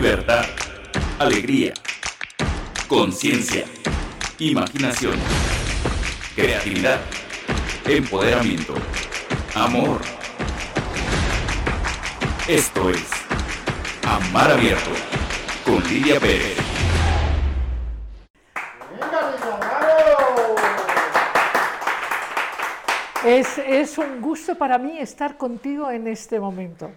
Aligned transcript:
libertad, 0.00 0.46
alegría, 1.18 1.74
conciencia, 2.88 3.66
imaginación, 4.38 5.12
creatividad, 6.34 7.00
empoderamiento, 7.84 8.72
amor. 9.54 10.00
Esto 12.48 12.88
es 12.88 13.10
Amar 14.08 14.52
Abierto 14.52 14.90
con 15.66 15.86
Lidia 15.86 16.18
Pérez. 16.18 16.56
Es, 23.26 23.58
es 23.58 23.98
un 23.98 24.22
gusto 24.22 24.54
para 24.54 24.78
mí 24.78 24.96
estar 24.98 25.36
contigo 25.36 25.90
en 25.90 26.06
este 26.06 26.40
momento 26.40 26.90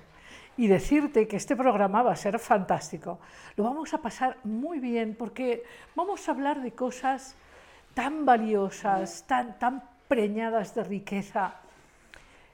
y 0.57 0.67
decirte 0.67 1.27
que 1.27 1.37
este 1.37 1.55
programa 1.55 2.03
va 2.03 2.11
a 2.11 2.15
ser 2.15 2.39
fantástico. 2.39 3.19
Lo 3.55 3.63
vamos 3.63 3.93
a 3.93 4.01
pasar 4.01 4.37
muy 4.43 4.79
bien 4.79 5.15
porque 5.17 5.63
vamos 5.95 6.27
a 6.27 6.31
hablar 6.31 6.61
de 6.61 6.71
cosas 6.73 7.35
tan 7.93 8.25
valiosas, 8.25 9.25
tan, 9.27 9.57
tan 9.59 9.83
preñadas 10.07 10.75
de 10.75 10.83
riqueza. 10.83 11.55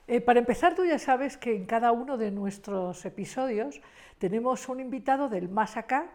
Eh, 0.08 0.22
para 0.22 0.40
empezar, 0.40 0.76
tú 0.76 0.86
ya 0.86 0.98
sabes 0.98 1.38
que 1.38 1.56
en 1.56 1.66
cada 1.66 1.92
uno 1.92 2.18
de 2.18 2.32
nuestros 2.32 3.06
episodios 3.06 3.82
tenemos 4.18 4.68
un 4.70 4.80
invitado 4.80 5.30
del 5.30 5.50
más 5.50 5.78
acá 5.78 6.08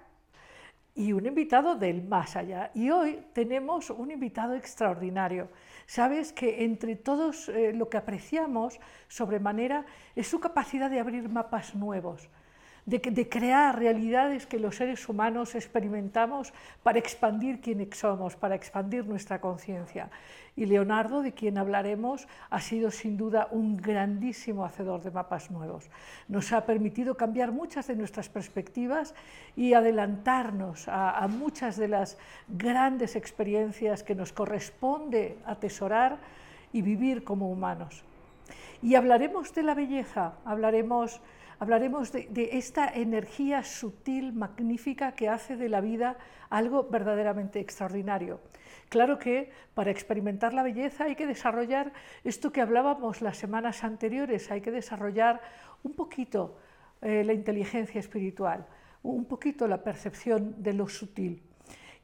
y 0.94 1.12
un 1.12 1.26
invitado 1.26 1.74
del 1.74 2.02
más 2.02 2.36
allá. 2.36 2.70
Y 2.74 2.90
hoy 2.90 3.20
tenemos 3.32 3.90
un 3.90 4.10
invitado 4.10 4.54
extraordinario. 4.54 5.48
Sabes 5.86 6.32
que 6.32 6.64
entre 6.64 6.96
todos 6.96 7.48
eh, 7.48 7.72
lo 7.72 7.88
que 7.88 7.96
apreciamos 7.96 8.78
sobremanera 9.08 9.84
es 10.14 10.28
su 10.28 10.40
capacidad 10.40 10.88
de 10.88 11.00
abrir 11.00 11.28
mapas 11.28 11.74
nuevos, 11.74 12.28
de, 12.86 13.28
crear 13.28 13.78
realidades 13.78 14.46
que 14.46 14.58
los 14.58 14.76
seres 14.76 15.08
humanos 15.08 15.54
experimentamos 15.54 16.52
para 16.82 16.98
expandir 16.98 17.60
quiénes 17.60 17.96
somos, 17.96 18.36
para 18.36 18.54
expandir 18.54 19.06
nuestra 19.06 19.40
conciencia. 19.40 20.10
Y 20.56 20.66
Leonardo, 20.66 21.22
de 21.22 21.32
quien 21.32 21.58
hablaremos, 21.58 22.28
ha 22.50 22.60
sido 22.60 22.90
sin 22.90 23.16
duda 23.16 23.48
un 23.50 23.76
grandísimo 23.76 24.64
hacedor 24.64 25.02
de 25.02 25.10
mapas 25.10 25.50
nuevos. 25.50 25.90
Nos 26.28 26.52
ha 26.52 26.64
permitido 26.64 27.16
cambiar 27.16 27.50
muchas 27.50 27.88
de 27.88 27.96
nuestras 27.96 28.28
perspectivas 28.28 29.14
y 29.56 29.72
adelantarnos 29.72 30.86
a 30.86 31.26
muchas 31.28 31.76
de 31.76 31.88
las 31.88 32.18
grandes 32.48 33.16
experiencias 33.16 34.04
que 34.04 34.14
nos 34.14 34.32
corresponde 34.32 35.38
atesorar 35.46 36.18
y 36.72 36.82
vivir 36.82 37.24
como 37.24 37.50
humanos. 37.50 38.04
Y 38.82 38.96
hablaremos 38.96 39.54
de 39.54 39.62
la 39.62 39.74
belleza, 39.74 40.34
hablaremos 40.44 41.20
hablaremos 41.64 42.12
de, 42.12 42.50
esta 42.52 42.88
energía 42.88 43.62
sutil, 43.62 44.34
magnífica, 44.34 45.12
que 45.12 45.30
hace 45.30 45.56
de 45.56 45.70
la 45.70 45.80
vida 45.80 46.18
algo 46.50 46.88
verdaderamente 46.90 47.58
extraordinario. 47.58 48.40
Claro 48.90 49.18
que 49.18 49.50
para 49.72 49.90
experimentar 49.90 50.52
la 50.52 50.62
belleza 50.62 51.04
hay 51.04 51.16
que 51.16 51.26
desarrollar 51.26 51.94
esto 52.22 52.52
que 52.52 52.60
hablábamos 52.60 53.22
las 53.22 53.38
semanas 53.38 53.82
anteriores, 53.82 54.50
hay 54.50 54.60
que 54.60 54.70
desarrollar 54.70 55.40
un 55.82 55.94
poquito 55.94 56.58
eh, 57.00 57.24
la 57.24 57.32
inteligencia 57.32 57.98
espiritual, 57.98 58.66
un 59.02 59.24
poquito 59.24 59.66
la 59.66 59.82
percepción 59.82 60.62
de 60.62 60.74
lo 60.74 60.86
sutil. 60.86 61.42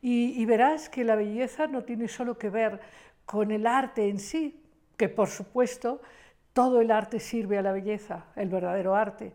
Y, 0.01 0.41
y 0.41 0.47
verás 0.47 0.89
que 0.89 1.05
la 1.05 1.17
belleza 1.17 1.67
no 1.67 1.85
tiene 1.85 2.09
solo 2.09 2.39
que 2.39 2.49
ver 2.49 2.81
con 3.27 3.51
el 3.51 3.67
arte 3.67 4.09
en 4.09 4.21
sí, 4.21 4.65
que 4.97 5.11
por 5.11 5.29
supuesto 5.29 6.01
todo 6.55 6.81
el 6.81 6.91
arte 6.91 7.21
sirve 7.21 7.59
a 7.59 7.63
la 7.63 7.73
belleza, 7.73 8.25
el 8.37 8.49
verdadero 8.49 8.95
arte, 8.97 9.35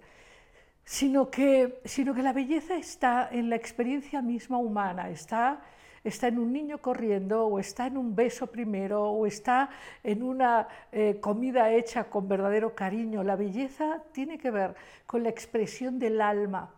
sino 0.86 1.32
que, 1.32 1.82
sino 1.84 2.14
que 2.14 2.22
la 2.22 2.32
belleza 2.32 2.76
está 2.76 3.28
en 3.32 3.50
la 3.50 3.56
experiencia 3.56 4.22
misma 4.22 4.60
humana, 4.60 5.10
está, 5.10 5.62
está 6.04 6.28
en 6.28 6.38
un 6.38 6.54
niño 6.54 6.78
corriendo, 6.78 7.48
o 7.48 7.60
está 7.60 7.88
en 7.88 7.98
un 7.98 8.16
beso 8.16 8.48
primero, 8.48 9.04
o 9.04 9.26
está 9.26 9.72
en 10.04 10.22
una 10.22 10.68
eh, 10.92 11.18
comida 11.20 11.72
hecha 11.72 12.04
con 12.06 12.28
verdadero 12.28 12.76
cariño. 12.76 13.24
La 13.24 13.36
belleza 13.36 14.04
tiene 14.12 14.38
que 14.38 14.52
ver 14.52 14.76
con 15.08 15.24
la 15.24 15.30
expresión 15.30 15.98
del 15.98 16.22
alma, 16.22 16.70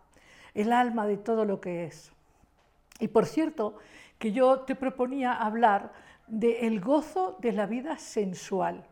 el 0.54 0.72
alma 0.72 1.06
de 1.06 1.18
todo 1.18 1.44
lo 1.44 1.60
que 1.60 1.84
es. 1.84 2.14
Y 3.00 3.10
por 3.10 3.26
cierto, 3.26 3.78
que 4.18 4.32
yo 4.32 4.62
te 4.62 4.76
proponía 4.76 5.34
hablar 5.34 5.92
del 6.28 6.80
gozo 6.80 7.38
de 7.40 7.52
la 7.52 7.66
vida 7.66 7.98
sensual. 7.98 8.86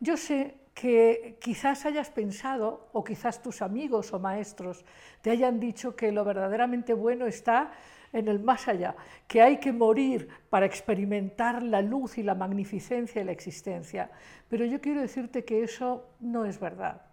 Yo 0.00 0.16
sé 0.16 0.56
que 0.76 1.38
quizás 1.40 1.86
hayas 1.86 2.10
pensado, 2.10 2.90
o 2.92 3.02
quizás 3.02 3.40
tus 3.40 3.62
amigos 3.62 4.12
o 4.12 4.18
maestros 4.20 4.84
te 5.22 5.30
hayan 5.30 5.58
dicho 5.58 5.96
que 5.96 6.12
lo 6.12 6.22
verdaderamente 6.22 6.92
bueno 6.92 7.26
está 7.26 7.72
en 8.12 8.28
el 8.28 8.40
más 8.40 8.68
allá, 8.68 8.94
que 9.26 9.40
hay 9.40 9.56
que 9.56 9.72
morir 9.72 10.28
para 10.50 10.66
experimentar 10.66 11.62
la 11.62 11.80
luz 11.80 12.18
y 12.18 12.22
la 12.22 12.34
magnificencia 12.34 13.22
de 13.22 13.24
la 13.24 13.32
existencia. 13.32 14.10
Pero 14.50 14.66
yo 14.66 14.82
quiero 14.82 15.00
decirte 15.00 15.46
que 15.46 15.62
eso 15.62 16.10
no 16.20 16.44
es 16.44 16.60
verdad. 16.60 17.06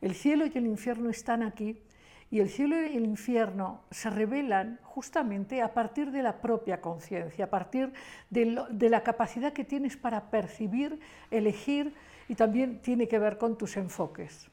El 0.00 0.14
cielo 0.14 0.46
y 0.46 0.56
el 0.56 0.66
infierno 0.66 1.10
están 1.10 1.42
aquí 1.42 1.82
y 2.30 2.38
el 2.38 2.48
cielo 2.48 2.80
y 2.80 2.96
el 2.96 3.06
infierno 3.06 3.82
se 3.90 4.08
revelan 4.08 4.78
justamente 4.84 5.62
a 5.62 5.74
partir 5.74 6.12
de 6.12 6.22
la 6.22 6.40
propia 6.40 6.80
conciencia, 6.80 7.46
a 7.46 7.50
partir 7.50 7.92
de, 8.30 8.88
la 8.88 9.02
capacidad 9.02 9.52
que 9.52 9.64
tienes 9.64 9.96
para 9.96 10.30
percibir, 10.30 11.00
elegir, 11.32 11.92
y 12.30 12.36
también 12.36 12.78
tiene 12.78 13.08
que 13.08 13.18
ver 13.18 13.38
con 13.38 13.58
tus 13.58 13.76
enfoques. 13.76 14.46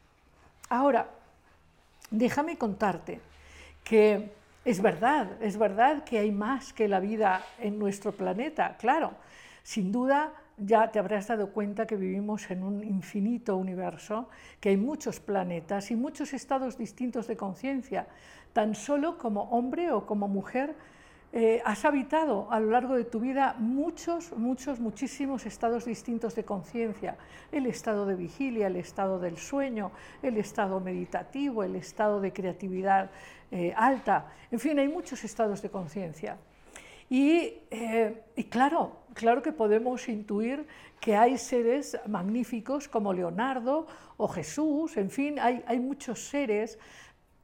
Ahora, 0.68 1.08
déjame 2.10 2.58
contarte 2.58 3.22
que 3.84 4.32
es 4.66 4.82
verdad, 4.82 5.40
es 5.44 5.60
verdad 5.60 6.04
que 6.04 6.18
hay 6.18 6.32
más 6.32 6.74
que 6.74 6.88
la 6.88 7.00
vida 7.00 7.46
en 7.60 7.78
nuestro 7.78 8.14
planeta, 8.14 8.78
claro, 8.80 9.12
sin 9.62 9.92
duda 9.92 10.34
ya 10.58 10.92
te 10.92 10.98
habrás 10.98 11.28
dado 11.28 11.52
cuenta 11.52 11.86
que 11.86 11.98
vivimos 11.98 12.50
en 12.50 12.64
un 12.64 12.84
infinito 12.84 13.56
universo, 13.56 14.28
que 14.60 14.70
hay 14.70 14.78
muchos 14.78 15.20
planetas 15.20 15.92
y 15.92 15.96
muchos 15.96 16.34
estados 16.34 16.80
distintos 16.80 17.28
de 17.28 17.38
conciencia, 17.38 18.08
tan 18.54 18.74
solo 18.74 19.20
como 19.20 19.44
hombre 19.52 19.92
o 19.92 20.08
como 20.08 20.28
mujer 20.28 20.74
eh, 21.34 21.62
has 21.66 21.84
habitado 21.84 22.48
a 22.52 22.60
lo 22.60 22.72
largo 22.72 22.96
de 22.96 23.04
tu 23.04 23.20
vida 23.20 23.56
muchos, 23.60 24.32
muchos, 24.32 24.80
muchísimos 24.80 25.46
estados 25.46 25.86
distintos 25.86 26.36
de 26.36 26.46
conciencia. 26.46 27.18
El 27.52 27.66
estado 27.66 28.06
de 28.06 28.16
vigilia, 28.16 28.68
el 28.68 28.78
estado 28.78 29.20
del 29.20 29.38
sueño, 29.38 29.92
el 30.24 30.38
estado 30.38 30.80
meditativo, 30.80 31.64
el 31.64 31.76
estado 31.76 32.22
de 32.22 32.32
creatividad 32.32 33.12
eh, 33.52 33.74
alta. 33.76 34.32
En 34.52 34.60
fin, 34.60 34.80
hay 34.80 34.88
muchos 34.88 35.24
estados 35.24 35.62
de 35.62 35.70
conciencia. 35.70 36.38
Y, 37.10 37.54
eh, 37.72 38.24
y 38.36 38.46
claro, 38.46 39.04
claro 39.14 39.42
que 39.42 39.52
podemos 39.52 40.08
intuir 40.10 40.66
que 41.00 41.16
hay 41.16 41.38
seres 41.38 41.98
magníficos 42.08 42.88
como 42.88 43.14
Leonardo 43.14 43.88
o 44.18 44.28
Jesús, 44.28 44.98
en 44.98 45.10
fin, 45.10 45.40
hay, 45.40 45.64
hay 45.68 45.80
muchos 45.80 46.28
seres, 46.28 46.80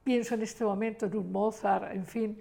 pienso 0.04 0.36
en 0.36 0.42
este 0.42 0.66
momento 0.66 1.06
en 1.06 1.18
un 1.18 1.32
Mozart, 1.32 1.94
en 1.94 2.06
fin, 2.06 2.40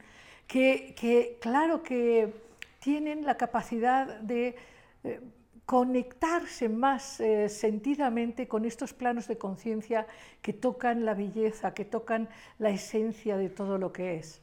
que, 0.53 1.39
claro 1.41 1.83
que 1.83 2.35
tienen 2.79 3.25
la 3.25 3.37
capacidad 3.39 4.21
de 4.21 4.55
eh, 5.03 5.21
conectarse 5.65 6.69
más 6.69 7.21
eh, 7.21 7.49
sentidamente 7.49 8.47
con 8.47 8.67
estos 8.67 8.93
planos 8.93 9.29
de 9.29 9.39
conciencia 9.39 10.07
que 10.43 10.53
tocan 10.53 11.07
la 11.07 11.15
belleza, 11.15 11.73
que 11.73 11.87
tocan 11.87 12.29
la 12.59 12.69
esencia 12.69 13.39
de 13.39 13.49
todo 13.49 13.79
lo 13.79 13.93
que 13.93 14.17
es. 14.17 14.43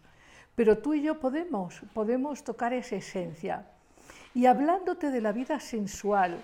Pero 0.55 0.79
tú 0.79 0.95
y 0.95 1.03
yo 1.03 1.19
podemos, 1.19 1.81
podemos 1.93 2.43
tocar 2.43 2.73
esa 2.73 2.95
esencia. 2.95 3.67
Y 4.33 4.47
hablándote 4.47 5.11
de 5.11 5.21
la 5.21 5.31
vida 5.31 5.59
sensual, 5.59 6.37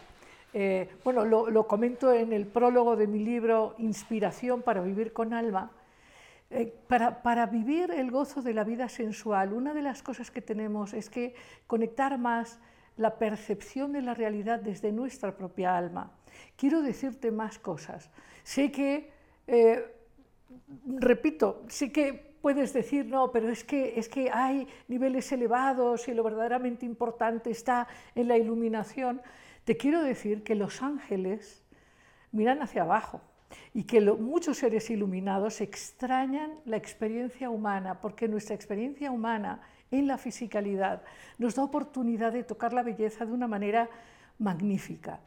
eh, 0.54 0.90
bueno, 1.04 1.26
lo, 1.26 1.50
lo 1.50 1.68
comento 1.68 2.14
en 2.14 2.34
el 2.34 2.46
prólogo 2.46 2.96
de 2.96 3.08
mi 3.08 3.20
libro 3.20 3.74
Inspiración 3.80 4.62
para 4.62 4.82
vivir 4.82 5.12
con 5.12 5.34
alma, 5.34 5.72
eh, 6.52 6.72
para, 6.88 7.46
vivir 7.48 7.90
el 7.92 8.12
gozo 8.12 8.42
de 8.42 8.54
la 8.54 8.64
vida 8.64 8.88
sensual, 8.88 9.52
una 9.52 9.74
de 9.74 9.82
las 9.82 10.04
cosas 10.04 10.30
que 10.30 10.42
tenemos 10.42 10.94
es 10.94 11.10
que 11.10 11.34
conectar 11.66 12.18
más 12.20 12.60
la 12.98 13.18
percepción 13.18 13.92
de 13.92 14.02
la 14.02 14.14
realidad 14.14 14.60
desde 14.60 14.92
nuestra 14.92 15.36
propia 15.36 15.76
alma. 15.76 16.12
Quiero 16.56 16.82
decirte 16.82 17.32
más 17.32 17.58
cosas. 17.58 18.12
Sé 18.44 18.72
que, 18.72 19.12
eh, 19.48 19.92
repito, 20.86 21.64
sé 21.68 21.92
que 21.92 22.36
puedes 22.42 22.74
decir, 22.74 23.08
no, 23.08 23.32
pero 23.32 23.50
es 23.50 23.64
que, 23.64 24.00
es 24.00 24.08
que 24.08 24.30
hay 24.32 24.68
niveles 24.88 25.32
elevados 25.32 26.08
y 26.08 26.14
lo 26.14 26.24
verdaderamente 26.24 26.86
importante 26.86 27.50
está 27.50 27.88
en 28.14 28.28
la 28.28 28.38
iluminación. 28.38 29.22
Te 29.64 29.78
quiero 29.78 30.04
decir 30.04 30.44
que 30.44 30.54
los 30.54 30.84
ángeles 30.84 31.64
miran 32.32 32.62
hacia 32.62 32.84
abajo 32.84 33.22
y 33.74 33.84
que 33.84 34.00
muchos 34.00 34.58
seres 34.58 34.90
iluminados 34.90 35.62
extrañan 35.62 36.52
la 36.66 36.78
experiencia 36.78 37.50
humana, 37.50 38.02
porque 38.02 38.28
nuestra 38.28 38.56
experiencia 38.56 39.12
humana 39.12 39.62
en 39.92 40.08
la 40.08 40.18
fisicalidad 40.18 41.02
nos 41.38 41.56
da 41.56 41.64
oportunidad 41.64 42.34
de 42.34 42.44
tocar 42.44 42.74
la 42.74 42.84
belleza 42.84 43.26
de 43.26 43.34
una 43.34 43.48
manera 43.48 43.90
magnífica. 44.40 45.20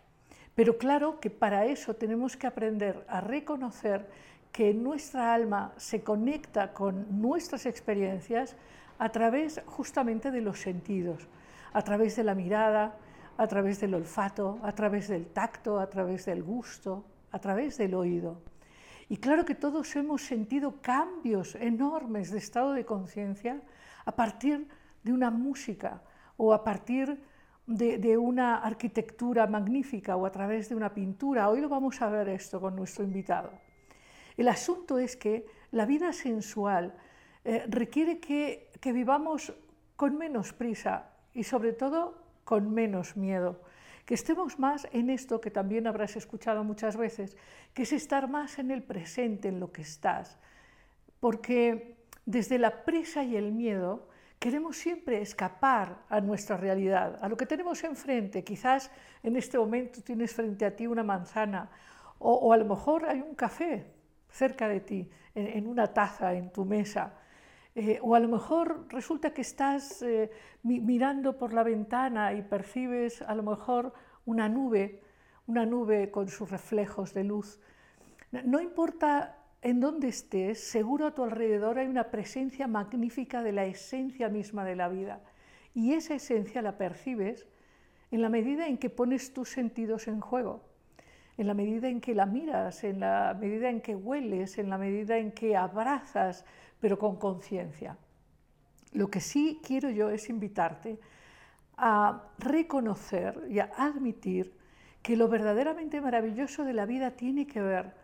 Pero 0.54 0.76
claro 0.76 1.20
que 1.20 1.30
para 1.30 1.66
eso 1.66 1.94
tenemos 1.94 2.36
que 2.36 2.46
aprender 2.46 3.04
a 3.08 3.20
reconocer 3.20 4.06
que 4.50 4.74
nuestra 4.74 5.32
alma 5.34 5.72
se 5.76 6.02
conecta 6.02 6.72
con 6.72 7.20
nuestras 7.20 7.66
experiencias 7.66 8.56
a 8.98 9.10
través 9.10 9.60
justamente 9.66 10.31
de 10.31 10.40
los 10.40 10.58
sentidos, 10.58 11.28
a 11.72 11.82
través 11.82 12.16
de 12.16 12.24
la 12.24 12.34
mirada, 12.34 12.96
a 13.36 13.46
través 13.46 13.81
del 13.81 13.94
olfato, 13.94 14.58
a 14.62 14.72
través 14.72 15.08
del 15.08 15.26
tacto, 15.26 15.78
a 15.78 15.88
través 15.88 16.26
del 16.26 16.42
gusto, 16.42 17.04
a 17.30 17.38
través 17.38 17.78
del 17.78 17.94
oído. 17.94 18.42
Y 19.08 19.16
claro 19.16 19.44
que 19.44 19.54
todos 19.54 19.96
hemos 19.96 20.22
sentido 20.22 20.80
cambios 20.82 21.54
enormes 21.54 22.30
de 22.30 22.38
estado 22.38 22.72
de 22.72 22.84
conciencia 22.84 23.62
a 24.04 24.12
partir 24.12 24.69
de 25.02 25.12
una 25.12 25.30
música 25.30 26.02
o 26.36 26.52
a 26.52 26.62
partir 26.62 27.19
de, 27.66 28.16
una 28.16 28.56
arquitectura 28.56 29.46
magnífica 29.46 30.16
o 30.16 30.25
a 30.25 30.32
través 30.32 30.69
de 30.69 30.75
una 30.75 30.92
pintura. 30.92 31.48
Hoy 31.48 31.60
lo 31.60 31.69
vamos 31.69 32.00
a 32.00 32.08
ver 32.08 32.28
esto 32.28 32.60
con 32.60 32.76
nuestro 32.76 33.04
invitado. 33.04 33.52
El 34.36 34.48
asunto 34.48 34.98
es 34.98 35.16
que 35.16 35.46
la 35.72 35.84
vida 35.84 36.12
sensual 36.12 36.94
eh, 37.44 37.64
requiere 37.69 38.20
que, 38.20 38.70
que 38.81 38.92
vivamos 38.92 39.52
con 39.96 40.16
menos 40.16 40.52
prisa 40.52 41.10
y 41.34 41.44
sobre 41.44 41.72
todo 41.72 42.14
con 42.44 42.72
menos 42.72 43.16
miedo, 43.16 43.60
que 44.08 44.14
estemos 44.14 44.58
más 44.58 44.88
en 44.93 45.10
esto 45.10 45.38
que 45.38 45.50
también 45.50 45.87
habrás 45.87 46.16
escuchado 46.16 46.64
muchas 46.64 46.96
veces, 46.96 47.37
que 47.75 47.82
es 47.82 47.93
estar 47.93 48.26
más 48.26 48.58
en 48.58 48.70
el 48.70 48.82
presente, 48.82 49.49
en 49.49 49.60
lo 49.60 49.70
que 49.70 49.82
estás, 49.82 50.38
porque 51.20 51.99
desde 52.25 52.58
la 52.58 52.87
prisa 52.87 53.22
y 53.22 53.37
el 53.37 53.52
miedo 53.52 54.08
Queremos 54.38 54.76
siempre 54.76 55.20
escapar 55.20 56.05
a 56.08 56.20
nuestra 56.20 56.56
realidad, 56.56 57.19
a 57.20 57.28
lo 57.28 57.37
que 57.37 57.44
tenemos 57.44 57.82
enfrente. 57.82 58.44
Quizás 58.44 58.88
en 59.25 59.34
este 59.34 59.58
momento 59.58 60.00
tienes 60.00 60.32
frente 60.32 60.64
a 60.64 60.76
ti 60.76 60.87
una 60.87 61.02
manzana 61.02 61.69
o, 62.20 62.52
a 62.52 62.56
lo 62.56 62.64
mejor 62.64 63.05
hay 63.06 63.20
un 63.20 63.34
café 63.34 63.87
cerca 64.31 64.69
de 64.69 64.81
ti, 64.81 65.10
en, 65.34 65.66
una 65.66 65.88
taza, 65.88 66.34
en 66.34 66.52
tu 66.52 66.64
mesa. 66.64 67.14
Eh, 67.80 68.00
o 68.02 68.16
a 68.16 68.19
lo 68.19 68.26
mejor 68.26 68.86
resulta 68.88 69.32
que 69.32 69.42
estás 69.42 70.02
eh, 70.02 70.32
mirando 70.64 71.38
por 71.38 71.52
la 71.52 71.62
ventana 71.62 72.32
y 72.32 72.42
percibes 72.42 73.22
a 73.22 73.36
lo 73.36 73.44
mejor 73.44 73.92
una 74.26 74.48
nube, 74.48 75.00
una 75.46 75.64
nube 75.64 76.10
con 76.10 76.26
sus 76.26 76.50
reflejos 76.50 77.14
de 77.14 77.22
luz. 77.22 77.60
No 78.32 78.60
importa 78.60 79.38
en 79.62 79.78
donde 79.78 80.08
estés, 80.08 80.58
seguro 80.58 81.06
a 81.06 81.14
tu 81.14 81.22
alrededor 81.22 81.78
hay 81.78 81.86
una 81.86 82.10
presencia 82.10 82.66
magnífica 82.66 83.44
de 83.44 83.52
la 83.52 83.64
esencia 83.66 84.28
misma 84.28 84.64
de 84.64 84.74
la 84.74 84.88
vida. 84.88 85.20
Y 85.72 85.92
esa 85.92 86.16
esencia 86.16 86.62
la 86.62 86.78
percibes 86.78 87.46
en 88.10 88.22
la 88.22 88.28
medida 88.28 88.66
en 88.66 88.78
que 88.78 88.90
pones 88.90 89.32
tus 89.32 89.50
sentidos 89.50 90.08
en 90.08 90.20
juego, 90.20 90.64
en 91.36 91.46
la 91.46 91.54
medida 91.54 91.88
en 91.88 92.00
que 92.00 92.16
la 92.16 92.26
miras, 92.26 92.82
en 92.82 92.98
la 92.98 93.36
medida 93.38 93.70
en 93.70 93.81
que 93.81 93.94
hueles, 93.94 94.58
en 94.58 94.69
la 94.69 94.78
medida 94.78 95.16
en 95.16 95.31
que 95.31 95.56
abrazas, 95.56 96.44
pero 96.80 96.98
con 96.98 97.16
conciencia. 97.16 97.96
Lo 98.92 99.10
que 99.10 99.20
sí 99.20 99.60
quiero 99.62 99.90
yo 99.90 100.10
es 100.10 100.28
invitarte 100.28 100.98
a 101.76 102.25
reconocer 102.38 103.46
y 103.48 103.60
a 103.60 103.70
admitir 103.76 104.56
que 105.02 105.16
lo 105.16 105.28
verdaderamente 105.28 106.00
maravilloso 106.00 106.64
de 106.64 106.72
la 106.72 106.86
vida 106.86 107.12
tiene 107.12 107.46
que 107.46 107.60
ver 107.60 107.94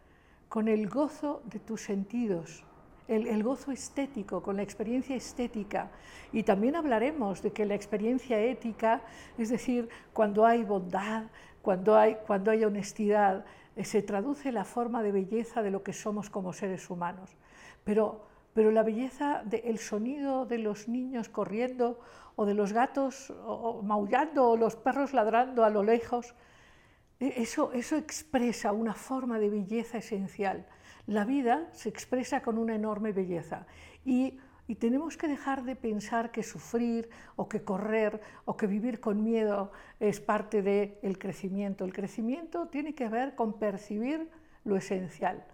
con 0.48 0.68
el 0.68 0.88
gozo 0.88 1.42
de 1.46 1.58
tus 1.58 1.82
sentidos, 1.82 2.64
el, 3.08 3.42
gozo 3.42 3.72
estético, 3.72 4.42
con 4.42 4.56
la 4.56 4.62
experiencia 4.62 5.16
estética. 5.16 5.90
Y 6.32 6.44
también 6.44 6.76
hablaremos 6.76 7.42
de 7.42 7.52
que 7.52 7.66
la 7.66 7.74
experiencia 7.74 8.40
ética, 8.40 9.02
es 9.36 9.50
decir, 9.50 9.88
cuando 10.12 10.46
hay 10.46 10.62
bondad, 10.62 11.24
cuando 11.60 11.96
hay, 11.96 12.16
cuando 12.26 12.50
hay 12.50 12.64
honestidad, 12.64 13.44
eh, 13.76 13.84
se 13.84 14.02
traduce 14.02 14.52
la 14.52 14.64
forma 14.64 15.02
de 15.02 15.12
belleza 15.12 15.62
de 15.62 15.70
lo 15.70 15.82
que 15.82 15.92
somos 15.92 16.30
como 16.30 16.52
seres 16.52 16.88
humanos. 16.88 17.36
Pero, 17.82 18.26
pero 18.54 18.70
la 18.70 18.84
belleza 18.84 19.42
del 19.44 19.78
sonido 19.78 20.46
de 20.46 20.58
los 20.58 20.88
niños 20.88 21.28
corriendo 21.28 21.98
o 22.36 22.46
de 22.46 22.54
los 22.54 22.72
gatos 22.72 23.32
maullando 23.82 24.50
o 24.50 24.56
los 24.56 24.76
perros 24.76 25.12
ladrando 25.12 25.64
a 25.64 25.70
lo 25.70 25.82
lejos, 25.82 26.34
e, 27.20 27.42
eso, 27.42 27.72
expresa 27.72 28.72
una 28.72 28.94
forma 28.94 29.38
de 29.38 29.50
belleza 29.50 29.98
esencial. 29.98 30.66
La 31.06 31.24
vida 31.24 31.68
se 31.72 31.88
expresa 31.88 32.42
con 32.42 32.56
una 32.56 32.74
enorme 32.74 33.12
belleza 33.12 33.66
y, 34.04 34.38
y 34.66 34.76
tenemos 34.76 35.16
que 35.16 35.28
dejar 35.28 35.64
de 35.64 35.76
pensar 35.76 36.30
que 36.30 36.42
sufrir 36.42 37.10
o 37.36 37.48
que 37.48 37.62
correr 37.62 38.20
o 38.46 38.56
que 38.56 38.66
vivir 38.66 39.00
con 39.00 39.22
miedo 39.22 39.72
es 40.00 40.20
parte 40.20 40.62
del 40.62 41.18
crecimiento. 41.18 41.84
El 41.84 41.92
crecimiento 41.92 42.68
tiene 42.68 42.94
que 42.94 43.08
ver 43.08 43.34
con 43.34 43.58
percibir 43.58 44.30
lo 44.64 44.76
esencial 44.76 45.44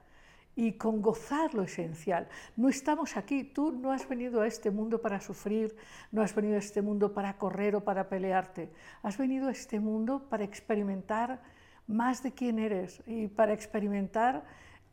y 0.56 0.72
con 0.72 1.00
gozar 1.00 1.54
lo 1.54 1.62
esencial. 1.62 2.28
No 2.56 2.68
estamos 2.68 3.16
aquí, 3.16 3.44
tú 3.44 3.72
no 3.72 3.92
has 3.92 4.08
venido 4.08 4.42
a 4.42 4.46
este 4.46 4.70
mundo 4.70 5.00
para 5.00 5.20
sufrir, 5.20 5.76
no 6.12 6.22
has 6.22 6.34
venido 6.34 6.56
a 6.56 6.58
este 6.58 6.82
mundo 6.82 7.14
para 7.14 7.38
correr 7.38 7.76
o 7.76 7.84
para 7.84 8.08
pelearte, 8.08 8.70
has 9.02 9.16
venido 9.16 9.48
a 9.48 9.52
este 9.52 9.80
mundo 9.80 10.28
para 10.28 10.44
experimentar 10.44 11.40
más 11.86 12.22
de 12.22 12.32
quién 12.32 12.58
eres 12.58 13.02
y 13.06 13.28
para 13.28 13.52
experimentar 13.52 14.44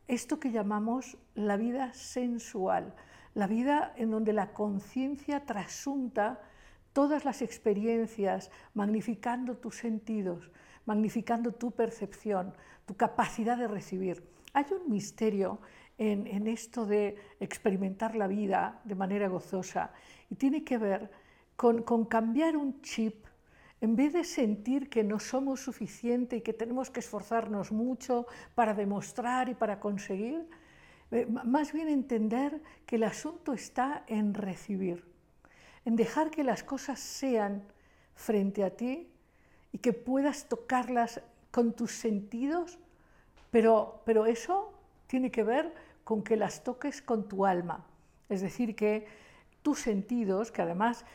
esto 0.07 0.39
que 0.39 0.51
llamamos 0.51 1.17
la 1.35 1.57
vida 1.57 1.93
sensual, 1.93 2.93
la 3.33 3.47
vida 3.47 3.93
en 3.97 4.09
donde 4.09 4.33
la 4.33 4.53
conciencia 4.53 5.45
trasunta 5.45 6.39
todas 6.93 7.25
las 7.25 7.41
experiencias, 7.43 8.49
magnificando 8.73 9.57
tus 9.57 9.77
sentidos, 9.77 10.49
magnificando 10.85 11.51
tu 11.51 11.71
percepción, 11.71 12.53
tu 12.87 12.95
capacidad 12.95 13.57
de 13.57 13.67
recibir. 13.67 14.36
Hay 14.57 14.65
un 14.71 14.89
misterio 14.89 15.59
en, 15.99 16.47
esto 16.47 16.87
de 16.87 17.15
experimentar 17.39 18.15
la 18.15 18.25
vida 18.25 18.81
de 18.85 18.95
manera 18.95 19.27
gozosa 19.27 19.91
y 20.31 20.35
tiene 20.35 20.63
que 20.63 20.79
ver 20.79 21.11
con, 21.55 21.83
con 21.83 22.05
cambiar 22.05 22.57
un 22.57 22.81
chip 22.81 23.27
en 23.81 23.95
vez 23.95 24.13
de 24.13 24.23
sentir 24.23 24.89
que 24.89 25.03
no 25.03 25.19
somos 25.19 25.59
suficiente 25.59 26.37
y 26.37 26.41
que 26.41 26.53
tenemos 26.53 26.89
que 26.89 27.01
esforzarnos 27.01 27.71
mucho 27.71 28.25
para 28.55 28.73
demostrar 28.73 29.47
y 29.47 29.53
para 29.53 29.79
conseguir, 29.79 30.49
eh, 31.11 31.27
más 31.27 31.71
bien 31.71 31.87
entender 31.87 32.59
que 32.87 32.95
el 32.95 33.03
asunto 33.03 33.53
está 33.53 34.05
en 34.07 34.33
recibir, 34.33 35.05
en 35.85 35.95
dejar 35.95 36.31
que 36.31 36.43
las 36.43 36.63
cosas 36.63 36.99
sean 36.99 37.61
frente 38.15 38.63
a 38.63 38.71
ti 38.75 39.07
y 39.71 39.77
que 39.77 39.93
puedas 39.93 40.49
tocarlas 40.49 41.21
con 41.51 41.73
tus 41.73 41.91
sentidos, 41.91 42.79
pero, 43.51 44.01
pero 44.05 44.25
eso 44.25 44.73
tiene 45.07 45.31
que 45.31 45.43
ver 45.43 45.73
con 46.03 46.23
que 46.23 46.37
las 46.37 46.63
toques 46.63 47.01
con 47.01 47.27
tu 47.27 47.45
alma. 47.45 47.85
Es 48.29 48.41
decir, 48.41 48.75
que 48.75 49.07
tus 49.61 49.79
sentidos, 49.79 50.51
que 50.51 50.61
además 50.61 51.05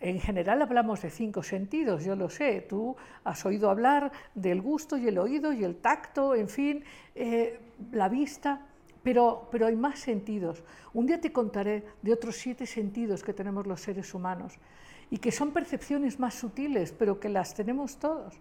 en 0.00 0.20
general 0.20 0.62
hablamos 0.62 1.02
de 1.02 1.10
cinco 1.10 1.42
sentidos, 1.42 2.04
yo 2.04 2.14
lo 2.14 2.30
sé, 2.30 2.60
tú 2.68 2.96
has 3.24 3.44
oído 3.44 3.68
hablar 3.68 4.12
del 4.34 4.62
gusto 4.62 4.96
y 4.96 5.08
el 5.08 5.18
oído 5.18 5.52
y 5.52 5.64
el 5.64 5.76
tacto, 5.76 6.34
en 6.34 6.48
fin, 6.48 6.84
eh, 7.14 7.58
la 7.92 8.08
vista, 8.08 8.66
pero, 9.02 9.48
pero 9.50 9.66
hay 9.66 9.76
más 9.76 9.98
sentidos. 9.98 10.62
Un 10.92 11.06
día 11.06 11.20
te 11.20 11.32
contaré 11.32 11.84
de 12.02 12.12
otros 12.12 12.36
siete 12.36 12.66
sentidos 12.66 13.22
que 13.22 13.32
tenemos 13.32 13.66
los 13.66 13.80
seres 13.80 14.14
humanos 14.14 14.54
y 15.10 15.18
que 15.18 15.32
son 15.32 15.52
percepciones 15.52 16.20
más 16.20 16.34
sutiles, 16.34 16.92
pero 16.92 17.18
que 17.18 17.28
las 17.28 17.54
tenemos 17.54 17.98
todos. 17.98 18.34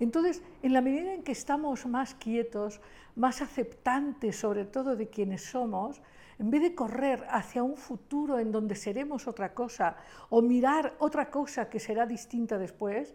Entonces, 0.00 0.42
en 0.62 0.72
la 0.72 0.80
medida 0.80 1.14
en 1.14 1.22
que 1.22 1.32
estamos 1.32 1.86
más 1.86 2.14
quietos, 2.14 2.80
más 3.16 3.42
aceptantes 3.42 4.36
sobre 4.36 4.64
todo 4.64 4.96
de 4.96 5.08
quienes 5.08 5.44
somos, 5.44 6.02
en 6.38 6.50
vez 6.50 6.62
de 6.62 6.74
correr 6.74 7.24
hacia 7.30 7.62
un 7.62 7.76
futuro 7.76 8.38
en 8.38 8.50
donde 8.50 8.74
seremos 8.74 9.28
otra 9.28 9.54
cosa 9.54 9.96
o 10.30 10.42
mirar 10.42 10.94
otra 10.98 11.30
cosa 11.30 11.68
que 11.68 11.78
será 11.78 12.06
distinta 12.06 12.58
después, 12.58 13.14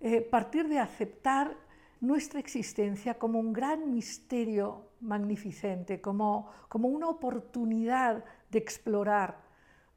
eh, 0.00 0.20
partir 0.20 0.68
de 0.68 0.78
aceptar 0.78 1.56
nuestra 2.00 2.38
existencia 2.38 3.18
como 3.18 3.38
un 3.38 3.52
gran 3.52 3.92
misterio 3.92 4.86
magnificente, 5.00 6.00
como, 6.00 6.50
como 6.68 6.88
una 6.88 7.08
oportunidad 7.08 8.24
de 8.50 8.58
explorar, 8.58 9.40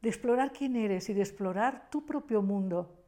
de 0.00 0.08
explorar 0.08 0.52
quién 0.52 0.76
eres 0.76 1.08
y 1.08 1.14
de 1.14 1.20
explorar 1.20 1.88
tu 1.90 2.04
propio 2.04 2.42
mundo. 2.42 3.01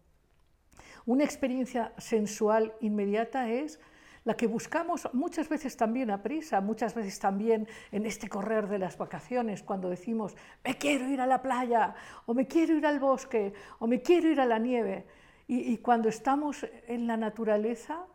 Una 1.07 1.25
experiencia 1.25 1.93
sensual 1.99 2.75
inmediata 2.81 3.51
es 3.51 3.79
la 4.25 4.35
que 4.35 4.47
buscamos 4.47 5.09
muchas 5.13 5.49
veces 5.51 5.77
también 5.77 6.11
a 6.11 6.23
prisa, 6.23 6.63
muchas 6.63 6.95
veces 6.95 7.19
también 7.19 7.69
en 7.93 8.07
este 8.07 8.29
correr 8.29 8.69
de 8.69 8.79
las 8.79 8.97
vacaciones, 8.97 9.63
cuando 9.63 9.91
decimos, 9.91 10.35
me 10.65 10.79
quiero 10.79 11.07
ir 11.09 11.21
a 11.21 11.27
la 11.27 11.43
playa, 11.43 11.95
o 12.25 12.33
me 12.33 12.47
quiero 12.47 12.75
ir 12.75 12.87
al 12.87 12.99
bosque, 12.99 13.53
o 13.79 13.87
me 13.87 14.01
quiero 14.01 14.29
ir 14.29 14.41
a 14.41 14.47
la 14.47 14.59
nieve. 14.59 15.07
Y, 15.47 15.77
cuando 15.79 16.09
estamos 16.09 16.67
en 16.89 17.07
la 17.07 17.19
naturaleza, 17.19 18.07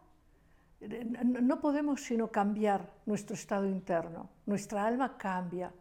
no 0.81 1.59
podemos 1.59 2.01
sino 2.01 2.31
cambiar 2.31 2.91
nuestro 3.05 3.35
estado 3.35 3.67
interno, 3.67 4.31
nuestra 4.47 4.87
alma 4.87 5.15
cambia, 5.15 5.71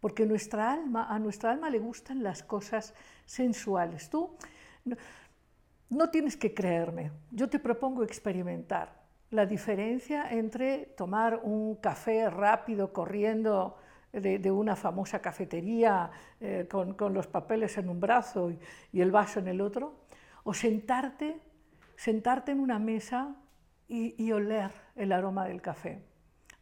porque 0.00 0.26
nuestra 0.26 0.70
alma, 0.70 1.06
a 1.08 1.18
nuestra 1.18 1.50
alma 1.50 1.70
le 1.70 1.78
gustan 1.78 2.22
las 2.22 2.42
cosas 2.42 2.92
sensuales. 3.24 4.10
Tú 4.10 4.36
no 5.92 6.08
tienes 6.08 6.38
que 6.38 6.54
creerme, 6.54 7.12
yo 7.30 7.50
te 7.50 7.58
propongo 7.58 8.02
experimentar 8.02 9.02
la 9.30 9.44
diferencia 9.44 10.30
entre 10.30 10.86
tomar 10.96 11.40
un 11.42 11.76
café 11.76 12.30
rápido 12.30 12.92
corriendo 12.92 13.76
de, 14.10 14.50
una 14.50 14.74
famosa 14.74 15.20
cafetería 15.20 16.10
eh, 16.40 16.66
con, 16.70 17.14
los 17.14 17.26
papeles 17.26 17.76
en 17.76 17.90
un 17.90 18.00
brazo 18.00 18.50
y, 18.92 19.00
el 19.00 19.10
vaso 19.10 19.40
en 19.40 19.48
el 19.48 19.60
otro, 19.60 20.00
o 20.44 20.54
sentarte, 20.54 21.40
sentarte 21.96 22.52
en 22.52 22.60
una 22.60 22.78
mesa 22.78 23.36
y, 23.86 24.14
y 24.22 24.32
oler 24.32 24.70
el 24.96 25.12
aroma 25.12 25.46
del 25.46 25.60
café. 25.60 26.02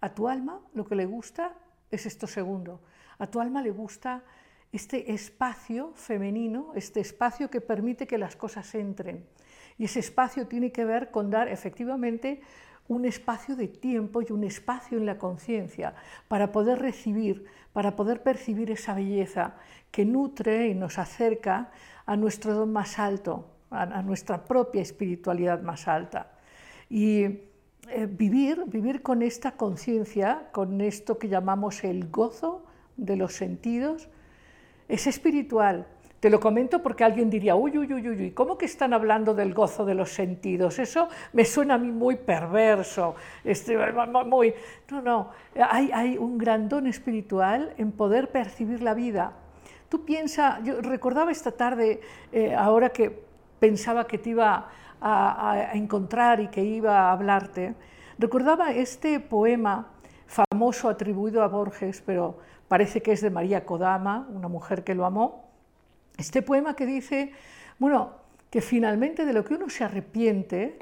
A 0.01 0.13
tu 0.13 0.27
alma 0.27 0.61
lo 0.75 0.85
que 0.85 0.97
le 0.97 1.07
gusta 1.07 1.55
es 1.91 2.05
esto 2.05 2.27
segundo. 2.27 2.81
A 3.19 3.29
tu 3.29 3.41
alma 3.41 3.63
le 3.63 3.71
gusta 3.71 4.25
este 4.73 5.13
espacio 5.13 5.93
femenino, 5.95 6.73
este 6.75 7.01
espacio 7.01 7.51
que 7.51 7.61
permite 7.61 8.07
que 8.07 8.19
las 8.19 8.37
cosas 8.37 8.75
entren. 8.75 9.25
Y 9.79 9.85
ese 9.85 10.01
espacio 10.01 10.47
tiene 10.47 10.73
que 10.73 10.85
ver 10.85 11.11
con 11.11 11.31
dar 11.31 11.49
efectivamente 11.49 12.41
un 12.91 13.05
espacio 13.05 13.55
de 13.55 13.69
tiempo 13.69 14.21
y 14.21 14.33
un 14.33 14.45
espacio 14.45 14.99
en 14.99 15.07
la 15.07 15.17
conciencia 15.17 15.95
para 16.29 16.51
poder 16.51 16.81
recibir, 16.81 17.47
para 17.73 17.95
poder 17.95 18.23
percibir 18.23 18.71
esa 18.71 18.95
belleza 18.95 19.55
que 19.91 20.05
nutre 20.05 20.69
y 20.69 20.75
nos 20.75 20.99
acerca 20.99 21.71
a 22.05 22.17
nuestro 22.17 22.53
don 22.53 22.73
más 22.73 22.99
alto, 22.99 23.47
a, 23.71 24.03
nuestra 24.03 24.45
propia 24.45 24.83
espiritualidad 24.83 25.63
más 25.63 25.87
alta. 25.87 26.33
Y 26.89 27.23
eh, 27.23 28.09
vivir, 28.11 28.65
vivir 28.67 29.03
con 29.03 29.23
esta 29.23 29.53
conciencia, 29.53 30.49
con 30.51 30.81
esto 30.81 31.19
que 31.19 31.29
llamamos 31.29 31.85
el 31.85 32.11
gozo 32.11 32.67
de 32.97 33.17
los 33.17 33.35
sentidos, 33.35 34.09
es 34.91 35.07
espiritual, 35.07 35.87
te 36.21 36.29
lo 36.29 36.39
comento 36.39 36.83
porque 36.83 37.03
alguien 37.03 37.31
diría, 37.31 37.57
uy, 37.57 37.79
uy, 37.79 37.91
uy, 37.95 38.07
uy, 38.07 38.31
¿cómo 38.33 38.59
que 38.59 38.67
están 38.67 38.93
hablando 38.93 39.33
del 39.33 39.55
gozo 39.55 39.87
de 39.87 39.95
los 39.95 40.11
sentidos? 40.11 40.79
Eso 40.79 41.09
me 41.33 41.47
suena 41.47 41.75
a 41.75 41.79
mí 41.79 41.91
muy 41.91 42.17
perverso. 42.17 43.15
Este, 43.43 43.75
muy... 44.27 44.53
No, 44.91 45.01
no, 45.01 45.31
hay, 45.71 45.91
hay 45.95 46.19
un 46.19 46.37
gran 46.37 46.69
don 46.69 46.87
espiritual 46.87 47.73
en 47.79 47.93
poder 47.93 48.31
percibir 48.31 48.83
la 48.83 48.93
vida. 48.93 49.33
Tú 49.89 50.05
piensa, 50.05 50.61
yo 50.63 50.83
recordaba 50.83 51.33
esta 51.33 51.53
tarde, 51.53 52.03
eh, 52.33 52.55
ahora 52.55 52.91
que 52.91 53.25
pensaba 53.59 54.07
que 54.07 54.19
te 54.19 54.31
iba 54.31 54.69
a, 55.01 55.53
a 55.53 55.73
encontrar 55.73 56.41
y 56.41 56.49
que 56.49 56.63
iba 56.63 56.99
a 56.99 57.13
hablarte, 57.13 57.75
recordaba 58.19 58.73
este 58.73 59.21
poema 59.21 59.89
famoso 60.31 60.89
atribuido 60.89 61.43
a 61.43 61.49
Borges, 61.49 62.03
pero 62.07 62.39
parece 62.69 63.03
que 63.03 63.11
es 63.13 63.21
de 63.21 63.31
María 63.31 63.67
Kodama, 63.67 64.29
una 64.31 64.47
mujer 64.47 64.85
que 64.85 64.95
lo 64.95 65.05
amó, 65.05 65.51
este 66.17 66.41
poema 66.41 66.77
que 66.77 66.87
dice, 66.87 67.33
bueno, 67.79 68.13
que 68.49 68.61
finalmente 68.61 69.25
de 69.25 69.33
lo 69.33 69.45
que 69.45 69.55
uno 69.55 69.69
se 69.69 69.83
arrepiente, 69.83 70.79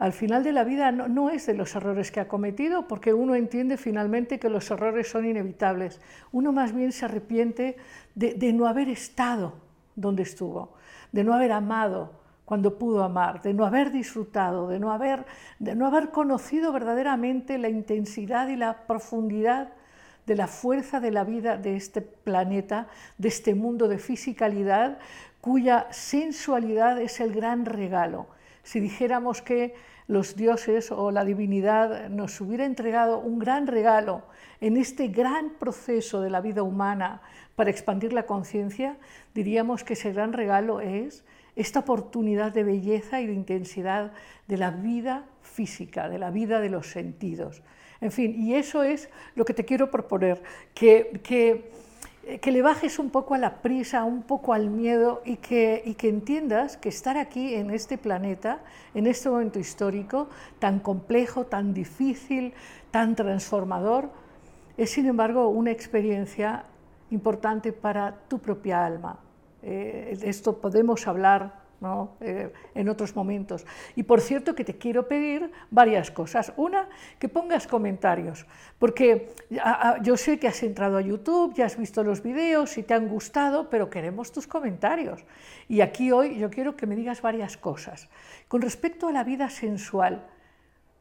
al 0.00 0.12
final 0.12 0.42
de 0.42 0.52
la 0.52 0.64
vida 0.64 0.90
no, 0.90 1.30
es 1.30 1.46
de 1.46 1.54
los 1.54 1.74
errores 1.76 2.10
que 2.10 2.20
ha 2.20 2.26
cometido, 2.26 2.88
porque 2.88 3.14
uno 3.14 3.34
entiende 3.34 3.76
finalmente 3.76 4.40
que 4.40 4.48
los 4.48 4.70
errores 4.70 5.08
son 5.08 5.26
inevitables. 5.26 6.00
Uno 6.32 6.52
más 6.52 6.74
bien 6.74 6.90
se 6.90 7.04
arrepiente 7.04 7.76
de, 8.14 8.52
no 8.52 8.66
haber 8.66 8.88
estado 8.88 9.54
donde 9.94 10.22
estuvo, 10.22 10.72
de 11.12 11.22
no 11.22 11.34
haber 11.34 11.52
amado 11.52 12.19
cuando 12.50 12.78
pudo 12.78 13.04
amar, 13.04 13.42
de 13.42 13.54
no 13.54 13.64
haber 13.64 13.92
disfrutado, 13.92 14.66
de 14.66 14.80
no 14.80 14.90
haber, 14.90 15.24
de 15.60 15.76
no 15.76 15.86
haber 15.86 16.10
conocido 16.10 16.72
verdaderamente 16.72 17.58
la 17.58 17.68
intensidad 17.68 18.48
y 18.48 18.56
la 18.56 18.88
profundidad 18.88 19.68
de 20.26 20.34
la 20.34 20.48
fuerza 20.48 20.98
de 20.98 21.12
la 21.12 21.22
vida 21.22 21.56
de 21.56 21.76
este 21.76 22.00
planeta, 22.00 22.88
de 23.18 23.28
este 23.28 23.54
mundo 23.54 23.86
de 23.86 23.98
fisicalidad, 23.98 24.98
cuya 25.40 25.86
sensualidad 25.92 27.00
es 27.00 27.20
el 27.20 27.32
gran 27.32 27.66
regalo. 27.66 28.26
Si 28.64 28.80
dijéramos 28.80 29.42
que 29.42 29.76
los 30.08 30.34
dioses 30.34 30.90
o 30.90 31.12
la 31.12 31.24
divinidad 31.24 32.08
nos 32.08 32.40
hubiera 32.40 32.64
entregado 32.64 33.20
un 33.20 33.38
gran 33.38 33.68
regalo 33.68 34.24
en 34.60 34.76
este 34.76 35.06
gran 35.06 35.50
proceso 35.50 36.20
de 36.20 36.30
la 36.30 36.40
vida 36.40 36.64
humana 36.64 37.22
para 37.54 37.70
expandir 37.70 38.12
la 38.12 38.26
conciencia, 38.26 38.96
diríamos 39.34 39.84
que 39.84 39.92
ese 39.92 40.12
gran 40.12 40.32
regalo 40.32 40.80
es 40.80 41.22
esta 41.60 41.80
oportunidad 41.80 42.52
de 42.52 42.64
belleza 42.64 43.20
y 43.20 43.26
de 43.26 43.34
intensidad 43.34 44.12
de 44.48 44.56
la 44.56 44.70
vida 44.70 45.26
física, 45.42 46.08
de 46.08 46.18
la 46.18 46.30
vida 46.30 46.58
de 46.58 46.70
los 46.70 46.86
sentidos. 46.86 47.62
En 48.00 48.10
fin, 48.12 48.34
y 48.34 48.54
eso 48.54 48.82
es 48.82 49.10
lo 49.34 49.44
que 49.44 49.52
te 49.52 49.66
quiero 49.66 49.90
proponer, 49.90 50.42
que, 50.72 51.20
que, 51.22 51.70
que 52.40 52.50
le 52.50 52.62
bajes 52.62 52.98
un 52.98 53.10
poco 53.10 53.34
a 53.34 53.38
la 53.38 53.60
prisa, 53.60 54.04
un 54.04 54.22
poco 54.22 54.54
al 54.54 54.70
miedo 54.70 55.20
y 55.26 55.36
que, 55.36 55.82
y 55.84 55.94
que 55.94 56.08
entiendas 56.08 56.78
que 56.78 56.88
estar 56.88 57.18
aquí 57.18 57.54
en 57.54 57.70
este 57.70 57.98
planeta, 57.98 58.60
en 58.94 59.06
este 59.06 59.28
momento 59.28 59.58
histórico, 59.58 60.30
tan 60.60 60.80
complejo, 60.80 61.44
tan 61.44 61.74
difícil, 61.74 62.54
tan 62.90 63.14
transformador, 63.14 64.10
es 64.78 64.90
sin 64.92 65.04
embargo 65.06 65.48
una 65.48 65.72
experiencia 65.72 66.64
importante 67.10 67.74
para 67.74 68.16
tu 68.28 68.38
propia 68.38 68.86
alma. 68.86 69.18
Eh, 69.62 70.16
de 70.18 70.28
esto 70.28 70.60
podemos 70.60 71.06
hablar 71.06 71.60
eh, 72.20 72.52
en 72.74 72.90
otros 72.90 73.16
momentos. 73.16 73.64
Y 73.96 74.02
por 74.02 74.20
cierto 74.20 74.54
que 74.54 74.64
te 74.64 74.76
quiero 74.76 75.08
pedir 75.08 75.50
varias 75.70 76.10
cosas. 76.10 76.52
Una, 76.58 76.90
que 77.18 77.30
pongas 77.30 77.66
comentarios, 77.66 78.44
porque 78.78 79.32
yo 80.02 80.18
sé 80.18 80.38
que 80.38 80.46
has 80.46 80.62
entrado 80.62 80.98
a 80.98 81.00
YouTube, 81.00 81.54
ya 81.54 81.64
has 81.64 81.78
visto 81.78 82.04
los 82.04 82.22
vídeos 82.22 82.76
y 82.76 82.82
te 82.82 82.92
han 82.92 83.08
gustado, 83.08 83.70
pero 83.70 83.88
queremos 83.88 84.30
tus 84.30 84.46
comentarios. 84.46 85.24
Y 85.68 85.80
aquí 85.80 86.12
hoy 86.12 86.36
yo 86.38 86.50
quiero 86.50 86.76
que 86.76 86.86
me 86.86 86.96
digas 86.96 87.22
varias 87.22 87.56
cosas. 87.56 88.10
Con 88.46 88.60
respecto 88.60 89.08
a 89.08 89.12
la 89.12 89.24
vida 89.24 89.48
sensual, 89.48 90.26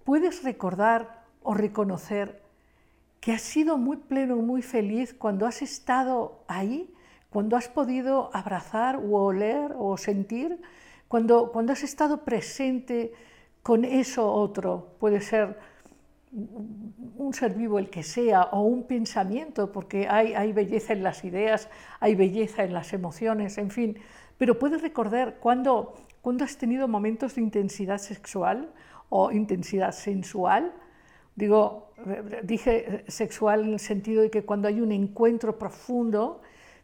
¿puedes 0.06 0.44
recordar 0.46 1.26
o 1.44 1.54
reconocer 1.54 2.42
que 3.20 3.34
has 3.34 3.42
sido 3.42 3.78
muy 3.78 3.98
pleno, 3.98 4.38
muy 4.38 4.62
feliz 4.62 5.14
cuando 5.14 5.46
has 5.46 5.62
estado 5.62 6.42
ahí? 6.48 6.94
Cuando 7.30 7.58
has 7.58 7.68
podido 7.68 8.30
abrazar 8.34 8.98
o 8.98 9.24
oler 9.24 9.74
o 9.78 9.98
sentir, 9.98 10.60
cuando, 11.08 11.52
cuando 11.52 11.74
has 11.74 11.84
estado 11.84 12.24
presente 12.24 13.14
con 13.62 13.86
eso 13.86 14.32
otro, 14.32 14.96
puede 15.00 15.22
ser 15.22 15.58
un 16.32 17.34
ser 17.34 17.56
vivo 17.56 17.80
el 17.80 17.90
que 17.90 18.04
sea 18.04 18.44
o 18.52 18.62
un 18.62 18.84
pensamiento, 18.84 19.72
porque 19.72 20.08
hay, 20.08 20.34
hay 20.34 20.54
belleza 20.54 20.94
en 20.94 21.04
las 21.04 21.24
ideas, 21.24 21.70
hay 22.00 22.16
belleza 22.16 22.64
en 22.64 22.74
las 22.74 22.94
emociones, 22.94 23.58
en 23.58 23.72
fin, 23.72 23.98
pero 24.38 24.60
puedes 24.60 24.82
recordar 24.82 25.38
cuando, 25.40 25.96
cuando 26.22 26.44
has 26.44 26.58
tenido 26.58 26.88
momentos 26.88 27.36
de 27.36 27.42
intensidad 27.42 27.98
sexual 27.98 28.72
o 29.10 29.32
intensidad 29.32 29.92
sensual, 29.92 30.74
digo, 31.36 31.92
dije 32.44 33.04
sexual 33.08 33.64
en 33.64 33.74
el 33.74 33.80
sentido 33.80 34.22
de 34.22 34.30
que 34.30 34.46
cuando 34.46 34.68
hay 34.68 34.82
un 34.82 34.92
encuentro 34.92 35.58
profundo, 35.58 36.42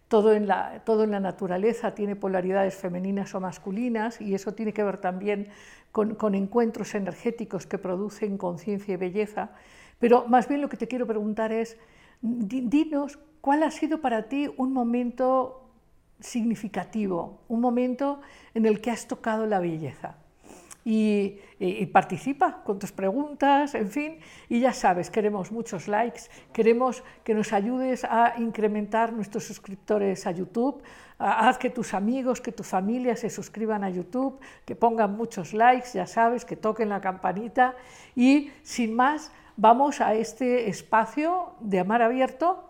todo 0.07 0.33
en, 0.33 0.47
la, 0.47 0.83
todo 0.85 1.03
en 1.03 1.11
la 1.11 1.19
naturaleza 1.19 1.95
tiene 1.95 2.15
polaridades 2.15 2.75
femeninas 2.75 3.33
o 3.35 3.39
masculinas 3.39 4.21
y 4.21 4.35
eso 4.35 4.53
tiene 4.53 4.73
que 4.73 4.83
ver 4.83 4.97
también 4.97 5.49
con, 5.91 6.35
encuentros 6.35 6.93
energéticos 6.93 7.65
que 7.65 7.77
producen 7.77 8.37
conciencia 8.37 8.93
y 8.93 8.97
belleza. 8.97 9.51
Pero 9.99 10.27
más 10.27 10.47
bien 10.47 10.61
lo 10.61 10.69
que 10.69 10.77
te 10.77 10.87
quiero 10.87 11.07
preguntar 11.07 11.51
es, 11.51 11.77
dinos 12.21 13.17
cuál 13.41 13.63
ha 13.63 13.71
sido 13.71 14.01
para 14.01 14.23
ti 14.23 14.51
un 14.57 14.73
momento 14.73 15.69
significativo, 16.19 17.39
un 17.47 17.61
momento 17.61 18.21
en 18.53 18.65
el 18.65 18.81
que 18.81 18.91
has 18.91 19.07
tocado 19.07 19.45
la 19.45 19.59
belleza 19.59 20.17
y, 20.87 21.39
participa 21.91 22.61
con 22.63 22.77
tus 22.77 22.91
preguntas, 22.91 23.73
en 23.73 23.89
fin, 23.89 24.19
y 24.49 24.59
ya 24.59 24.71
sabes, 24.71 25.09
queremos 25.09 25.51
muchos 25.51 25.87
likes, 25.87 26.23
queremos 26.53 27.03
que 27.23 27.33
nos 27.33 27.53
ayudes 27.53 28.03
a 28.03 28.35
incrementar 28.37 29.11
nuestros 29.11 29.45
suscriptores 29.45 30.27
a 30.27 30.31
YouTube, 30.31 30.83
haz 31.17 31.57
que 31.57 31.71
tus 31.71 31.95
amigos, 31.95 32.39
que 32.39 32.51
tu 32.51 32.63
familia 32.63 33.15
se 33.15 33.31
suscriban 33.31 33.83
a 33.83 33.89
YouTube, 33.89 34.39
que 34.63 34.75
pongan 34.75 35.17
muchos 35.17 35.53
likes, 35.53 35.89
ya 35.93 36.05
sabes, 36.05 36.45
que 36.45 36.55
toquen 36.55 36.89
la 36.89 37.01
campanita. 37.01 37.73
Y 38.15 38.51
sin 38.61 38.95
más 38.95 39.31
vamos 39.57 40.01
a 40.01 40.13
este 40.13 40.69
espacio 40.69 41.53
de 41.61 41.79
Amar 41.79 42.03
Abierto, 42.03 42.69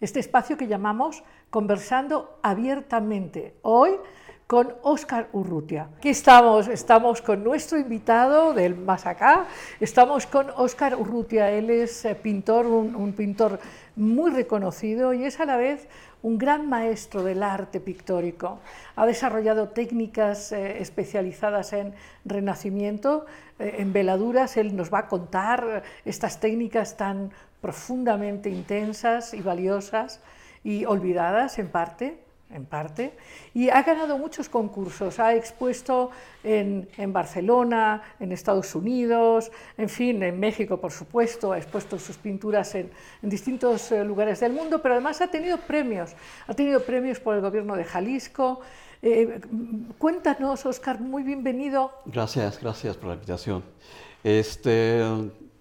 este 0.00 0.20
espacio 0.20 0.56
que 0.56 0.68
llamamos 0.68 1.24
Conversando 1.50 2.38
Abiertamente. 2.42 3.56
Hoy 3.62 3.92
con 4.46 4.74
Óscar 4.82 5.28
Urrutia. 5.32 5.88
Aquí 5.98 6.10
estamos, 6.10 6.68
estamos 6.68 7.20
con 7.20 7.42
nuestro 7.42 7.78
invitado 7.78 8.54
del 8.54 8.76
más 8.76 9.04
acá, 9.04 9.46
estamos 9.80 10.26
con 10.26 10.50
Óscar 10.50 10.94
Urrutia, 10.94 11.50
él 11.50 11.68
es 11.68 12.04
eh, 12.04 12.14
pintor, 12.14 12.66
un, 12.66 13.12
pintor 13.12 13.58
muy 13.96 14.30
reconocido 14.30 15.12
y 15.12 15.24
es 15.24 15.40
a 15.40 15.46
la 15.46 15.56
vez 15.56 15.88
un 16.22 16.38
gran 16.38 16.68
maestro 16.68 17.24
del 17.24 17.42
arte 17.42 17.80
pictórico. 17.80 18.60
Ha 18.94 19.04
desarrollado 19.04 19.70
técnicas 19.70 20.52
eh, 20.52 20.80
especializadas 20.80 21.72
en 21.72 21.94
renacimiento, 22.24 23.26
eh, 23.58 23.76
en 23.78 23.92
veladuras, 23.92 24.56
él 24.56 24.76
nos 24.76 24.94
va 24.94 25.00
a 25.00 25.08
contar 25.08 25.82
estas 26.04 26.38
técnicas 26.38 26.96
tan 26.96 27.32
profundamente 27.60 28.48
intensas 28.48 29.34
y 29.34 29.40
valiosas 29.40 30.20
y 30.62 30.84
olvidadas 30.84 31.58
en 31.58 31.68
parte 31.68 32.25
en 32.50 32.64
parte, 32.64 33.12
y 33.54 33.68
ha 33.70 33.82
ganado 33.82 34.18
muchos 34.18 34.48
concursos. 34.48 35.18
Ha 35.18 35.34
expuesto 35.34 36.10
en, 36.44 36.86
Barcelona, 37.12 38.02
en 38.20 38.32
Estados 38.32 38.74
Unidos, 38.74 39.50
en 39.76 39.88
fin, 39.88 40.22
en 40.22 40.38
México, 40.38 40.80
por 40.80 40.92
supuesto, 40.92 41.52
ha 41.52 41.58
expuesto 41.58 41.98
sus 41.98 42.16
pinturas 42.16 42.74
en, 42.74 42.90
distintos 43.22 43.90
eh, 43.90 44.04
lugares 44.04 44.40
del 44.40 44.52
mundo, 44.52 44.80
pero 44.80 44.94
además 44.94 45.20
ha 45.20 45.28
tenido 45.28 45.58
premios. 45.58 46.14
Ha 46.46 46.54
tenido 46.54 46.84
premios 46.84 47.18
por 47.18 47.34
el 47.34 47.40
gobierno 47.40 47.74
de 47.74 47.84
Jalisco. 47.84 48.60
Eh, 49.02 49.40
cuéntanos, 49.98 50.64
Oscar, 50.66 51.00
muy 51.00 51.22
bienvenido. 51.22 51.92
Gracias, 52.06 52.60
gracias 52.60 52.96
por 52.96 53.08
la 53.08 53.14
invitación. 53.14 53.64
Este, 54.22 55.02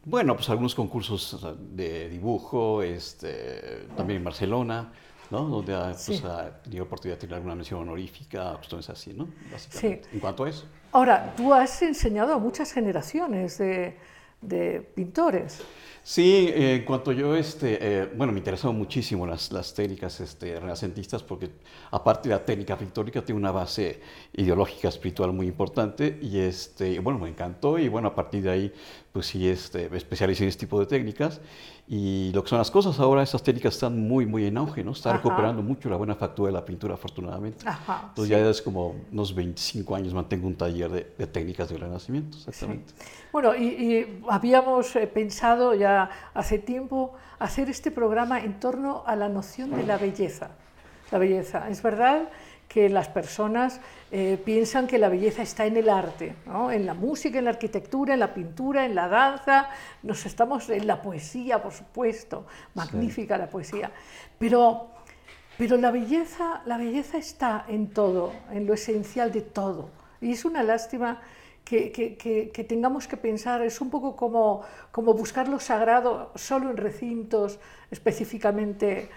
bueno, 0.03 0.35
pues 0.35 0.49
algunos 0.49 0.75
concursos 0.75 1.55
de 1.71 2.09
dibujo, 2.09 2.83
este, 2.83 3.87
también 3.97 4.17
en 4.17 4.23
Barcelona 4.23 4.91
donde 5.29 5.75
ha, 5.75 5.91
pues, 5.91 6.23
tenido 6.63 6.83
oportunidad 6.83 7.17
de 7.17 7.21
tener 7.21 7.35
alguna 7.35 7.55
mención 7.55 7.81
honorífica, 7.81 8.53
cuestiones 8.55 8.89
así, 8.89 9.13
¿no? 9.13 9.27
Básicamente. 9.51 10.09
En 10.13 10.19
cuanto 10.19 10.43
a 10.43 10.49
eso. 10.49 10.65
Ahora, 10.91 11.33
tú 11.35 11.53
has 11.53 11.81
enseñado 11.81 12.33
a 12.33 12.39
muchas 12.39 12.71
generaciones 12.71 13.57
de, 13.57 13.97
de 14.41 14.81
pintores. 14.95 15.61
Sí, 16.07 16.51
en 16.53 16.85
cuanto 16.85 17.11
yo, 17.11 17.35
este, 17.35 17.79
eh, 17.81 18.05
bueno, 18.15 18.31
me 18.31 18.37
interesaron 18.37 18.77
muchísimo 18.77 19.25
las, 19.25 19.51
las 19.51 19.73
técnicas 19.73 20.19
este, 20.19 20.59
renacentistas 20.59 21.23
porque 21.23 21.49
aparte 21.89 22.29
de 22.29 22.35
la 22.35 22.45
técnica 22.45 22.77
pictórica 22.77 23.25
tiene 23.25 23.41
una 23.41 23.51
base 23.51 24.01
ideológica, 24.33 24.87
espiritual 24.87 25.33
muy 25.33 25.47
importante 25.47 26.19
y 26.21 26.37
este, 26.37 26.99
bueno, 26.99 27.17
me 27.17 27.29
encantó 27.29 27.79
y 27.79 27.87
bueno, 27.87 28.09
a 28.09 28.13
partir 28.13 28.43
de 28.43 28.51
ahí 28.51 28.73
pues 29.11 29.25
sí, 29.25 29.49
este, 29.49 29.89
me 29.89 29.97
especialicé 29.97 30.43
en 30.43 30.49
este 30.49 30.67
tipo 30.67 30.79
de 30.79 30.85
técnicas 30.85 31.41
y 31.87 32.31
lo 32.33 32.43
que 32.43 32.49
son 32.49 32.57
las 32.57 32.71
cosas 32.71 32.99
ahora, 32.99 33.21
esas 33.21 33.43
técnicas 33.43 33.75
están 33.75 33.99
muy, 34.07 34.25
muy 34.25 34.45
en 34.45 34.57
auge, 34.57 34.83
¿no? 34.83 34.91
Está 34.91 35.13
recuperando 35.13 35.61
mucho 35.61 35.87
la 35.87 35.97
buena 35.97 36.15
factura 36.15 36.47
de 36.47 36.53
la 36.53 36.65
pintura, 36.65 36.95
afortunadamente. 36.95 37.63
Entonces 38.09 38.27
ya 38.27 38.39
es 38.39 38.61
como 38.61 38.95
unos 39.11 39.35
25 39.35 39.95
años 39.95 40.13
mantengo 40.13 40.47
un 40.47 40.55
taller 40.55 40.89
de, 40.89 41.27
técnicas 41.27 41.69
del 41.69 41.81
Renacimiento, 41.81 42.37
exactamente. 42.37 42.91
Bueno, 43.31 43.55
y, 43.55 44.19
habíamos 44.29 44.95
eh, 44.95 45.05
pensado 45.05 45.75
ya 45.75 46.09
hace 46.33 46.57
tiempo 46.57 47.13
hacer 47.37 47.69
este 47.69 47.91
programa 47.91 48.39
en 48.39 48.59
torno 48.59 49.03
a 49.05 49.15
la 49.15 49.29
noción 49.29 49.69
de 49.71 49.83
la 49.83 49.97
belleza. 49.97 50.51
La 51.11 51.19
belleza, 51.19 51.69
es 51.69 51.83
verdad 51.83 52.29
que 52.67 52.89
las 52.89 53.07
personas 53.07 53.79
eh, 54.11 54.41
piensan 54.43 54.87
que 54.87 54.97
la 54.97 55.09
belleza 55.09 55.41
está 55.41 55.65
en 55.65 55.77
el 55.77 55.89
arte, 55.89 56.35
en 56.71 56.85
la 56.85 56.93
música, 56.93 57.39
en 57.39 57.45
la 57.45 57.51
arquitectura, 57.51 58.13
en 58.13 58.19
la 58.19 58.33
pintura, 58.33 58.85
en 58.85 58.95
la 58.95 59.07
danza, 59.07 59.69
nos 60.03 60.25
estamos 60.25 60.69
en 60.69 60.87
la 60.87 61.01
poesía, 61.01 61.61
por 61.61 61.73
supuesto, 61.73 62.45
magnífica 62.73 63.37
la 63.37 63.49
poesía, 63.49 63.91
pero, 64.37 64.89
pero 65.57 65.77
la, 65.77 65.91
belleza, 65.91 66.61
la 66.65 66.77
belleza 66.77 67.17
está 67.17 67.65
en 67.67 67.89
todo, 67.89 68.33
en 68.51 68.65
lo 68.67 68.73
esencial 68.73 69.31
de 69.31 69.41
todo, 69.41 69.89
y 70.21 70.31
es 70.31 70.45
una 70.45 70.63
lástima 70.63 71.21
que, 71.65 71.91
que, 71.91 72.63
tengamos 72.63 73.07
que 73.07 73.17
pensar, 73.17 73.63
es 73.63 73.81
un 73.81 73.89
poco 73.89 74.15
como, 74.15 74.61
como 74.91 75.13
buscar 75.13 75.47
lo 75.47 75.59
sagrado 75.59 76.31
solo 76.35 76.69
en 76.69 76.77
recintos 76.77 77.59
específicamente 77.89 79.09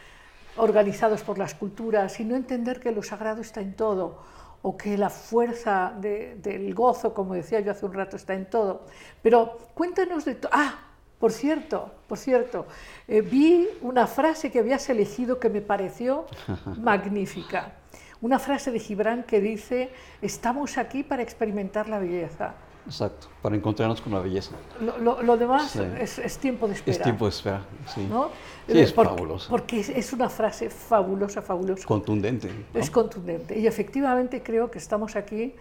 organizados 0.58 1.22
por 1.22 1.38
las 1.38 1.54
culturas 1.54 2.18
y 2.20 2.24
no 2.24 2.36
entender 2.36 2.80
que 2.80 2.92
lo 2.92 3.02
sagrado 3.02 3.40
está 3.40 3.60
en 3.60 3.74
todo 3.74 4.18
o 4.62 4.76
que 4.76 4.98
la 4.98 5.10
fuerza 5.10 5.92
del 5.96 6.74
gozo, 6.74 7.14
como 7.14 7.34
decía 7.34 7.60
yo 7.60 7.70
hace 7.70 7.86
un 7.86 7.94
rato, 7.94 8.16
está 8.16 8.34
en 8.34 8.50
todo. 8.50 8.82
Pero 9.22 9.56
cuéntanos 9.74 10.24
de 10.24 10.34
todo. 10.34 10.50
Ah, 10.52 10.74
por 11.18 11.32
cierto, 11.32 11.90
por 12.06 12.18
cierto, 12.18 12.66
eh, 13.06 13.20
vi 13.20 13.66
una 13.82 14.06
frase 14.06 14.50
que 14.50 14.60
habías 14.60 14.88
elegido 14.88 15.38
que 15.38 15.48
me 15.48 15.60
pareció 15.60 16.26
magnífica. 16.78 17.72
Una 18.20 18.38
frase 18.38 18.72
de 18.72 18.80
Gibran 18.80 19.22
que 19.22 19.40
dice, 19.40 19.90
estamos 20.22 20.76
aquí 20.76 21.04
para 21.04 21.22
experimentar 21.22 21.88
la 21.88 22.00
belleza. 22.00 22.54
Exacto, 22.84 23.28
para 23.42 23.54
encontrarnos 23.54 24.00
con 24.00 24.12
la 24.12 24.20
belleza. 24.20 24.52
Lo, 24.80 25.36
demás 25.36 25.76
es, 25.76 26.38
tiempo 26.38 26.66
de 26.66 26.74
espera. 26.74 26.96
Es 26.96 27.02
tiempo 27.02 27.26
de 27.26 27.30
espera, 27.30 27.62
sí. 27.94 28.06
¿no? 28.10 28.30
Sí, 28.68 28.78
es 28.78 28.92
fabuloso. 28.92 29.48
Porque 29.50 29.80
es, 29.80 30.12
una 30.12 30.28
frase 30.28 30.68
fabulosa, 30.68 31.40
fabulosa. 31.40 31.86
Contundente. 31.86 32.50
Es 32.74 32.90
contundente. 32.90 33.58
Y 33.58 33.66
efectivamente 33.66 34.42
creo 34.42 34.70
que 34.70 34.78
estamos 34.78 35.16
aquí 35.16 35.54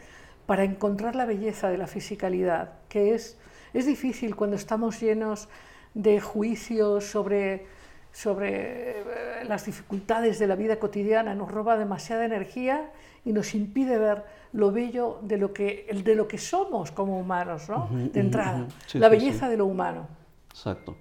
para 0.45 0.63
encontrar 0.63 1.15
la 1.15 1.25
belleza 1.25 1.69
de 1.69 1.77
la 1.77 1.87
fisicalidad, 1.87 2.73
que 2.89 3.13
es, 3.13 3.37
es 3.73 3.85
difícil 3.85 4.35
cuando 4.35 4.55
estamos 4.55 4.99
llenos 4.99 5.47
de 5.93 6.19
juicios 6.19 7.05
sobre, 7.05 7.65
sobre 8.11 8.91
eh, 8.91 9.03
las 9.47 9.65
dificultades 9.65 10.37
de 10.39 10.47
la 10.47 10.55
vida 10.55 10.77
cotidiana, 10.77 11.33
nos 11.33 11.49
roba 11.49 11.77
demasiada 11.77 12.25
energía 12.25 12.91
y 13.23 13.33
nos 13.33 13.55
impide 13.55 13.97
ver 13.97 14.23
lo 14.53 14.71
bello 14.71 15.19
de 15.21 15.37
lo 15.37 15.53
que, 15.53 15.87
de 16.03 16.15
lo 16.15 16.27
que 16.27 16.37
somos 16.37 16.91
como 16.91 17.19
humanos, 17.19 17.69
¿no? 17.69 17.89
de 17.91 18.19
entrada, 18.19 18.67
la 18.93 19.09
belleza 19.09 19.49
de 19.49 19.57
lo 19.57 19.65
humano. 19.65 20.07
Exacto. 20.49 20.95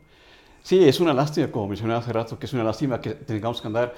Sí, 0.67 0.83
es 0.83 0.99
una 0.99 1.15
lástima, 1.15 1.49
como 1.53 1.69
mencionaba 1.69 2.01
hace 2.01 2.13
rato, 2.13 2.41
que 2.41 2.47
es 2.47 2.53
una 2.53 2.65
lástima 2.65 3.01
que 3.01 3.11
tengamos 3.11 3.61
que 3.61 3.69
andar 3.69 3.95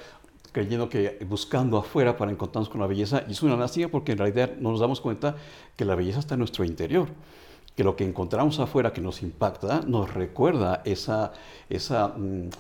creyendo 0.52 0.90
que 0.90 1.18
buscando 1.26 1.78
afuera 1.78 2.18
para 2.18 2.30
encontrarnos 2.30 2.68
con 2.68 2.78
la 2.78 2.86
belleza, 2.86 3.24
y 3.26 3.32
es 3.32 3.42
una 3.42 3.56
lástima 3.56 3.88
porque 3.88 4.12
en 4.12 4.18
realidad 4.18 4.50
no 4.60 4.72
nos 4.72 4.80
damos 4.80 5.00
cuenta 5.00 5.34
que 5.76 5.86
la 5.86 5.94
belleza 5.94 6.18
está 6.18 6.34
en 6.34 6.40
nuestro 6.40 6.66
interior, 6.66 7.08
que 7.74 7.84
lo 7.84 7.96
que 7.96 8.04
encontramos 8.04 8.60
afuera 8.60 8.92
que 8.92 9.00
nos 9.00 9.22
impacta 9.22 9.80
nos 9.86 10.12
recuerda 10.12 10.82
esa, 10.84 11.32
esa 11.70 12.08
mm, 12.08 12.50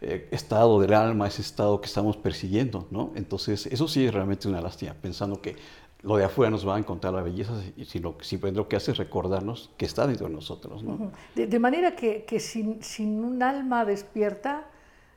eh, 0.00 0.28
estado 0.30 0.80
del 0.80 0.94
alma, 0.94 1.28
ese 1.28 1.42
estado 1.42 1.78
que 1.82 1.88
estamos 1.88 2.16
persiguiendo, 2.16 2.88
¿no? 2.90 3.12
Entonces, 3.16 3.66
eso 3.66 3.86
sí 3.86 4.06
es 4.06 4.14
realmente 4.14 4.48
una 4.48 4.62
lástima, 4.62 4.94
pensando 4.94 5.42
que 5.42 5.56
lo 6.02 6.16
de 6.16 6.24
afuera 6.24 6.50
nos 6.50 6.66
va 6.66 6.76
a 6.76 6.78
encontrar 6.78 7.12
la 7.12 7.22
belleza, 7.22 7.52
sino 7.86 8.14
simplemente 8.20 8.58
lo 8.58 8.68
que 8.68 8.76
hace 8.76 8.92
es 8.92 8.98
recordarnos 8.98 9.70
que 9.76 9.84
está 9.84 10.06
dentro 10.06 10.28
de 10.28 10.32
nosotros. 10.32 10.82
¿no? 10.82 11.10
de, 11.34 11.58
manera 11.58 11.96
que, 11.96 12.24
que 12.24 12.38
sin, 12.38 12.82
sin, 12.82 13.24
un 13.24 13.42
alma 13.42 13.84
despierta 13.84 14.66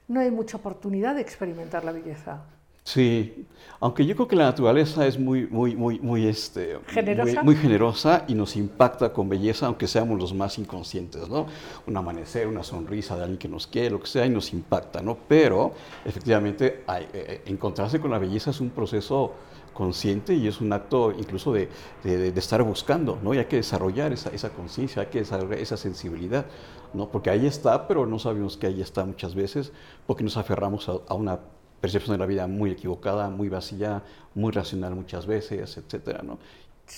no 0.07 0.19
hay 0.19 0.31
mucha 0.31 0.57
oportunidad 0.57 1.15
de 1.15 1.21
experimentar 1.21 1.83
la 1.83 1.91
belleza. 1.91 2.43
Sí, 2.83 3.45
aunque 3.79 4.07
yo 4.07 4.15
creo 4.15 4.27
que 4.27 4.35
la 4.35 4.45
naturaleza 4.45 5.05
es 5.05 5.19
muy, 5.19 5.45
muy, 5.45 5.75
muy, 5.75 5.99
muy, 5.99 6.25
este, 6.25 6.79
¿Generosa? 6.87 7.43
Muy, 7.43 7.55
generosa 7.55 8.25
y 8.27 8.33
nos 8.33 8.55
impacta 8.55 9.13
con 9.13 9.29
belleza, 9.29 9.67
aunque 9.67 9.87
seamos 9.87 10.19
los 10.19 10.33
más 10.33 10.57
inconscientes, 10.57 11.29
¿no? 11.29 11.45
Un 11.85 11.95
amanecer, 11.95 12.47
una 12.47 12.63
sonrisa 12.63 13.15
de 13.15 13.21
alguien 13.21 13.37
que 13.37 13.47
nos 13.47 13.67
quiere, 13.67 13.91
lo 13.91 13.99
que 13.99 14.07
sea, 14.07 14.25
y 14.25 14.31
nos 14.31 14.51
impacta, 14.51 14.99
¿no? 15.03 15.15
Pero 15.27 15.73
efectivamente 16.03 16.83
hay, 16.87 17.03
eh, 17.03 17.09
eh, 17.13 17.41
encontrarse 17.45 17.99
con 17.99 18.09
la 18.09 18.17
belleza 18.17 18.49
es 18.49 18.59
un 18.59 18.71
proceso 18.71 19.35
consciente 19.73 20.33
y 20.33 20.47
es 20.47 20.61
un 20.61 20.73
acto 20.73 21.11
incluso 21.11 21.53
de, 21.53 21.69
de, 22.03 22.27
estar 22.29 22.61
buscando, 22.63 23.17
¿no? 23.21 23.33
Y 23.33 23.37
hay 23.37 23.45
que 23.45 23.57
desarrollar 23.57 24.11
esa, 24.13 24.29
esa 24.29 24.49
conciencia, 24.49 25.03
hay 25.03 25.07
que 25.07 25.19
desarrollar 25.19 25.59
esa 25.59 25.77
sensibilidad, 25.77 26.45
¿no? 26.93 27.09
Porque 27.09 27.29
ahí 27.29 27.45
está, 27.45 27.87
pero 27.87 28.05
no 28.05 28.19
sabemos 28.19 28.57
que 28.57 28.67
ahí 28.67 28.81
está 28.81 29.05
muchas 29.05 29.35
veces, 29.35 29.71
porque 30.05 30.23
nos 30.23 30.37
aferramos 30.37 30.89
a, 30.89 31.13
una 31.13 31.39
percepción 31.79 32.13
de 32.15 32.19
la 32.19 32.25
vida 32.25 32.47
muy 32.47 32.71
equivocada, 32.71 33.29
muy 33.29 33.49
vacía, 33.49 34.03
muy 34.35 34.51
racional 34.51 34.95
muchas 34.95 35.25
veces, 35.25 35.77
etcétera, 35.77 36.21
¿no? 36.23 36.37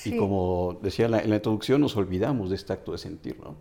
Y 0.05 0.17
como 0.17 0.79
decía 0.81 1.05
en 1.05 1.11
la, 1.11 1.35
introducción, 1.35 1.79
nos 1.79 1.95
olvidamos 1.95 2.49
de 2.49 2.55
este 2.55 2.73
acto 2.73 2.93
de 2.93 2.97
sentir, 2.97 3.39
¿no? 3.39 3.55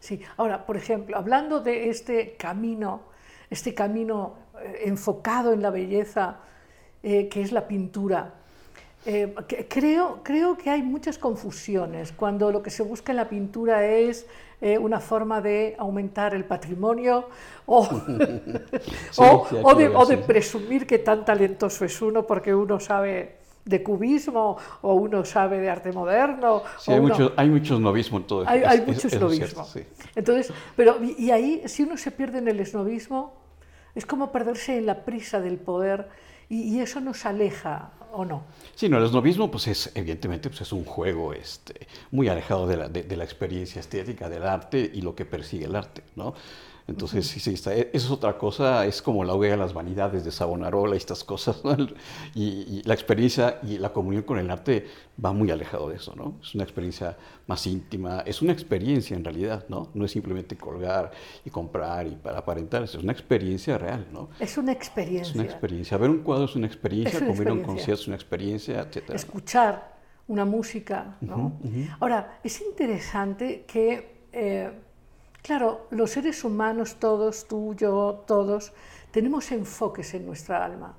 Sí, 0.00 0.20
ahora, 0.36 0.66
por 0.66 0.76
ejemplo, 0.76 1.16
hablando 1.16 1.60
de 1.60 1.88
este 1.88 2.36
camino, 2.36 3.02
este 3.50 3.72
camino 3.74 4.34
eh, 4.60 4.82
enfocado 4.86 5.52
en 5.52 5.62
la 5.62 5.70
belleza, 5.70 6.40
eh, 7.02 7.28
que 7.28 7.40
es 7.40 7.52
la 7.52 7.68
pintura, 7.68 8.34
eh, 9.06 9.32
creo, 9.68 10.18
creo 10.24 10.58
que 10.58 10.68
hay 10.68 10.82
muchas 10.82 11.16
confusiones 11.16 12.10
cuando 12.10 12.50
lo 12.50 12.60
que 12.60 12.70
se 12.70 12.82
busca 12.82 13.12
en 13.12 13.16
la 13.16 13.28
pintura 13.28 13.86
es 13.86 14.26
eh, 14.60 14.78
una 14.78 14.98
forma 14.98 15.40
de 15.40 15.76
aumentar 15.78 16.34
el 16.34 16.44
patrimonio 16.44 17.28
o, 17.66 17.88
o, 19.18 20.04
de, 20.06 20.18
presumir 20.18 20.88
que 20.88 20.98
tan 20.98 21.24
talentoso 21.24 21.84
es 21.84 22.02
uno 22.02 22.26
porque 22.26 22.52
uno 22.52 22.80
sabe 22.80 23.36
de 23.64 23.82
cubismo 23.82 24.56
o 24.82 24.94
uno 24.94 25.24
sabe 25.24 25.60
de 25.60 25.70
arte 25.70 25.92
moderno. 25.92 26.62
Sí, 26.78 26.92
hay, 26.92 27.00
mucho, 27.00 27.32
hay 27.36 27.48
muchos 27.48 27.78
novismo 27.78 28.18
en 28.18 28.24
todo 28.24 28.44
Hay, 28.48 28.64
hay 28.64 28.80
mucho 28.80 29.06
esnovismo. 29.06 29.66
Entonces, 30.16 30.52
pero, 30.74 30.96
y 31.00 31.30
ahí, 31.30 31.62
si 31.66 31.84
uno 31.84 31.96
se 31.96 32.10
pierde 32.10 32.38
en 32.38 32.48
el 32.48 32.58
esnovismo, 32.58 33.34
es 33.94 34.04
como 34.04 34.32
perderse 34.32 34.78
en 34.78 34.86
la 34.86 35.04
prisa 35.04 35.40
del 35.40 35.58
poder 35.58 36.08
y, 36.48 36.62
y 36.74 36.80
eso 36.80 37.00
nos 37.00 37.24
aleja 37.24 37.92
¿o 38.16 38.24
no? 38.24 38.44
Sí, 38.74 38.86
el 38.86 39.04
esnovismo, 39.04 39.50
pues 39.50 39.68
es, 39.68 39.92
evidentemente, 39.94 40.48
pues 40.48 40.62
es 40.62 40.72
un 40.72 40.84
juego 40.84 41.32
este, 41.32 41.86
muy 42.10 42.28
alejado 42.28 42.66
de 42.66 42.76
la, 42.76 42.88
de, 42.88 43.16
la, 43.16 43.24
experiencia 43.24 43.80
estética 43.80 44.28
del 44.28 44.44
arte 44.44 44.90
y 44.92 45.02
lo 45.02 45.14
que 45.14 45.24
persigue 45.24 45.66
el 45.66 45.76
arte, 45.76 46.02
¿no? 46.16 46.34
Entonces, 46.88 47.26
sí, 47.26 47.40
sí, 47.40 47.54
está, 47.54 47.74
e, 47.74 47.90
eso 47.92 48.06
es 48.06 48.10
otra 48.10 48.38
cosa, 48.38 48.86
es 48.86 49.02
como 49.02 49.24
la 49.24 49.34
hoguera 49.34 49.56
de 49.56 49.62
las 49.62 49.72
vanidades 49.72 50.24
de 50.24 50.30
Savonarola 50.30 50.94
y 50.94 50.98
estas 50.98 51.24
cosas, 51.24 51.64
¿no? 51.64 51.76
y, 52.34 52.44
y, 52.44 52.82
la 52.84 52.94
experiencia 52.94 53.58
y 53.64 53.78
la 53.78 53.92
comunión 53.92 54.22
con 54.22 54.38
el 54.38 54.48
arte 54.50 54.86
va 55.22 55.32
muy 55.32 55.50
alejado 55.50 55.88
de 55.88 55.96
eso, 55.96 56.14
¿no? 56.14 56.38
Es 56.40 56.54
una 56.54 56.62
experiencia 56.62 57.16
más 57.48 57.66
íntima, 57.66 58.20
es 58.20 58.40
una 58.40 58.52
experiencia 58.52 59.16
en 59.16 59.24
realidad, 59.24 59.64
¿no? 59.68 59.88
No 59.94 60.04
es 60.04 60.12
simplemente 60.12 60.56
colgar 60.56 61.10
y 61.44 61.50
comprar 61.50 62.06
y 62.06 62.14
para 62.14 62.38
aparentar, 62.38 62.84
es 62.84 62.94
una 62.94 63.12
experiencia 63.12 63.78
real, 63.78 64.06
¿no? 64.12 64.28
Es 64.38 64.56
una 64.56 64.72
experiencia. 64.72 65.30
Es 65.30 65.34
una 65.34 65.44
experiencia. 65.44 65.96
Ver 65.96 66.10
un 66.10 66.22
cuadro 66.22 66.44
es 66.44 66.54
una 66.54 66.66
experiencia, 66.66 67.18
comer 67.26 67.50
un 67.50 67.62
concierto 67.62 68.02
es 68.02 68.06
una 68.06 68.16
experiencia, 68.16 68.82
etc. 68.82 69.10
Escuchar 69.10 69.96
una 70.28 70.44
música, 70.44 71.16
¿no? 71.20 71.58
Ahora, 71.98 72.38
es 72.44 72.60
interesante 72.60 73.64
que... 73.66 74.14
Eh, 74.32 74.70
Claro, 75.46 75.86
los 75.90 76.10
seres 76.10 76.42
humanos, 76.42 76.96
todos, 76.98 77.46
tú, 77.46 77.76
yo, 77.76 78.24
todos, 78.26 78.72
tenemos 79.12 79.52
enfoques 79.52 80.12
en 80.14 80.26
nuestra 80.26 80.64
alma. 80.64 80.96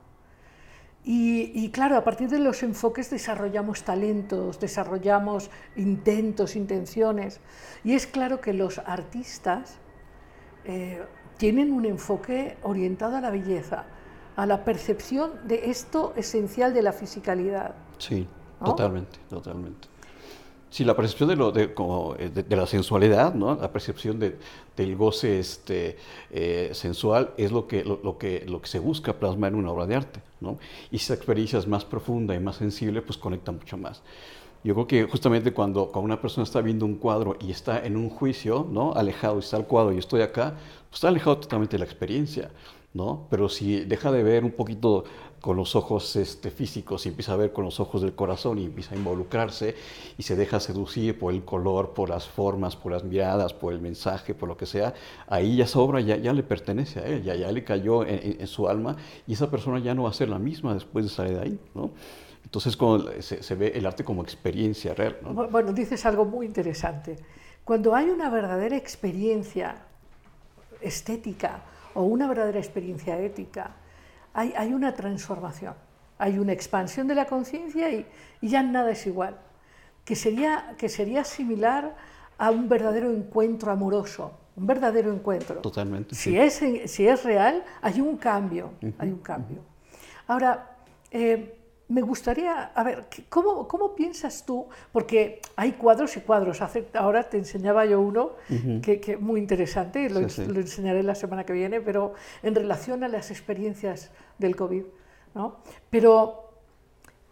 Y, 1.04 1.70
claro, 1.72 1.98
a 1.98 2.04
partir 2.06 2.30
de 2.30 2.40
los 2.40 2.64
enfoques 2.64 3.10
desarrollamos 3.10 3.84
talentos, 3.84 4.58
desarrollamos 4.58 5.50
intentos, 5.76 6.56
intenciones. 6.56 7.42
Y 7.84 7.94
es 7.94 8.08
claro 8.08 8.40
que 8.40 8.54
los 8.54 8.80
artistas 8.80 9.80
eh, 10.64 11.04
tienen 11.38 11.74
un 11.74 11.86
enfoque 11.86 12.58
orientado 12.64 13.18
a 13.18 13.22
la 13.22 13.32
belleza, 13.32 13.84
a 14.38 14.46
la 14.46 14.64
percepción 14.64 15.46
de 15.46 15.72
esto 15.72 16.14
esencial 16.16 16.74
de 16.74 16.84
la 16.84 16.94
fisicalidad. 16.94 17.76
Sí, 17.98 18.26
totalmente, 18.64 19.20
totalmente. 19.30 19.90
Sí, 20.70 20.84
la 20.84 20.96
percepción 20.96 21.30
de, 21.30 21.36
lo, 21.38 21.52
de, 21.52 21.74
como, 21.74 22.16
eh, 22.20 22.30
de, 22.30 22.56
la 22.56 22.68
sensualidad, 22.68 23.34
¿no? 23.34 23.56
la 23.56 23.72
percepción 23.72 24.20
de, 24.20 24.38
del 24.76 24.98
goce 24.98 25.40
este, 25.40 25.98
eh, 26.30 26.72
sensual 26.74 27.32
es 27.38 27.52
lo 27.52 27.68
que, 27.68 27.86
lo, 27.86 28.18
que, 28.18 28.46
lo 28.46 28.62
que 28.62 28.68
se 28.68 28.80
busca 28.80 29.14
plasmar 29.14 29.54
en 29.54 29.60
una 29.60 29.72
obra 29.72 29.86
de 29.86 29.96
arte. 29.96 30.22
¿no? 30.42 30.58
Y 30.92 30.98
si 30.98 31.06
esa 31.06 31.14
experiencia 31.14 31.58
es 31.58 31.68
más 31.68 31.86
profunda 31.86 32.36
y 32.36 32.40
más 32.40 32.58
sensible, 32.58 33.02
pues 33.02 33.18
conecta 33.18 33.52
mucho 33.54 33.78
más. 33.78 34.02
Yo 34.64 34.74
creo 34.74 34.88
que 34.88 35.04
justamente 35.06 35.54
cuando, 35.54 35.86
cuando 35.86 36.06
una 36.06 36.20
persona 36.20 36.44
está 36.44 36.60
viendo 36.60 36.86
un 36.86 36.96
cuadro 36.96 37.38
y 37.40 37.52
está 37.52 37.86
en 37.86 37.96
un 37.96 38.10
juicio, 38.10 38.68
¿no? 38.70 38.94
alejado, 38.94 39.38
y 39.38 39.40
está 39.40 39.56
el 39.56 39.66
cuadro 39.66 39.94
y 39.94 40.00
estoy 40.00 40.22
acá, 40.22 40.56
pues 40.90 40.96
está 40.96 41.08
alejado 41.08 41.38
totalmente 41.38 41.78
de 41.78 41.80
la 41.80 41.86
experiencia. 41.86 42.52
¿no? 42.94 43.28
Pero 43.30 43.48
si 43.48 43.82
deja 43.86 44.12
de 44.12 44.24
ver 44.24 44.44
un 44.44 44.52
poquito 44.52 45.04
con 45.42 45.56
los 45.56 45.76
ojos 45.76 46.16
este, 46.16 46.50
físicos 46.50 47.06
y 47.06 47.10
empieza 47.10 47.34
a 47.34 47.36
ver 47.36 47.54
con 47.54 47.64
los 47.64 47.80
ojos 47.80 48.02
del 48.02 48.14
corazón 48.14 48.58
y 48.58 48.66
empieza 48.66 48.96
a 48.96 48.98
involucrarse 48.98 49.76
y 50.18 50.24
se 50.24 50.36
deja 50.36 50.60
seducir 50.60 51.18
por 51.18 51.34
el 51.34 51.44
color, 51.44 51.94
por 51.94 52.10
las 52.10 52.28
formas, 52.28 52.76
por 52.76 52.92
las 52.92 53.04
miradas, 53.04 53.54
por 53.54 53.74
el 53.74 53.80
mensaje, 53.80 54.34
por 54.34 54.50
lo 54.50 54.58
que 54.58 54.66
sea, 54.66 54.94
ahí 55.28 55.58
ya 55.58 55.66
esa 55.66 55.80
obra 55.80 56.02
ya, 56.02 56.18
ya 56.18 56.34
le 56.34 56.44
pertenece 56.44 57.00
a 57.00 57.06
él, 57.06 57.24
ya, 57.24 57.36
ya 57.36 57.52
le 57.52 57.64
cayó 57.64 58.06
en, 58.06 58.46
su 58.48 58.68
alma 58.68 58.98
y 59.28 59.34
esa 59.34 59.50
persona 59.52 59.80
ya 59.80 59.94
no 59.94 60.04
va 60.04 60.10
a 60.10 60.14
ser 60.14 60.30
la 60.30 60.40
misma 60.40 60.74
después 60.74 61.06
de 61.06 61.12
salir 61.12 61.36
de 61.36 61.42
ahí. 61.42 61.60
¿no? 61.76 61.92
Entonces 62.44 62.78
se, 63.20 63.56
ve 63.56 63.74
el 63.76 63.86
arte 63.86 64.04
como 64.04 64.24
experiencia 64.24 64.94
real. 64.94 65.18
¿no? 65.22 65.34
Bueno, 65.50 65.72
dices 65.74 66.06
algo 66.06 66.26
muy 66.26 66.46
interesante. 66.46 67.18
Cuando 67.64 67.94
hay 67.94 68.10
una 68.10 68.30
verdadera 68.30 68.78
experiencia 68.78 69.84
estética 70.82 71.64
o 71.94 72.04
una 72.04 72.28
verdadera 72.28 72.60
experiencia 72.60 73.20
ética, 73.20 73.76
hay, 74.38 74.72
una 74.72 74.94
transformación, 74.94 75.74
hay 76.20 76.38
una 76.38 76.54
expansión 76.54 77.08
de 77.08 77.16
la 77.16 77.26
conciencia 77.26 77.92
y, 77.92 78.06
ya 78.42 78.62
nada 78.62 78.92
es 78.92 79.08
igual, 79.08 79.36
que 80.06 80.16
sería, 80.16 80.76
que 80.78 80.90
sería 80.90 81.24
similar 81.24 81.96
a 82.38 82.52
un 82.52 82.70
verdadero 82.70 83.12
encuentro 83.12 83.72
amoroso, 83.72 84.38
un 84.56 84.68
verdadero 84.68 85.12
encuentro. 85.12 85.62
Totalmente. 85.62 86.14
Si, 86.14 86.38
es, 86.38 86.62
si 86.86 87.08
es 87.08 87.24
real, 87.24 87.64
hay 87.82 88.00
un 88.00 88.16
cambio, 88.18 88.74
hay 89.00 89.10
un 89.10 89.20
cambio. 89.20 89.64
Ahora, 90.28 90.78
eh, 91.10 91.58
me 91.90 92.02
gustaría, 92.02 92.66
a 92.76 92.84
ver, 92.84 93.06
¿cómo, 93.30 93.68
¿cómo, 93.68 93.96
piensas 93.96 94.46
tú? 94.46 94.68
Porque 94.92 95.40
hay 95.56 95.74
cuadros 95.74 96.18
y 96.18 96.20
cuadros. 96.20 96.62
Hace, 96.62 96.88
ahora 96.94 97.30
te 97.30 97.38
enseñaba 97.38 97.86
yo 97.86 98.02
uno 98.02 98.32
que, 98.82 99.00
que, 99.00 99.16
muy 99.16 99.40
interesante, 99.40 100.10
lo, 100.10 100.20
lo, 100.20 100.60
enseñaré 100.60 101.02
la 101.04 101.16
semana 101.16 101.46
que 101.46 101.54
viene, 101.54 101.80
pero 101.80 102.14
en 102.44 102.56
relación 102.56 103.04
a 103.04 103.08
las 103.08 103.32
experiencias 103.32 104.12
del 104.38 104.56
COVID. 104.58 104.84
¿no? 105.36 105.58
Pero, 105.90 106.52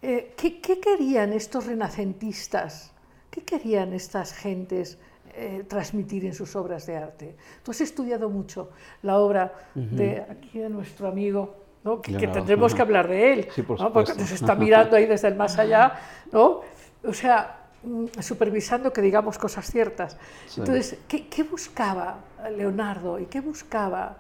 eh, 0.02 0.34
¿qué, 0.38 0.62
¿qué, 0.62 0.80
querían 0.80 1.34
estos 1.34 1.65
renacentistas? 1.65 2.94
¿Qué 3.30 3.44
querían 3.44 3.91
estas 3.91 4.32
gentes 4.32 4.98
eh, 5.34 5.65
transmitir 5.68 6.24
en 6.24 6.34
sus 6.34 6.56
obras 6.56 6.86
de 6.86 6.96
arte? 6.96 7.36
Tú 7.62 7.72
has 7.72 7.82
estudiado 7.82 8.30
mucho 8.30 8.70
la 9.02 9.20
obra 9.20 9.54
de 9.74 10.22
aquí 10.22 10.60
de 10.60 10.70
nuestro 10.70 11.10
amigo 11.10 11.64
que, 12.02 12.28
tendremos 12.28 12.74
que 12.74 12.82
hablar 12.82 13.08
de 13.08 13.34
él, 13.34 13.48
porque 13.93 14.13
nos 14.15 14.32
está 14.32 14.56
mirando 14.56 14.95
ahí 14.95 15.06
desde 15.06 15.28
el 15.28 15.36
más 15.36 15.58
allá, 15.60 15.93
¿no? 16.32 16.62
o 17.08 17.13
sea, 17.13 17.60
mm, 17.84 18.06
supervisando 18.21 18.91
que 18.91 19.02
digamos 19.02 19.38
cosas 19.38 19.69
ciertas. 19.69 20.17
Entonces, 20.58 20.98
¿qué, 21.08 21.43
buscaba 21.43 22.17
Leonardo 22.58 23.19
y 23.19 23.26
qué 23.26 23.39
buscaba? 23.41 24.17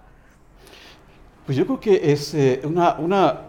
Pues 1.45 1.57
yo 1.57 1.65
creo 1.65 1.79
que 1.79 2.11
es 2.11 2.33
eh, 2.33 2.61
una, 2.63 2.95
una, 2.95 3.41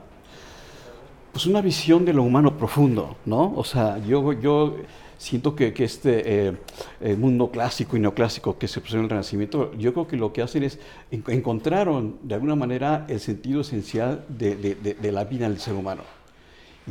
pues 1.33 1.46
una 1.46 1.61
visión 1.61 2.05
de 2.05 2.12
lo 2.12 2.22
humano 2.22 2.57
profundo, 2.57 3.16
¿no? 3.24 3.52
O 3.57 3.64
sea, 3.64 3.98
yo, 3.98 4.33
yo 4.33 4.76
siento 5.18 5.55
que, 5.55 5.72
que 5.72 5.85
este 5.85 6.48
eh, 6.48 6.52
eh, 7.00 7.16
mundo 7.16 7.50
clásico 7.50 7.96
y 7.96 8.00
neoclásico 8.00 8.59
que 8.59 8.68
se 8.68 8.81
presentó 8.81 8.98
en 9.00 9.05
el 9.05 9.11
Renacimiento, 9.11 9.72
yo 9.74 9.92
creo 9.92 10.07
que 10.07 10.16
lo 10.16 10.33
que 10.33 10.42
hacen 10.42 10.62
es 10.62 10.79
encontraron 11.11 12.18
de 12.22 12.35
alguna 12.35 12.55
manera 12.55 13.07
el 13.09 13.20
sentido 13.20 13.61
esencial 13.61 14.24
de, 14.29 14.57
de, 14.57 14.74
de, 14.74 15.12
la 15.12 15.24
vida 15.24 15.48
del 15.48 15.59
ser 15.59 15.74
humano. 15.74 16.02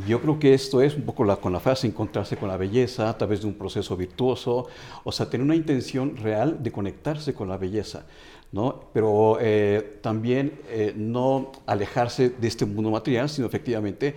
Yo 0.06 0.20
creo 0.20 0.38
que 0.38 0.52
esto 0.52 0.82
es 0.82 0.94
un 0.94 1.02
poco 1.02 1.24
la, 1.24 1.36
con 1.36 1.52
la 1.52 1.60
frase 1.60 1.86
encontrarse 1.86 2.36
con 2.36 2.48
la 2.48 2.56
belleza 2.58 3.08
a 3.08 3.16
través 3.16 3.40
de 3.40 3.46
un 3.46 3.54
proceso 3.54 3.96
virtuoso, 3.96 4.66
o 5.04 5.12
sea, 5.12 5.30
tener 5.30 5.44
una 5.44 5.54
intención 5.54 6.16
real 6.16 6.62
de 6.62 6.70
conectarse 6.70 7.32
con 7.32 7.48
la 7.48 7.56
belleza. 7.56 8.04
¿no? 8.52 8.84
Pero 8.92 9.38
eh, 9.40 9.98
también 10.02 10.60
no 10.96 11.52
alejarse 11.66 12.30
de 12.30 12.48
este 12.48 12.64
mundo 12.64 12.90
material, 12.90 13.28
sino 13.28 13.46
efectivamente 13.46 14.14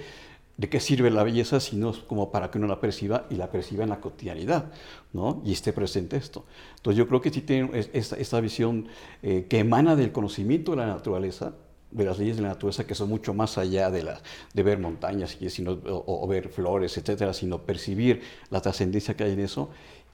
¿De 0.60 0.68
qué 0.68 0.82
sirve 0.82 1.10
la 1.10 1.24
belleza 1.24 1.62
si 1.62 1.78
no 1.78 1.92
es 1.92 2.00
como 2.00 2.34
para 2.34 2.52
que 2.52 2.58
uno 2.58 2.68
la 2.68 2.82
perciba 2.82 3.26
y 3.30 3.36
la 3.36 3.50
perciba 3.50 3.86
en 3.86 3.92
la 3.92 4.02
cotidianidad, 4.02 4.66
¿no? 5.14 5.42
Y 5.46 5.54
esté 5.54 5.72
presente 5.72 6.18
esto. 6.18 6.44
Entonces 6.76 6.98
yo 6.98 7.08
creo 7.08 7.22
que 7.22 7.30
sí 7.30 7.40
tiene 7.40 7.70
esta, 7.94 8.18
esta 8.18 8.42
visión 8.42 8.90
eh, 9.24 9.46
que 9.50 9.60
emana 9.60 9.96
del 9.96 10.12
conocimiento 10.12 10.72
de 10.72 10.78
la 10.80 10.88
naturaleza, 10.88 11.54
de 11.92 12.04
las 12.04 12.20
leyes 12.20 12.36
de 12.36 12.42
la 12.42 12.50
naturaleza 12.50 12.86
que 12.86 12.94
son 12.94 13.08
mucho 13.08 13.34
más 13.34 13.58
allá 13.58 13.90
de, 13.90 14.04
la, 14.04 14.20
de 14.54 14.64
ver 14.64 14.80
montañas 14.80 15.38
sino, 15.48 15.80
o, 15.86 16.28
ver 16.28 16.50
flores, 16.50 16.98
etcétera, 16.98 17.32
sino 17.32 17.60
percibir 17.60 18.22
la 18.50 18.60
trascendencia 18.60 19.16
que 19.16 19.24
hay 19.24 19.32
en 19.32 19.40
eso. 19.40 19.70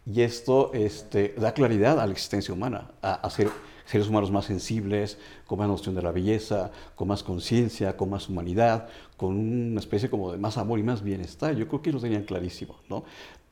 Y 0.05 0.21
esto 0.21 0.69
este, 0.75 1.34
da 1.39 1.55
claridad 1.55 1.99
a 1.99 2.05
la 2.05 2.12
existencia 2.12 2.53
humana, 2.53 2.91
a, 3.01 3.15
a 3.15 3.29
ser 3.31 3.49
seres 3.86 4.08
humanos 4.08 4.32
más 4.32 4.45
sensibles, 4.45 5.17
con 5.45 5.60
más 5.60 5.67
noción 5.67 5.95
de 5.95 6.02
la 6.02 6.12
belleza, 6.12 6.71
con 6.95 7.08
más 7.08 7.24
conciencia, 7.24 7.95
con 7.95 8.10
más 8.10 8.30
humanidad, 8.30 8.88
con 9.17 9.38
una 9.38 9.80
especie 9.80 10.10
como 10.10 10.32
de 10.32 10.38
más 10.38 10.58
amor 10.58 10.80
y 10.80 10.84
más 10.84 11.04
bienestar. 11.04 11.56
Yo 11.56 11.67
creo 11.67 11.82
que 11.82 11.91
lo 11.91 12.00
tenían 12.00 12.24
clarísimo, 12.24 12.78
¿no? 12.89 13.04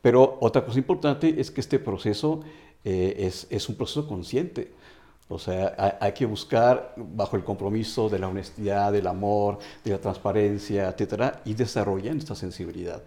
Pero 0.02 0.38
otra 0.42 0.66
cosa 0.66 0.80
importante 0.80 1.40
es 1.40 1.50
que 1.52 1.62
este 1.62 1.80
proceso 1.80 2.42
eh, 2.84 3.16
es, 3.20 3.48
es, 3.50 3.70
un 3.70 3.76
proceso 3.76 4.08
consciente. 4.08 4.74
O 5.30 5.40
sea, 5.40 5.98
hay, 6.02 6.12
que 6.12 6.26
buscar 6.26 6.94
bajo 6.98 7.38
el 7.38 7.44
compromiso 7.44 8.10
de 8.10 8.20
la 8.20 8.28
honestidad, 8.28 8.92
del 8.92 9.08
amor, 9.08 9.60
de 9.84 9.92
la 9.92 9.98
transparencia, 10.00 10.90
etcétera, 10.90 11.42
y 11.46 11.54
desarrollar 11.54 12.18
esta 12.18 12.36
sensibilidad 12.36 13.02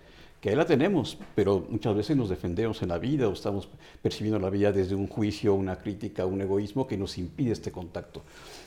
que 0.46 0.50
ahí 0.50 0.56
la 0.56 0.64
tenemos, 0.64 1.18
pero 1.34 1.66
muchas 1.68 1.96
veces 1.96 2.16
nos 2.16 2.28
defendemos 2.28 2.80
en 2.80 2.90
la 2.90 2.98
vida 2.98 3.26
o 3.26 3.32
estamos 3.32 3.68
percibiendo 4.00 4.38
la 4.38 4.48
vida 4.48 4.70
desde 4.70 4.94
un 4.94 5.08
juicio, 5.08 5.54
una 5.54 5.74
crítica, 5.74 6.24
un 6.24 6.40
egoísmo 6.40 6.86
que 6.86 6.96
nos 6.96 7.18
impide 7.18 7.50
este 7.50 7.72
contacto. 7.72 8.22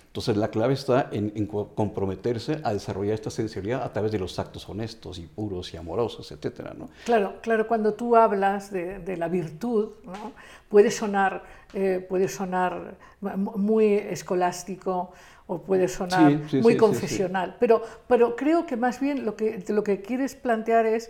Entonces 0.07 0.35
la 0.35 0.49
clave 0.49 0.73
está 0.73 1.07
en, 1.13 1.47
comprometerse 1.47 2.59
a 2.65 2.73
desarrollar 2.73 3.13
esta 3.13 3.29
sensibilidad 3.29 3.81
a 3.81 3.93
través 3.93 4.11
de 4.11 4.19
los 4.19 4.37
actos 4.39 4.67
honestos 4.67 5.19
y 5.19 5.27
puros 5.27 5.73
y 5.73 5.77
amorosos, 5.77 6.29
etcétera, 6.33 6.73
¿no? 6.77 6.89
Claro, 7.05 7.35
claro. 7.41 7.65
Cuando 7.65 7.93
tú 7.93 8.17
hablas 8.17 8.73
de, 8.73 9.15
la 9.15 9.29
virtud, 9.29 9.91
¿no? 10.03 10.33
puede 10.67 10.91
sonar, 10.91 11.43
eh, 11.73 12.05
puede 12.09 12.27
sonar 12.27 12.95
muy 13.21 13.93
escolástico 13.93 15.13
o 15.47 15.61
puede 15.61 15.87
sonar 15.87 16.41
muy 16.61 16.75
confesional, 16.75 17.55
pero, 17.57 17.81
pero 18.05 18.35
creo 18.35 18.65
que 18.65 18.75
más 18.75 18.99
bien 18.99 19.23
lo 19.23 19.37
que, 19.37 19.63
lo 19.69 19.81
que 19.81 20.01
quieres 20.01 20.35
plantear 20.35 20.85
es 20.85 21.09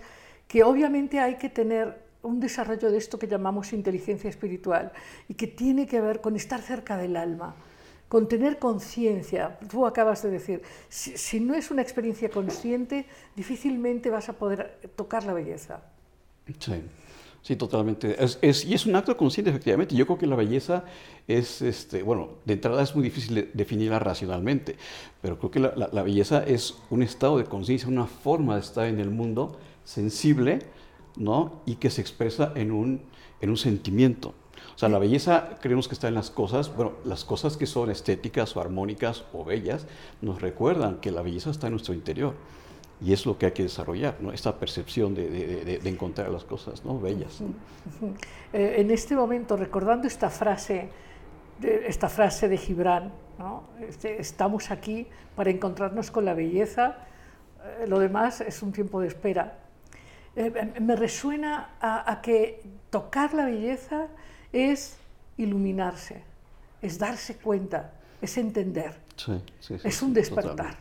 que 0.50 0.64
obviamente 0.64 1.20
hay 1.20 1.36
que 1.36 1.48
tener 1.48 2.10
un 2.24 2.40
desarrollo 2.40 2.92
de 2.92 2.98
esto 2.98 3.20
que 3.20 3.28
llamamos 3.28 3.72
inteligencia 3.72 4.30
espiritual 4.30 4.92
y 5.30 5.36
que 5.36 5.46
tiene 5.46 5.86
que 5.86 6.02
ver 6.02 6.22
con 6.22 6.36
estar 6.36 6.60
cerca 6.60 6.98
del 6.98 7.16
alma, 7.16 7.56
con 8.10 8.28
tener 8.28 8.58
conciencia. 8.58 9.60
Tú 9.70 9.86
acabas 9.86 10.24
de 10.24 10.32
decir, 10.32 10.64
si, 10.90 11.40
no 11.40 11.54
es 11.54 11.70
una 11.70 11.84
experiencia 11.84 12.30
consciente, 12.30 13.06
difícilmente 13.36 14.10
vas 14.10 14.28
a 14.28 14.34
poder 14.34 14.80
tocar 14.96 15.24
la 15.24 15.34
belleza. 15.34 15.82
Sí. 16.58 16.82
Sí, 17.42 17.56
totalmente. 17.56 18.22
Es, 18.22 18.38
es, 18.42 18.66
y 18.66 18.74
es 18.74 18.86
un 18.86 18.98
acto 18.98 19.16
consciente, 19.16 19.50
efectivamente. 19.50 19.96
Yo 19.96 20.06
creo 20.06 20.18
que 20.18 20.28
la 20.28 20.36
belleza 20.36 20.84
es, 21.26 21.62
este, 21.62 22.04
bueno, 22.04 22.32
de 22.44 22.56
entrada 22.56 22.84
es 22.84 22.94
muy 22.94 23.02
difícil 23.02 23.50
definirla 23.54 23.98
racionalmente, 23.98 24.76
pero 25.22 25.40
creo 25.40 25.50
que 25.50 25.60
la, 25.60 26.04
belleza 26.04 26.44
es 26.44 26.76
un 26.90 27.02
estado 27.02 27.38
de 27.38 27.46
conciencia, 27.46 27.88
una 27.88 28.08
forma 28.08 28.56
de 28.56 28.62
estar 28.62 28.88
en 28.88 29.00
el 29.00 29.10
mundo 29.10 29.58
sensible, 29.89 30.60
¿no? 31.17 31.62
Y 31.65 31.75
que 31.75 31.89
se 31.89 32.02
expresa 32.02 32.52
en 32.56 32.71
un, 32.71 33.02
en 33.41 33.49
un 33.49 33.58
sentimiento. 33.58 34.36
O 34.75 34.78
sea, 34.78 34.88
la 34.88 34.99
belleza 34.99 35.58
creemos 35.62 35.88
que 35.88 35.95
está 35.95 36.08
en 36.08 36.13
las 36.13 36.30
cosas, 36.30 36.73
bueno, 36.75 36.93
las 37.04 37.25
cosas 37.25 37.58
que 37.58 37.65
son 37.65 37.89
estéticas 37.89 38.56
o 38.56 38.62
armónicas 38.62 39.23
o 39.34 39.43
bellas 39.43 39.88
nos 40.21 40.41
recuerdan 40.41 40.97
que 40.97 41.12
la 41.12 41.23
belleza 41.23 41.49
está 41.49 41.67
en 41.67 41.73
nuestro 41.73 41.93
interior. 41.93 42.36
Y 43.02 43.13
es 43.13 43.25
lo 43.25 43.38
que 43.38 43.47
hay 43.47 43.54
que 43.54 43.63
desarrollar, 43.63 44.17
¿no? 44.19 44.32
esta 44.32 44.60
percepción 44.60 45.15
de, 45.15 45.30
de, 45.30 45.80
de, 45.80 45.89
encontrar 45.89 46.30
las 46.30 46.43
cosas 46.43 46.84
¿no? 46.86 46.99
bellas. 46.99 47.41
Eh, 48.52 48.75
en 48.78 48.89
este 48.89 49.15
momento, 49.15 49.56
recordando 49.56 50.08
esta 50.08 50.30
frase, 50.30 50.89
esta 51.62 52.10
frase 52.10 52.47
de 52.47 52.58
Gibran, 52.58 53.12
¿no? 53.38 53.63
Este, 53.80 54.19
estamos 54.19 54.71
aquí 54.71 55.06
para 55.36 55.52
encontrarnos 55.52 56.10
con 56.10 56.25
la 56.25 56.34
belleza, 56.34 56.97
eh, 57.63 57.86
lo 57.88 57.99
demás 57.99 58.41
es 58.41 58.63
un 58.63 58.71
tiempo 58.71 59.02
de 59.02 59.08
espera. 59.08 59.68
Eh, 60.36 60.74
me 60.80 60.96
resuena 60.96 61.76
a, 61.82 62.12
a 62.12 62.22
que 62.22 62.62
tocar 62.89 63.34
la 63.34 63.46
belleza 63.46 64.08
es 64.54 64.98
iluminarse, 65.38 66.22
es 66.82 67.00
darse 67.00 67.36
cuenta, 67.38 67.94
es 68.22 68.38
entender, 68.38 68.96
sí, 69.15 69.42
sí, 69.60 69.78
sí, 69.80 69.88
es 69.88 70.02
un 70.02 70.13
despertar. 70.13 70.78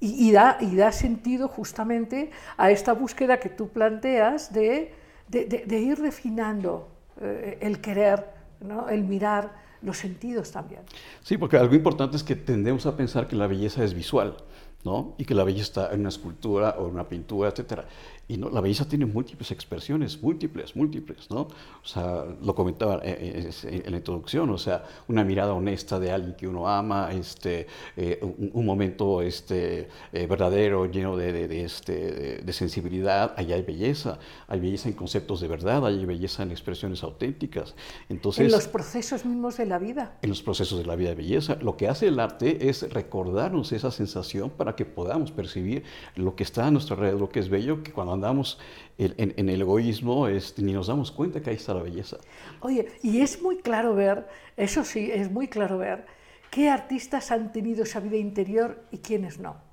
Y, 0.00 0.28
y, 0.28 0.32
da, 0.32 0.58
y, 0.60 0.76
da, 0.76 0.92
sentido 0.92 1.48
justamente 1.48 2.30
a 2.56 2.70
esta 2.70 2.92
búsqueda 2.92 3.40
que 3.40 3.48
tú 3.48 3.68
planteas 3.68 4.52
de, 4.52 4.94
de, 5.26 5.46
de, 5.46 5.64
de 5.66 5.78
ir 5.80 5.98
refinando 5.98 6.88
eh, 7.20 7.58
el 7.60 7.80
querer, 7.80 8.24
¿no? 8.60 8.88
el 8.88 9.02
mirar, 9.02 9.66
los 9.82 9.96
sentidos 9.96 10.52
también. 10.52 10.82
Sí, 11.22 11.36
porque 11.36 11.56
algo 11.56 11.74
importante 11.74 12.16
es 12.16 12.22
que 12.22 12.36
tendemos 12.36 12.86
a 12.86 12.96
pensar 12.96 13.26
que 13.26 13.36
la 13.36 13.46
belleza 13.46 13.82
es 13.82 13.94
visual. 13.94 14.36
¿no? 14.84 15.14
y 15.18 15.24
que 15.24 15.34
la 15.34 15.42
belleza 15.42 15.64
está 15.64 15.92
en 15.92 16.00
una 16.00 16.08
escultura 16.08 16.76
o 16.78 16.86
en 16.86 16.94
una 16.94 17.08
pintura, 17.08 17.50
etcétera. 17.50 17.86
Y 18.28 18.36
no, 18.36 18.50
la 18.50 18.60
belleza 18.60 18.86
tiene 18.86 19.06
múltiples 19.06 19.50
expresiones, 19.50 20.22
múltiples, 20.22 20.76
múltiples, 20.76 21.30
¿no? 21.30 21.40
O 21.40 21.84
sea, 21.84 22.26
lo 22.42 22.54
comentaba 22.54 23.00
en, 23.02 23.50
en 23.62 23.90
la 23.90 23.96
introducción, 23.96 24.50
o 24.50 24.58
sea, 24.58 24.84
una 25.08 25.24
mirada 25.24 25.54
honesta 25.54 25.98
de 25.98 26.12
alguien 26.12 26.34
que 26.34 26.46
uno 26.46 26.68
ama, 26.68 27.10
este, 27.12 27.66
eh, 27.96 28.18
un, 28.20 28.50
un, 28.52 28.66
momento 28.66 29.22
este, 29.22 29.88
eh, 30.12 30.26
verdadero, 30.26 30.84
lleno 30.86 31.16
de, 31.16 31.32
de, 31.32 31.48
de 31.48 31.64
este, 31.64 32.42
de, 32.42 32.52
sensibilidad, 32.52 33.32
ahí 33.36 33.52
hay 33.52 33.62
belleza, 33.62 34.18
hay 34.46 34.60
belleza 34.60 34.88
en 34.88 34.94
conceptos 34.94 35.40
de 35.40 35.48
verdad, 35.48 35.86
hay 35.86 36.04
belleza 36.04 36.42
en 36.42 36.50
expresiones 36.50 37.02
auténticas. 37.02 37.74
Entonces, 38.10 38.44
en 38.44 38.52
los 38.52 38.68
procesos 38.68 39.24
mismos 39.24 39.56
de 39.56 39.66
la 39.66 39.78
vida. 39.78 40.18
En 40.20 40.28
los 40.28 40.42
procesos 40.42 40.78
de 40.78 40.84
la 40.84 40.96
vida 40.96 41.10
de 41.10 41.14
belleza. 41.14 41.56
Lo 41.62 41.76
que 41.76 41.88
hace 41.88 42.08
el 42.08 42.20
arte 42.20 42.68
es 42.68 42.90
recordarnos 42.92 43.72
esa 43.72 43.90
sensación 43.90 44.50
para 44.50 44.76
que 44.76 44.84
podamos 44.84 45.32
percibir 45.32 45.84
lo 46.14 46.36
que 46.36 46.42
está 46.42 46.66
a 46.66 46.70
nuestro 46.70 46.96
alrededor, 46.96 47.20
lo 47.20 47.28
que 47.30 47.40
es 47.40 47.48
bello, 47.48 47.82
que 47.82 47.92
cuando 47.92 48.17
andamos 48.18 48.58
en, 48.98 49.34
en, 49.36 49.48
el 49.48 49.60
egoísmo 49.60 50.28
este, 50.28 50.62
ni 50.62 50.72
nos 50.72 50.88
damos 50.88 51.10
cuenta 51.10 51.40
que 51.40 51.50
ahí 51.50 51.56
está 51.56 51.72
la 51.74 51.82
belleza. 51.82 52.18
Oye, 52.60 52.88
y 53.02 53.20
es 53.20 53.40
muy 53.40 53.58
claro 53.58 53.94
ver, 53.94 54.26
eso 54.56 54.84
sí, 54.84 55.10
es 55.12 55.30
muy 55.30 55.48
claro 55.48 55.78
ver 55.78 56.04
qué 56.50 56.68
artistas 56.68 57.30
han 57.30 57.52
tenido 57.52 57.84
esa 57.84 58.00
vida 58.00 58.16
interior 58.16 58.82
y 58.90 58.98
quiénes 58.98 59.38
no 59.38 59.67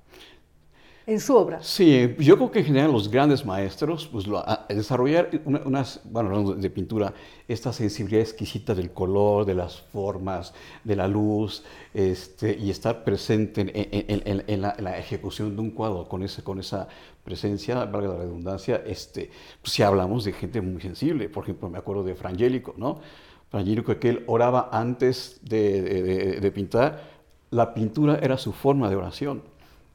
en 1.06 1.20
su 1.20 1.36
obra. 1.36 1.62
Sí, 1.62 2.16
yo 2.18 2.36
creo 2.36 2.50
que 2.50 2.58
en 2.58 2.64
general 2.64 2.90
los 2.90 3.08
grandes 3.08 3.46
maestros, 3.46 4.08
pues 4.10 4.26
lo, 4.26 4.38
a, 4.38 4.66
desarrollar 4.68 5.30
una, 5.44 5.60
unas, 5.64 6.00
bueno, 6.04 6.30
hablando 6.30 6.54
de 6.54 6.68
pintura, 6.68 7.14
esta 7.46 7.72
sensibilidad 7.72 8.22
exquisita 8.22 8.74
del 8.74 8.90
color, 8.90 9.44
de 9.44 9.54
las 9.54 9.80
formas, 9.80 10.52
de 10.82 10.96
la 10.96 11.06
luz, 11.06 11.62
este, 11.94 12.58
y 12.58 12.70
estar 12.70 13.04
presente 13.04 13.60
en, 13.60 13.70
en, 13.72 14.22
en, 14.26 14.44
en 14.48 14.60
la, 14.60 14.74
la, 14.80 14.98
ejecución 14.98 15.54
de 15.54 15.62
un 15.62 15.70
cuadro 15.70 16.08
con, 16.08 16.24
ese, 16.24 16.42
con 16.42 16.58
esa 16.58 16.88
presencia, 17.24 17.84
valga 17.84 18.08
la 18.08 18.16
redundancia, 18.16 18.82
este, 18.84 19.30
pues 19.62 19.72
si 19.74 19.84
hablamos 19.84 20.24
de 20.24 20.32
gente 20.32 20.60
muy 20.60 20.82
sensible, 20.82 21.28
por 21.28 21.44
ejemplo, 21.44 21.70
me 21.70 21.78
acuerdo 21.78 22.02
de 22.02 22.16
Frangélico, 22.16 22.74
¿no? 22.76 22.98
Frangélico 23.48 23.96
que 24.00 24.08
él 24.08 24.24
oraba 24.26 24.70
antes 24.72 25.38
de, 25.42 25.82
de, 25.82 26.02
de, 26.02 26.40
de 26.40 26.50
pintar, 26.50 27.16
la 27.50 27.74
pintura 27.74 28.18
era 28.20 28.36
su 28.38 28.52
forma 28.52 28.90
de 28.90 28.96
oración, 28.96 29.44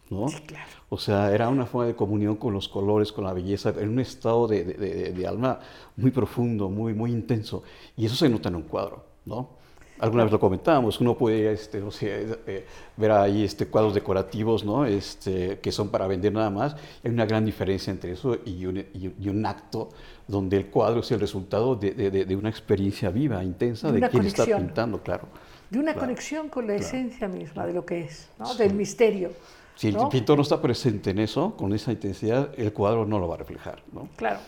¿no? 0.09 0.29
Sí, 0.29 0.39
claro. 0.47 0.80
O 0.93 0.97
sea, 0.97 1.33
era 1.33 1.47
una 1.47 1.65
forma 1.65 1.87
de 1.87 1.95
comunión 1.95 2.35
con 2.35 2.53
los 2.53 2.67
colores, 2.67 3.13
con 3.13 3.23
la 3.23 3.31
belleza, 3.31 3.73
en 3.79 3.87
un 3.87 3.99
estado 4.01 4.45
de, 4.45 4.65
de, 4.65 4.73
de, 4.73 5.11
de, 5.13 5.25
alma 5.25 5.57
muy 5.95 6.11
profundo, 6.11 6.69
muy, 6.69 6.93
muy 6.93 7.11
intenso. 7.11 7.63
Y 7.95 8.05
eso 8.05 8.15
se 8.15 8.27
nota 8.27 8.49
en 8.49 8.55
un 8.55 8.63
cuadro, 8.63 9.05
¿no? 9.23 9.61
Alguna 10.01 10.23
vez 10.23 10.33
lo 10.33 10.39
comentábamos, 10.39 10.99
uno 10.99 11.15
puede 11.15 11.53
este, 11.53 11.79
no 11.79 11.91
sé, 11.91 12.25
eh, 12.45 12.65
ver 12.97 13.11
ahí 13.11 13.43
este, 13.43 13.67
cuadros 13.67 13.93
decorativos 13.93 14.65
¿no? 14.65 14.83
este, 14.83 15.59
que 15.59 15.71
son 15.71 15.89
para 15.89 16.07
vender 16.07 16.33
nada 16.33 16.49
más. 16.49 16.75
Hay 17.05 17.11
una 17.11 17.25
gran 17.25 17.45
diferencia 17.45 17.91
entre 17.91 18.13
eso 18.13 18.39
y 18.43 18.65
un, 18.65 18.79
y, 18.79 19.29
un 19.29 19.45
acto 19.45 19.89
donde 20.27 20.57
el 20.57 20.65
cuadro 20.65 20.99
es 21.01 21.11
el 21.11 21.21
resultado 21.21 21.75
de, 21.75 22.35
una 22.35 22.49
experiencia 22.49 23.11
viva, 23.11 23.43
intensa, 23.43 23.91
de, 23.91 23.99
quien 23.99 24.11
conexión. 24.11 24.47
está 24.47 24.57
pintando, 24.57 25.03
claro. 25.03 25.27
De 25.69 25.77
una 25.77 25.93
claro, 25.93 26.07
conexión 26.07 26.49
con 26.49 26.65
la 26.65 26.73
claro. 26.73 26.87
esencia 26.87 27.27
misma 27.29 27.65
de 27.65 27.73
lo 27.73 27.85
que 27.85 28.01
es, 28.01 28.27
¿no? 28.39 28.47
sí. 28.47 28.57
del 28.57 28.73
misterio. 28.73 29.31
Si 29.81 29.87
el 29.87 29.95
¿no? 29.95 30.09
pintor 30.09 30.37
no 30.37 30.43
está 30.43 30.61
presente 30.61 31.09
en 31.09 31.17
eso, 31.17 31.55
con 31.57 31.73
esa 31.73 31.91
intensidad, 31.91 32.51
el 32.55 32.71
cuadro 32.71 33.03
no 33.03 33.17
lo 33.17 33.27
va 33.27 33.33
a 33.33 33.37
reflejar. 33.39 33.81
¿no? 33.91 34.09
Claro. 34.15 34.39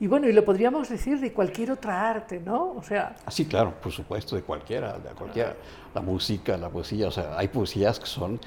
Y 0.00 0.08
bueno, 0.08 0.28
y 0.28 0.32
lo 0.32 0.44
podríamos 0.44 0.88
decir 0.88 1.20
de 1.20 1.32
cualquier 1.32 1.70
otra 1.70 2.10
arte, 2.10 2.40
¿no? 2.40 2.72
O 2.72 2.82
sea... 2.82 3.14
Ah, 3.24 3.30
sí, 3.30 3.44
claro, 3.44 3.72
por 3.80 3.92
supuesto, 3.92 4.34
de 4.34 4.42
cualquiera, 4.42 4.98
de 4.98 5.10
cualquiera. 5.10 5.54
La 5.94 6.00
música, 6.00 6.56
la 6.56 6.70
poesía, 6.70 7.06
o 7.06 7.12
sea, 7.12 7.38
hay 7.38 7.46
poesías 7.46 8.00
que 8.00 8.06
son 8.06 8.40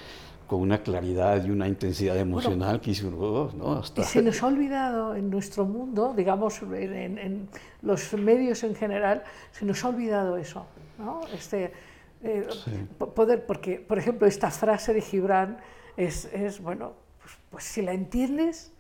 con 0.46 0.60
una 0.60 0.80
claridad 0.80 1.46
y 1.46 1.50
una 1.50 1.66
intensidad 1.66 2.18
emocional 2.18 2.60
bueno, 2.60 2.82
que 2.82 2.92
dice 2.92 3.08
uno, 3.08 3.50
¿no? 3.56 3.76
Hasta... 3.76 4.02
Y 4.02 4.04
se 4.04 4.22
nos 4.22 4.44
ha 4.44 4.48
olvidado 4.48 5.16
en 5.16 5.30
nuestro 5.30 5.64
mundo, 5.64 6.14
digamos, 6.14 6.62
en, 6.62 7.20
en, 7.20 7.50
los 7.84 8.12
medios 8.16 8.66
en 8.66 8.76
general, 8.76 9.24
se 9.54 9.64
nos 9.64 9.82
ha 9.86 9.88
olvidado 9.88 10.36
eso, 10.36 10.66
¿no? 11.00 11.22
Este, 11.34 11.72
eh, 12.22 12.46
sí. 12.66 12.72
Poder, 12.98 13.46
porque, 13.46 13.80
por 13.80 13.98
ejemplo, 13.98 14.28
esta 14.28 14.52
frase 14.52 14.94
de 14.94 15.00
Gibran 15.00 15.60
es, 15.98 16.26
es 16.26 16.62
bueno, 16.62 16.94
pues, 17.22 17.34
pues 17.50 17.64
si 17.64 17.82
la 17.82 17.94
entiendes, 17.94 18.72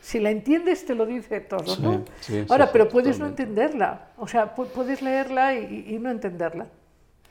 si 0.00 0.20
la 0.20 0.30
entiendes, 0.30 0.84
te 0.86 0.94
lo 0.94 1.06
dice 1.06 1.40
todo, 1.40 1.76
¿no? 1.78 2.04
Sí, 2.20 2.44
Ahora, 2.48 2.66
sí, 2.66 2.70
pero 2.72 2.88
puedes 2.88 3.18
no 3.18 3.26
entenderla, 3.26 4.12
o 4.16 4.26
sea, 4.26 4.54
puedes 4.54 5.02
leerla 5.02 5.54
y, 5.54 5.86
y 5.88 5.98
no 5.98 6.10
entenderla. 6.10 6.68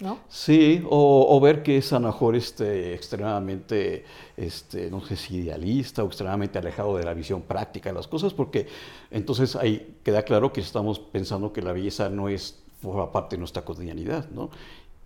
¿No? 0.02 0.20
Sí, 0.28 0.84
o, 0.90 1.28
o, 1.30 1.40
ver 1.40 1.64
que 1.64 1.78
es 1.78 1.94
a 1.94 2.00
lo 2.00 2.08
mejor 2.08 2.36
este, 2.36 2.94
extremadamente, 2.94 4.04
este, 4.36 4.92
no 4.92 5.00
sé 5.00 5.16
si 5.16 5.38
idealista 5.38 6.04
o 6.04 6.08
extremadamente 6.08 6.60
alejado 6.60 6.98
de 6.98 7.06
la 7.06 7.14
visión 7.14 7.44
práctica 7.44 7.92
de 7.92 7.96
las 7.96 8.08
cosas, 8.08 8.34
porque 8.34 8.68
entonces 9.10 9.56
ahí 9.56 9.96
queda 10.04 10.24
claro 10.24 10.52
que 10.52 10.60
estamos 10.60 11.00
pensando 11.00 11.54
que 11.54 11.62
la 11.62 11.72
belleza 11.72 12.10
no 12.10 12.28
es, 12.28 12.62
forma 12.82 13.10
parte 13.10 13.38
de 13.38 13.40
nuestra 13.40 13.64
cotidianidad, 13.64 14.30
¿no? 14.32 14.50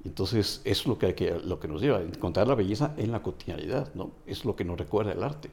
Entonces, 0.06 0.62
es 0.64 0.86
lo 0.86 0.98
que, 0.98 1.14
que, 1.14 1.32
lo 1.32 1.60
que 1.60 1.68
nos 1.68 1.82
lleva, 1.82 2.02
encontrar 2.02 2.48
la 2.48 2.56
belleza 2.56 2.94
en 2.98 3.12
la 3.12 3.22
cotidianidad, 3.22 3.94
¿no? 3.96 4.12
Es 4.26 4.46
lo 4.46 4.56
que 4.56 4.64
nos 4.64 4.78
recuerda 4.78 5.12
el 5.12 5.24
arte. 5.24 5.50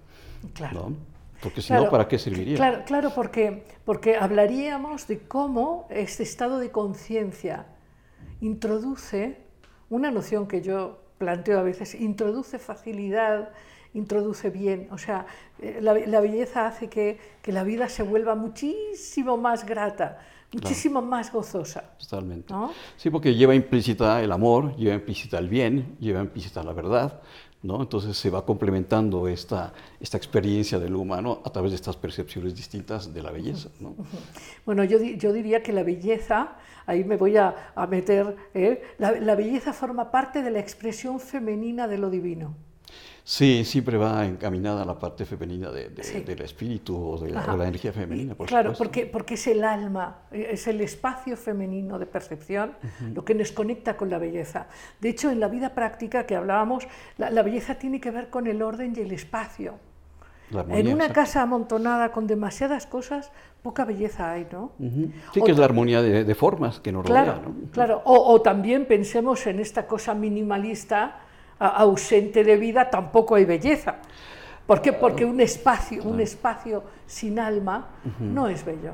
Claro. 0.54 0.90
¿no? 0.90 0.96
Porque 1.42 1.60
si 1.60 1.68
claro, 1.68 1.84
no, 1.84 1.90
¿para 1.90 2.08
qué 2.08 2.18
serviría? 2.18 2.56
Claro, 2.56 2.82
claro 2.86 3.10
porque, 3.14 3.64
porque 3.84 4.16
hablaríamos 4.16 5.06
de 5.06 5.20
cómo 5.20 5.86
este 5.90 6.22
estado 6.22 6.58
de 6.58 6.70
conciencia 6.70 7.66
introduce 8.40 9.38
una 9.90 10.10
noción 10.10 10.46
que 10.46 10.62
yo 10.62 11.02
planteo 11.18 11.58
a 11.58 11.62
veces, 11.62 11.94
introduce 11.94 12.58
facilidad, 12.58 13.50
introduce 13.94 14.50
bien, 14.50 14.88
o 14.90 14.98
sea, 14.98 15.26
eh, 15.60 15.78
la, 15.80 15.94
la 15.94 16.20
belleza 16.20 16.66
hace 16.66 16.88
que, 16.88 17.18
que, 17.42 17.52
la 17.52 17.64
vida 17.64 17.88
se 17.88 18.02
vuelva 18.02 18.34
muchísimo 18.34 19.36
más 19.36 19.64
grata, 19.64 20.18
muchísimo 20.52 21.00
claro. 21.00 21.06
más 21.06 21.32
gozosa. 21.32 21.82
Totalmente. 21.98 22.52
¿no? 22.52 22.72
Sí, 22.96 23.10
porque 23.10 23.34
lleva 23.34 23.54
implícita 23.54 24.22
el 24.22 24.32
amor, 24.32 24.76
lleva 24.76 24.94
implícita 24.94 25.38
el 25.38 25.48
bien, 25.48 25.96
lleva 26.00 26.20
implícita 26.20 26.62
la 26.62 26.72
verdad, 26.72 27.20
¿no? 27.62 27.82
Entonces 27.82 28.16
se 28.16 28.30
va 28.30 28.44
complementando 28.44 29.28
esta, 29.28 29.72
esta 30.00 30.16
experiencia 30.16 30.78
del 30.78 30.94
humano 30.94 31.40
a 31.44 31.50
través 31.50 31.72
de 31.72 31.76
estas 31.76 31.96
percepciones 31.96 32.54
distintas 32.54 33.12
de 33.12 33.22
la 33.22 33.30
belleza. 33.30 33.68
¿no? 33.80 33.94
Bueno, 34.64 34.84
yo, 34.84 34.98
yo 34.98 35.32
diría 35.32 35.62
que 35.62 35.72
la 35.72 35.82
belleza, 35.82 36.56
ahí 36.86 37.04
me 37.04 37.16
voy 37.16 37.36
a, 37.36 37.72
a 37.74 37.86
meter, 37.86 38.36
¿eh? 38.54 38.82
la, 38.98 39.12
la 39.12 39.34
belleza 39.34 39.72
forma 39.72 40.10
parte 40.10 40.42
de 40.42 40.50
la 40.50 40.60
expresión 40.60 41.18
femenina 41.20 41.88
de 41.88 41.98
lo 41.98 42.10
divino. 42.10 42.54
Sí, 43.28 43.64
siempre 43.64 43.96
va 43.98 44.24
encaminada 44.24 44.82
a 44.82 44.84
la 44.84 44.96
parte 45.00 45.24
femenina 45.24 45.72
de, 45.72 45.88
de, 45.88 46.04
sí. 46.04 46.20
del 46.20 46.42
espíritu 46.42 46.96
o 46.96 47.18
de, 47.18 47.30
la, 47.30 47.44
o 47.52 47.56
la 47.56 47.64
energía 47.66 47.92
femenina, 47.92 48.36
por 48.36 48.46
Claro, 48.46 48.70
supuesto. 48.70 48.84
porque, 48.84 49.06
porque 49.06 49.34
es 49.34 49.48
el 49.48 49.64
alma, 49.64 50.18
es 50.30 50.68
el 50.68 50.80
espacio 50.80 51.36
femenino 51.36 51.98
de 51.98 52.06
percepción 52.06 52.74
uh 52.80 52.86
-huh. 52.86 53.14
lo 53.14 53.24
que 53.24 53.34
nos 53.34 53.50
conecta 53.50 53.96
con 53.96 54.10
la 54.10 54.18
belleza. 54.18 54.68
De 55.00 55.08
hecho, 55.08 55.28
en 55.32 55.40
la 55.40 55.48
vida 55.48 55.70
práctica 55.74 56.24
que 56.24 56.36
hablábamos, 56.36 56.86
la, 57.18 57.30
la, 57.30 57.42
belleza 57.42 57.74
tiene 57.74 58.00
que 58.00 58.12
ver 58.12 58.30
con 58.30 58.46
el 58.46 58.62
orden 58.62 58.92
y 58.96 59.00
el 59.00 59.10
espacio. 59.10 59.74
Armonía, 60.54 60.78
en 60.78 60.94
una 60.94 61.08
casa 61.12 61.42
amontonada 61.42 62.12
con 62.12 62.28
demasiadas 62.28 62.86
cosas, 62.86 63.32
poca 63.64 63.84
belleza 63.84 64.30
hay, 64.30 64.46
¿no? 64.52 64.70
Sí, 65.32 65.40
O 65.40 65.44
que 65.44 65.50
es 65.50 65.58
la 65.58 65.64
armonía 65.64 66.00
de, 66.00 66.22
de 66.22 66.34
formas 66.36 66.78
que 66.78 66.92
nos 66.92 67.04
Claro, 67.04 67.32
rodea, 67.32 67.48
¿no? 67.48 67.70
claro. 67.72 68.02
O, 68.04 68.32
o 68.32 68.40
también 68.40 68.86
pensemos 68.86 69.44
en 69.48 69.58
esta 69.58 69.88
cosa 69.88 70.14
minimalista, 70.14 71.18
ausente 71.58 72.44
de 72.44 72.56
vida, 72.56 72.90
tampoco 72.90 73.34
hay 73.34 73.44
belleza. 73.44 73.96
¿Por 74.66 74.82
qué? 74.82 74.92
Porque 74.92 75.24
un 75.24 75.40
espacio, 75.40 76.02
un 76.02 76.20
espacio 76.20 76.82
sin 77.06 77.38
alma 77.38 77.86
no 78.20 78.48
es 78.48 78.64
bello. 78.64 78.92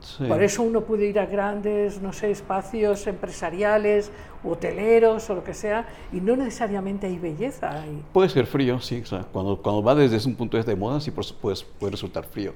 Sí. 0.00 0.24
Por 0.24 0.42
eso 0.42 0.62
uno 0.62 0.82
puede 0.82 1.06
ir 1.06 1.18
a 1.18 1.24
grandes, 1.24 2.02
no 2.02 2.12
sé, 2.12 2.30
espacios 2.30 3.06
empresariales, 3.06 4.10
hoteleros 4.44 5.30
o 5.30 5.36
lo 5.36 5.44
que 5.44 5.54
sea, 5.54 5.86
y 6.12 6.20
no 6.20 6.36
necesariamente 6.36 7.06
hay 7.06 7.18
belleza 7.18 7.80
ahí. 7.80 8.02
Puede 8.12 8.28
ser 8.28 8.44
frío, 8.46 8.80
sí. 8.80 9.00
o 9.00 9.06
sea, 9.06 9.24
cuando, 9.32 9.56
cuando 9.62 9.82
va 9.82 9.94
desde 9.94 10.28
un 10.28 10.36
punto 10.36 10.56
de 10.56 10.60
vista 10.60 10.72
de 10.72 10.76
moda, 10.76 11.00
sí 11.00 11.10
por 11.10 11.24
supuesto, 11.24 11.66
puede 11.78 11.92
resultar 11.92 12.24
frío. 12.24 12.52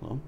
¿No? 0.00 0.20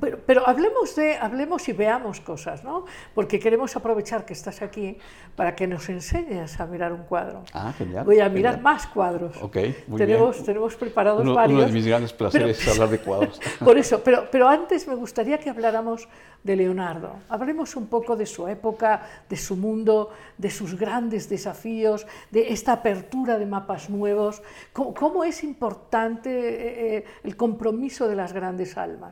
Pero, 0.00 0.18
pero 0.24 0.48
hablemos, 0.48 0.94
de, 0.96 1.16
hablemos 1.16 1.68
y 1.68 1.72
veamos 1.72 2.20
cosas, 2.20 2.64
¿no? 2.64 2.84
Porque 3.14 3.38
queremos 3.38 3.74
aprovechar 3.76 4.24
que 4.24 4.32
estás 4.32 4.62
aquí 4.62 4.98
para 5.36 5.54
que 5.54 5.66
nos 5.66 5.88
enseñes 5.88 6.58
a 6.60 6.66
mirar 6.66 6.92
un 6.92 7.04
cuadro. 7.04 7.42
Ah, 7.52 7.72
genial. 7.76 8.04
Voy 8.04 8.20
a 8.20 8.28
mirar 8.28 8.56
genial. 8.56 8.62
más 8.62 8.86
cuadros. 8.86 9.36
Ok, 9.42 9.56
muy 9.86 9.98
tenemos, 9.98 10.36
bien. 10.36 10.46
Tenemos 10.46 10.76
preparados 10.76 11.22
Uno, 11.22 11.34
varios. 11.34 11.58
uno 11.58 11.66
de 11.66 11.72
mis 11.72 11.86
grandes 11.86 12.12
placeres 12.12 12.60
es 12.60 12.68
hablar 12.68 12.90
de 12.90 12.98
cuadros. 12.98 13.40
Por 13.64 13.78
eso, 13.78 14.02
pero, 14.02 14.28
pero 14.30 14.48
antes 14.48 14.86
me 14.86 14.94
gustaría 14.94 15.38
que 15.38 15.50
habláramos 15.50 16.08
de 16.42 16.56
Leonardo. 16.56 17.16
Hablemos 17.28 17.74
un 17.76 17.86
poco 17.86 18.16
de 18.16 18.26
su 18.26 18.46
época, 18.46 19.02
de 19.28 19.36
su 19.36 19.56
mundo, 19.56 20.10
de 20.36 20.50
sus 20.50 20.78
grandes 20.78 21.28
desafíos, 21.28 22.06
de 22.30 22.52
esta 22.52 22.72
apertura 22.72 23.38
de 23.38 23.46
mapas 23.46 23.90
nuevos. 23.90 24.42
¿Cómo, 24.72 24.94
cómo 24.94 25.24
es 25.24 25.42
importante 25.42 26.30
eh, 26.30 26.96
eh, 26.98 27.04
el 27.24 27.36
compromiso 27.36 28.06
de 28.08 28.14
las 28.14 28.32
grandes 28.32 28.76
almas? 28.76 29.07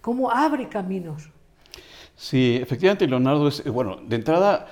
¿Cómo 0.00 0.30
abre 0.30 0.68
caminos? 0.68 1.30
Sí, 2.18 2.58
efectivamente, 2.60 3.06
Leonardo 3.06 3.46
es, 3.46 3.64
eh, 3.64 3.70
bueno, 3.70 3.98
de 4.04 4.16
entrada, 4.16 4.66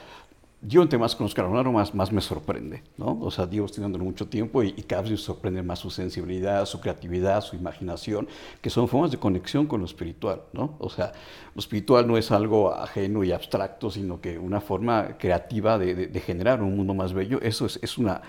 yo 0.62 0.82
entre 0.82 0.98
más 0.98 1.14
conozco 1.14 1.40
a 1.40 1.44
Leonardo, 1.44 1.70
más, 1.70 1.94
más 1.94 2.10
me 2.10 2.20
sorprende, 2.20 2.82
¿no? 2.96 3.18
O 3.20 3.30
sea, 3.30 3.48
llevo 3.48 3.66
estudiándolo 3.66 4.04
mucho 4.04 4.26
tiempo 4.26 4.64
y, 4.64 4.72
cada 4.72 5.02
vez 5.02 5.12
me 5.12 5.16
sorprende 5.16 5.62
más 5.62 5.78
su 5.78 5.88
sensibilidad, 5.90 6.66
su 6.66 6.80
creatividad, 6.80 7.40
su 7.42 7.54
imaginación, 7.54 8.26
que 8.60 8.68
son 8.68 8.88
formas 8.88 9.12
de 9.12 9.18
conexión 9.18 9.66
con 9.66 9.78
lo 9.78 9.86
espiritual, 9.86 10.42
¿no? 10.52 10.74
O 10.80 10.90
sea, 10.90 11.12
lo 11.54 11.60
espiritual 11.60 12.08
no 12.08 12.16
es 12.16 12.32
algo 12.32 12.74
ajeno 12.74 13.22
y 13.22 13.30
abstracto, 13.30 13.90
sino 13.92 14.20
que 14.20 14.38
una 14.40 14.60
forma 14.60 15.16
creativa 15.16 15.78
de, 15.78 16.20
generar 16.20 16.60
un 16.62 16.76
mundo 16.76 16.94
más 16.94 17.12
bello, 17.12 17.40
eso 17.42 17.66
es, 17.66 17.78
es 17.80 17.96
una, 17.96 18.22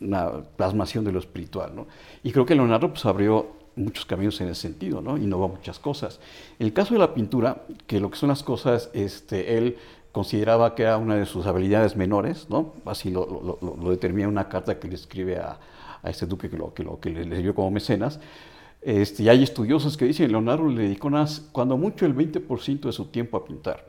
una 0.00 0.40
plasmación 0.56 1.04
de 1.04 1.12
lo 1.12 1.18
espiritual, 1.18 1.76
¿no? 1.76 1.86
Y 2.22 2.32
creo 2.32 2.46
que 2.46 2.54
Leonardo 2.54 2.88
pues 2.88 3.04
abrió 3.04 3.57
muchos 3.78 4.04
caminos 4.04 4.40
en 4.40 4.48
ese 4.48 4.60
sentido, 4.62 5.00
¿no? 5.00 5.16
Innovó 5.16 5.48
muchas 5.48 5.78
cosas. 5.78 6.20
El 6.58 6.72
caso 6.72 6.94
de 6.94 7.00
la 7.00 7.14
pintura, 7.14 7.62
que 7.86 8.00
lo 8.00 8.10
que 8.10 8.16
son 8.16 8.28
las 8.30 8.42
cosas, 8.42 8.90
este, 8.92 9.56
él 9.58 9.76
consideraba 10.12 10.74
que 10.74 10.82
era 10.82 10.96
una 10.96 11.16
de 11.16 11.26
sus 11.26 11.46
habilidades 11.46 11.96
menores, 11.96 12.46
¿no? 12.50 12.72
Así 12.84 13.10
lo, 13.10 13.26
lo- 13.26 13.58
lo- 13.60 13.76
lo 13.82 13.90
determina 13.90 14.28
una 14.28 14.48
carta 14.48 14.78
que 14.78 14.88
le 14.88 14.94
escribe 14.94 15.38
a, 15.38 15.58
a 16.02 16.10
este 16.10 16.26
duque 16.26 16.48
que, 16.50 16.56
lo, 16.56 16.72
que, 16.74 16.84
que 17.00 17.10
le, 17.10 17.24
le 17.24 17.38
dio 17.42 17.54
como 17.54 17.70
mecenas. 17.70 18.18
Este, 18.80 19.24
y 19.24 19.28
hay 19.28 19.42
estudiosos 19.42 19.96
que 19.96 20.04
dicen, 20.04 20.30
Leonardo 20.30 20.68
le 20.68 20.82
dedicó 20.82 21.10
más- 21.10 21.40
cuando 21.52 21.76
mucho 21.76 22.06
el 22.06 22.14
20% 22.14 22.80
de 22.88 22.92
su 22.92 23.06
tiempo 23.06 23.36
a 23.36 23.44
pintar. 23.44 23.84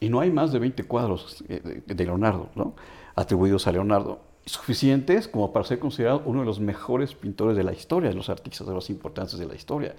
Y 0.00 0.08
no 0.08 0.20
hay 0.20 0.30
más 0.30 0.52
de 0.52 0.58
20 0.58 0.84
cuadros 0.84 1.44
eh, 1.48 1.82
de 1.86 2.04
Leonardo, 2.04 2.48
¿no? 2.56 2.74
atribuidos 3.14 3.66
a 3.68 3.72
Leonardo, 3.72 4.20
suficientes 4.46 5.28
como 5.28 5.52
para 5.52 5.64
ser 5.64 5.78
considerado 5.78 6.22
uno 6.26 6.40
de 6.40 6.46
los 6.46 6.60
mejores 6.60 7.14
pintores 7.14 7.56
de 7.56 7.64
la 7.64 7.72
historia, 7.72 8.10
de 8.10 8.14
los 8.16 8.28
artistas 8.28 8.66
de 8.66 8.74
los 8.74 8.90
importantes 8.90 9.38
de 9.38 9.46
la 9.46 9.54
historia. 9.54 9.94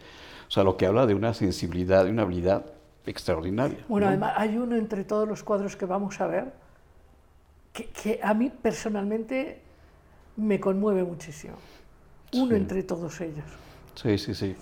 O 0.48 0.52
sea, 0.52 0.64
lo 0.64 0.78
que 0.78 0.86
habla 0.86 1.06
de 1.08 1.16
una 1.16 1.34
sensibilidad, 1.34 2.06
de 2.06 2.12
una 2.12 2.22
habilidad 2.24 2.66
extraordinaria. 3.06 3.80
Bueno, 3.88 4.06
¿no? 4.06 4.10
además 4.12 4.34
hay 4.38 4.58
uno 4.58 4.76
entre 4.76 5.04
todos 5.04 5.28
los 5.28 5.44
cuadros 5.44 5.76
que 5.76 5.86
vamos 5.86 6.20
a 6.22 6.28
ver 6.28 6.54
que, 7.74 7.86
que 7.88 8.20
a 8.22 8.34
mí 8.34 8.50
personalmente 8.50 9.62
me 10.38 10.60
conmueve 10.60 11.04
muchísimo. 11.04 11.56
Uno 12.34 12.50
Sí. 12.50 12.56
entre 12.56 12.84
todos 12.84 13.20
ellos. 13.22 13.46
Sí, 13.96 14.18
sí, 14.18 14.34
sí. 14.34 14.56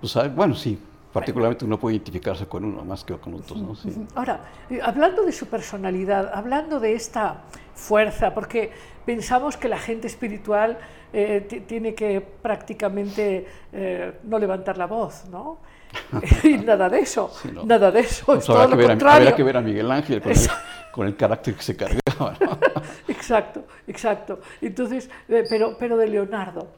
Pues, 0.00 0.16
ah, 0.16 0.28
bueno, 0.28 0.54
sí, 0.54 0.78
particularmente 1.12 1.64
uno 1.64 1.78
puede 1.78 1.96
identificarse 1.96 2.46
con 2.46 2.64
uno 2.64 2.84
más 2.84 3.04
que 3.04 3.16
con 3.16 3.34
otros, 3.34 3.60
¿no? 3.60 3.74
Sí. 3.74 3.92
Ahora, 4.14 4.40
eh, 4.70 4.80
hablando 4.82 5.24
de 5.24 5.32
su 5.32 5.46
personalidad, 5.46 6.30
hablando 6.32 6.78
de 6.78 6.94
esta 6.94 7.42
fuerza, 7.74 8.32
porque 8.34 8.70
pensamos 9.06 9.56
que 9.56 9.68
la 9.68 9.78
gente 9.78 10.06
espiritual 10.08 10.76
eh, 11.12 11.46
ti- 11.48 11.60
tiene 11.60 11.94
que 11.94 12.20
prácticamente 12.20 13.46
eh, 13.72 14.12
no 14.24 14.38
levantar 14.38 14.76
la 14.76 14.86
voz, 14.86 15.24
¿no? 15.30 15.58
y 16.42 16.58
nada 16.58 16.88
de 16.90 16.98
eso, 16.98 17.30
Sí, 17.42 17.48
no. 17.54 17.64
nada 17.64 17.90
de 17.90 18.00
eso, 18.00 18.26
Pues 18.26 18.40
es 18.40 18.46
todo 18.46 18.56
habrá, 18.58 18.66
que 18.68 18.72
lo 18.72 18.76
ver 18.78 18.86
a, 18.86 18.88
contrario. 18.90 19.20
habrá 19.28 19.36
que 19.36 19.42
ver 19.42 19.56
a 19.56 19.60
Miguel 19.62 19.90
Ángel 19.90 20.20
con 20.20 20.32
el, 20.32 20.38
con 20.92 21.06
el 21.06 21.16
carácter 21.16 21.54
que 21.54 21.62
se 21.62 21.76
cargaba. 21.76 22.36
¿no? 22.40 22.58
Exacto, 23.08 23.64
exacto. 23.86 24.40
Entonces, 24.60 25.08
eh, 25.28 25.44
pero, 25.48 25.76
pero 25.78 25.96
de 25.96 26.06
Leonardo, 26.08 26.68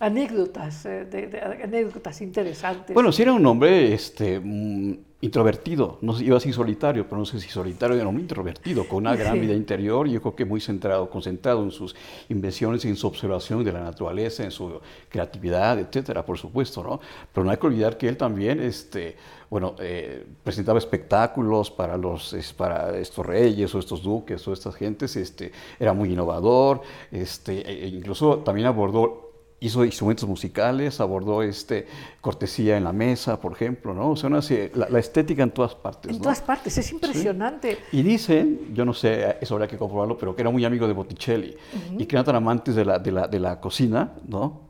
anécdotas, 0.00 0.84
eh, 0.86 1.04
de, 1.04 1.26
de- 1.26 1.40
anécdotas 1.40 2.20
interesantes. 2.22 2.94
Bueno, 2.94 3.12
sí 3.12 3.22
era 3.22 3.32
un 3.32 3.44
hombre 3.46 3.92
este, 3.92 4.40
mm, 4.42 4.98
introvertido, 5.22 5.98
no 6.00 6.14
sé, 6.14 6.24
iba 6.24 6.36
así 6.36 6.52
solitario, 6.52 7.04
pero 7.04 7.18
no 7.18 7.24
sé 7.24 7.38
si 7.40 7.48
solitario, 7.48 7.96
era 7.96 8.08
un 8.08 8.18
introvertido, 8.18 8.86
con 8.88 8.98
una 8.98 9.14
gran 9.16 9.34
Sí. 9.34 9.40
vida 9.40 9.54
interior, 9.54 10.06
y 10.08 10.12
yo 10.12 10.20
creo 10.20 10.34
que 10.34 10.44
muy 10.44 10.60
centrado, 10.60 11.08
concentrado 11.08 11.62
en 11.62 11.70
sus 11.70 11.94
invenciones, 12.28 12.84
en 12.84 12.96
su 12.96 13.06
observación 13.06 13.62
de 13.64 13.72
la 13.72 13.80
naturaleza, 13.82 14.42
en 14.42 14.50
su 14.50 14.80
creatividad, 15.08 15.78
etcétera, 15.78 16.26
por 16.26 16.38
supuesto, 16.38 16.82
¿no? 16.82 17.00
Pero 17.32 17.44
no 17.44 17.52
hay 17.52 17.56
que 17.56 17.66
olvidar 17.68 17.96
que 17.96 18.08
él 18.08 18.16
también, 18.16 18.60
este, 18.60 19.16
bueno, 19.48 19.76
eh, 19.78 20.26
presentaba 20.42 20.78
espectáculos 20.78 21.70
para 21.70 21.96
los, 21.96 22.34
para 22.56 22.98
estos 22.98 23.24
reyes 23.24 23.72
o 23.74 23.78
estos 23.78 24.02
duques 24.02 24.46
o 24.48 24.52
estas 24.52 24.74
gentes, 24.74 25.14
este, 25.14 25.52
era 25.78 25.92
muy 25.92 26.10
innovador, 26.12 26.82
este, 27.12 27.60
e- 27.60 27.84
e 27.84 27.88
incluso 27.88 28.38
también 28.38 28.66
abordó 28.66 29.31
hizo 29.62 29.84
instrumentos 29.84 30.28
musicales, 30.28 31.00
abordó 31.00 31.42
este, 31.42 31.86
cortesía 32.20 32.76
en 32.76 32.84
la 32.84 32.92
mesa, 32.92 33.40
por 33.40 33.52
ejemplo, 33.52 33.94
¿no? 33.94 34.10
O 34.10 34.16
sea, 34.16 34.28
una 34.28 34.40
la, 34.74 34.88
la 34.88 34.98
estética 34.98 35.42
en 35.42 35.50
todas 35.52 35.74
partes, 35.74 36.10
en 36.10 36.16
¿no? 36.18 36.22
todas 36.24 36.40
partes, 36.40 36.76
es 36.78 36.92
impresionante. 36.92 37.78
Y 37.92 38.02
dicen, 38.02 38.74
yo 38.74 38.84
no 38.84 38.92
sé, 38.92 39.36
eso 39.40 39.54
habría 39.54 39.68
que 39.68 39.78
comprobarlo, 39.78 40.18
pero 40.18 40.34
que 40.34 40.42
era 40.42 40.50
muy 40.50 40.64
amigo 40.64 40.86
de 40.86 40.92
Botticelli 40.92 41.56
y 41.96 42.06
que 42.06 42.16
eran 42.16 42.24
tan 42.24 42.36
amantes 42.36 42.74
de 42.74 42.84
la, 42.84 42.98
de 42.98 43.12
la, 43.12 43.28
de 43.28 43.38
la 43.38 43.60
cocina, 43.60 44.12
¿no? 44.28 44.60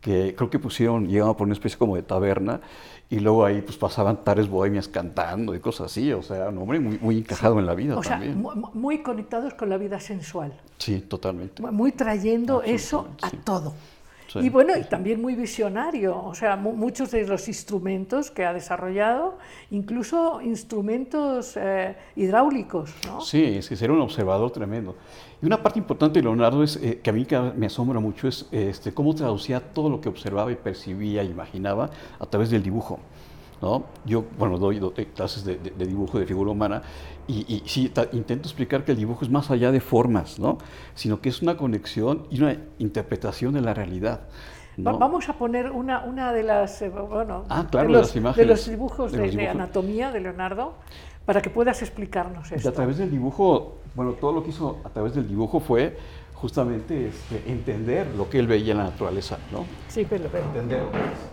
Que 0.00 0.34
creo 0.34 0.48
que 0.48 0.58
pusieron, 0.58 1.06
llegaban 1.08 1.34
por 1.34 1.44
una 1.44 1.52
especie 1.52 1.76
como 1.78 1.94
de 1.94 2.02
taberna 2.02 2.60
y 3.10 3.18
luego 3.20 3.44
ahí 3.44 3.60
pues 3.60 3.76
pasaban 3.76 4.24
tardes 4.24 4.48
bohemias 4.48 4.88
cantando 4.88 5.54
y 5.54 5.60
cosas 5.60 5.90
así, 5.92 6.10
o 6.12 6.22
sea, 6.22 6.48
un 6.48 6.56
hombre 6.58 6.80
muy, 6.80 6.98
muy 6.98 7.18
encajado 7.18 7.58
en 7.58 7.66
la 7.66 7.74
vida 7.74 7.98
O 7.98 8.02
sea, 8.02 8.12
también. 8.12 8.40
mu- 8.40 8.54
mu- 8.54 8.70
muy 8.72 9.02
conectados 9.02 9.52
con 9.54 9.68
la 9.68 9.76
vida 9.76 10.00
sensual, 10.00 10.54
Sí, 10.78 11.00
totalmente. 11.00 11.60
muy 11.62 11.92
trayendo 11.92 12.62
eso 12.62 13.08
a 13.20 13.28
sí. 13.30 13.36
todo. 13.44 13.74
Sí, 14.32 14.38
y 14.40 14.48
bueno, 14.48 14.76
y 14.76 14.84
también 14.84 15.20
muy 15.20 15.34
visionario, 15.34 16.16
o 16.22 16.34
sea, 16.34 16.56
mu- 16.56 16.72
muchos 16.74 17.10
de 17.10 17.26
los 17.26 17.48
instrumentos 17.48 18.30
que 18.30 18.44
ha 18.44 18.52
desarrollado, 18.52 19.38
incluso 19.70 20.40
instrumentos 20.40 21.56
eh, 21.56 21.96
hidráulicos, 22.16 22.94
¿no? 23.06 23.20
Sí, 23.20 23.42
es 23.58 23.68
que 23.68 23.76
ser 23.76 23.90
un 23.90 24.00
observador 24.00 24.50
tremendo. 24.52 24.94
Y 25.42 25.46
una 25.46 25.60
parte 25.62 25.78
importante 25.78 26.20
de 26.20 26.22
Leonardo 26.24 26.62
es, 26.62 26.76
eh, 26.76 27.00
que 27.02 27.10
a 27.10 27.12
mí 27.12 27.26
me 27.56 27.66
asombra 27.66 27.98
mucho 27.98 28.28
es 28.28 28.46
este, 28.52 28.92
cómo 28.94 29.14
traducía 29.14 29.58
todo 29.60 29.90
lo 29.90 30.00
que 30.00 30.08
observaba 30.08 30.52
y 30.52 30.56
percibía 30.56 31.24
imaginaba 31.24 31.90
a 32.18 32.26
través 32.26 32.50
del 32.50 32.62
dibujo. 32.62 33.00
¿no? 33.62 33.84
Yo, 34.06 34.24
bueno, 34.38 34.56
doy, 34.56 34.78
doy 34.78 34.92
clases 35.14 35.44
de, 35.44 35.56
de- 35.58 35.70
de 35.70 35.86
dibujo 35.86 36.18
de 36.18 36.24
figura 36.24 36.50
humana 36.50 36.80
y, 37.48 37.54
y 37.54 37.62
sí, 37.68 37.92
intento 38.12 38.48
explicar 38.48 38.84
que 38.84 38.92
el 38.92 38.98
dibujo 38.98 39.24
es 39.24 39.30
más 39.30 39.50
allá 39.50 39.70
de 39.72 39.80
formas, 39.80 40.38
¿no? 40.38 40.58
sino 40.94 41.20
que 41.20 41.28
es 41.28 41.42
una 41.42 41.56
conexión 41.56 42.26
y 42.30 42.40
una 42.40 42.56
interpretación 42.78 43.54
de 43.54 43.60
la 43.60 43.74
realidad. 43.74 44.20
Va- 44.78 44.92
¿no? 44.92 44.98
Vamos 44.98 45.28
a 45.28 45.34
poner 45.34 45.70
una, 45.70 46.04
una 46.04 46.32
de 46.32 46.42
las, 46.42 46.80
eh, 46.82 46.88
bueno, 46.88 47.44
Ah, 47.48 47.66
claro, 47.70 47.88
de, 47.88 47.94
de 47.94 47.98
los, 48.00 48.06
las 48.08 48.12
de 48.14 48.20
imágenes, 48.20 48.48
los 48.48 48.68
dibujos 48.68 49.12
de 49.12 49.18
de, 49.18 49.26
los 49.26 49.34
de 49.34 49.40
dibujos. 49.42 49.60
anatomía 49.62 50.10
de 50.12 50.20
Leonardo, 50.20 50.74
para 51.26 51.42
que 51.42 51.50
puedas 51.50 51.82
explicarnos 51.82 52.50
Y 52.50 52.54
esto. 52.54 52.68
a 52.68 52.72
través 52.72 52.98
del 52.98 53.10
dibujo, 53.10 53.76
bueno, 53.94 54.12
todo 54.12 54.32
lo 54.32 54.42
que 54.42 54.50
hizo 54.50 54.78
a 54.84 54.88
través 54.88 55.14
del 55.14 55.28
dibujo 55.28 55.60
fue 55.60 55.96
justamente 56.34 57.08
este, 57.08 57.50
entender 57.52 58.06
lo 58.16 58.30
que 58.30 58.38
él 58.38 58.46
veía 58.46 58.72
en 58.72 58.78
la 58.78 58.84
naturaleza, 58.84 59.38
¿no? 59.52 59.64
Sí, 59.88 60.06
pero, 60.08 60.24
pero- 60.32 60.44
Entender, 60.46 60.80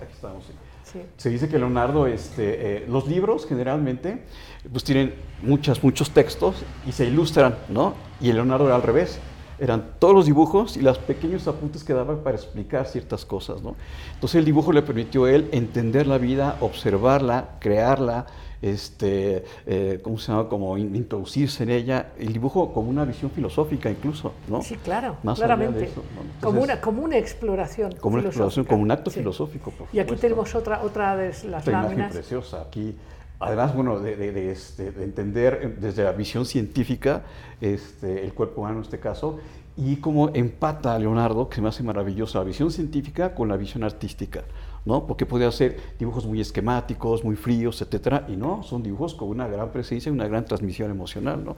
aquí 0.01 0.11
estamos. 0.13 0.43
sí. 0.45 0.53
sí. 0.83 0.99
Se 1.15 1.29
dice 1.29 1.47
que 1.47 1.57
Leonardo, 1.57 2.07
este, 2.07 2.83
eh, 2.83 2.85
los 2.89 3.07
libros 3.07 3.45
generalmente, 3.47 4.23
pues 4.71 4.83
tienen 4.83 5.13
muchas, 5.41 5.83
muchos 5.83 6.11
textos 6.11 6.55
y 6.85 6.91
se 6.91 7.05
ilustran, 7.05 7.55
¿no? 7.69 7.93
Y 8.21 8.31
Leonardo 8.33 8.65
era 8.65 8.75
al 8.75 8.83
revés. 8.83 9.19
Eran 9.59 9.93
todos 9.97 10.13
los 10.13 10.25
dibujos 10.27 10.77
y 10.77 10.81
los 10.81 10.99
pequeños 10.99 11.47
apuntes 11.47 11.83
que 11.83 11.91
daba 11.93 12.15
para 12.23 12.35
explicar 12.35 12.85
ciertas 12.85 13.25
cosas, 13.25 13.63
¿no? 13.63 13.75
Entonces 14.13 14.35
el 14.37 14.45
dibujo 14.45 14.71
le 14.71 14.83
permitió 14.83 15.25
a 15.25 15.31
él 15.31 15.49
entender 15.51 16.05
la 16.05 16.19
vida, 16.19 16.57
observarla, 16.59 17.55
crearla, 17.59 18.27
este, 18.61 19.43
eh, 19.65 19.99
¿cómo 20.03 20.19
se 20.19 20.31
llama? 20.31 20.47
Como 20.47 20.77
in- 20.77 20.95
introducirse 20.95 21.63
en 21.63 21.71
ella, 21.71 22.09
el 22.19 22.33
dibujo 22.33 22.71
como 22.71 22.89
una 22.89 23.03
visión 23.05 23.31
filosófica 23.31 23.89
incluso, 23.89 24.33
¿no? 24.47 24.61
Sí, 24.61 24.75
claro, 24.75 25.17
Más 25.23 25.37
claramente. 25.39 25.85
eso, 25.85 26.03
¿no? 26.15 26.47
como, 26.47 26.61
una, 26.61 26.79
como 26.81 27.01
una 27.03 27.17
exploración. 27.17 27.93
como 27.99 28.17
una 28.17 28.25
exploración, 28.27 28.65
como 28.65 28.83
un 28.83 28.91
acto 28.91 29.09
Sí. 29.09 29.19
filosófico, 29.19 29.71
por 29.71 29.87
Y 29.91 29.99
aquí 29.99 30.09
supuesto. 30.09 30.21
tenemos 30.21 30.53
otra, 30.55 30.81
otra 30.83 31.15
de 31.15 31.27
las 31.29 31.43
Esta 31.43 31.55
imagen 31.71 31.73
láminas. 31.89 32.11
preciosa 32.13 32.61
aquí. 32.61 32.95
Además, 33.39 33.75
bueno, 33.75 33.99
de, 33.99 34.51
este, 34.51 34.91
de 34.91 35.03
entender 35.03 35.59
eh, 35.61 35.75
desde 35.79 36.03
la 36.03 36.11
visión 36.11 36.45
científica 36.45 37.23
este, 37.61 38.23
el 38.23 38.33
cuerpo 38.33 38.61
humano 38.61 38.77
en 38.77 38.83
este 38.83 38.99
caso 38.99 39.39
y 39.77 39.97
cómo 39.97 40.29
empata 40.33 40.95
a 40.95 40.99
Leonardo, 40.99 41.47
que 41.47 41.57
se 41.57 41.61
me 41.61 41.69
hace 41.69 41.83
maravilloso, 41.83 42.39
la 42.39 42.43
visión 42.43 42.71
científica 42.71 43.35
con 43.35 43.47
la 43.47 43.57
visión 43.57 43.83
artística, 43.83 44.43
¿no? 44.85 45.05
Porque 45.05 45.27
puede 45.27 45.45
hacer 45.45 45.77
dibujos 45.99 46.25
muy 46.25 46.41
esquemáticos, 46.41 47.23
muy 47.23 47.35
fríos, 47.35 47.79
etcétera, 47.83 48.25
y 48.27 48.35
no, 48.35 48.63
son 48.63 48.81
dibujos 48.81 49.13
con 49.13 49.29
una 49.29 49.47
gran 49.47 49.71
presencia 49.71 50.09
y 50.09 50.13
una 50.13 50.27
gran 50.27 50.45
transmisión 50.45 50.89
emocional, 50.89 51.45
¿no? 51.45 51.55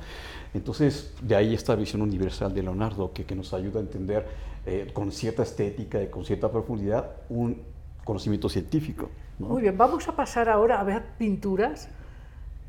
Entonces, 0.54 1.14
de 1.22 1.34
ahí 1.38 1.54
esta 1.54 1.76
visión 1.76 2.02
universal 2.02 2.54
de 2.54 2.62
Leonardo 2.62 3.14
que, 3.14 3.24
que 3.24 3.36
nos 3.36 3.54
ayuda 3.54 3.80
a 3.80 3.84
entender 3.84 4.28
eh, 4.66 4.90
con 4.92 5.14
cierta 5.14 5.44
estética 5.44 6.04
y 6.04 6.08
con 6.08 6.26
cierta 6.26 6.52
profundidad 6.52 7.12
un 7.30 7.62
conocimiento 8.10 8.50
científico. 8.50 9.10
¿no? 9.38 9.50
Muy 9.50 9.62
bien, 9.62 9.78
vamos 9.78 10.08
a 10.08 10.16
pasar 10.16 10.50
ahora 10.50 10.80
a 10.80 10.84
ver 10.84 11.04
pinturas. 11.20 11.90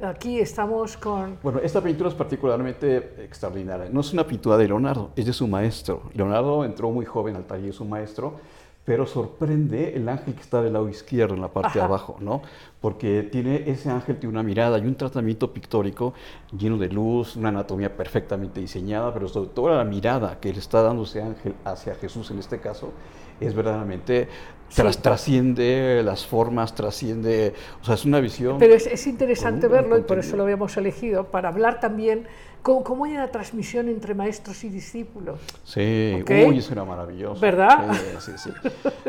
Aquí 0.03 0.39
estamos 0.39 0.99
con... 0.99 1.39
Bueno, 1.43 1.61
esta 1.61 1.81
pintura 1.83 2.11
es 2.11 2.15
particularmente 2.15 3.25
extraordinaria. 3.25 3.89
No 3.91 4.01
es 4.01 4.13
una 4.13 4.27
pintura 4.27 4.59
de 4.59 4.69
Leonardo, 4.69 5.13
es 5.17 5.25
de 5.25 5.33
su 5.33 5.49
maestro. 5.49 6.11
Leonardo 6.13 6.63
entró 6.67 6.91
muy 6.91 7.07
joven 7.07 7.37
al 7.37 7.45
taller 7.45 7.69
de 7.69 7.73
su 7.73 7.87
maestro, 7.87 8.39
pero 8.85 9.07
sorprende 9.07 9.95
el 9.97 10.09
ángel 10.11 10.35
que 10.35 10.41
está 10.43 10.61
del 10.61 10.75
lado 10.75 10.89
izquierdo, 10.91 11.35
en 11.35 11.41
la 11.41 11.49
parte 11.49 11.75
de 11.75 11.81
Ajá. 11.81 11.89
abajo, 11.89 12.17
¿no? 12.21 12.43
Porque 12.81 13.23
tiene, 13.23 13.71
ese 13.71 13.89
ángel 13.91 14.19
tiene 14.19 14.33
una 14.33 14.43
mirada 14.43 14.79
y 14.79 14.83
un 14.87 14.95
tratamiento 14.95 15.53
pictórico 15.55 16.13
lleno 16.59 16.77
de 16.77 16.89
luz, 16.89 17.37
una 17.37 17.49
anatomía 17.49 17.97
perfectamente 17.97 18.61
diseñada, 18.61 19.13
pero 19.15 19.27
sobre 19.29 19.51
todo 19.51 19.75
la 19.75 19.85
mirada 19.85 20.39
que 20.39 20.53
le 20.53 20.59
está 20.59 20.83
dando 20.83 21.05
ese 21.05 21.23
ángel 21.23 21.55
hacia 21.65 21.95
Jesús 21.95 22.31
en 22.31 22.39
este 22.39 22.59
caso, 22.59 22.93
es 23.41 23.55
verdaderamente, 23.55 24.29
tras- 24.75 24.97
Sí. 24.97 25.03
trasciende 25.03 26.03
las 26.05 26.27
formas, 26.27 26.75
trasciende, 26.75 27.55
o 27.83 27.85
sea, 27.85 27.95
es 27.95 28.05
una 28.05 28.21
visión... 28.21 28.59
Pero 28.59 28.75
es, 28.75 28.87
es 28.87 29.07
interesante 29.07 29.69
verlo 29.69 29.99
y 29.99 30.03
por 30.03 30.19
eso 30.19 30.37
lo 30.37 30.43
habíamos 30.45 30.77
elegido, 30.77 31.25
para 31.25 31.49
hablar 31.49 31.81
también 31.81 32.27
cómo, 32.63 32.85
cómo 32.85 33.05
hay 33.05 33.13
una 33.15 33.29
transmisión 33.29 33.89
entre 33.89 34.15
maestros 34.15 34.63
y 34.65 34.69
discípulos. 34.69 35.41
Sí, 35.65 36.19
¿Ok? 36.23 36.31
uy, 36.49 36.59
eso 36.59 36.73
era 36.73 36.85
maravilloso. 36.85 37.41
¿Verdad? 37.41 37.89
Sí, 38.19 38.33
sí, 38.37 38.39
sí. 38.39 38.51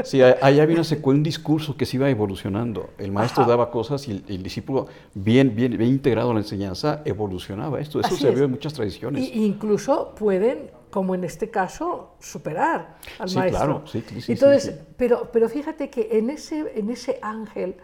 Sí, 0.03 0.21
ahí 0.21 0.59
había 0.59 0.75
una 0.75 0.83
secue- 0.83 1.11
un 1.11 1.23
discurso 1.23 1.75
que 1.75 1.85
se 1.85 1.97
iba 1.97 2.09
evolucionando. 2.09 2.89
El 2.97 3.11
maestro 3.11 3.43
Ajá. 3.43 3.51
daba 3.51 3.71
cosas 3.71 4.07
y 4.07 4.11
el, 4.11 4.23
el 4.27 4.43
discípulo, 4.43 4.87
bien, 5.13 5.55
bien, 5.55 5.77
bien 5.77 5.89
integrado 5.89 6.29
en 6.31 6.35
la 6.35 6.41
enseñanza, 6.41 7.01
evolucionaba 7.05 7.79
esto. 7.79 7.99
Eso 7.99 8.07
Así 8.13 8.23
se 8.23 8.29
es. 8.29 8.35
ve 8.35 8.45
en 8.45 8.51
muchas 8.51 8.73
tradiciones. 8.73 9.21
Y 9.27 9.45
incluso 9.45 10.13
pueden, 10.17 10.71
como 10.89 11.15
en 11.15 11.23
este 11.23 11.49
caso, 11.49 12.15
superar 12.19 12.95
al 13.19 13.29
Sí, 13.29 13.37
maestro. 13.37 13.57
claro, 13.65 13.81
sí, 13.87 14.03
sí, 14.07 14.21
sí, 14.21 14.31
Entonces, 14.33 14.63
sí. 14.75 14.81
Pero, 14.97 15.29
pero 15.31 15.49
fíjate 15.49 15.89
que 15.89 16.09
en 16.13 16.29
ese, 16.29 16.71
en 16.75 16.89
ese 16.89 17.19
ángel 17.21 17.75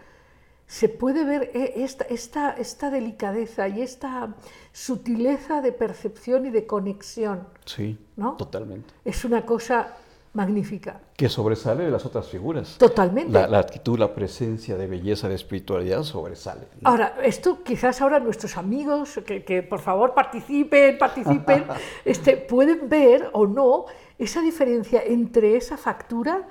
se 0.68 0.90
puede 0.90 1.24
ver 1.24 1.50
eh, 1.54 1.72
esta, 1.76 2.04
esta, 2.04 2.50
esta 2.52 2.90
delicadeza 2.90 3.68
y 3.68 3.80
esta 3.80 4.34
sutileza 4.70 5.62
de 5.62 5.72
percepción 5.72 6.44
y 6.44 6.50
de 6.50 6.66
conexión. 6.66 7.48
Sí, 7.64 7.98
¿no? 8.16 8.36
totalmente. 8.36 8.92
Es 9.02 9.24
una 9.24 9.46
cosa 9.46 9.96
magnífica. 10.34 11.00
Que 11.16 11.30
sobresale 11.30 11.84
de 11.84 11.90
las 11.90 12.04
otras 12.04 12.28
figuras. 12.28 12.76
Totalmente. 12.76 13.32
La, 13.32 13.48
la 13.48 13.60
actitud, 13.60 13.98
la 13.98 14.14
presencia 14.14 14.76
de 14.76 14.86
belleza, 14.86 15.26
de 15.26 15.36
espiritualidad 15.36 16.02
sobresale. 16.02 16.68
¿no? 16.82 16.90
Ahora, 16.90 17.16
esto 17.24 17.64
quizás 17.64 18.02
ahora 18.02 18.20
nuestros 18.20 18.58
amigos, 18.58 19.20
que, 19.24 19.44
que 19.44 19.62
por 19.62 19.80
favor 19.80 20.12
participen, 20.12 20.98
participen, 20.98 21.64
este, 22.04 22.36
pueden 22.36 22.90
ver 22.90 23.30
o 23.32 23.46
no 23.46 23.86
esa 24.18 24.42
diferencia 24.42 25.02
entre 25.02 25.56
esa 25.56 25.78
factura 25.78 26.46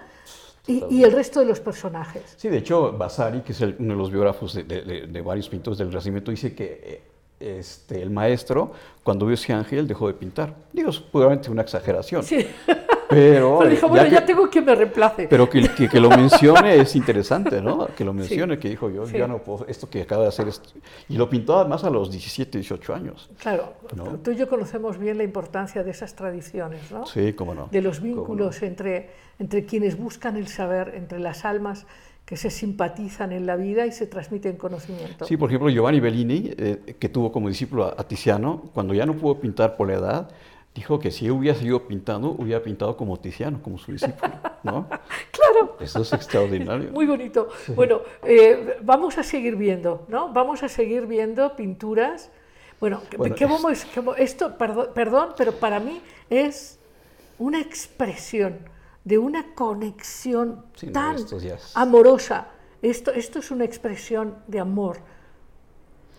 y, 0.67 0.83
y 0.89 1.03
el 1.03 1.11
resto 1.11 1.39
de 1.39 1.45
los 1.45 1.59
personajes. 1.59 2.33
Sí, 2.37 2.49
de 2.49 2.57
hecho, 2.57 2.91
Vasari, 2.93 3.41
que 3.41 3.51
es 3.53 3.61
el- 3.61 3.75
uno 3.79 3.93
de 3.93 3.97
los 3.99 4.11
biógrafos 4.11 4.53
de, 4.53 4.63
de- 4.63 4.81
de- 4.81 5.07
de 5.07 5.21
varios 5.21 5.47
pintores 5.49 5.77
del 5.77 5.87
Renacimiento, 5.89 6.31
dice 6.31 6.53
que 6.53 6.81
eh, 6.83 7.57
este, 7.59 8.01
el 8.01 8.09
maestro, 8.09 8.71
cuando 9.03 9.25
vio 9.25 9.35
ese 9.35 9.53
ángel, 9.53 9.87
dejó 9.87 10.07
de 10.07 10.13
pintar. 10.15 10.55
Digo, 10.73 10.89
es 10.89 10.99
puramente 10.99 11.49
una 11.51 11.61
exageración. 11.61 12.23
Sí. 12.23 12.45
Pero, 13.09 13.59
Pero 13.59 13.69
dijo, 13.71 13.87
bueno, 13.87 14.05
que- 14.05 14.11
ya 14.11 14.25
tengo 14.25 14.49
quien 14.49 14.65
me 14.65 14.75
reemplace. 14.75 15.27
pero 15.29 15.49
que, 15.49 15.61
que- 15.69 15.87
que 15.87 15.99
lo 15.99 16.09
mencione 16.09 16.75
es 16.75 16.95
interesante, 16.95 17.61
¿no? 17.61 17.87
Que 17.95 18.03
lo 18.03 18.13
mencione, 18.13 18.59
que 18.59 18.69
dijo 18.69 18.89
yo, 18.89 19.05
Sí. 19.07 19.17
ya 19.17 19.27
no 19.27 19.39
puedo, 19.39 19.65
esto 19.67 19.89
que 19.89 20.01
acaba 20.01 20.23
de 20.23 20.29
hacer, 20.29 20.47
es-". 20.49 20.61
y 21.07 21.15
lo 21.17 21.29
pintó 21.29 21.57
además 21.57 21.83
a 21.85 21.89
los 21.89 22.11
17, 22.11 22.57
18 22.57 22.93
años. 22.93 23.29
Claro, 23.39 23.73
¿No? 23.95 24.03
tú 24.23 24.31
y 24.31 24.35
yo 24.35 24.49
conocemos 24.49 24.97
bien 24.97 25.17
la 25.17 25.23
importancia 25.23 25.83
de 25.83 25.91
esas 25.91 26.15
tradiciones, 26.15 26.91
¿no? 26.91 27.05
Sí, 27.05 27.33
cómo 27.33 27.53
no. 27.55 27.69
de 27.71 27.81
los 27.81 27.99
cómo 27.99 28.09
no. 28.11 28.15
vínculos 28.17 28.61
entre, 28.61 29.09
entre 29.39 29.65
quienes 29.65 29.97
buscan 29.97 30.35
el 30.35 30.47
saber, 30.47 30.93
entre 30.95 31.19
las 31.19 31.45
almas 31.45 31.85
que 32.25 32.35
se 32.35 32.49
simpatizan 32.49 33.31
en 33.31 33.45
la 33.45 33.55
vida 33.55 33.85
y 33.85 33.93
se 33.93 34.05
transmiten 34.05 34.57
conocimiento. 34.57 35.23
Sí, 35.25 35.37
por 35.37 35.49
ejemplo, 35.49 35.69
Giovanni 35.69 36.01
Bellini, 36.01 36.51
eh, 36.57 36.95
que 36.99 37.07
tuvo 37.07 37.31
como 37.31 37.47
discípulo 37.47 37.85
a, 37.85 37.95
a 37.97 38.03
Tiziano, 38.03 38.63
cuando 38.73 38.93
ya 38.93 39.05
no 39.05 39.13
pudo 39.13 39.39
pintar 39.39 39.77
por 39.77 39.87
la 39.87 39.93
edad, 39.93 40.29
dijo 40.77 40.99
que 40.99 41.09
si 41.11 41.29
hubiera 41.31 41.57
seguido 41.57 41.87
pintando, 41.87 42.29
hubiera 42.29 42.61
pintado 42.61 42.95
como 42.95 43.17
Tiziano, 43.17 43.61
como 43.61 43.77
su 43.77 43.91
discípulo, 43.91 44.33
¿no? 44.63 44.87
Claro. 45.31 45.75
Eso 45.79 46.01
es 46.01 46.13
extraordinario. 46.13 46.91
Muy 46.91 47.05
bonito. 47.05 47.49
Bueno, 47.75 48.01
eh, 48.23 48.77
vamos 48.83 49.17
a 49.17 49.23
seguir 49.23 49.55
viendo, 49.55 50.05
¿no? 50.07 50.31
Vamos 50.33 50.61
a 50.63 50.69
seguir 50.69 51.05
viendo 51.07 51.55
pinturas. 51.55 52.29
Bueno, 52.79 53.01
¿qué- 53.09 53.17
Bueno, 53.17 53.35
¿qué 53.35 53.45
es- 53.45 53.49
vamos- 53.49 53.85
qué 53.85 54.03
esto, 54.23 54.57
perdón, 54.57 54.87
perdón, 54.93 55.29
pero 55.37 55.51
para 55.53 55.79
mí 55.79 55.99
es 56.29 56.79
una 57.39 57.59
expresión 57.59 58.57
de 59.03 59.17
una 59.17 59.53
conexión 59.55 60.65
Sí, 60.75 60.87
no, 60.87 60.91
tan 60.91 61.15
esto 61.15 61.39
ya 61.39 61.55
es- 61.55 61.75
amorosa. 61.75 62.47
Esto, 62.81 63.11
esto 63.11 63.39
es 63.39 63.49
una 63.51 63.63
expresión 63.65 64.35
de 64.47 64.59
amor. 64.59 64.97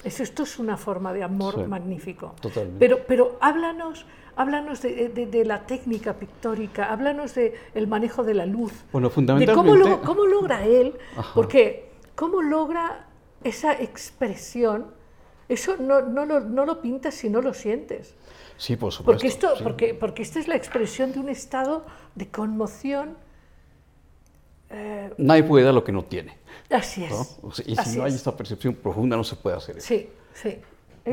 Es, 0.04 0.20
esto 0.20 0.42
es 0.44 0.58
una 0.58 0.76
forma 0.76 1.12
de 1.12 1.22
amor 1.22 1.54
Sí, 1.54 1.62
magnífico. 1.62 2.34
totalmente. 2.40 2.78
Pero, 2.78 3.00
pero 3.06 3.36
háblanos, 3.40 4.06
háblanos 4.38 4.80
de, 4.82 5.08
de- 5.08 5.26
de 5.26 5.44
la 5.44 5.66
técnica 5.66 6.14
pictórica, 6.14 6.90
háblanos 6.92 7.34
del 7.34 7.52
el 7.74 7.86
manejo 7.88 8.22
de 8.24 8.34
la 8.34 8.46
luz. 8.46 8.72
Bueno, 8.92 9.08
De 9.08 9.14
cómo, 9.14 9.14
fundamentalmente... 9.14 9.88
lo- 9.90 10.00
cómo 10.02 10.24
logra 10.26 10.64
él, 10.64 10.94
Ajá. 11.16 11.32
porque 11.34 11.90
cómo 12.14 12.40
logra 12.40 13.06
esa 13.44 13.72
expresión, 13.72 14.86
eso 15.48 15.76
no, 15.78 16.02
no, 16.02 16.24
lo, 16.24 16.40
no 16.40 16.64
lo 16.64 16.80
pintas 16.80 17.14
si 17.14 17.28
no 17.28 17.42
lo 17.42 17.52
sientes. 17.52 18.14
Sí, 18.56 18.76
por 18.76 18.92
supuesto. 18.92 19.12
Porque, 19.18 19.26
esto, 19.28 19.56
sí. 19.56 19.62
porque, 19.62 19.94
porque 19.94 20.22
esta 20.22 20.38
es 20.40 20.48
la 20.48 20.56
expresión 20.56 21.12
de 21.12 21.20
un 21.20 21.28
estado 21.28 21.84
de 22.14 22.28
conmoción. 22.28 23.16
eh, 24.70 25.12
Nadie 25.18 25.42
puede 25.44 25.64
dar 25.64 25.74
lo 25.74 25.84
que 25.84 25.92
no 25.92 26.04
tiene, 26.04 26.36
así 26.70 27.04
es. 27.04 27.10
¿no? 27.10 27.48
O 27.48 27.52
sea, 27.52 27.64
y 27.68 27.74
así 27.78 27.90
si 27.92 27.98
no 27.98 28.04
hay 28.04 28.10
es. 28.10 28.16
esta 28.16 28.36
percepción 28.36 28.74
profunda, 28.74 29.16
no 29.16 29.24
se 29.24 29.36
puede 29.36 29.56
hacer 29.56 29.78
eso. 29.78 29.86
Sí, 29.86 30.08
sí. 30.34 30.58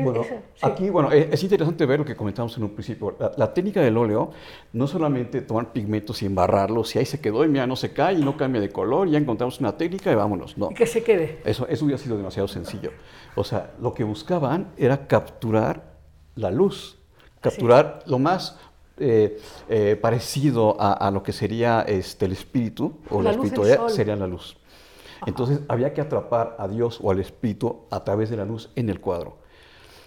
Eh, 0.00 0.04
Bueno, 0.04 0.22
sí. 0.24 0.34
aquí, 0.62 0.90
bueno, 0.90 1.12
eh, 1.12 1.28
es 1.32 1.42
interesante 1.42 1.84
ver 1.86 1.98
lo 2.00 2.04
que 2.04 2.14
comentamos 2.16 2.56
en 2.56 2.64
un 2.64 2.70
principio. 2.70 3.16
La, 3.18 3.32
la 3.36 3.54
técnica 3.54 3.80
del 3.80 3.96
óleo 3.96 4.30
no 4.72 4.86
solamente 4.86 5.40
tomar 5.42 5.72
pigmentos 5.72 6.22
y 6.22 6.26
embarrarlos, 6.26 6.94
y 6.96 6.98
ahí 6.98 7.06
se 7.06 7.20
quedó 7.20 7.44
y 7.44 7.48
mira, 7.48 7.66
no 7.66 7.76
se 7.76 7.92
cae 7.92 8.14
y 8.14 8.22
no 8.24 8.36
cambia 8.36 8.60
de 8.60 8.70
color, 8.70 9.08
ya 9.08 9.18
encontramos 9.18 9.60
una 9.60 9.76
técnica 9.76 10.10
y 10.12 10.14
vámonos. 10.14 10.56
No, 10.58 10.70
Y 10.70 10.74
que 10.74 10.86
se 10.86 11.02
quede. 11.02 11.40
eso, 11.44 11.66
eso 11.68 11.84
hubiera 11.84 11.98
sido 11.98 12.16
demasiado 12.16 12.48
sencillo. 12.48 12.90
O 13.34 13.44
sea, 13.44 13.72
lo 13.80 13.92
que 13.94 14.04
buscaban 14.04 14.72
era 14.76 15.06
capturar 15.06 15.96
la 16.34 16.50
luz, 16.50 16.98
capturar 17.40 18.02
lo 18.06 18.18
más 18.18 18.58
eh, 18.98 19.38
eh, 19.68 19.96
parecido 20.00 20.80
a, 20.80 20.92
a 20.92 21.10
lo 21.10 21.22
que 21.22 21.32
sería 21.32 21.82
este, 21.82 22.24
el 22.26 22.32
espíritu 22.32 22.98
o 23.10 23.20
La 23.22 23.30
la, 23.32 23.36
luz 23.36 23.50
del 23.50 23.60
espiritualidad, 23.60 23.88
sería 23.94 24.16
la 24.16 24.26
luz. 24.26 24.56
Entonces 25.26 25.60
había 25.68 25.92
que 25.94 26.00
atrapar 26.00 26.56
a 26.58 26.68
Dios 26.68 26.98
o 27.02 27.10
al 27.10 27.20
espíritu 27.20 27.84
a 27.90 28.04
través 28.04 28.30
de 28.30 28.36
la 28.36 28.44
luz 28.44 28.70
en 28.76 28.90
el 28.90 29.00
cuadro. 29.00 29.38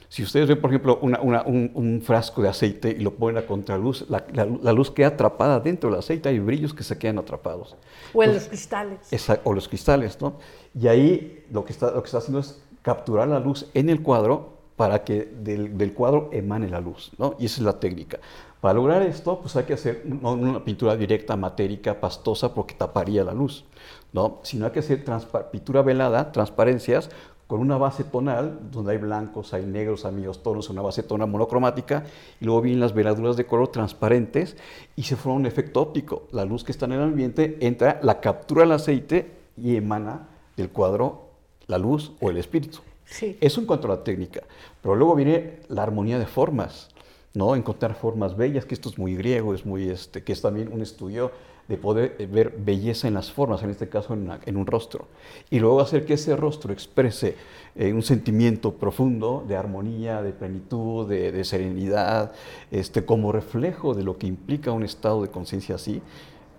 Si 0.09 0.23
ustedes 0.23 0.47
ven, 0.47 0.59
por 0.59 0.71
ejemplo, 0.71 0.97
una- 1.03 1.21
una- 1.21 1.43
un, 1.43 1.69
un 1.75 2.01
frasco 2.01 2.41
de 2.41 2.49
aceite 2.49 2.89
y 2.89 3.01
lo 3.03 3.13
ponen 3.13 3.37
a 3.43 3.45
contraluz, 3.45 4.05
la, 4.09 4.25
la- 4.33 4.45
la 4.45 4.73
luz 4.73 4.89
queda 4.89 5.09
atrapada 5.09 5.59
dentro 5.59 5.89
del 5.91 5.99
aceite, 5.99 6.29
hay 6.29 6.39
brillos 6.39 6.73
que 6.73 6.83
se 6.83 6.97
quedan 6.97 7.19
atrapados. 7.19 7.75
O 8.13 8.23
en 8.23 8.29
Entonces, 8.29 8.43
los 8.43 8.49
cristales. 8.49 8.99
Esa- 9.13 9.39
o 9.43 9.53
los 9.53 9.67
cristales, 9.67 10.19
¿no? 10.19 10.33
Y 10.73 10.87
ahí 10.87 11.45
lo 11.51 11.63
que, 11.63 11.71
está, 11.73 11.91
lo 11.91 12.01
que 12.01 12.07
está 12.07 12.17
haciendo 12.17 12.39
es 12.39 12.59
capturar 12.81 13.27
la 13.27 13.39
luz 13.39 13.67
en 13.75 13.89
el 13.89 14.01
cuadro 14.01 14.57
para 14.75 15.03
que 15.03 15.25
del, 15.25 15.77
del 15.77 15.93
cuadro 15.93 16.29
emane 16.31 16.69
la 16.69 16.79
luz, 16.81 17.11
¿no? 17.19 17.35
Y 17.37 17.45
esa 17.45 17.57
es 17.61 17.65
la 17.65 17.79
técnica. 17.79 18.17
Para 18.61 18.73
lograr 18.73 19.03
esto, 19.03 19.39
pues 19.39 19.55
hay 19.57 19.65
que 19.65 19.73
hacer 19.73 20.01
no 20.05 20.33
una 20.33 20.63
pintura 20.65 20.95
directa, 20.97 21.35
matérica, 21.35 21.99
pastosa, 21.99 22.53
porque 22.55 22.73
taparía 22.73 23.23
la 23.23 23.33
luz, 23.33 23.63
¿no? 24.11 24.39
Sino 24.41 24.65
hay 24.65 24.71
que 24.71 24.79
hacer 24.79 25.03
pintura 25.51 25.81
velada, 25.81 26.31
transparencias, 26.31 27.09
con 27.49 27.61
una 27.61 27.77
base 27.77 28.03
tonal, 28.03 28.59
donde 28.71 28.91
hay 28.91 28.99
blancos, 28.99 29.55
hay 29.55 29.65
negros, 29.65 30.05
hay 30.05 30.13
medios 30.13 30.43
tonos, 30.43 30.69
una 30.69 30.83
base 30.83 31.01
tonal 31.01 31.29
monocromática, 31.29 32.03
y 32.39 32.45
luego 32.45 32.61
vienen 32.61 32.79
las 32.79 32.93
veladuras 32.93 33.37
de 33.37 33.47
color 33.47 33.69
transparentes 33.69 34.55
y 34.95 35.01
se 35.01 35.15
forma 35.15 35.39
un 35.39 35.47
efecto 35.47 35.81
óptico. 35.81 36.27
La 36.31 36.45
luz 36.45 36.63
que 36.63 36.71
está 36.71 36.85
en 36.85 36.91
el 36.91 37.01
ambiente 37.01 37.57
entra, 37.61 37.99
la 38.03 38.21
captura 38.21 38.65
el 38.65 38.71
aceite 38.71 39.31
y 39.57 39.77
emana 39.77 40.27
del 40.57 40.69
cuadro 40.69 41.31
la 41.65 41.79
luz 41.79 42.11
o 42.21 42.29
el 42.29 42.37
espíritu. 42.37 42.81
Sí. 43.05 43.35
Eso 43.41 43.61
en 43.61 43.65
cuanto 43.65 43.87
a 43.87 43.95
la 43.95 44.03
técnica. 44.03 44.43
Pero 44.83 44.93
luego 44.93 45.15
viene 45.15 45.61
la 45.69 45.81
armonía 45.81 46.19
de 46.19 46.27
formas, 46.27 46.89
¿no? 47.33 47.55
Encontrar 47.55 47.95
formas 47.95 48.37
bellas, 48.37 48.65
que 48.65 48.75
esto 48.75 48.89
es 48.89 48.99
muy 48.99 49.15
griego, 49.15 49.55
es 49.55 49.65
muy, 49.65 49.89
este, 49.89 50.23
que 50.23 50.33
es 50.33 50.41
también 50.43 50.71
un 50.71 50.83
estudio 50.83 51.31
de 51.69 51.77
poder 51.77 52.15
eh, 52.19 52.25
ver 52.25 52.53
belleza 52.57 53.07
en 53.07 53.13
las 53.13 53.31
formas, 53.31 53.63
en 53.63 53.69
este 53.69 53.87
caso 53.87 54.13
en, 54.13 54.23
una- 54.23 54.39
en 54.45 54.57
un 54.57 54.65
rostro. 54.65 55.07
Y 55.49 55.59
luego 55.59 55.79
hacer 55.79 56.05
que 56.05 56.15
ese 56.15 56.35
rostro 56.35 56.73
exprese 56.73 57.35
eh, 57.75 57.93
un 57.93 58.01
sentimiento 58.01 58.73
profundo 58.73 59.45
de 59.47 59.55
armonía, 59.55 60.21
de 60.21 60.33
plenitud, 60.33 61.07
de, 61.07 61.31
de 61.31 61.43
serenidad, 61.45 62.33
este, 62.71 63.05
como 63.05 63.31
reflejo 63.31 63.93
de 63.93 64.03
lo 64.03 64.17
que 64.17 64.27
implica 64.27 64.71
un 64.71 64.83
estado 64.83 65.21
de 65.21 65.29
conciencia 65.29 65.75
así, 65.75 66.01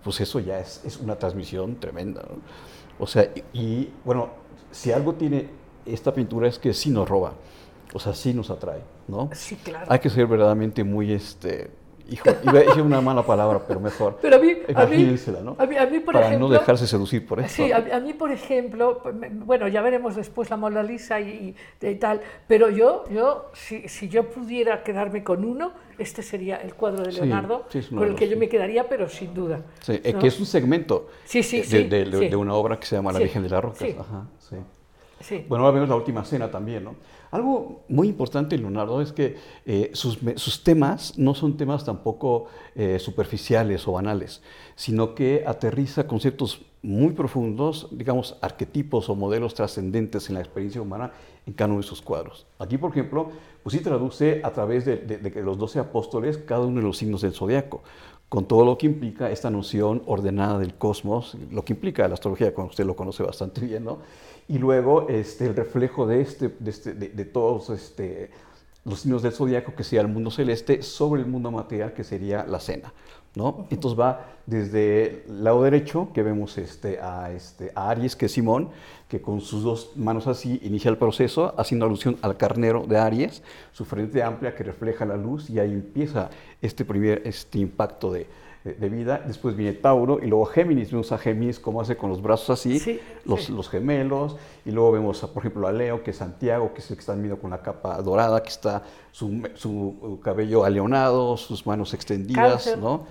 pues 0.05 0.21
eso 0.21 0.39
ya 0.41 0.59
es, 0.61 0.81
es 0.87 0.97
una 0.99 1.17
transmisión 1.17 1.77
tremenda. 1.81 2.23
¿no? 2.23 2.37
O 2.99 3.07
sea, 3.07 3.29
y, 3.53 3.59
y, 3.61 3.93
bueno, 4.05 4.29
si 4.71 4.93
algo 4.93 5.15
tiene 5.15 5.49
esta 5.85 6.15
pintura 6.15 6.47
es 6.49 6.59
que 6.59 6.73
sí 6.73 6.91
nos 6.91 7.09
roba, 7.09 7.35
o 7.93 7.99
sea, 7.99 8.15
sí 8.15 8.33
nos 8.33 8.49
atrae, 8.51 8.81
¿no? 9.09 9.29
Sí, 9.33 9.57
claro. 9.57 9.87
Hay 9.91 9.99
que 9.99 10.09
ser 10.09 10.27
verdaderamente 10.29 10.85
muy, 10.85 11.13
este, 11.13 11.71
hijo, 12.11 12.29
iba 12.43 12.53
a 12.59 12.63
decir 12.63 12.83
una 12.83 13.01
mala 13.01 13.23
palabra, 13.25 13.61
pero 13.67 13.81
mejor. 13.81 14.19
Pero 14.21 14.37
a 14.37 14.39
mí, 14.39 14.53
a 14.75 14.87
mí, 14.87 15.17
¿no? 15.43 15.57
a 15.59 15.67
mí, 15.67 15.77
a 15.77 15.87
mí, 15.87 16.01
por 16.01 16.15
Para 16.15 16.27
ejemplo, 16.27 16.49
no 16.49 16.53
dejarse 16.55 16.87
seducir 16.87 17.27
por 17.27 17.41
eso. 17.41 17.49
Sí, 17.55 17.71
a, 17.73 18.01
mí, 18.01 18.13
por 18.15 18.31
ejemplo, 18.33 19.01
me- 19.15 19.29
bueno, 19.31 19.69
ya 19.69 19.81
veremos 19.83 20.17
después 20.17 20.51
la 20.51 20.57
Mona 20.57 20.83
Lisa 20.83 21.21
y, 21.21 21.55
y- 21.83 21.87
y 21.87 21.95
tal, 21.97 22.21
pero 22.47 22.69
yo, 22.71 23.05
yo 23.11 23.51
si, 23.55 23.89
si 23.89 24.09
yo 24.09 24.29
pudiera 24.29 24.83
quedarme 24.83 25.23
con 25.25 25.45
uno, 25.45 25.73
este 25.99 26.23
sería 26.23 26.57
el 26.57 26.75
cuadro 26.75 27.05
de 27.05 27.13
Sí, 27.13 27.21
Leonardo, 27.21 27.67
sí, 27.69 27.79
es 27.79 27.91
uno 27.91 28.01
con 28.01 28.09
el 28.11 28.15
que 28.17 28.29
yo 28.29 28.37
me 28.37 28.49
quedaría, 28.49 28.89
pero 28.89 29.09
sin 29.09 29.33
duda. 29.35 29.63
Sí, 29.81 30.01
¿no? 30.13 30.19
que 30.19 30.27
es 30.27 30.41
un 30.41 30.47
segmento 30.47 31.09
Sí, 31.25 31.43
sí, 31.43 31.59
de, 31.59 31.65
sí, 31.65 31.85
de- 31.85 32.05
de- 32.07 32.19
sí. 32.19 32.29
de 32.29 32.37
una 32.37 32.55
obra 32.55 32.79
que 32.81 32.87
se 32.87 32.97
llama 32.97 33.13
La 33.13 33.19
Sí, 33.19 33.25
Virgen 33.25 33.43
de 33.43 33.49
las 33.51 33.63
Rocas. 33.63 33.79
sí. 33.79 33.97
Ajá, 33.99 34.27
sí. 34.39 34.57
Sí. 35.21 35.45
Bueno, 35.49 35.65
ahora 35.65 35.75
vemos 35.75 35.89
la 35.91 35.97
última 35.97 36.25
cena 36.25 36.51
también, 36.51 36.85
¿no? 36.85 36.95
Algo 37.31 37.83
muy 37.89 38.09
importante 38.09 38.57
en 38.57 38.63
Leonardo 38.63 39.01
es 39.03 39.13
que 39.13 39.37
eh, 39.67 39.91
sus, 39.93 40.65
temas 40.65 41.17
no 41.19 41.35
son 41.35 41.57
temas 41.57 41.85
tampoco 41.85 42.47
eh, 42.75 42.99
superficiales 42.99 43.87
o 43.87 43.93
banales, 43.93 44.43
sino 44.75 45.15
que 45.15 45.45
aterriza 45.47 46.07
conceptos 46.07 46.63
muy 46.83 47.11
profundos, 47.13 47.89
digamos, 47.93 48.37
arquetipos 48.41 49.11
o 49.11 49.15
modelos 49.15 49.55
trascendentes 49.55 50.29
en 50.31 50.35
la 50.37 50.41
experiencia 50.41 50.81
humana 50.81 51.13
en 51.47 51.53
cada 51.53 51.71
uno 51.71 51.83
de 51.83 51.87
sus 51.87 52.01
cuadros. 52.01 52.47
Aquí, 52.59 52.79
por 52.79 52.91
ejemplo, 52.91 53.31
pues 53.63 53.77
sí 53.77 53.83
traduce 53.83 54.41
a 54.43 54.51
través 54.53 54.87
de, 54.87 54.97
de- 54.97 55.19
de 55.19 55.43
los 55.43 55.59
doce 55.59 55.79
apóstoles 55.79 56.39
cada 56.39 56.63
uno 56.63 56.81
de 56.81 56.87
los 56.87 56.97
signos 56.97 57.21
del 57.21 57.35
zodiaco, 57.35 57.83
con 58.31 58.47
todo 58.47 58.65
lo 58.65 58.79
que 58.79 58.87
implica 58.87 59.31
esta 59.31 59.51
noción 59.51 60.03
ordenada 60.07 60.59
del 60.59 60.75
cosmos, 60.75 61.37
lo 61.51 61.65
que 61.65 61.75
implica 61.75 62.09
la 62.09 62.15
astrología, 62.15 62.55
como 62.55 62.69
usted 62.69 62.87
lo 62.87 62.97
conoce 62.97 63.23
bastante 63.23 63.61
bien, 63.61 63.85
¿no? 63.85 63.99
Y 64.49 64.57
luego 64.59 65.09
este, 65.09 65.47
el 65.47 65.55
reflejo 65.57 66.07
de, 66.07 66.23
este, 66.23 66.51
este- 66.65 66.95
de 66.95 67.25
todos 67.27 67.71
este, 67.71 68.31
los 68.85 69.01
signos 69.01 69.23
del 69.23 69.33
zodiaco, 69.33 69.75
que 69.75 69.85
sería 69.85 70.01
el 70.03 70.09
mundo 70.09 70.31
celeste, 70.31 70.83
sobre 70.83 71.21
el 71.23 71.29
mundo 71.29 71.51
material, 71.51 71.93
que 71.93 72.05
sería 72.05 72.47
la 72.47 72.61
cena. 72.61 72.93
¿No? 73.35 73.67
Entonces 73.71 73.99
va 73.99 74.27
desde 74.47 75.25
el 75.27 75.45
lado 75.45 75.63
derecho, 75.63 76.09
que 76.13 76.23
vemos 76.23 76.59
este, 76.59 77.01
a, 77.01 77.31
este, 77.31 77.71
a 77.75 77.91
Aries, 77.91 78.17
que 78.17 78.27
es 78.27 78.33
Simón, 78.33 78.71
que 79.09 79.21
con 79.21 79.41
sus 79.41 79.63
dos 79.63 79.93
manos 79.97 80.27
así 80.27 80.59
inicia 80.63 80.91
el 80.91 80.99
proceso, 80.99 81.55
haciendo 81.57 81.87
alusión 81.87 82.17
al 82.23 82.37
carnero 82.37 82.85
de 82.87 82.99
Aries, 82.99 83.43
su 83.73 83.85
frente 83.85 84.23
amplia 84.23 84.55
que 84.55 84.65
refleja 84.65 85.05
la 85.05 85.17
luz, 85.17 85.49
y 85.51 85.59
ahí 85.61 85.73
empieza 85.73 86.31
este 86.61 86.85
primer 86.85 87.23
este 87.25 87.59
impacto 87.59 88.13
de, 88.13 88.27
de- 88.65 88.89
vida. 88.91 89.23
Después 89.27 89.57
viene 89.57 89.73
Tauro, 89.75 90.19
y 90.23 90.27
luego 90.27 90.45
Géminis, 90.47 90.91
vemos 90.91 91.13
a 91.13 91.19
Géminis 91.19 91.59
cómo 91.59 91.81
hace 91.81 91.97
con 91.97 92.11
los 92.11 92.21
brazos 92.21 92.51
así, 92.51 92.79
Sí, 92.79 93.01
los, 93.25 93.45
sí. 93.45 93.53
los 93.53 93.69
gemelos, 93.69 94.37
y 94.67 94.71
luego 94.71 94.93
vemos, 94.93 95.23
a, 95.25 95.29
por 95.29 95.43
ejemplo, 95.43 95.67
a 95.67 95.73
Leo, 95.73 96.03
que 96.03 96.11
es 96.11 96.17
Santiago, 96.19 96.73
que 96.75 96.81
es 96.81 96.91
el 96.91 96.97
que 96.97 97.01
está 97.01 97.15
viendo 97.15 97.39
con 97.39 97.51
la 97.51 97.63
capa 97.63 98.01
dorada, 98.03 98.43
que 98.43 98.51
está 98.51 98.83
su, 99.13 99.43
su 99.55 100.19
cabello 100.23 100.65
aleonado, 100.65 101.37
sus 101.37 101.67
manos 101.67 101.95
extendidas, 101.95 102.53
Cáncer. 102.65 102.79
¿no? 102.79 103.05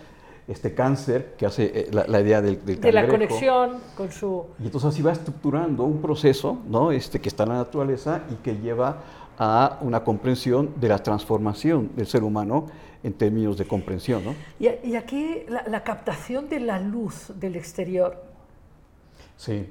Este 0.48 0.74
cáncer, 0.74 1.36
que 1.38 1.46
hace 1.46 1.66
eh, 1.66 1.90
la, 1.92 2.06
la 2.08 2.22
idea 2.22 2.42
del, 2.42 2.66
del 2.66 2.82
de 2.82 2.92
la 2.92 3.08
conexión 3.08 3.74
con 3.96 4.12
su... 4.12 4.46
Y 4.60 4.66
entonces 4.66 4.90
así 4.90 5.04
va 5.04 5.12
estructurando 5.12 5.84
un 5.84 6.02
proceso, 6.02 6.58
¿no? 6.68 6.92
Este, 6.92 7.20
que 7.22 7.30
está 7.30 7.44
en 7.44 7.50
la 7.50 7.56
naturaleza 7.58 8.24
y 8.32 8.36
que 8.44 8.56
lleva 8.58 8.98
a 9.38 9.78
una 9.82 10.04
comprensión 10.04 10.72
de 10.78 10.88
la 10.90 10.98
transformación 11.04 11.92
del 11.96 12.08
ser 12.08 12.24
humano 12.24 12.66
en 13.04 13.14
términos 13.14 13.58
de 13.58 13.66
comprensión, 13.66 14.24
¿no? 14.26 14.36
Y, 14.60 14.68
y 14.90 14.96
aquí 14.96 15.44
la, 15.48 15.64
la 15.68 15.84
captación 15.84 16.50
de 16.50 16.60
la 16.60 16.80
luz 16.80 17.32
del 17.36 17.56
exterior. 17.56 18.22
Sí. 19.38 19.68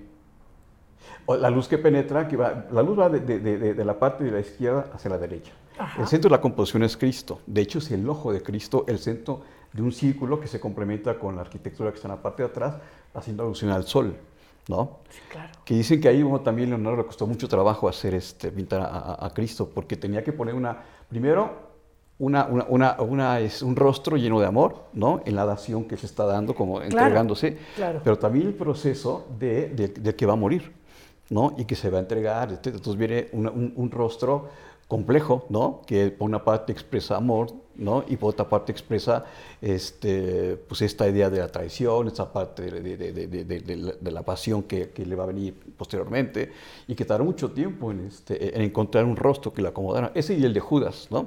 O 1.26 1.36
la 1.36 1.50
luz 1.50 1.68
que 1.68 1.78
penetra, 1.78 2.26
que 2.26 2.36
va, 2.36 2.66
la 2.70 2.82
luz 2.82 2.98
va 2.98 3.08
de, 3.08 3.20
de- 3.20 3.38
de- 3.40 3.74
de 3.74 3.84
la 3.84 3.98
parte 3.98 4.24
de 4.24 4.30
la 4.30 4.40
izquierda 4.40 4.86
hacia 4.94 5.10
la 5.10 5.18
derecha. 5.18 5.52
Ajá. 5.78 6.00
El 6.02 6.08
centro 6.08 6.28
de 6.30 6.36
la 6.36 6.40
composición 6.40 6.82
es 6.82 6.96
Cristo. 6.96 7.40
De 7.46 7.60
hecho, 7.60 7.78
es 7.78 7.90
el 7.90 8.08
ojo 8.08 8.32
de 8.32 8.42
Cristo, 8.42 8.84
el 8.88 8.98
centro 8.98 9.42
de 9.72 9.82
un 9.82 9.92
círculo 9.92 10.40
que 10.40 10.48
se 10.48 10.58
complementa 10.58 11.18
con 11.18 11.36
la 11.36 11.42
arquitectura 11.42 11.90
que 11.90 11.96
está 11.96 12.08
en 12.08 12.14
la 12.14 12.22
parte 12.22 12.42
de 12.42 12.48
atrás, 12.48 12.76
haciendo 13.14 13.42
alusión 13.44 13.70
al 13.70 13.84
sol, 13.84 14.16
¿no? 14.68 14.98
Sí, 15.10 15.20
claro. 15.30 15.50
Que 15.64 15.74
dicen 15.74 16.00
que 16.00 16.08
ahí 16.08 16.22
bueno, 16.22 16.40
también 16.40 16.70
Leonardo 16.70 16.96
le 16.96 17.04
costó 17.06 17.26
mucho 17.26 17.46
trabajo 17.46 17.88
hacer 17.88 18.14
este, 18.14 18.50
pintar 18.50 18.80
a, 18.80 18.86
a- 18.86 19.26
a 19.26 19.30
Cristo, 19.34 19.70
porque 19.72 19.96
tenía 19.96 20.24
que 20.24 20.32
poner 20.32 20.54
una, 20.54 20.78
primero, 21.10 21.67
una, 22.18 22.46
una, 22.68 22.96
una- 23.00 23.40
es 23.40 23.62
un 23.62 23.76
rostro 23.76 24.16
lleno 24.16 24.40
de 24.40 24.46
amor, 24.46 24.84
¿no? 24.92 25.20
En 25.24 25.36
la 25.36 25.44
dación 25.44 25.84
que 25.84 25.96
se 25.96 26.06
está 26.06 26.24
dando, 26.26 26.54
como 26.54 26.80
entregándose, 26.82 27.58
claro. 27.76 28.00
pero 28.02 28.18
también 28.18 28.48
el 28.48 28.54
proceso 28.54 29.26
de, 29.38 29.68
de- 29.68 29.88
del 29.88 30.14
que 30.16 30.26
va 30.26 30.32
a 30.32 30.36
morir, 30.36 30.72
¿no? 31.30 31.54
Y 31.58 31.64
que 31.64 31.76
se 31.76 31.90
va 31.90 31.98
a 31.98 32.00
entregar, 32.00 32.50
entonces 32.50 32.96
viene 32.96 33.28
una- 33.32 33.50
un, 33.50 33.72
un 33.76 33.90
rostro 33.90 34.48
complejo, 34.88 35.44
¿no? 35.48 35.82
Que 35.86 36.10
por 36.10 36.26
una 36.28 36.42
parte 36.44 36.72
expresa 36.72 37.16
amor, 37.16 37.48
¿no? 37.78 38.04
Y 38.08 38.16
por 38.16 38.30
otra 38.30 38.48
parte 38.48 38.72
expresa 38.72 39.24
este, 39.62 40.56
pues 40.68 40.82
esta 40.82 41.08
idea 41.08 41.30
de 41.30 41.38
la 41.38 41.48
traición, 41.48 42.08
esta 42.08 42.30
parte 42.32 42.70
de, 42.70 42.96
de- 42.96 44.10
la, 44.10 44.22
pasión 44.22 44.64
que, 44.64 44.90
que 44.90 45.06
le 45.06 45.14
va 45.14 45.24
a 45.24 45.26
venir 45.28 45.54
posteriormente 45.76 46.52
y 46.86 46.94
que 46.94 47.04
tardará 47.04 47.24
mucho 47.24 47.50
tiempo 47.52 47.90
en, 47.90 48.06
este, 48.08 48.54
en 48.56 48.62
encontrar 48.62 49.04
un 49.04 49.16
rostro 49.16 49.52
que 49.52 49.62
le 49.62 49.68
acomodara. 49.68 50.10
Ese 50.14 50.34
y 50.34 50.44
el 50.44 50.52
de 50.52 50.60
Judas, 50.60 51.06
¿no? 51.10 51.26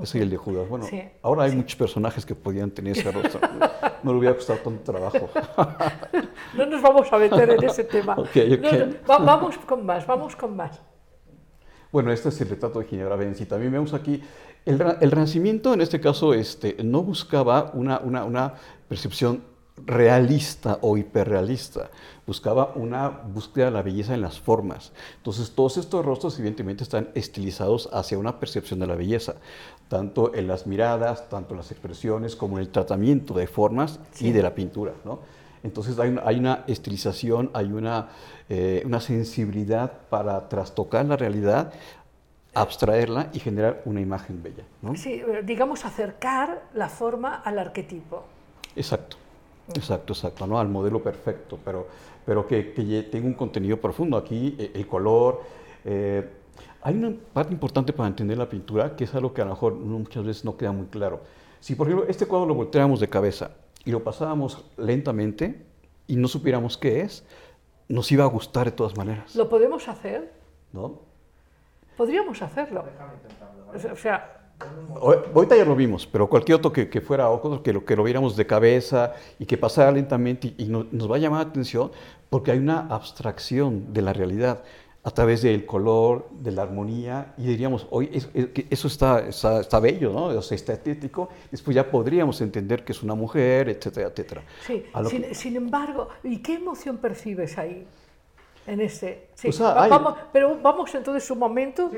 Ese 0.00 0.18
y 0.18 0.22
el 0.22 0.30
de 0.30 0.36
Judas. 0.36 0.68
Bueno, 0.68 0.86
Sí, 0.86 1.02
ahora 1.22 1.44
hay 1.44 1.56
muchos 1.56 1.76
personajes 1.76 2.24
que 2.24 2.34
podían 2.34 2.70
tener 2.70 2.96
ese 2.96 3.10
rostro. 3.12 3.40
No 4.02 4.12
le 4.12 4.18
hubiera 4.18 4.34
costado 4.34 4.60
tanto 4.60 4.92
trabajo. 4.92 5.28
No 6.56 6.66
nos 6.66 6.82
vamos 6.82 7.10
a 7.12 7.16
meter 7.18 7.48
en 7.50 7.64
ese 7.64 7.84
tema. 7.84 8.14
Ok, 8.18 8.28
ok. 8.36 8.60
No, 8.60 8.72
no, 8.86 8.94
va- 9.08 9.18
vamos 9.18 9.56
con 9.58 9.86
más, 9.86 10.06
vamos 10.06 10.36
con 10.36 10.54
más. 10.54 10.80
Bueno, 11.90 12.10
este 12.12 12.28
es 12.30 12.40
el 12.40 12.48
retrato 12.50 12.78
de 12.78 12.86
Ginebra 12.86 13.16
Benzi. 13.16 13.44
También 13.46 13.72
vemos 13.72 13.92
aquí, 13.94 14.22
el, 14.64 14.78
Renacimiento 14.78 15.74
en 15.74 15.80
este 15.80 16.00
caso 16.00 16.34
este, 16.34 16.76
no 16.82 17.02
buscaba 17.02 17.70
una, 17.74 17.98
una, 18.00 18.24
una 18.24 18.54
percepción 18.88 19.42
realista 19.86 20.78
o 20.82 20.96
hiperrealista, 20.96 21.90
buscaba 22.26 22.72
una 22.76 23.08
búsqueda 23.08 23.66
de 23.66 23.70
la 23.72 23.82
belleza 23.82 24.14
en 24.14 24.20
las 24.20 24.38
formas. 24.38 24.92
Entonces, 25.16 25.50
todos 25.52 25.78
estos 25.78 26.04
rostros 26.04 26.38
evidentemente 26.38 26.84
están 26.84 27.08
estilizados 27.14 27.88
hacia 27.92 28.18
una 28.18 28.38
percepción 28.38 28.78
de 28.80 28.86
la 28.86 28.94
belleza, 28.94 29.36
tanto 29.88 30.34
en 30.34 30.46
las 30.46 30.66
miradas, 30.66 31.28
tanto 31.28 31.54
en 31.54 31.58
las 31.58 31.70
expresiones, 31.72 32.36
como 32.36 32.58
en 32.58 32.64
el 32.64 32.70
tratamiento 32.70 33.34
de 33.34 33.46
formas 33.46 33.98
Sí. 34.12 34.28
y 34.28 34.32
de 34.32 34.42
la 34.42 34.54
pintura. 34.54 34.92
¿no? 35.04 35.20
Entonces 35.62 35.98
hay 35.98 36.10
una, 36.10 36.22
hay 36.24 36.38
una 36.38 36.64
estilización, 36.66 37.50
hay 37.54 37.72
una, 37.72 38.08
eh, 38.48 38.82
una 38.84 39.00
sensibilidad 39.00 39.92
para 40.10 40.48
trastocar 40.48 41.06
la 41.06 41.16
realidad, 41.16 41.72
abstraerla 42.54 43.30
y 43.32 43.38
generar 43.38 43.82
una 43.84 44.00
imagen 44.00 44.42
bella. 44.42 44.64
¿no? 44.82 44.94
Sí, 44.96 45.14
eh, 45.14 45.42
digamos 45.44 45.84
acercar 45.84 46.62
la 46.74 46.88
forma 46.88 47.36
al 47.36 47.58
arquetipo. 47.58 48.24
Exacto, 48.76 49.16
exacto, 49.74 50.12
exacto, 50.12 50.46
¿no? 50.46 50.58
al 50.58 50.68
modelo 50.68 51.02
perfecto, 51.02 51.58
pero, 51.64 51.86
pero 52.26 52.46
que, 52.46 52.72
que 52.72 53.02
tenga 53.04 53.26
un 53.26 53.34
contenido 53.34 53.78
profundo. 53.80 54.16
Aquí 54.16 54.54
eh, 54.58 54.72
el 54.74 54.86
color. 54.86 55.42
eh, 55.84 56.28
hay 56.84 56.96
una 56.96 57.14
parte 57.32 57.52
importante 57.52 57.92
para 57.92 58.08
entender 58.08 58.36
la 58.36 58.48
pintura 58.48 58.96
que 58.96 59.04
es 59.04 59.14
algo 59.14 59.32
que 59.32 59.40
a 59.40 59.44
lo 59.44 59.52
mejor 59.52 59.74
muchas 59.74 60.24
veces 60.24 60.44
no 60.44 60.56
queda 60.56 60.72
muy 60.72 60.86
claro. 60.86 61.20
Si, 61.60 61.76
por 61.76 61.86
ejemplo, 61.86 62.08
este 62.08 62.26
cuadro 62.26 62.46
lo 62.46 62.54
volteáramos 62.54 62.98
de 62.98 63.08
cabeza 63.08 63.52
y 63.84 63.92
lo 63.92 64.02
pasábamos 64.02 64.64
lentamente 64.76 65.64
y 66.08 66.16
no 66.16 66.26
supiéramos 66.26 66.76
qué 66.76 67.02
es, 67.02 67.24
nos 67.88 68.10
iba 68.10 68.24
a 68.24 68.26
gustar 68.26 68.64
de 68.64 68.72
todas 68.72 68.96
maneras. 68.96 69.36
¿Lo 69.36 69.48
podemos 69.48 69.86
hacer? 69.86 70.32
¿no? 70.72 70.98
Podríamos 72.02 72.42
hacerlo. 72.42 72.84
O 73.92 73.96
sea- 73.96 74.38
Ahorita 75.34 75.56
ya 75.56 75.64
lo 75.64 75.76
vimos, 75.76 76.04
pero 76.06 76.28
cualquier 76.28 76.56
otro 76.56 76.72
que, 76.72 76.88
que 76.88 77.00
fuera 77.00 77.28
otro, 77.30 77.62
que 77.62 77.72
lo, 77.72 77.84
que 77.84 77.94
lo 77.94 78.02
viéramos 78.02 78.36
de 78.36 78.44
cabeza 78.44 79.12
y 79.38 79.46
que 79.46 79.56
pasara 79.56 79.92
lentamente 79.92 80.48
y, 80.58 80.64
y 80.64 80.66
no- 80.66 80.84
nos 80.90 81.08
va 81.10 81.14
a 81.16 81.18
llamar 81.20 81.44
la 81.44 81.50
atención 81.50 81.92
porque 82.28 82.50
hay 82.50 82.58
una 82.58 82.86
abstracción 82.88 83.92
de 83.92 84.02
la 84.02 84.12
realidad 84.12 84.62
a 85.04 85.10
través 85.12 85.42
del 85.42 85.64
color, 85.66 86.28
de 86.32 86.50
la 86.52 86.62
armonía 86.62 87.34
y 87.38 87.42
diríamos, 87.44 87.86
hoy 87.90 88.10
eso 88.70 88.86
está, 88.88 89.20
está, 89.28 89.60
está 89.60 89.78
bello, 89.80 90.12
¿no? 90.12 90.26
O 90.26 90.42
sea, 90.42 90.54
está 90.56 90.72
estético, 90.74 91.28
después 91.50 91.74
ya 91.74 91.88
podríamos 91.88 92.40
entender 92.40 92.84
que 92.84 92.92
es 92.92 93.02
una 93.02 93.14
mujer, 93.16 93.68
etcétera, 93.68 94.08
etcétera. 94.08 94.42
sí. 94.66 94.84
Sin, 95.08 95.22
que- 95.22 95.34
sin 95.34 95.56
embargo, 95.56 96.08
¿y 96.24 96.38
qué 96.38 96.54
emoción 96.54 96.98
percibes 96.98 97.58
ahí? 97.58 97.86
En 98.66 98.80
este, 98.80 99.28
sí. 99.34 99.48
O 99.48 99.52
sea, 99.52 99.74
Va- 99.74 99.82
hay- 99.84 99.90
vamos, 99.90 100.14
pero 100.32 100.56
vamos 100.62 100.94
entonces 100.94 101.28
un 101.30 101.38
momento. 101.40 101.90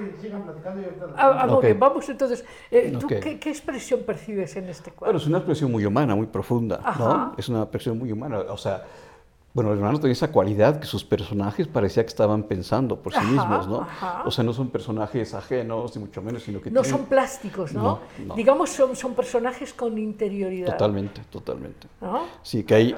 Ah, 1.16 1.38
ah, 1.42 1.46
muy 1.46 1.56
Ok. 1.56 1.62
bien, 1.64 1.78
vamos 1.80 2.08
entonces. 2.08 2.44
eh, 2.70 2.96
¿tú 2.98 3.06
qué, 3.06 3.38
qué 3.38 3.50
expresión 3.50 4.00
percibes 4.04 4.56
en 4.56 4.68
este 4.68 4.90
Bueno, 4.90 4.98
cuadro? 4.98 5.18
es 5.18 5.26
una 5.26 5.38
expresión 5.38 5.70
muy 5.70 5.84
humana, 5.84 6.14
muy 6.14 6.26
profunda. 6.26 6.80
¿no? 6.98 7.34
Es 7.36 7.48
una 7.48 7.62
expresión 7.62 7.98
muy 7.98 8.10
humana. 8.12 8.38
O 8.48 8.56
sea, 8.56 8.84
bueno, 9.52 9.70
el 9.72 9.78
hermano 9.78 9.98
tenía 10.00 10.12
esa 10.14 10.32
cualidad 10.32 10.80
que 10.80 10.86
sus 10.86 11.04
personajes 11.04 11.68
parecía 11.68 12.02
que 12.02 12.08
estaban 12.08 12.42
pensando 12.44 12.98
por 13.00 13.12
sí 13.12 13.18
Ajá, 13.20 13.30
mismos, 13.30 13.68
¿no? 13.68 13.82
ajá. 13.82 14.22
O 14.24 14.30
sea, 14.32 14.42
no 14.42 14.52
son 14.52 14.68
personajes 14.70 15.32
ajenos, 15.34 15.94
ni 15.94 16.02
mucho 16.02 16.22
menos, 16.22 16.42
sino 16.42 16.60
que 16.60 16.70
no 16.70 16.80
tienen- 16.82 16.98
son 16.98 17.06
plásticos, 17.06 17.72
¿no? 17.72 17.82
No, 17.82 18.00
no. 18.26 18.34
Digamos, 18.34 18.70
son, 18.70 18.96
son 18.96 19.14
personajes 19.14 19.72
con 19.72 19.96
interioridad. 19.96 20.72
Totalmente, 20.72 21.20
totalmente. 21.30 21.86
¿no? 22.00 22.22
Sí, 22.42 22.64
que 22.64 22.74
ahí, 22.74 22.96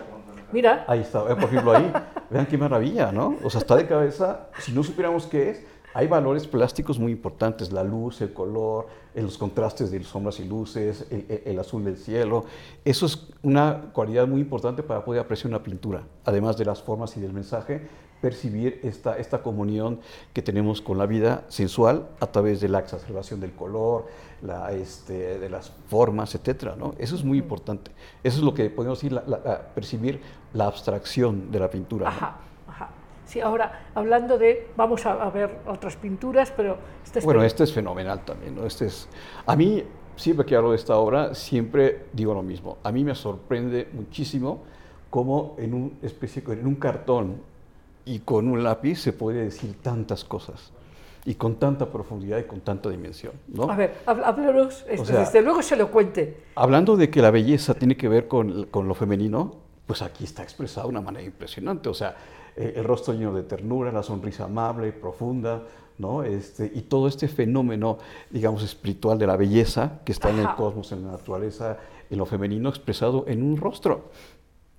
Mira, 0.53 0.85
ahí 0.87 1.01
está, 1.01 1.21
eh, 1.31 1.35
por 1.35 1.45
ejemplo, 1.45 1.73
ahí, 1.73 1.93
vean 2.31 2.47
qué 2.47 2.57
maravilla, 2.57 3.13
¿no? 3.13 3.37
O 3.43 3.51
sea, 3.51 3.61
está 3.61 3.77
de 3.77 3.87
cabeza, 3.87 4.49
si 4.59 4.73
no 4.73 4.83
supiéramos 4.83 5.27
qué 5.27 5.51
es, 5.51 5.63
hay 5.97 6.09
valores 6.09 6.47
plásticos 6.47 6.99
muy 6.99 7.11
importantes, 7.13 7.73
la 7.73 7.83
luz, 7.83 8.21
el 8.21 8.35
color, 8.35 8.87
eh, 9.15 9.23
los 9.23 9.39
contrastes 9.39 9.91
de 9.91 10.05
sombras 10.05 10.39
y 10.41 10.45
luces, 10.45 11.07
el, 11.11 11.59
azul 11.59 11.85
del 11.85 11.97
cielo. 11.97 12.45
Eso 12.85 13.07
es 13.07 13.29
una 13.43 13.91
cualidad 13.95 14.27
muy 14.29 14.43
importante 14.43 14.83
para 14.83 15.03
poder 15.03 15.23
apreciar 15.23 15.49
una 15.49 15.63
pintura, 15.63 16.03
además 16.27 16.59
de 16.59 16.67
las 16.67 16.83
formas 16.83 17.17
y 17.17 17.21
del 17.21 17.33
mensaje, 17.33 17.89
percibir 18.27 18.81
esta, 18.83 19.17
esta 19.19 19.39
comunión 19.41 20.01
que 20.35 20.43
tenemos 20.43 20.81
con 20.83 20.99
la 20.99 21.07
vida 21.07 21.45
sensual 21.49 22.09
a 22.19 22.27
través 22.27 22.61
de 22.61 22.69
la 22.69 22.81
exacerbación 22.81 23.39
del 23.41 23.53
color, 23.53 24.07
la, 24.43 24.73
este, 24.73 25.39
de 25.39 25.49
las 25.49 25.71
formas, 25.89 26.35
etcétera, 26.35 26.75
¿no? 26.77 26.95
Eso 26.99 27.15
es 27.15 27.23
muy 27.23 27.39
importante. 27.39 27.93
Eso 28.25 28.39
es 28.39 28.43
lo 28.43 28.53
que 28.53 28.69
podemos 28.69 28.99
decir, 28.99 29.13
la- 29.13 29.69
percibir 29.77 30.21
la 30.55 30.67
abstracción 30.67 31.53
de 31.53 31.59
la 31.61 31.71
pintura. 31.71 32.05
¿no? 32.11 32.17
ajá, 32.17 32.37
ajá. 32.67 32.89
Sí, 33.27 33.41
ahora, 33.41 33.87
hablando 33.95 34.39
de, 34.39 34.69
vamos 34.77 35.07
a, 35.07 35.13
a 35.13 35.31
ver 35.31 35.59
otras 35.67 35.97
pinturas, 35.97 36.53
pero 36.57 36.79
es 37.15 37.25
Bueno, 37.25 37.43
este 37.45 37.63
es 37.65 37.73
fenomenal 37.73 38.25
también, 38.25 38.57
¿no? 38.57 38.67
Este 38.67 38.87
es, 38.87 39.09
a 39.47 39.55
mí, 39.55 39.85
siempre 40.17 40.45
que 40.45 40.57
hablo 40.57 40.71
de 40.71 40.77
esta 40.77 40.97
obra, 40.97 41.33
siempre 41.35 42.07
digo 42.13 42.35
lo 42.35 42.43
mismo. 42.43 42.79
A 42.83 42.91
mí 42.91 43.05
me 43.05 43.15
sorprende 43.15 43.89
muchísimo 43.93 44.63
cómo 45.11 45.55
en 45.59 45.75
un, 45.75 45.99
especie, 46.03 46.43
en 46.49 46.67
un 46.67 46.75
cartón 46.75 47.41
y 48.07 48.21
con 48.21 48.49
un 48.49 48.63
lápiz 48.65 49.01
se 49.01 49.13
puede 49.13 49.45
decir 49.45 49.75
tantas 49.83 50.25
cosas 50.25 50.73
y 51.27 51.35
con 51.35 51.57
tanta 51.57 51.87
profundidad 51.91 52.39
y 52.39 52.45
con 52.45 52.61
tanta 52.61 52.89
dimensión, 52.89 53.33
¿no? 53.49 53.69
A 53.71 53.77
ver, 53.77 53.97
háblanos, 54.07 54.85
este, 54.89 55.07
sea- 55.07 55.21
desde 55.21 55.43
luego 55.43 55.61
se 55.61 55.77
lo 55.77 55.91
cuente. 55.91 56.45
Hablando 56.55 56.97
de 56.97 57.11
que 57.11 57.21
la 57.21 57.31
belleza 57.33 57.75
tiene 57.75 57.97
que 57.97 58.09
ver 58.09 58.29
con, 58.29 58.67
con 58.67 58.87
lo 58.87 58.95
femenino, 58.95 59.55
pues 59.87 60.03
aquí 60.03 60.25
está 60.25 60.43
expresada 60.45 60.85
de 60.85 60.91
una 60.91 61.01
manera 61.01 61.25
impresionante. 61.27 61.89
O 61.89 61.95
sea, 61.95 62.15
eh, 62.57 62.75
el 62.77 62.85
rostro 62.85 63.13
lleno 63.13 63.35
de 63.35 63.43
ternura, 63.43 63.91
la 63.91 64.05
sonrisa 64.05 64.45
amable, 64.45 64.93
profunda, 64.93 65.63
¿no? 65.99 66.23
Este, 66.23 66.71
y 66.73 66.83
todo 66.83 67.09
este 67.09 67.27
fenómeno, 67.27 67.99
digamos, 68.31 68.63
espiritual 68.63 69.19
de 69.19 69.27
la 69.27 69.37
belleza 69.37 70.01
que 70.05 70.13
está 70.13 70.31
en 70.31 70.39
el 70.39 70.47
Ajá. 70.47 70.57
cosmos, 70.57 70.93
en 70.93 71.05
la 71.07 71.13
naturaleza, 71.13 71.79
en 72.09 72.19
lo 72.19 72.27
femenino 72.27 72.69
expresado 72.69 73.25
en 73.27 73.43
un 73.43 73.57
rostro, 73.57 74.11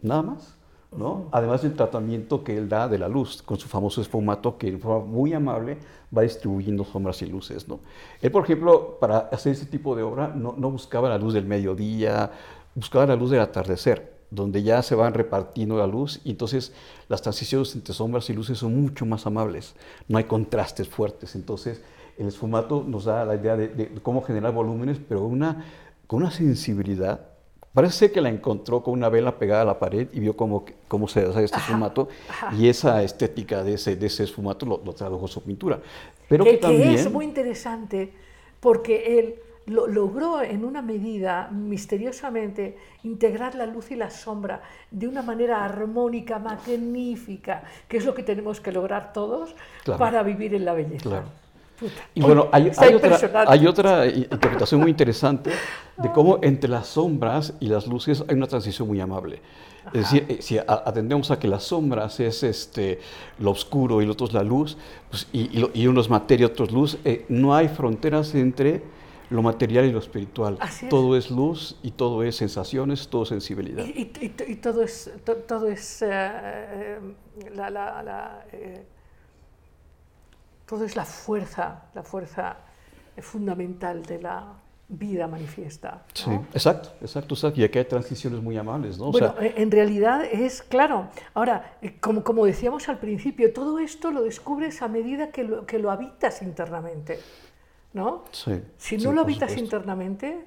nada 0.02 0.22
más. 0.22 0.54
¿No? 0.96 1.28
Además 1.32 1.62
del 1.62 1.76
tratamiento 1.76 2.44
que 2.44 2.58
él 2.58 2.70
da 2.70 2.88
de 2.88 2.98
la 2.98 3.08
luz, 3.08 3.42
con 3.42 3.58
su 3.58 3.68
famoso 3.68 4.02
esfumato 4.02 4.58
que 4.58 4.72
de 4.72 4.78
forma 4.78 5.06
muy 5.06 5.34
amable 5.34 5.78
va 6.16 6.22
distribuyendo 6.22 6.86
sombras 6.86 7.22
y 7.22 7.26
luces. 7.26 7.68
¿no? 7.68 7.80
Él, 8.22 8.32
por 8.32 8.44
ejemplo, 8.44 8.98
para 9.00 9.18
hacer 9.18 9.54
ese 9.54 9.66
tipo 9.66 9.96
de 9.96 10.04
obra 10.04 10.30
no, 10.30 10.54
buscaba 10.72 11.10
la 11.10 11.18
luz 11.18 11.34
del 11.34 11.46
mediodía, 11.46 12.32
buscaba 12.76 13.06
la 13.06 13.16
luz 13.16 13.32
del 13.32 13.42
atardecer, 13.42 14.18
donde 14.30 14.64
ya 14.64 14.82
se 14.82 14.96
van 14.96 15.14
repartiendo 15.14 15.78
la 15.78 15.88
luz 15.88 16.22
y 16.24 16.32
entonces 16.32 16.74
las 17.10 17.22
transiciones 17.22 17.76
entre 17.76 17.94
sombras 17.94 18.30
y 18.30 18.34
luces 18.34 18.58
son 18.58 18.80
mucho 18.80 19.06
más 19.06 19.26
amables, 19.26 19.76
no 20.08 20.18
hay 20.18 20.26
contrastes 20.26 20.88
fuertes. 20.88 21.36
Entonces, 21.36 21.82
el 22.18 22.28
esfumato 22.28 22.84
nos 22.86 23.06
da 23.06 23.26
la 23.26 23.36
idea 23.36 23.56
de, 23.56 24.00
cómo 24.02 24.22
generar 24.24 24.54
volúmenes, 24.54 25.00
pero 25.08 25.22
con 26.08 26.22
una 26.22 26.32
sensibilidad 26.32 27.37
Parece 27.78 28.12
que 28.12 28.22
la 28.22 28.30
encontró 28.30 28.82
con 28.82 28.96
una 28.96 29.08
vela 29.08 29.38
pegada 29.38 29.62
a 29.62 29.66
la 29.66 29.78
pared 29.78 30.08
y 30.12 30.20
vio 30.20 30.36
cómo, 30.36 30.66
cómo 30.88 31.08
se 31.08 31.20
hace 31.20 31.44
este 31.44 31.58
esfumato 31.58 32.10
y 32.58 32.70
esa 32.70 33.04
estética 33.04 33.64
de 33.64 33.76
ese, 33.76 33.96
de 33.96 34.08
ese 34.08 34.24
esfumato 34.24 34.66
lo, 34.66 34.82
lo 34.84 34.94
tradujo 34.94 35.26
a 35.26 35.28
su 35.28 35.44
pintura. 35.44 35.80
Pero 36.28 36.44
que, 36.44 36.50
que, 36.50 36.56
que 36.56 36.62
también... 36.64 36.90
es 36.96 37.12
muy 37.12 37.24
interesante 37.24 38.12
porque 38.60 39.20
él 39.20 39.36
lo, 39.68 39.86
logró 39.86 40.42
en 40.42 40.66
una 40.66 40.82
medida 40.82 41.50
misteriosamente 41.50 42.78
integrar 43.04 43.54
la 43.54 43.68
luz 43.68 43.92
y 43.92 43.96
la 43.96 44.10
sombra 44.10 44.64
de 44.90 45.08
una 45.08 45.22
manera 45.22 45.64
armónica, 45.64 46.40
magnífica, 46.40 47.62
que 47.88 47.98
es 47.98 48.06
lo 48.06 48.16
que 48.16 48.24
tenemos 48.24 48.60
que 48.60 48.72
lograr 48.72 49.14
todos 49.14 49.54
Claro. 49.84 50.00
para 50.00 50.24
vivir 50.24 50.56
en 50.56 50.66
la 50.66 50.74
belleza. 50.74 51.08
Claro. 51.08 51.28
Y 52.16 52.22
bueno, 52.22 52.48
hay, 52.52 52.72
hay 52.78 52.94
otra, 52.96 53.18
hay 53.48 53.68
otra 53.68 54.06
interpretación 54.08 54.82
muy 54.82 54.90
interesante 54.92 55.52
de 55.98 56.12
cómo 56.12 56.40
entre 56.42 56.70
las 56.70 56.88
sombras 56.88 57.54
y 57.60 57.68
las 57.68 57.86
luces 57.88 58.24
hay 58.28 58.36
una 58.36 58.48
transición 58.48 58.88
muy 58.88 59.00
amable. 59.00 59.42
Es 59.94 60.02
decir, 60.02 60.26
eh, 60.28 60.38
si 60.42 60.58
atendemos 60.58 61.32
a 61.32 61.40
que 61.40 61.48
las 61.48 61.64
sombras 61.64 62.20
es 62.20 62.44
este, 62.44 63.00
lo 63.40 63.52
oscuro 63.52 64.02
y 64.02 64.06
lo 64.06 64.12
otro 64.14 64.28
es 64.28 64.34
la 64.34 64.44
luz, 64.44 64.78
pues, 65.10 65.28
y, 65.32 65.56
y, 65.58 65.60
lo- 65.62 65.72
y 65.74 65.88
uno 65.88 66.02
es 66.02 66.10
materia, 66.10 66.48
otro 66.48 66.66
es 66.66 66.72
luz, 66.74 66.98
eh, 67.06 67.26
no 67.30 67.56
hay 67.56 67.70
fronteras 67.70 68.36
entre 68.36 68.84
lo 69.30 69.42
material 69.42 69.86
y 69.86 69.92
lo 69.92 70.00
espiritual. 70.00 70.58
Así 70.60 70.86
es. 70.86 70.90
Todo 70.90 71.16
es 71.16 71.32
luz 71.32 71.78
y 71.84 71.92
todo 71.92 72.24
es 72.24 72.36
sensaciones, 72.36 73.08
todo 73.08 73.24
es 73.24 73.30
sensibilidad. 73.30 73.86
Y, 73.86 74.12
y- 74.22 74.56
todo 74.56 74.82
es, 74.84 75.10
to- 75.24 75.36
todo 75.38 75.68
es 75.70 76.02
eh, 76.02 77.00
la, 77.56 77.70
la- 77.70 78.04
la, 78.04 78.46
eh, 78.52 78.84
todo 80.68 80.86
es 80.86 80.96
la 80.96 81.06
fuerza, 81.06 81.86
la 81.96 82.04
fuerza 82.04 82.58
fundamental 83.20 84.04
de 84.04 84.22
la 84.22 84.54
vida 84.90 85.28
manifiesta. 85.28 85.92
¿no? 85.92 86.02
Sí, 86.14 86.32
exacto, 86.54 86.90
exacto, 87.02 87.34
exacto. 87.34 87.60
Y 87.60 87.64
aquí 87.64 87.78
hay 87.80 87.86
transiciones 87.86 88.42
muy 88.42 88.58
amables, 88.58 88.98
¿no? 88.98 89.08
O 89.08 89.12
Bueno, 89.12 89.34
sea, 89.38 89.48
en 89.56 89.72
realidad 89.72 90.24
es 90.26 90.62
claro. 90.62 91.10
Ahora, 91.34 91.78
eh, 91.82 91.98
como, 92.00 92.24
como 92.24 92.46
decíamos 92.46 92.88
al 92.88 93.00
principio, 93.00 93.52
todo 93.54 93.80
esto 93.80 94.12
lo 94.12 94.24
descubres 94.24 94.82
a 94.82 94.88
medida 94.88 95.32
que 95.32 95.44
lo, 95.44 95.66
que 95.66 95.80
lo 95.80 95.92
habitas 95.92 96.42
internamente. 96.42 97.20
¿No? 97.94 98.26
sí, 98.32 98.62
Si 98.78 99.00
sí, 99.00 99.04
no 99.06 99.12
lo 99.12 99.22
habitas 99.22 99.58
internamente, 99.58 100.46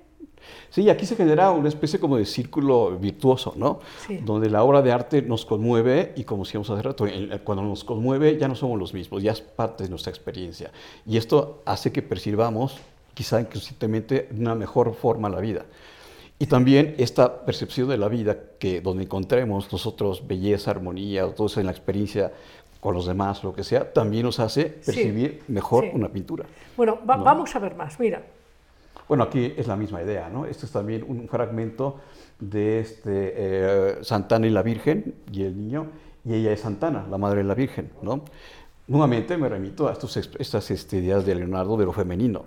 Sí, 0.71 0.89
aquí 0.91 1.07
se 1.07 1.17
genera 1.17 1.51
una 1.51 1.69
especie 1.69 1.99
como 2.01 2.17
de 2.17 2.25
círculo 2.27 2.97
virtuoso, 2.99 3.55
¿no? 3.57 3.81
Sí. 4.07 4.19
Donde 4.25 4.49
la 4.51 4.63
obra 4.63 4.83
de 4.83 4.93
arte 4.93 5.23
nos 5.23 5.45
conmueve 5.47 6.13
y 6.17 6.25
como 6.25 6.45
decíamos 6.45 6.69
hace 6.71 6.83
rato, 6.83 7.07
en- 7.07 7.39
cuando 7.45 7.63
nos 7.65 7.85
conmueve 7.85 8.39
ya 8.39 8.49
no 8.49 8.55
somos 8.55 8.79
los 8.79 8.95
mismos, 8.95 9.23
ya 9.23 9.33
es 9.33 9.41
parte 9.41 9.85
de 9.85 9.91
nuestra 9.91 10.11
experiencia. 10.11 10.71
Y 11.07 11.17
esto 11.17 11.63
hace 11.65 11.93
que 11.93 12.03
percibamos, 12.03 12.77
quizá 13.15 13.41
inconscientemente, 13.41 14.29
una 14.37 14.55
mejor 14.55 14.95
forma 14.95 15.29
la 15.29 15.41
vida. 15.41 15.65
Y 16.39 16.47
también 16.47 16.95
esta 16.97 17.45
percepción 17.45 17.89
de 17.89 17.99
la 17.99 18.09
vida, 18.09 18.37
que 18.59 18.81
donde 18.81 19.03
encontremos 19.05 19.71
nosotros 19.71 20.27
belleza, 20.27 20.71
armonía, 20.71 21.27
todo 21.35 21.49
eso 21.49 21.61
en 21.61 21.67
la 21.67 21.73
experiencia 21.73 22.33
con 22.81 22.95
los 22.95 23.05
demás, 23.07 23.45
lo 23.45 23.53
que 23.53 23.63
sea, 23.63 23.93
también 23.93 24.25
nos 24.25 24.41
hace 24.41 24.65
percibir 24.65 25.43
mejor 25.49 25.85
sí. 25.85 25.91
una 25.93 26.09
pintura. 26.09 26.47
bueno, 26.79 26.99
va- 27.09 27.19
No. 27.19 27.25
vamos 27.25 27.55
a 27.55 27.59
ver 27.59 27.75
más. 27.75 28.01
Mira, 28.01 28.23
Bueno, 29.11 29.25
aquí 29.25 29.55
es 29.57 29.67
la 29.67 29.75
misma 29.75 30.01
idea, 30.05 30.29
¿no? 30.29 30.47
Este 30.47 30.67
es 30.67 30.71
también 30.71 31.05
un 31.05 31.27
fragmento 31.27 31.97
de 32.39 32.79
este, 32.79 33.33
eh, 33.35 33.99
Santana 34.03 34.47
y 34.47 34.51
la 34.51 34.63
Virgen 34.63 35.17
y 35.33 35.43
el 35.43 35.59
niño, 35.59 35.89
y 36.25 36.35
ella 36.35 36.53
es 36.53 36.61
Santana, 36.61 37.09
la 37.11 37.19
madre 37.19 37.39
de 37.39 37.49
la 37.49 37.57
Virgen, 37.57 37.91
¿no? 38.03 38.23
Nuevamente 38.87 39.37
me 39.37 39.49
remito 39.49 39.89
a 39.89 39.95
estas 40.39 40.71
este, 40.71 40.99
ideas 40.99 41.27
de 41.27 41.35
Leonardo 41.35 41.77
de 41.77 41.87
lo 41.87 41.93
femenino, 41.93 42.45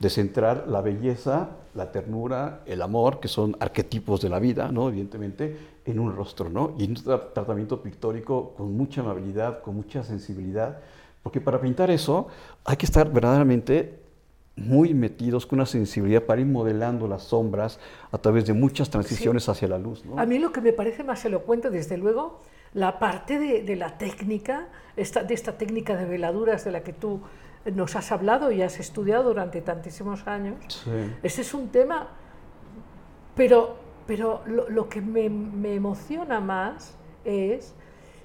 de 0.00 0.10
centrar 0.10 0.66
la 0.66 0.80
belleza, 0.80 1.50
la 1.76 1.92
ternura, 1.92 2.62
el 2.66 2.82
amor, 2.82 3.20
que 3.20 3.28
son 3.28 3.56
arquetipos 3.60 4.20
de 4.20 4.30
la 4.30 4.40
vida, 4.40 4.72
¿no? 4.72 4.88
Evidentemente, 4.88 5.56
en 5.84 6.00
un 6.00 6.16
rostro, 6.16 6.50
¿no? 6.50 6.74
Y 6.76 6.86
en 6.86 6.90
un 6.90 6.96
tra- 6.96 7.32
tratamiento 7.32 7.80
pictórico 7.80 8.54
con 8.56 8.76
mucha 8.76 9.02
amabilidad, 9.02 9.62
con 9.62 9.76
mucha 9.76 10.02
sensibilidad, 10.02 10.80
porque 11.22 11.40
para 11.40 11.60
pintar 11.60 11.88
eso 11.88 12.26
hay 12.64 12.76
que 12.76 12.86
estar 12.86 13.12
verdaderamente 13.12 13.99
muy 14.56 14.92
metidos 14.94 15.46
con 15.46 15.58
una 15.58 15.66
sensibilidad 15.66 16.22
para 16.24 16.40
ir 16.40 16.46
modelando 16.46 17.08
las 17.08 17.22
sombras 17.22 17.78
a 18.12 18.18
través 18.18 18.46
de 18.46 18.52
muchas 18.52 18.90
transiciones 18.90 19.48
hacia 19.48 19.68
la 19.68 19.78
luz. 19.78 20.04
¿no? 20.04 20.18
a 20.18 20.26
mí 20.26 20.38
lo 20.38 20.52
que 20.52 20.60
me 20.60 20.72
parece 20.72 21.02
más 21.04 21.24
elocuente, 21.24 21.70
desde 21.70 21.96
luego, 21.96 22.40
la 22.74 22.98
parte 22.98 23.38
de, 23.38 23.62
de 23.62 23.76
la 23.76 23.96
técnica, 23.96 24.68
esta, 24.96 25.22
de 25.24 25.34
esta 25.34 25.56
técnica 25.56 25.96
de 25.96 26.04
veladuras 26.04 26.64
de 26.64 26.72
la 26.72 26.82
que 26.82 26.92
tú 26.92 27.20
nos 27.74 27.96
has 27.96 28.12
hablado 28.12 28.50
y 28.52 28.62
has 28.62 28.78
estudiado 28.80 29.24
durante 29.24 29.60
tantísimos 29.60 30.26
años. 30.26 30.56
Sí. 30.68 30.90
Ese 31.22 31.40
es 31.42 31.54
un 31.54 31.68
tema, 31.68 32.08
pero, 33.34 33.76
pero 34.06 34.42
lo, 34.46 34.68
lo 34.68 34.88
que 34.88 35.00
me, 35.00 35.28
me 35.30 35.74
emociona 35.74 36.40
más 36.40 36.94
es 37.24 37.74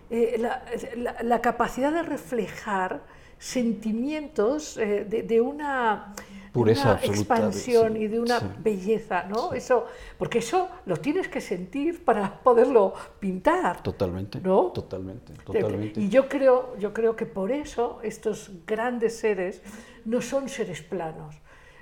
eh, 0.10 0.36
la, 0.40 0.64
la- 0.98 1.24
la 1.24 1.42
capacidad 1.42 1.92
de 1.92 2.04
reflejar 2.04 3.02
sentimientos 3.38 4.78
eh, 4.78 5.06
de, 5.08 5.24
de 5.24 5.42
una, 5.42 6.14
pureza 6.52 6.82
una 6.84 6.92
absoluta. 6.94 7.14
de- 7.14 7.20
expansión 7.20 7.94
sí, 7.94 8.00
y 8.00 8.08
de 8.08 8.20
una 8.20 8.40
sí. 8.40 8.46
belleza, 8.60 9.24
¿no? 9.26 9.54
Eso, 9.54 9.86
porque 10.18 10.40
eso 10.40 10.70
lo 10.86 10.98
tienes 10.98 11.28
que 11.28 11.42
sentir 11.42 12.04
para 12.04 12.40
poderlo 12.44 12.94
pintar. 13.20 13.84
Totalmente. 13.84 14.40
¿No? 14.42 14.72
Totalmente, 14.72 15.34
totalmente. 15.44 16.00
Y 16.00 16.10
yo 16.10 16.28
creo, 16.30 16.78
yo 16.78 16.94
creo 16.94 17.16
que 17.16 17.26
por 17.26 17.52
eso 17.52 18.00
estos 18.04 18.52
grandes 18.66 19.18
seres 19.18 19.62
no 20.06 20.22
son 20.22 20.50
seres 20.50 20.82
planos. 20.82 21.36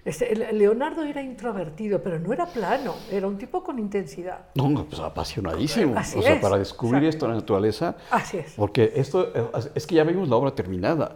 Este, 0.05 0.35
Leonardo 0.51 1.03
era 1.03 1.21
introvertido, 1.21 2.03
pero 2.03 2.19
no 2.19 2.33
era 2.33 2.45
plano, 2.45 2.93
era 3.09 3.25
un 3.25 3.37
tipo 3.37 3.63
con 3.63 3.79
intensidad. 3.79 4.47
No, 4.55 4.83
pues 4.83 4.99
apasionadísimo. 4.99 5.97
Así 5.97 6.19
o 6.19 6.21
sea, 6.21 6.33
es, 6.33 6.41
para 6.41 6.57
descubrir 6.57 7.05
exacto. 7.05 7.15
esto 7.15 7.25
en 7.27 7.31
la 7.31 7.37
naturaleza. 7.37 7.95
Así 8.11 8.37
es. 8.37 8.53
Porque 8.57 8.91
esto, 8.95 9.31
es 9.73 9.87
que 9.87 9.95
ya 9.95 10.03
vimos 10.03 10.27
la 10.27 10.35
obra 10.35 10.53
terminada. 10.53 11.15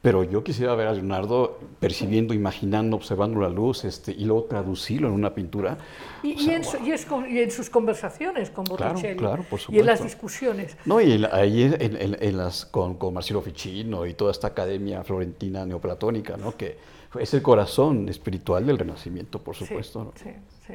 Pero 0.00 0.22
yo 0.22 0.44
quisiera 0.44 0.76
ver 0.76 0.86
a 0.86 0.92
Leonardo 0.92 1.58
percibiendo, 1.80 2.32
imaginando, 2.32 2.96
observando 2.96 3.40
la 3.40 3.48
luz 3.48 3.84
este, 3.84 4.12
y 4.12 4.24
luego 4.26 4.44
traducirlo 4.44 5.08
en 5.08 5.14
una 5.14 5.34
pintura. 5.34 5.76
Y, 6.22 6.34
O 6.34 6.34
y 6.36 6.38
sea, 6.38 6.56
en, 6.56 6.64
su- 6.64 6.76
y 6.84 6.92
es 6.92 7.06
y 7.28 7.38
en 7.40 7.50
sus 7.50 7.68
conversaciones 7.68 8.50
con 8.50 8.64
Claro, 8.64 8.92
Botticelli 8.94 9.16
claro, 9.18 9.42
por 9.50 9.58
y 9.68 9.78
en 9.80 9.86
las 9.86 9.98
supuesto. 9.98 10.04
discusiones. 10.04 10.76
No, 10.84 11.00
y 11.00 11.12
en 11.12 11.24
ahí 11.32 11.64
en, 11.80 12.36
las, 12.36 12.64
con, 12.64 12.94
con 12.94 13.12
Marcelo 13.14 13.42
Ficino 13.42 14.06
y 14.06 14.14
toda 14.14 14.30
esta 14.30 14.46
academia 14.46 15.02
florentina 15.02 15.66
neoplatónica, 15.66 16.36
¿no? 16.36 16.56
que 16.56 16.78
es 17.18 17.34
el 17.34 17.42
corazón 17.42 18.08
espiritual 18.08 18.64
del 18.66 18.78
Renacimiento, 18.78 19.40
por 19.42 19.56
supuesto. 19.56 20.04
¿no? 20.04 20.12
Sí, 20.14 20.30
sí, 20.66 20.74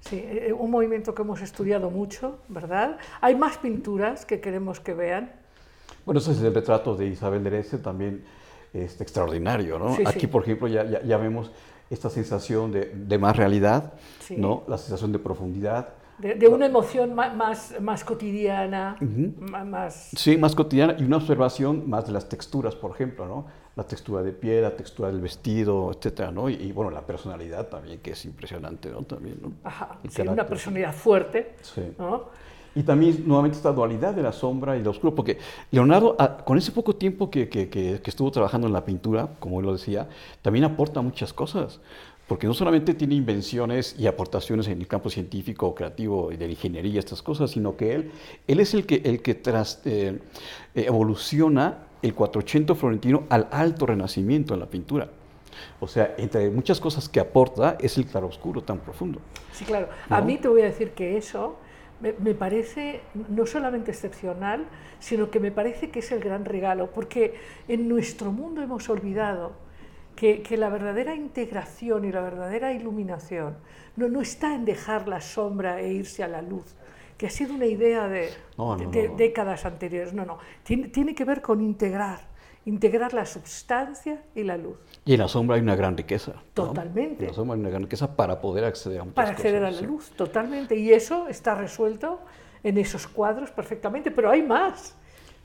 Sí, 0.00 0.16
eh, 0.22 0.52
un 0.52 0.70
movimiento 0.70 1.14
que 1.14 1.22
hemos 1.22 1.40
estudiado 1.42 1.90
mucho, 1.90 2.38
¿verdad? 2.48 2.98
Hay 3.22 3.36
más 3.36 3.56
pinturas 3.58 4.24
que 4.26 4.40
queremos 4.40 4.80
que 4.80 4.92
vean. 4.94 5.32
Bueno, 6.06 6.20
ese 6.20 6.32
es 6.32 6.40
el 6.42 6.54
retrato 6.54 6.96
de 6.96 7.06
Isabel 7.06 7.44
Derece, 7.44 7.76
también 7.78 8.24
este, 8.72 9.02
extraordinario. 9.02 9.78
¿no? 9.78 9.96
Sí, 9.96 10.02
Aquí, 10.06 10.20
sí. 10.20 10.26
por 10.26 10.42
ejemplo, 10.42 10.68
ya, 10.68 10.84
ya, 10.84 11.02
ya 11.02 11.16
vemos 11.16 11.50
esta 11.90 12.08
sensación 12.10 12.70
de, 12.72 12.92
de 12.94 13.18
más 13.18 13.36
realidad, 13.36 13.94
Sí. 14.20 14.36
¿no? 14.38 14.62
la 14.68 14.78
sensación 14.78 15.10
de 15.12 15.18
profundidad. 15.18 15.94
De, 16.18 16.34
de 16.34 16.48
una 16.48 16.66
emoción 16.66 17.14
más, 17.14 17.34
más, 17.80 18.04
cotidiana, 18.04 18.96
ma- 19.40 19.64
más... 19.64 20.10
Sí, 20.14 20.36
más 20.36 20.54
cotidiana 20.54 20.94
y 20.98 21.02
una 21.04 21.16
observación 21.16 21.88
más 21.88 22.06
de 22.06 22.12
las 22.12 22.28
texturas, 22.28 22.74
por 22.76 22.90
ejemplo, 22.90 23.26
¿no? 23.26 23.46
La 23.74 23.84
textura 23.84 24.22
de 24.22 24.32
piel, 24.32 24.62
la 24.62 24.76
textura 24.76 25.08
del 25.08 25.20
vestido, 25.22 25.90
etcétera, 25.96 26.30
¿no? 26.30 26.50
Y, 26.50 26.54
y, 26.56 26.72
bueno, 26.72 26.90
la 26.90 27.06
personalidad 27.06 27.68
también, 27.68 28.00
que 28.00 28.10
es 28.10 28.24
impresionante, 28.26 28.90
¿no? 28.90 29.02
También, 29.04 29.38
¿no? 29.40 29.52
Ajá, 29.64 29.98
sí, 30.10 30.20
una 30.22 30.46
personalidad 30.46 30.92
fuerte. 30.92 31.54
¿no? 31.98 32.26
Y 32.74 32.82
también 32.84 33.24
nuevamente 33.26 33.56
esta 33.56 33.72
dualidad 33.72 34.14
de 34.14 34.22
la 34.22 34.32
sombra 34.32 34.76
y 34.76 34.82
lo 34.82 34.90
oscuro, 34.90 35.14
porque 35.14 35.38
Leonardo, 35.72 36.14
ah, 36.18 36.38
con 36.44 36.56
ese 36.56 36.70
poco 36.72 36.94
tiempo 36.94 37.30
que, 37.30 37.48
que- 37.48 37.68
que- 37.68 38.00
que 38.00 38.10
estuvo 38.10 38.30
trabajando 38.30 38.66
en 38.68 38.72
la 38.72 38.84
pintura, 38.84 39.28
como 39.40 39.58
él 39.60 39.66
lo 39.66 39.72
decía, 39.72 40.08
también 40.42 40.64
aporta 40.64 41.00
muchas 41.02 41.32
cosas, 41.32 41.80
porque 42.28 42.46
no 42.46 42.54
solamente 42.54 42.94
tiene 42.94 43.16
invenciones 43.16 43.96
y 43.98 44.06
aportaciones 44.06 44.68
en 44.68 44.78
el 44.80 44.86
campo 44.86 45.10
científico, 45.10 45.74
creativo 45.74 46.30
y 46.30 46.36
de 46.36 46.46
la 46.46 46.52
ingeniería, 46.52 47.00
estas 47.00 47.22
cosas, 47.22 47.50
sino 47.50 47.76
que 47.76 47.92
él, 47.94 48.12
él 48.46 48.60
es 48.60 48.72
el 48.72 48.86
que, 48.86 49.02
el 49.04 49.20
que 49.20 49.34
tras, 49.34 49.82
eh, 49.84 50.20
eh, 50.76 50.84
evoluciona 50.86 51.78
el 52.02 52.14
480 52.14 52.76
florentino 52.76 53.24
al 53.30 53.48
alto 53.50 53.84
renacimiento 53.84 54.54
en 54.54 54.60
la 54.60 54.66
pintura. 54.66 55.08
O 55.80 55.88
sea, 55.88 56.14
entre 56.18 56.48
muchas 56.50 56.78
cosas 56.78 57.08
que 57.08 57.18
aporta 57.18 57.76
es 57.80 57.98
el 57.98 58.06
claroscuro 58.06 58.62
tan 58.62 58.78
profundo. 58.78 59.18
Sí, 59.52 59.64
claro. 59.64 59.88
A 60.08 60.20
¿No? 60.20 60.26
mí 60.26 60.36
te 60.38 60.46
voy 60.46 60.62
a 60.62 60.66
decir 60.66 60.92
que 60.92 61.16
eso 61.16 61.56
me, 62.00 62.12
me 62.14 62.34
parece 62.34 63.00
no 63.28 63.46
solamente 63.46 63.90
excepcional, 63.90 64.64
sino 64.98 65.30
que 65.30 65.40
me 65.40 65.50
parece 65.50 65.90
que 65.90 65.98
es 66.00 66.10
el 66.12 66.20
gran 66.20 66.44
regalo, 66.44 66.90
porque 66.90 67.34
en 67.68 67.88
nuestro 67.88 68.32
mundo 68.32 68.62
hemos 68.62 68.88
olvidado 68.88 69.52
que, 70.16 70.42
que 70.42 70.56
la 70.56 70.68
verdadera 70.68 71.14
integración 71.14 72.04
y 72.04 72.12
la 72.12 72.20
verdadera 72.20 72.72
iluminación 72.72 73.56
no, 73.96 74.08
no 74.08 74.20
está 74.20 74.54
en 74.54 74.64
dejar 74.64 75.08
la 75.08 75.20
sombra 75.20 75.80
e 75.80 75.92
irse 75.92 76.22
a 76.22 76.28
la 76.28 76.42
luz, 76.42 76.74
que 77.16 77.26
ha 77.26 77.30
sido 77.30 77.54
una 77.54 77.66
idea 77.66 78.08
de, 78.08 78.30
No, 78.56 78.76
de- 78.76 78.84
no, 78.86 78.90
de 78.90 79.08
no. 79.08 79.16
décadas 79.16 79.64
anteriores. 79.66 80.12
No, 80.14 80.24
no. 80.24 80.38
Tiene, 80.62 80.88
tiene 80.88 81.14
que 81.14 81.24
ver 81.24 81.42
con 81.42 81.60
integrar, 81.60 82.20
integrar 82.70 83.12
la 83.14 83.26
substancia 83.26 84.22
y 84.34 84.44
la 84.44 84.56
luz. 84.56 84.76
Y 85.04 85.14
en 85.14 85.20
la 85.20 85.28
sombra 85.28 85.56
hay 85.56 85.62
una 85.62 85.74
gran 85.76 85.96
riqueza. 85.96 86.32
¿no? 86.34 86.42
Totalmente. 86.54 87.24
En 87.24 87.28
la 87.30 87.34
sombra 87.34 87.54
hay 87.54 87.60
una 87.60 87.70
gran 87.70 87.82
riqueza 87.82 88.14
para 88.16 88.40
poder 88.40 88.64
acceder 88.64 89.00
a 89.00 89.04
muchas 89.04 89.14
para 89.16 89.30
acceder 89.30 89.64
a 89.64 89.70
la 89.70 89.78
sí. 89.78 89.86
luz, 89.86 90.10
totalmente. 90.16 90.76
Y 90.76 90.92
eso 90.92 91.26
está 91.28 91.54
resuelto 91.54 92.20
en 92.62 92.78
esos 92.78 93.06
cuadros 93.06 93.50
perfectamente, 93.50 94.10
pero 94.10 94.30
hay 94.30 94.42
más. 94.42 94.94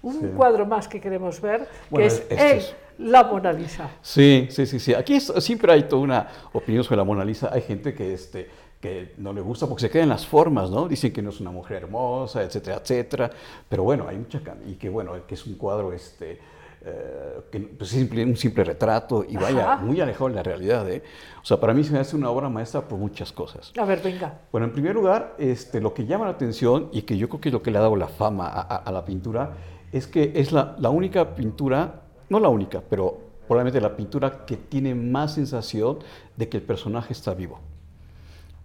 Un 0.01 0.19
Sí. 0.19 0.27
cuadro 0.35 0.65
más 0.67 0.87
que 0.87 1.01
queremos 1.01 1.41
ver, 1.41 1.67
que 1.93 2.05
es 2.05 2.19
este 2.19 2.51
el, 2.51 2.57
es- 2.59 2.75
la 2.99 3.23
Mona 3.23 3.51
Lisa. 3.51 3.89
Sí, 4.01 4.47
sí, 4.51 4.65
sí, 4.67 4.79
sí. 4.79 4.93
Aquí 4.93 5.15
es- 5.15 5.33
siempre 5.39 5.71
hay 5.73 5.83
toda 5.83 6.01
una 6.03 6.27
opinión 6.53 6.83
sobre 6.83 6.97
la 6.97 7.03
Mona 7.03 7.25
Lisa. 7.25 7.49
Hay 7.51 7.61
gente 7.61 7.93
que, 7.95 8.13
este, 8.13 8.47
que 8.79 9.13
no 9.17 9.33
le 9.33 9.41
gusta 9.41 9.65
porque 9.65 9.81
se 9.81 9.89
queda 9.89 10.03
en 10.03 10.09
las 10.09 10.27
formas, 10.27 10.69
¿no? 10.69 10.87
Dicen 10.87 11.11
que 11.11 11.23
no 11.23 11.31
es 11.31 11.39
una 11.41 11.49
mujer 11.49 11.77
hermosa, 11.77 12.43
etcétera, 12.43 12.77
etcétera. 12.83 13.31
Pero 13.67 13.83
bueno, 13.83 14.05
hay 14.07 14.17
mucha... 14.17 14.39
Y 14.67 14.73
que 14.75 14.89
bueno, 14.89 15.13
que 15.25 15.33
es 15.33 15.45
un 15.47 15.55
cuadro, 15.55 15.91
este... 15.91 16.39
eh, 16.85 17.39
que 17.51 17.59
pues, 17.59 17.91
es 17.93 17.97
simple- 17.99 18.23
un 18.23 18.35
simple 18.37 18.63
retrato 18.63 19.25
y 19.27 19.35
vaya, 19.37 19.73
Ajá. 19.73 19.83
muy 19.83 19.99
alejado 20.01 20.29
de 20.29 20.35
la 20.35 20.43
realidad, 20.43 20.87
¿eh? 20.89 21.01
O 21.41 21.45
sea, 21.45 21.59
para 21.59 21.73
mí 21.73 21.83
se 21.83 21.91
me 21.91 21.99
hace 21.99 22.15
una 22.15 22.29
obra 22.29 22.47
maestra 22.49 22.81
por 22.81 22.99
muchas 22.99 23.31
cosas. 23.31 23.73
A 23.79 23.85
ver, 23.85 24.01
venga. 24.03 24.41
Bueno, 24.51 24.67
en 24.67 24.73
primer 24.73 24.93
lugar, 24.93 25.35
este, 25.39 25.81
lo 25.81 25.93
que 25.93 26.05
llama 26.05 26.25
la 26.25 26.31
atención 26.31 26.89
y 26.91 27.01
que 27.03 27.17
yo 27.17 27.27
creo 27.27 27.41
que 27.41 27.49
es 27.49 27.53
lo 27.53 27.61
que 27.63 27.71
le 27.71 27.79
ha 27.79 27.81
dado 27.81 27.95
la 27.95 28.07
fama 28.07 28.47
a, 28.47 28.61
a- 28.61 28.75
a 28.77 28.91
la 28.91 29.03
pintura 29.03 29.53
es 29.91 30.07
que 30.07 30.33
es 30.35 30.51
la, 30.51 30.75
la 30.79 30.89
única 30.89 31.35
pintura, 31.35 32.01
no 32.29 32.39
la 32.39 32.49
única, 32.49 32.81
pero 32.89 33.17
probablemente 33.47 33.79
la 33.81 33.95
pintura 33.95 34.45
que 34.45 34.57
tiene 34.57 34.93
más 34.95 35.33
sensación 35.35 35.99
de 36.35 36.49
que 36.49 36.57
el 36.57 36.63
personaje 36.63 37.13
está 37.13 37.33
vivo. 37.33 37.59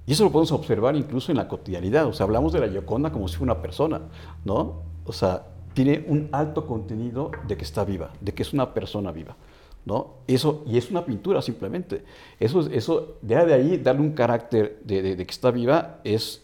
Y 0.06 0.12
eso 0.12 0.24
lo 0.24 0.32
podemos 0.32 0.50
observar 0.52 0.96
incluso 0.96 1.30
en 1.30 1.36
la 1.38 1.46
cotidianidad. 1.46 2.06
O 2.06 2.12
sea, 2.12 2.24
hablamos 2.24 2.52
de 2.52 2.60
la 2.60 2.68
Gioconda 2.68 3.12
como 3.12 3.28
si 3.28 3.36
fuera 3.36 3.52
una 3.52 3.62
persona, 3.62 4.00
¿no? 4.44 4.82
O 5.04 5.12
sea, 5.12 5.44
tiene 5.74 6.04
un 6.08 6.28
alto 6.32 6.66
contenido 6.66 7.30
de 7.46 7.56
que 7.56 7.64
está 7.64 7.84
viva, 7.84 8.10
de 8.20 8.32
que 8.34 8.42
es 8.42 8.52
una 8.52 8.74
persona 8.74 9.12
viva, 9.12 9.36
¿no? 9.84 10.14
Eso, 10.26 10.62
y 10.66 10.76
es 10.78 10.90
una 10.90 11.04
pintura 11.04 11.40
simplemente. 11.42 12.04
Eso, 12.38 12.60
es- 12.60 12.68
eso 12.72 13.16
de 13.22 13.36
ahí- 13.36 13.78
darle 13.78 14.02
un 14.02 14.12
carácter 14.12 14.80
de, 14.84 15.02
de- 15.02 15.16
de 15.16 15.24
que 15.26 15.30
está 15.32 15.50
viva 15.50 15.98
es, 16.04 16.42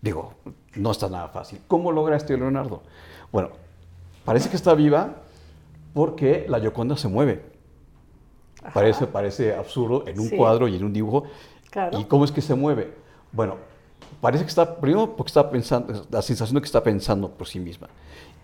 digo, 0.00 0.34
no 0.76 0.90
está 0.92 1.08
nada 1.08 1.28
fácil. 1.28 1.60
¿Cómo 1.68 1.90
logra 1.92 2.16
este 2.16 2.36
Leonardo? 2.36 2.82
Bueno, 3.32 3.50
parece 4.24 4.48
que 4.50 4.56
está 4.56 4.74
viva 4.74 5.16
porque 5.92 6.46
la 6.48 6.60
Gioconda 6.60 6.96
se 6.96 7.08
mueve. 7.08 7.42
Parece, 8.72 9.06
parece 9.06 9.54
absurdo 9.54 10.04
en 10.06 10.18
un 10.18 10.28
Sí. 10.30 10.36
cuadro 10.36 10.68
y 10.68 10.76
en 10.76 10.84
un 10.84 10.92
dibujo. 10.92 11.24
Claro. 11.70 11.98
¿Y 11.98 12.04
cómo 12.04 12.24
es 12.24 12.32
que 12.32 12.40
se 12.40 12.54
mueve? 12.54 12.94
Bueno, 13.32 13.56
parece 14.20 14.44
que 14.44 14.48
está, 14.48 14.76
primero 14.76 15.14
porque 15.16 15.28
está 15.28 15.50
pensando, 15.50 16.06
la 16.10 16.22
sensación 16.22 16.54
de 16.54 16.60
que 16.62 16.66
está 16.66 16.82
pensando 16.82 17.28
por 17.30 17.46
sí 17.46 17.58
misma. 17.60 17.88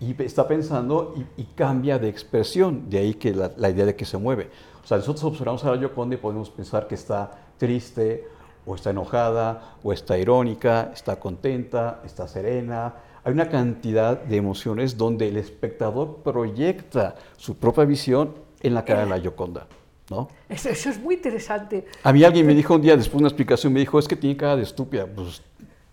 Y 0.01 0.21
está 0.23 0.45
pensando 0.47 1.13
y, 1.15 1.41
y 1.43 1.45
cambia 1.55 1.97
de 1.97 2.09
expresión, 2.09 2.89
de 2.89 2.97
ahí 2.97 3.13
que 3.13 3.33
la, 3.33 3.51
la 3.55 3.69
idea 3.69 3.85
de 3.85 3.95
que 3.95 4.03
se 4.03 4.17
mueve. 4.17 4.49
O 4.83 4.87
sea, 4.87 4.97
nosotros 4.97 5.23
observamos 5.23 5.63
a 5.63 5.71
la 5.71 5.77
Gioconda 5.77 6.15
y 6.15 6.17
podemos 6.17 6.49
pensar 6.49 6.87
que 6.87 6.95
está 6.95 7.31
triste, 7.57 8.27
o 8.65 8.75
está 8.75 8.91
enojada, 8.91 9.75
o 9.83 9.93
está 9.93 10.17
irónica, 10.17 10.91
está 10.93 11.19
contenta, 11.19 12.01
está 12.05 12.27
serena. 12.27 12.93
Hay 13.23 13.33
una 13.33 13.49
cantidad 13.49 14.19
de 14.19 14.37
emociones 14.37 14.97
donde 14.97 15.27
el 15.27 15.37
espectador 15.37 16.17
proyecta 16.23 17.15
su 17.37 17.57
propia 17.57 17.85
visión 17.85 18.33
en 18.61 18.73
la 18.73 18.83
cara 18.85 19.01
de 19.01 19.07
la 19.07 19.19
Gioconda, 19.19 19.67
¿no? 20.09 20.27
Eso, 20.49 20.69
eso 20.69 20.89
es 20.89 20.99
muy 20.99 21.15
interesante. 21.15 21.85
A 22.03 22.13
mí 22.13 22.23
alguien 22.23 22.45
me 22.45 22.55
dijo 22.55 22.75
un 22.75 22.81
día, 22.81 22.95
después 22.95 23.13
de 23.13 23.19
una 23.19 23.27
explicación, 23.27 23.73
me 23.73 23.79
dijo, 23.79 23.99
es 23.99 24.07
que 24.07 24.15
tiene 24.15 24.37
cara 24.37 24.55
de 24.55 24.63
estúpida. 24.63 25.05
Pues, 25.07 25.41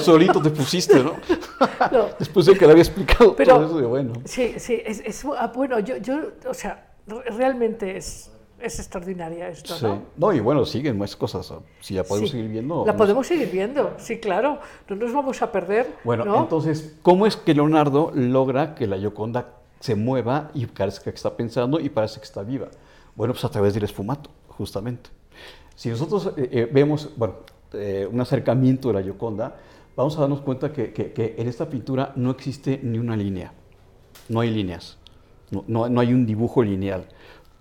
solito 0.00 0.40
te 0.42 0.50
pusiste, 0.50 1.02
¿no? 1.02 1.14
No. 1.92 2.06
Después 2.18 2.46
de 2.46 2.54
que 2.56 2.64
le 2.66 2.72
había 2.72 2.82
explicado 2.84 3.34
Pero- 3.36 3.54
todo 3.56 3.66
eso, 3.66 3.78
de 3.78 3.86
bueno. 3.86 4.12
Sí, 4.24 4.54
sí, 4.58 4.80
es, 4.84 5.00
es- 5.00 5.24
ah, 5.36 5.50
bueno, 5.54 5.78
yo, 5.80 5.96
yo, 5.98 6.18
o 6.48 6.54
sea, 6.54 6.90
re- 7.06 7.22
realmente 7.36 7.96
es, 7.96 8.30
es 8.60 8.78
extraordinaria 8.78 9.48
esto, 9.48 9.74
Sí. 9.74 9.84
¿no? 9.86 10.02
No, 10.16 10.32
y 10.32 10.40
bueno, 10.40 10.64
siguen 10.66 10.98
más 10.98 11.16
cosas. 11.16 11.52
Si 11.80 11.94
ya 11.94 12.04
podemos 12.04 12.30
Sí. 12.30 12.36
seguir 12.36 12.50
viendo. 12.50 12.84
La 12.86 12.96
podemos 12.96 13.26
seguir 13.26 13.50
viendo, 13.50 13.94
sí, 13.98 14.18
claro. 14.18 14.58
No 14.88 14.96
nos 14.96 15.12
vamos 15.12 15.40
a 15.42 15.50
perder. 15.50 15.94
Bueno, 16.04 16.24
¿no? 16.24 16.38
entonces, 16.42 16.96
¿cómo 17.02 17.26
es 17.26 17.36
que 17.36 17.54
Leonardo 17.54 18.12
logra 18.14 18.74
que 18.74 18.86
la 18.86 18.96
Gioconda 18.98 19.54
se 19.80 19.94
mueva 19.94 20.50
y 20.54 20.66
parezca 20.66 21.04
que 21.04 21.16
está 21.16 21.36
pensando 21.36 21.80
y 21.80 21.88
parece 21.88 22.20
que 22.20 22.24
está 22.26 22.42
viva? 22.42 22.68
Bueno, 23.16 23.32
pues 23.32 23.44
a 23.44 23.50
través 23.50 23.74
del 23.74 23.84
esfumato, 23.84 24.30
justamente. 24.48 25.10
Si 25.74 25.88
nosotros 25.88 26.32
eh, 26.36 26.48
eh, 26.52 26.68
vemos, 26.70 27.08
bueno, 27.16 27.36
eh, 27.72 28.08
un 28.10 28.20
acercamiento 28.20 28.88
de 28.88 28.94
la 28.94 29.02
Gioconda, 29.02 29.56
vamos 29.96 30.16
a 30.16 30.22
darnos 30.22 30.40
cuenta 30.40 30.72
que, 30.72 31.12
en 31.36 31.48
esta 31.48 31.68
pintura 31.68 32.12
no 32.16 32.30
existe 32.30 32.80
ni 32.82 32.98
una 32.98 33.16
línea. 33.16 33.52
No 34.28 34.40
hay 34.40 34.50
líneas. 34.50 34.98
No, 35.66 35.84
hay 36.00 36.12
un 36.12 36.26
dibujo 36.26 36.62
lineal. 36.62 37.06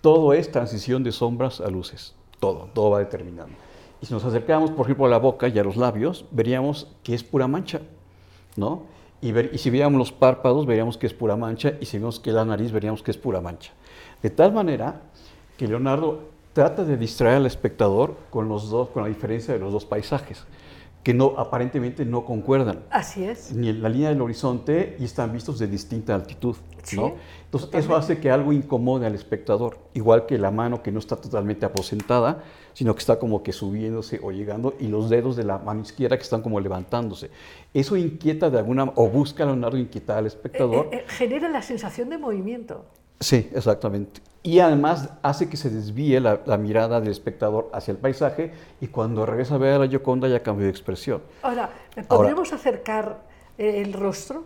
Todo 0.02 0.34
es 0.34 0.52
transición 0.52 1.04
de 1.04 1.12
sombras 1.12 1.60
a 1.62 1.70
luces. 1.70 2.16
Todo, 2.40 2.70
todo 2.74 2.92
va 2.92 3.00
determinando. 3.00 3.56
Y 4.02 4.06
si 4.06 4.14
nos 4.14 4.24
acercamos, 4.24 4.72
por 4.72 4.86
ejemplo, 4.86 5.06
a 5.06 5.10
la 5.10 5.18
boca 5.18 5.48
y 5.48 5.60
a 5.60 5.64
los 5.64 5.76
labios, 5.76 6.26
veríamos 6.32 6.88
que 7.04 7.14
es 7.14 7.24
pura 7.24 7.48
mancha, 7.48 7.82
¿no? 8.56 8.84
Y, 9.22 9.38
y 9.38 9.58
si 9.58 9.70
viéramos 9.70 9.98
los 9.98 10.12
párpados, 10.14 10.66
veríamos 10.66 10.98
que 10.98 11.08
es 11.08 11.14
pura 11.14 11.36
mancha, 11.36 11.74
y 11.82 11.86
si 11.86 11.98
vemos 11.98 12.20
que 12.20 12.32
la 12.32 12.46
nariz, 12.46 12.72
veríamos 12.72 13.04
que 13.04 13.12
es 13.12 13.18
pura 13.18 13.42
mancha. 13.42 13.74
De 14.22 14.30
tal 14.30 14.54
manera 14.54 15.02
que 15.58 15.68
Leonardo 15.68 16.30
trata 16.54 16.84
de 16.84 16.98
distraer 16.98 17.38
al 17.38 17.46
espectador 17.46 18.18
con, 18.30 18.50
los 18.50 18.70
dos, 18.70 18.90
con 18.90 19.04
la 19.04 19.10
diferencia 19.10 19.54
de 19.54 19.60
los 19.60 19.72
dos 19.72 19.86
paisajes, 19.86 20.44
que 21.04 21.14
no, 21.14 21.36
aparentemente 21.38 22.06
no 22.06 22.26
concuerdan. 22.26 22.84
Así 22.90 23.24
es. 23.24 23.54
Ni 23.54 23.70
en 23.70 23.82
la 23.82 23.90
línea 23.90 24.10
del 24.10 24.22
horizonte 24.22 24.98
y 25.00 25.06
están 25.06 25.32
vistos 25.32 25.60
de 25.60 25.68
distinta 25.68 26.14
altitud. 26.14 26.56
Sí, 26.84 26.98
¿no? 26.98 27.16
Entonces, 27.46 27.70
eso 27.74 27.96
hace 27.96 28.20
que 28.20 28.32
algo 28.32 28.54
incomode 28.54 29.06
al 29.06 29.16
espectador, 29.16 29.80
igual 29.94 30.26
que 30.26 30.38
la 30.38 30.52
mano 30.52 30.84
que 30.84 30.92
no 30.92 31.00
está 31.00 31.16
totalmente 31.16 31.66
aposentada, 31.66 32.44
sino 32.74 32.94
que 32.94 33.00
está 33.00 33.20
como 33.20 33.44
que 33.44 33.54
subiéndose 33.54 34.20
o 34.22 34.32
llegando, 34.32 34.76
y 34.80 34.88
los 34.88 35.10
dedos 35.10 35.36
de 35.36 35.44
la 35.44 35.58
mano 35.58 35.82
izquierda 35.82 36.18
que 36.18 36.24
están 36.24 36.42
como 36.42 36.60
levantándose. 36.60 37.30
Eso 37.74 37.98
inquieta 37.98 38.50
de 38.50 38.60
alguna, 38.60 38.92
o 38.96 39.10
busca 39.10 39.44
a 39.44 39.48
Leonardo 39.48 39.78
inquietar 39.78 40.20
al 40.20 40.28
espectador. 40.28 40.90
Eh, 40.92 40.98
eh, 40.98 41.06
genera 41.08 41.50
la 41.50 41.62
sensación 41.62 42.10
de 42.10 42.18
movimiento. 42.18 42.86
Sí, 43.20 43.50
exactamente. 43.54 44.22
Y 44.42 44.60
además 44.60 45.10
hace 45.22 45.50
que 45.50 45.58
se 45.58 45.70
desvíe 45.70 46.20
la, 46.22 46.40
la 46.46 46.58
mirada 46.58 47.02
del 47.02 47.12
espectador 47.12 47.70
hacia 47.74 47.92
el 47.92 47.98
paisaje 47.98 48.54
y 48.80 48.88
cuando 48.88 49.26
regresa 49.26 49.56
a 49.56 49.58
ver 49.58 49.74
a 49.74 49.80
la 49.80 49.88
Gioconda 49.88 50.28
ya 50.30 50.42
cambió 50.42 50.66
de 50.66 50.72
expresión. 50.72 51.22
Ahora, 51.42 51.70
¿eh, 51.96 52.04
¿podríamos 52.04 52.54
acercar 52.54 53.18
eh, 53.58 53.82
el 53.82 53.92
rostro? 53.94 54.46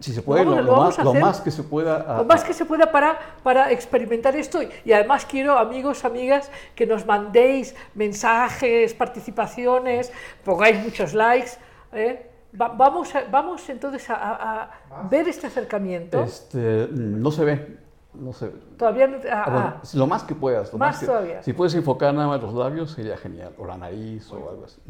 Si 0.00 0.12
se 0.12 0.22
puede, 0.22 0.44
lo, 0.44 0.56
lo 0.56 0.62
lo 0.62 0.76
más, 0.76 0.98
lo 0.98 1.14
más 1.14 1.40
que 1.40 1.50
se 1.50 1.62
pueda... 1.62 1.96
a- 1.96 2.18
Lo 2.18 2.24
más 2.24 2.42
que 2.44 2.52
se 2.52 2.64
pueda 2.64 2.90
para, 2.90 3.18
para 3.42 3.70
experimentar 3.70 4.34
esto. 4.36 4.58
Y 4.84 4.92
además 4.92 5.24
quiero, 5.24 5.56
amigos, 5.58 6.04
amigas, 6.04 6.50
que 6.74 6.86
nos 6.86 7.06
mandéis 7.06 7.74
mensajes, 7.94 8.92
participaciones, 8.94 10.12
pongáis 10.44 10.82
muchos 10.82 11.14
likes. 11.14 11.52
¿eh? 11.92 12.26
Va- 12.60 12.68
vamos, 12.68 13.14
a- 13.14 13.24
vamos 13.30 13.68
entonces 13.68 14.08
a, 14.10 14.14
a- 14.14 14.62
a 14.62 15.08
ver 15.08 15.28
este 15.28 15.46
acercamiento. 15.46 16.22
Este, 16.22 16.88
no 16.90 17.30
se 17.30 17.44
ve, 17.44 17.76
no 18.14 18.32
ve. 18.46 18.52
Todavía 18.78 19.06
no- 19.06 19.16
ah, 19.30 19.44
Ah, 19.46 19.50
bueno, 19.50 19.72
ah. 19.76 19.82
lo 19.94 20.06
más 20.06 20.22
que 20.24 20.34
puedas. 20.34 20.72
Lo 20.72 20.78
Más 20.78 20.98
que- 21.00 21.06
todavía. 21.06 21.42
Si 21.42 21.52
puedes 21.52 21.74
enfocar 21.74 22.14
nada 22.14 22.28
más 22.28 22.42
los 22.42 22.54
labios, 22.54 22.90
sería 22.92 23.16
genial. 23.16 23.52
O 23.58 23.66
la 23.66 23.76
nariz 23.76 24.30
o 24.32 24.36
algo 24.36 24.64
así. 24.64 24.80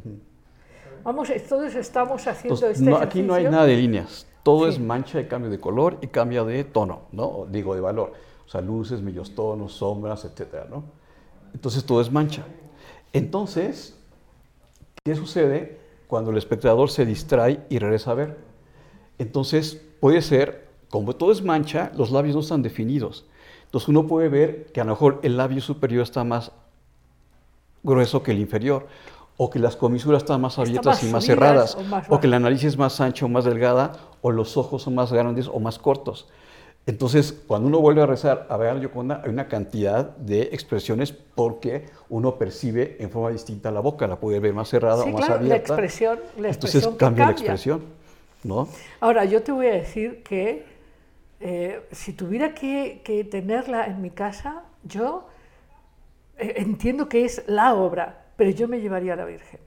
Vamos, 1.03 1.29
todos 1.49 1.75
estamos 1.75 2.27
haciendo 2.27 2.55
Entonces, 2.55 2.79
este 2.81 2.91
no, 2.91 2.97
aquí 2.97 3.23
no 3.23 3.35
hay 3.35 3.45
nada 3.45 3.67
de 3.67 3.77
líneas. 3.77 4.27
Todo 4.43 4.65
Sí. 4.65 4.71
es 4.77 4.81
mancha 4.81 5.19
de 5.19 5.27
cambio 5.29 5.51
de 5.51 5.59
color 5.61 5.99
y 6.01 6.07
cambia 6.09 6.45
de 6.45 6.65
tono, 6.65 7.03
¿no? 7.13 7.47
Digo, 7.51 7.75
de 7.75 7.81
valor. 7.81 8.13
O 8.47 8.49
sea, 8.49 8.61
luces, 8.61 9.01
medios 9.03 9.35
tonos, 9.35 9.73
sombras, 9.75 10.25
etcétera, 10.25 10.67
¿no? 10.71 10.85
Entonces, 11.55 11.85
todo 11.85 12.01
es 12.01 12.11
mancha. 12.13 12.45
Entonces, 13.13 13.97
¿qué 15.05 15.15
sucede 15.15 15.79
cuando 16.09 16.31
el 16.31 16.37
espectador 16.39 16.91
se 16.91 17.07
distrae 17.07 17.65
y 17.69 17.79
regresa 17.79 18.11
a 18.11 18.15
ver? 18.15 18.37
Entonces, 19.19 19.81
puede 20.01 20.21
ser, 20.23 20.69
como 20.95 21.17
todo 21.17 21.33
es 21.33 21.43
mancha, 21.43 21.91
los 21.97 22.13
labios 22.13 22.37
no 22.37 22.41
están 22.41 22.63
definidos. 22.63 23.25
Entonces, 23.65 23.89
uno 23.89 24.07
puede 24.07 24.29
ver 24.29 24.67
que 24.67 24.81
a 24.81 24.85
lo 24.85 24.93
mejor 24.93 25.19
el 25.25 25.37
labio 25.37 25.61
superior 25.61 26.05
está 26.05 26.23
más 26.23 26.53
grueso 27.83 28.23
que 28.23 28.31
el 28.31 28.39
inferior, 28.39 28.87
o 29.37 29.51
que 29.51 29.59
las 29.59 29.75
comisuras 29.75 30.23
están 30.23 30.41
más 30.41 30.57
abiertas 30.57 31.03
más 31.03 31.03
y 31.03 31.07
más 31.09 31.25
cerradas, 31.25 31.75
o 31.75 31.83
más 31.83 32.07
o 32.09 32.21
que 32.21 32.29
la 32.29 32.39
nariz 32.39 32.63
es 32.63 32.79
más 32.79 33.01
ancha 33.01 33.27
o 33.27 33.29
más 33.29 33.45
delgada, 33.45 33.91
o 34.23 34.31
los 34.31 34.57
ojos 34.57 34.83
son 34.83 34.95
más 34.95 35.13
grandes 35.13 35.49
o 35.49 35.59
más 35.59 35.81
cortos. 35.81 36.29
Entonces, 36.87 37.43
cuando 37.49 37.67
uno 37.67 37.81
vuelve 37.81 38.03
a 38.03 38.07
rezar 38.07 38.47
a 38.49 38.57
ver 38.57 38.69
a 38.69 38.75
la 38.75 38.79
Gioconda, 38.81 39.21
hay 39.25 39.31
una 39.31 39.49
cantidad 39.49 40.17
de 40.17 40.43
expresiones 40.53 41.11
porque 41.13 41.87
uno 42.09 42.37
percibe 42.37 42.99
en 43.01 43.11
forma 43.11 43.31
distinta 43.31 43.73
la 43.73 43.81
boca, 43.81 44.07
la 44.07 44.21
puede 44.21 44.39
ver 44.39 44.55
más 44.55 44.69
cerrada 44.69 45.03
Sí, 45.03 45.09
o 45.09 45.13
más 45.13 45.25
claro, 45.25 45.35
la 45.41 45.41
abierta. 45.41 45.73
expresión, 45.73 46.21
la 46.39 46.51
Entonces 46.51 46.85
expresión 46.85 46.93
que 46.93 46.99
cambia 46.99 47.25
la 47.27 47.33
cambia. 47.33 47.43
expresión, 47.43 47.83
¿no? 48.45 48.69
Ahora, 49.01 49.25
yo 49.25 49.43
te 49.43 49.51
voy 49.51 49.67
a 49.67 49.73
decir 49.73 50.23
que 50.23 50.74
eh, 51.41 51.87
si 51.93 52.13
tuviera 52.13 52.55
que, 52.55 53.03
que 53.05 53.25
tenerla 53.25 53.87
en 53.87 54.01
mi 54.03 54.11
casa, 54.11 54.63
yo 54.85 55.29
eh, 56.39 56.55
entiendo 56.57 57.09
que 57.09 57.25
es 57.25 57.43
la 57.47 57.75
obra, 57.75 58.25
pero 58.37 58.51
yo 58.51 58.69
me 58.69 58.81
llevaría 58.81 59.15
a 59.15 59.17
la 59.17 59.25
Virgen. 59.25 59.61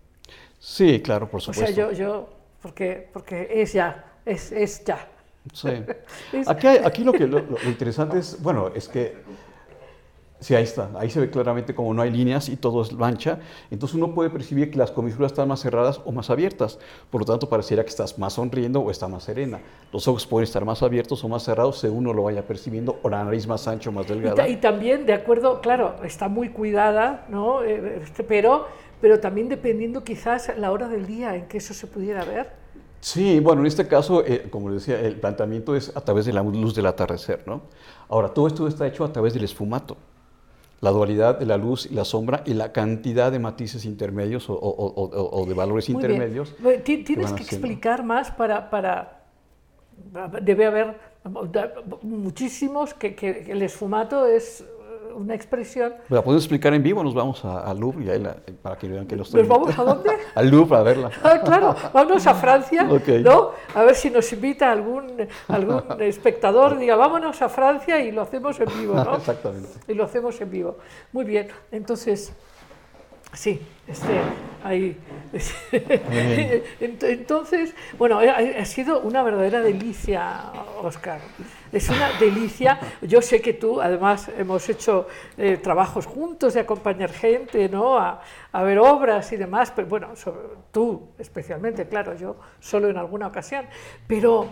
Sí, 0.59 1.01
claro, 1.01 1.29
por 1.29 1.37
O 1.39 1.41
supuesto. 1.41 1.65
sea, 1.65 1.71
yo, 1.75 1.91
yo 1.91 2.29
porque, 2.61 3.09
porque 3.13 3.47
es 3.51 3.73
ya, 3.73 4.03
es, 4.25 4.51
es 4.51 4.83
ya. 4.83 5.07
Sí. 5.53 5.69
Aquí, 6.47 6.67
hay- 6.67 6.79
aquí 6.83 7.03
lo 7.03 7.13
que 7.13 7.27
lo, 7.27 7.39
lo 7.39 7.57
interesante 7.69 8.19
es, 8.19 8.41
bueno, 8.41 8.69
es 8.75 8.87
que 8.89 9.15
sí, 10.39 10.53
ahí 10.55 10.63
está, 10.63 10.89
ahí 10.97 11.09
se 11.09 11.19
ve 11.19 11.29
claramente 11.29 11.73
como 11.73 11.93
no 11.93 12.01
hay 12.01 12.11
líneas 12.11 12.49
y 12.49 12.57
todo 12.57 12.81
es 12.81 12.93
mancha, 12.93 13.39
entonces 13.71 13.95
uno 13.95 14.13
puede 14.13 14.29
percibir 14.29 14.69
que 14.71 14.77
las 14.77 14.91
comisuras 14.91 15.31
están 15.31 15.47
más 15.47 15.61
cerradas 15.61 15.99
o 16.05 16.11
más 16.11 16.29
abiertas, 16.29 16.79
por 17.09 17.21
lo 17.21 17.25
tanto 17.25 17.49
pareciera 17.49 17.83
que 17.83 17.89
estás 17.89 18.17
más 18.19 18.33
sonriendo 18.33 18.81
o 18.81 18.91
está 18.91 19.07
más 19.07 19.23
serena. 19.23 19.59
Los 19.91 20.07
ojos 20.07 20.25
pueden 20.27 20.43
estar 20.43 20.63
más 20.65 20.83
abiertos 20.83 21.23
o 21.23 21.27
más 21.29 21.43
cerrados 21.43 21.79
según 21.79 21.99
uno 21.99 22.13
lo 22.13 22.23
vaya 22.23 22.45
percibiendo, 22.45 22.99
o 23.03 23.09
la 23.09 23.23
nariz 23.23 23.47
más 23.47 23.67
ancha 23.67 23.89
o 23.89 23.93
más 23.93 24.05
Y, 24.05 24.09
delgada. 24.09 24.47
y 24.47 24.57
también, 24.57 25.05
de 25.05 25.13
acuerdo, 25.13 25.61
claro, 25.61 25.95
está 26.03 26.27
muy 26.27 26.49
cuidada, 26.49 27.25
¿no? 27.29 27.63
Eh, 27.63 28.01
este, 28.03 28.23
pero, 28.23 28.67
pero 29.01 29.19
también 29.19 29.49
dependiendo 29.49 30.03
quizás 30.03 30.51
la 30.57 30.71
hora 30.71 30.87
del 30.87 31.05
día 31.07 31.35
en 31.35 31.47
que 31.47 31.57
eso 31.57 31.73
se 31.73 31.87
pudiera 31.87 32.23
ver. 32.25 32.51
Sí, 32.99 33.39
bueno, 33.39 33.61
en 33.61 33.67
este 33.67 33.87
caso, 33.87 34.23
eh, 34.25 34.47
como 34.49 34.71
decía, 34.71 34.99
el 34.99 35.19
planteamiento 35.19 35.75
es 35.75 35.95
a 35.95 36.01
través 36.01 36.25
de 36.25 36.33
la 36.33 36.41
luz 36.43 36.73
del 36.75 36.87
atardecer, 36.87 37.43
¿no? 37.45 37.61
Ahora, 38.09 38.29
todo 38.29 38.47
esto 38.47 38.67
está 38.67 38.87
hecho 38.87 39.03
a 39.05 39.11
través 39.13 39.33
del 39.33 39.43
esfumato. 39.43 39.97
La 40.79 40.91
dualidad 40.91 41.39
de 41.39 41.45
la 41.47 41.57
luz 41.57 41.87
y 41.89 41.95
la 41.95 42.05
sombra 42.05 42.43
y 42.45 42.53
la 42.53 42.71
cantidad 42.71 43.31
de 43.31 43.39
matices 43.39 43.83
intermedios 43.85 44.47
o, 44.49 44.53
o- 44.53 44.59
o- 44.69 45.41
o- 45.41 45.45
de 45.45 45.53
valores 45.55 45.89
Muy 45.89 45.99
bien. 46.01 46.11
intermedios. 46.11 46.55
Ti- 46.83 47.03
Tienes 47.03 47.31
que 47.33 47.41
haciendo. 47.43 47.67
explicar 47.67 48.03
más 48.03 48.29
para, 48.31 48.69
para... 48.69 49.23
Debe 50.43 50.67
haber 50.67 50.99
muchísimos 52.03 52.93
que, 52.93 53.15
que 53.15 53.45
el 53.51 53.61
esfumato 53.63 54.25
es 54.27 54.63
una 55.15 55.35
expresión. 55.35 55.93
La 56.09 56.21
podemos 56.23 56.43
explicar 56.43 56.73
en 56.73 56.83
vivo, 56.83 57.03
nos 57.03 57.13
vamos 57.13 57.43
a- 57.45 57.61
al 57.61 57.79
Louvre 57.79 58.05
y 58.05 58.09
ahí 58.09 58.19
la- 58.19 58.35
para 58.61 58.77
que 58.77 58.87
vean 58.87 59.05
que 59.07 59.15
no 59.15 59.23
estoy... 59.23 59.41
¿Nos 59.41 59.49
vamos 59.49 59.77
a 59.77 59.83
dónde? 59.83 60.09
al 60.35 60.49
Louvre 60.49 60.77
a 60.77 60.81
verla. 60.83 61.11
Ah, 61.23 61.39
claro, 61.43 61.75
vámonos 61.93 62.25
a 62.27 62.33
Francia, 62.35 62.87
Ok. 62.91 63.07
¿no? 63.23 63.51
A 63.75 63.83
ver 63.83 63.95
si 63.95 64.09
nos 64.09 64.31
invita 64.33 64.71
algún, 64.71 65.27
algún 65.47 65.83
espectador, 66.01 66.77
diga, 66.77 66.95
vámonos 66.95 67.41
a 67.41 67.49
Francia 67.49 67.99
y 68.01 68.11
lo 68.11 68.21
hacemos 68.23 68.59
en 68.59 68.67
vivo, 68.79 68.95
¿no? 68.95 69.15
Exactamente. 69.17 69.69
Y 69.87 69.93
lo 69.93 70.03
hacemos 70.03 70.39
en 70.41 70.49
vivo. 70.51 70.77
Muy 71.11 71.25
bien, 71.25 71.47
entonces, 71.71 72.31
sí, 73.33 73.61
este, 73.87 74.19
ahí. 74.63 74.97
Entonces, 76.79 77.73
bueno, 77.97 78.19
ha, 78.19 78.65
sido 78.65 79.01
una 79.01 79.23
verdadera 79.23 79.61
delicia, 79.61 80.51
Oscar. 80.81 81.19
Es 81.71 81.89
una 81.89 82.11
delicia. 82.19 82.79
Yo 83.01 83.21
sé 83.21 83.41
que 83.41 83.53
tú, 83.53 83.81
además, 83.81 84.29
hemos 84.37 84.67
hecho 84.69 85.07
eh, 85.37 85.57
trabajos 85.57 86.05
juntos 86.05 86.53
de 86.53 86.61
acompañar 86.61 87.11
gente, 87.11 87.69
¿no? 87.69 87.97
A, 87.97 88.21
a 88.51 88.63
ver 88.63 88.79
obras 88.79 89.31
y 89.33 89.37
demás, 89.37 89.71
pero 89.75 89.87
bueno, 89.87 90.15
sobre- 90.15 90.39
tú 90.71 91.09
especialmente, 91.19 91.87
claro, 91.87 92.15
yo 92.15 92.37
solo 92.59 92.89
en 92.89 92.97
alguna 92.97 93.27
ocasión. 93.27 93.65
Pero 94.07 94.47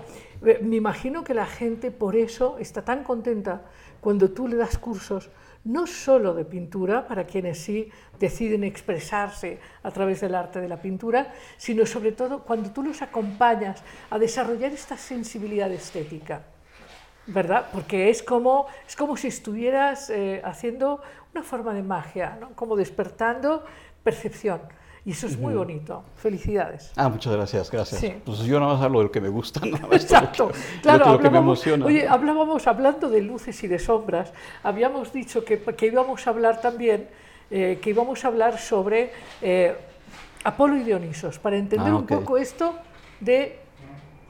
eh, 0.45 0.59
me 0.61 0.75
imagino 0.75 1.23
que 1.23 1.33
la 1.33 1.45
gente 1.45 1.91
por 1.91 2.15
eso 2.15 2.57
está 2.59 2.83
tan 2.83 3.03
contenta 3.03 3.61
cuando 4.01 4.29
tú 4.31 4.47
le 4.47 4.57
das 4.57 4.77
cursos 4.77 5.29
no 5.65 5.87
solo 5.87 6.33
de 6.33 6.45
pintura, 6.45 7.07
para 7.07 7.25
quienes 7.25 7.59
sí 7.59 7.89
deciden 8.19 8.63
expresarse 8.63 9.59
a 9.83 9.91
través 9.91 10.21
del 10.21 10.35
arte 10.35 10.61
de 10.61 10.69
la 10.69 10.81
pintura, 10.81 11.33
sino 11.57 11.85
sobre 11.85 12.11
todo 12.11 12.43
cuando 12.43 12.71
tú 12.71 12.83
los 12.83 13.01
acompañas 13.01 13.83
a 14.09 14.17
desarrollar 14.17 14.71
esta 14.71 14.95
sensibilidad 14.97 15.71
estética. 15.71 16.43
¿Verdad? 17.27 17.69
Porque 17.73 18.09
es 18.09 18.21
como, 18.21 18.67
es 18.87 18.95
como 18.95 19.17
si 19.17 19.27
estuvieras 19.27 20.11
eh, 20.11 20.41
haciendo 20.45 21.01
una 21.33 21.43
forma 21.43 21.73
de 21.73 21.81
magia, 21.81 22.37
¿no? 22.39 22.51
como 22.55 22.75
despertando 22.75 23.65
percepción. 24.03 24.61
Y 25.05 25.11
eso 25.11 25.27
es 25.27 25.37
muy 25.37 25.53
bonito. 25.53 26.03
Felicidades. 26.15 26.91
Ah, 26.95 27.09
muchas 27.09 27.33
gracias, 27.35 27.69
gracias. 27.69 28.01
Sí. 28.01 28.15
Pues 28.25 28.39
yo 28.39 28.59
nada 28.59 28.73
más 28.73 28.81
hablo 28.81 28.99
de 28.99 29.05
lo 29.05 29.11
que 29.11 29.21
me 29.21 29.29
gusta, 29.29 29.59
nada 29.63 29.85
más 29.87 30.01
Exacto, 30.01 30.47
de 30.47 30.53
lo 30.53 30.53
que, 30.53 30.81
claro, 30.81 31.19
que 31.19 31.29
me 31.29 31.37
emociona. 31.37 31.85
oye, 31.85 32.07
hablábamos 32.07 32.65
hablando 32.65 33.09
de 33.09 33.21
luces 33.21 33.63
y 33.63 33.67
de 33.67 33.77
sombras, 33.77 34.33
habíamos 34.63 35.13
dicho 35.13 35.45
que, 35.45 35.59
que 35.61 35.85
íbamos 35.85 36.25
a 36.25 36.29
hablar 36.31 36.59
también, 36.59 37.07
eh, 37.51 37.77
que 37.81 37.91
íbamos 37.91 38.25
a 38.25 38.29
hablar 38.29 38.57
sobre 38.57 39.11
eh, 39.43 39.75
Apolo 40.43 40.75
y 40.75 40.83
Dionisos, 40.83 41.37
para 41.37 41.55
entender 41.57 41.91
Ah, 41.93 41.95
un 41.97 42.07
poco 42.07 42.37
esto 42.37 42.73
de... 43.19 43.59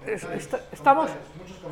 es- 0.05 0.23
esta- 0.36 0.59
estamos... 0.73 1.09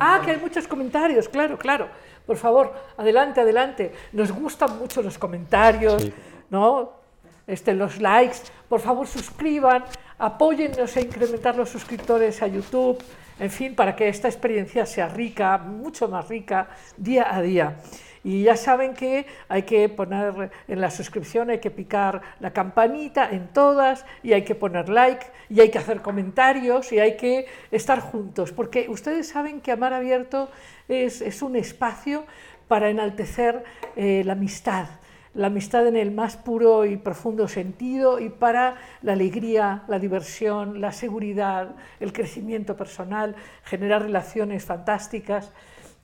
Ah, 0.00 0.20
que 0.24 0.30
hay 0.30 0.38
muchos 0.38 0.66
comentarios, 0.66 1.28
claro, 1.28 1.58
claro. 1.58 1.88
Por 2.26 2.38
favor, 2.38 2.72
adelante, 2.96 3.42
adelante. 3.42 3.92
Nos 4.12 4.32
gustan 4.32 4.78
mucho 4.78 5.02
los 5.02 5.18
comentarios, 5.18 6.02
Sí. 6.02 6.12
¿no? 6.48 7.03
Este, 7.46 7.74
los 7.74 8.00
likes, 8.00 8.38
por 8.68 8.80
favor 8.80 9.06
suscriban, 9.06 9.84
apóyennos 10.18 10.96
a 10.96 11.00
incrementar 11.00 11.56
los 11.56 11.68
suscriptores 11.68 12.42
a 12.42 12.46
YouTube, 12.46 13.02
en 13.38 13.50
fin, 13.50 13.74
para 13.74 13.96
que 13.96 14.08
esta 14.08 14.28
experiencia 14.28 14.86
sea 14.86 15.08
rica, 15.08 15.58
mucho 15.58 16.08
más 16.08 16.28
rica, 16.28 16.68
día 16.96 17.34
a 17.34 17.42
día. 17.42 17.76
Y 18.22 18.44
ya 18.44 18.56
saben 18.56 18.94
que 18.94 19.26
hay 19.48 19.64
que 19.64 19.86
poner 19.90 20.50
en 20.66 20.80
la 20.80 20.90
suscripción, 20.90 21.50
hay 21.50 21.58
que 21.58 21.70
picar 21.70 22.22
la 22.40 22.54
campanita 22.54 23.28
en 23.30 23.48
todas 23.48 24.06
y 24.22 24.32
hay 24.32 24.42
que 24.44 24.54
poner 24.54 24.88
like 24.88 25.26
y 25.50 25.60
hay 25.60 25.70
que 25.70 25.78
hacer 25.78 26.00
comentarios 26.00 26.90
y 26.90 27.00
hay 27.00 27.18
que 27.18 27.46
estar 27.70 28.00
juntos, 28.00 28.50
porque 28.50 28.86
ustedes 28.88 29.28
saben 29.28 29.60
que 29.60 29.72
Amar 29.72 29.92
Abierto 29.92 30.50
es, 30.88 31.42
un 31.42 31.56
espacio 31.56 32.24
para 32.66 32.88
enaltecer 32.88 33.62
eh, 33.94 34.22
la 34.24 34.32
amistad, 34.32 34.86
la 35.34 35.48
amistad 35.48 35.86
en 35.86 35.96
el 35.96 36.10
más 36.12 36.36
puro 36.36 36.84
y 36.84 36.96
profundo 36.96 37.48
sentido 37.48 38.20
y 38.20 38.28
para 38.28 38.76
la 39.02 39.12
alegría, 39.12 39.82
la 39.88 39.98
diversión, 39.98 40.80
la 40.80 40.92
seguridad, 40.92 41.74
el 42.00 42.12
crecimiento 42.12 42.76
personal, 42.76 43.34
generar 43.64 44.02
relaciones 44.02 44.64
fantásticas. 44.64 45.50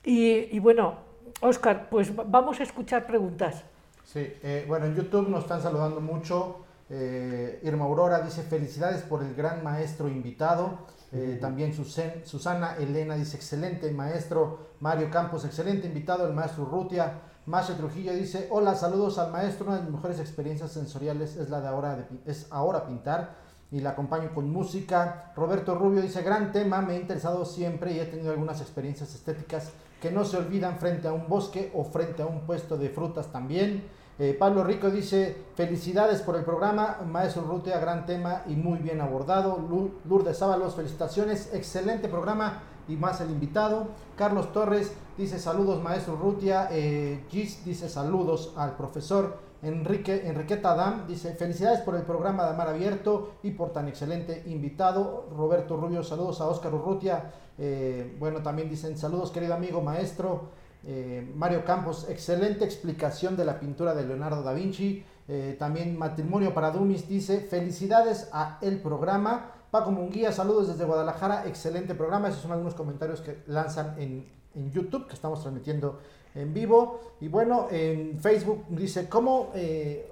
Y, 0.05 0.59
bueno, 0.59 0.99
Oscar, 1.41 1.89
pues 1.91 2.15
vamos 2.15 2.59
a 2.61 2.63
escuchar 2.65 3.07
preguntas. 3.07 3.63
Sí, 4.05 4.21
eh, 4.43 4.65
bueno, 4.67 4.87
en 4.87 4.97
YouTube 4.97 5.29
nos 5.29 5.45
están 5.45 5.63
saludando 5.63 6.01
mucho. 6.01 6.65
Eh, 6.89 7.61
Irma 7.63 7.85
Aurora 7.85 8.21
dice 8.21 8.43
felicidades 8.43 9.03
por 9.03 9.23
el 9.23 9.35
gran 9.35 9.63
maestro 9.63 10.09
invitado. 10.09 10.87
Eh, 11.13 11.39
también 11.41 11.73
Susana 11.75 12.77
Elena 12.79 13.15
dice 13.15 13.37
excelente 13.37 13.91
maestro. 13.93 14.71
Mario 14.81 15.11
Campos, 15.11 15.45
excelente 15.45 15.87
invitado. 15.87 16.27
El 16.27 16.35
maestro 16.35 16.65
Rutia. 16.65 17.30
Masha 17.51 17.77
Trujillo 17.77 18.15
dice 18.15 18.47
hola, 18.51 18.77
saludos 18.77 19.19
al 19.19 19.33
maestro. 19.33 19.67
Una 19.67 19.79
de 19.79 19.83
mis 19.83 19.91
mejores 19.91 20.21
experiencias 20.21 20.71
sensoriales 20.71 21.35
es 21.35 21.51
la 21.51 21.61
de 21.61 21.67
ahora, 21.67 21.97
de, 21.97 22.05
es 22.25 22.47
ahora 22.51 22.87
pintar 22.87 23.35
y 23.73 23.81
la 23.81 23.91
acompaño 23.91 24.33
con 24.33 24.49
música. 24.49 25.33
Roberto 25.35 25.75
Rubio 25.75 26.01
dice 26.01 26.23
gran 26.23 26.53
tema, 26.53 26.81
me 26.81 26.95
ha 26.95 27.01
interesado 27.01 27.45
siempre 27.45 27.93
y 27.93 27.99
he 27.99 28.07
tenido 28.07 28.31
algunas 28.31 28.61
experiencias 28.61 29.13
estéticas 29.17 29.73
que 30.01 30.13
no 30.13 30.25
se 30.25 30.37
olvidan 30.37 30.79
frente 30.79 31.09
a 31.09 31.13
un 31.13 31.29
bosque 31.29 31.73
o 31.75 31.83
frente 31.83 32.23
a 32.23 32.27
un 32.27 32.43
puesto 32.43 32.79
de 32.79 32.89
frutas 32.89 33.27
también. 33.33 33.83
Eh, 34.21 34.37
Pablo 34.39 34.63
Rico 34.63 34.89
dice, 34.89 35.37
felicidades 35.57 36.23
por 36.23 36.37
el 36.37 36.45
programa, 36.45 36.99
Maestro 37.05 37.43
Rutia, 37.43 37.81
gran 37.81 38.07
tema 38.07 38.43
y 38.47 38.55
muy 38.55 38.79
bien 38.79 39.01
abordado. 39.01 39.59
Lourdes 40.05 40.41
Ábalos, 40.41 40.77
felicitaciones, 40.77 41.53
excelente 41.53 42.07
programa 42.07 42.63
y 42.91 42.97
más 42.97 43.21
el 43.21 43.31
invitado. 43.31 43.89
Carlos 44.17 44.53
Torres 44.53 44.93
dice, 45.17 45.39
saludos 45.39 45.83
Maestro 45.83 46.17
Rutia. 46.17 46.69
Eh, 46.71 47.25
Gis 47.31 47.65
dice, 47.65 47.89
saludos 47.89 48.53
al 48.57 48.77
profesor. 48.77 49.39
Enrique, 49.63 50.27
Enriqueta 50.27 50.73
Adam 50.73 51.07
dice, 51.07 51.35
felicidades 51.35 51.81
por 51.81 51.95
el 51.95 52.03
programa 52.03 52.45
de 52.45 52.51
Amar 52.51 52.69
Abierto 52.69 53.35
y 53.43 53.51
por 53.51 53.73
tan 53.73 53.89
excelente 53.89 54.43
invitado. 54.47 55.29
Roberto 55.37 55.77
Rubio, 55.77 56.03
saludos 56.03 56.41
a 56.41 56.47
Oscar 56.47 56.75
Urrutia. 56.75 57.31
Eh, 57.59 58.17
bueno, 58.19 58.43
también 58.43 58.71
dicen, 58.71 58.97
saludos 58.97 59.31
querido 59.31 59.55
amigo 59.55 59.83
maestro. 59.83 60.49
Eh, 60.83 61.31
Mario 61.37 61.63
Campos, 61.65 62.09
excelente 62.09 62.65
explicación 62.65 63.37
de 63.37 63.45
la 63.45 63.61
pintura 63.61 63.95
de 63.95 64.07
Leonardo 64.07 64.43
da 64.43 64.55
Vinci. 64.55 65.05
Eh, 65.29 65.57
también 65.59 65.97
Matrimonio 65.97 66.55
para 66.55 66.71
Dumis 66.71 67.07
dice, 67.07 67.41
felicidades 67.41 68.31
a 68.33 68.59
el 68.63 68.81
programa. 68.81 69.53
Paco 69.71 69.93
Munguía, 69.93 70.33
saludos 70.33 70.69
desde 70.69 70.85
Guadalajara, 70.85 71.47
excelente 71.47 71.95
programa. 71.95 72.29
Esos 72.29 72.43
son 72.43 72.53
algunos 72.53 72.75
comentarios 72.75 73.21
que 73.21 73.43
lanzan 73.47 73.95
en, 73.99 74.29
en 74.55 74.73
YouTube, 74.73 75.07
que 75.07 75.15
estamos 75.15 75.41
transmitiendo 75.41 76.01
en 76.35 76.53
vivo. 76.53 77.01
Y 77.21 77.29
bueno, 77.29 77.69
en 77.71 78.19
Facebook 78.21 78.65
dice, 78.69 79.09
¿cómo... 79.09 79.51
Eh, 79.55 80.07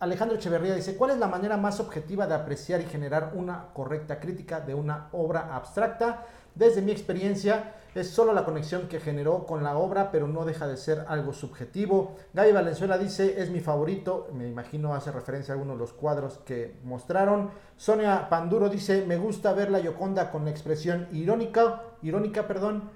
Alejandro 0.00 0.36
Echeverría 0.36 0.74
dice, 0.74 0.96
¿cuál 0.96 1.12
es 1.12 1.18
la 1.18 1.28
manera 1.28 1.56
más 1.56 1.80
objetiva 1.80 2.26
de 2.26 2.34
apreciar 2.34 2.80
y 2.80 2.84
generar 2.84 3.32
una 3.36 3.68
correcta 3.72 4.20
crítica 4.20 4.60
de 4.60 4.74
una 4.74 5.08
obra 5.12 5.54
abstracta? 5.54 6.26
Desde 6.54 6.82
mi 6.82 6.90
experiencia, 6.90 7.74
es 7.94 8.10
solo 8.10 8.32
la 8.32 8.44
conexión 8.44 8.88
que 8.88 9.00
generó 9.00 9.46
con 9.46 9.62
la 9.62 9.76
obra, 9.76 10.10
pero 10.10 10.26
no 10.26 10.44
deja 10.44 10.66
de 10.66 10.76
ser 10.76 11.04
algo 11.08 11.32
subjetivo. 11.32 12.16
Gaby 12.32 12.52
Valenzuela 12.52 12.98
dice, 12.98 13.40
es 13.40 13.50
mi 13.50 13.60
favorito, 13.60 14.28
me 14.32 14.48
imagino 14.48 14.94
hace 14.94 15.12
referencia 15.12 15.52
a 15.52 15.56
algunos 15.56 15.76
de 15.76 15.80
los 15.80 15.92
cuadros 15.92 16.38
que 16.44 16.76
mostraron. 16.84 17.50
Sonia 17.76 18.28
Panduro 18.28 18.68
dice, 18.68 19.04
me 19.06 19.16
gusta 19.16 19.52
ver 19.52 19.70
la 19.70 19.78
Yoconda 19.78 20.30
con 20.30 20.48
expresión 20.48 21.06
irónica, 21.12 21.82
irónica, 22.02 22.46
perdón. 22.48 22.90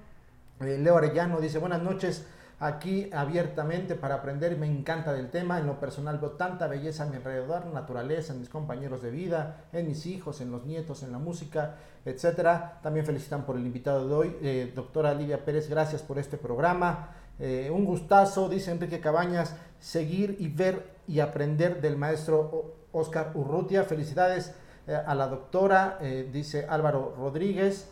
Eh, 0.59 0.77
Leo 0.77 0.97
Arellano 0.97 1.39
dice, 1.39 1.59
buenas 1.59 1.81
noches 1.81 2.25
aquí 2.59 3.09
abiertamente 3.13 3.95
para 3.95 4.15
aprender. 4.15 4.57
Me 4.57 4.67
encanta 4.67 5.13
del 5.13 5.29
tema. 5.29 5.59
En 5.59 5.67
lo 5.67 5.79
personal 5.79 6.19
veo 6.19 6.31
tanta 6.31 6.67
belleza 6.67 7.03
a 7.03 7.05
mi 7.07 7.15
alrededor, 7.15 7.65
naturaleza, 7.67 8.33
en 8.33 8.39
mis 8.39 8.49
compañeros 8.49 9.01
de 9.01 9.11
vida, 9.11 9.65
en 9.71 9.87
mis 9.87 10.05
hijos, 10.05 10.41
en 10.41 10.51
los 10.51 10.65
nietos, 10.65 11.03
en 11.03 11.11
la 11.11 11.19
música, 11.19 11.75
etcétera. 12.05 12.79
También 12.83 13.05
felicitan 13.05 13.45
por 13.45 13.55
el 13.55 13.65
invitado 13.65 14.07
de 14.07 14.13
hoy, 14.13 14.37
eh, 14.41 14.71
doctora 14.75 15.13
Lidia 15.13 15.43
Pérez. 15.45 15.69
Gracias 15.69 16.01
por 16.01 16.19
este 16.19 16.37
programa. 16.37 17.15
Eh, 17.39 17.71
un 17.73 17.85
gustazo, 17.85 18.49
dice 18.49 18.71
Enrique 18.71 18.99
Cabañas, 18.99 19.55
seguir 19.79 20.35
y 20.39 20.49
ver 20.49 20.99
y 21.07 21.21
aprender 21.21 21.79
del 21.81 21.95
maestro 21.95 22.75
Oscar 22.91 23.31
Urrutia. 23.33 23.83
Felicidades 23.83 24.53
eh, 24.87 24.93
a 24.93 25.15
la 25.15 25.27
doctora, 25.27 25.99
dice 26.31 26.65
Álvaro 26.69 27.15
Rodríguez. 27.17 27.89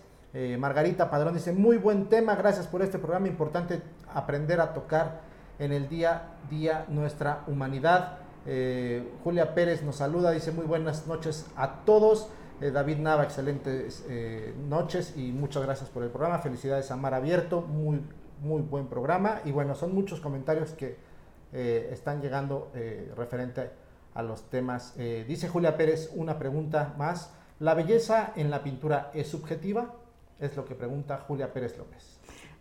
Margarita 0.59 1.09
Padrón 1.09 1.34
dice, 1.34 1.51
muy 1.51 1.78
buen 1.78 2.09
tema, 2.09 2.36
gracias 2.36 2.68
por 2.68 2.84
este 2.84 2.99
programa 2.99 3.28
importante 3.28 3.82
aprender 4.18 4.59
a 4.59 4.74
tocar 4.74 5.22
en 5.59 5.72
el 5.72 5.88
día 5.89 6.15
a 6.45 6.49
día 6.49 6.86
nuestra 6.89 7.43
humanidad. 7.47 8.18
Eh, 8.45 9.13
Julia 9.24 9.53
Pérez 9.53 9.84
nos 9.84 9.97
saluda, 9.97 10.32
dice 10.32 10.51
muy 10.51 10.65
buenas 10.65 11.05
noches 11.05 11.45
a 11.55 11.86
todos. 11.86 12.30
Eh, 12.59 12.72
David 12.72 12.97
Nava, 12.97 13.24
excelentes 13.24 14.03
eh, 14.09 14.55
noches 14.68 15.15
y 15.15 15.32
muchas 15.32 15.63
gracias 15.63 15.89
por 15.89 16.03
el 16.03 16.09
programa. 16.09 16.39
Felicidades 16.39 16.89
a 16.89 16.95
Mar 16.95 17.13
Abierto, 17.13 17.61
muy, 17.61 18.01
muy 18.41 18.63
buen 18.63 18.88
programa. 18.88 19.41
Y 19.45 19.51
bueno, 19.51 19.76
son 19.76 19.93
muchos 19.93 20.20
comentarios 20.20 20.72
que 20.72 21.05
están 21.53 22.22
llegando 22.22 22.72
referente 23.15 23.72
a 24.13 24.22
los 24.22 24.49
temas. 24.49 24.95
dice 24.97 25.47
Julia 25.47 25.78
Pérez 25.78 26.11
una 26.13 26.38
pregunta 26.38 26.93
más. 26.97 27.34
¿La 27.59 27.74
belleza 27.74 28.34
en 28.36 28.51
la 28.51 28.63
pintura 28.63 29.11
es 29.13 29.28
subjetiva? 29.30 29.93
Es 30.39 30.57
lo 30.57 30.65
que 30.65 30.76
pregunta 30.76 31.24
Julia 31.26 31.53
Pérez 31.53 31.78
López. 31.78 32.16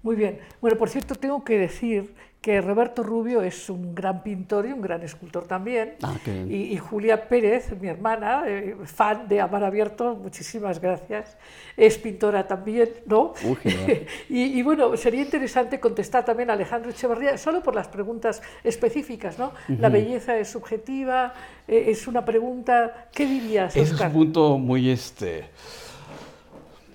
Muy 0.06 0.14
bien. 0.14 0.38
Bueno, 0.60 0.78
por 0.78 0.88
cierto, 0.88 1.16
tengo 1.16 1.42
que 1.42 1.58
decir 1.58 2.14
que 2.40 2.60
Roberto 2.60 3.02
Rubio 3.02 3.42
es 3.42 3.68
un 3.68 3.92
gran 3.92 4.22
pintor 4.22 4.64
y 4.66 4.70
un 4.70 4.80
gran 4.80 5.02
escultor 5.02 5.48
también. 5.48 5.94
Ah, 6.00 6.14
y, 6.48 6.76
Julia 6.76 7.28
Pérez, 7.28 7.72
mi 7.80 7.88
hermana, 7.88 8.44
eh, 8.46 8.76
fan 8.84 9.26
de 9.26 9.40
Amar 9.40 9.64
Abierto, 9.64 10.14
muchísimas 10.14 10.80
gracias, 10.80 11.36
es 11.76 11.98
pintora 11.98 12.46
también, 12.46 12.88
¿no? 13.06 13.34
y, 14.28 14.62
bueno, 14.62 14.96
sería 14.96 15.22
interesante 15.22 15.80
contestar 15.80 16.24
también 16.24 16.50
a 16.50 16.52
Alejandro 16.52 16.92
Echeverría, 16.92 17.36
solo 17.36 17.60
por 17.60 17.74
las 17.74 17.88
preguntas 17.88 18.40
específicas, 18.62 19.40
¿no? 19.40 19.50
La 19.66 19.88
belleza 19.88 20.38
es 20.38 20.48
subjetiva, 20.48 21.34
eh, 21.66 21.86
es 21.88 22.06
una 22.06 22.24
pregunta, 22.24 23.08
¿qué 23.12 23.26
dirías, 23.26 23.76
Oscar? 23.76 23.82
Es 23.82 24.00
un 24.00 24.12
punto 24.12 24.56
muy 24.56 24.88
este 24.88 25.46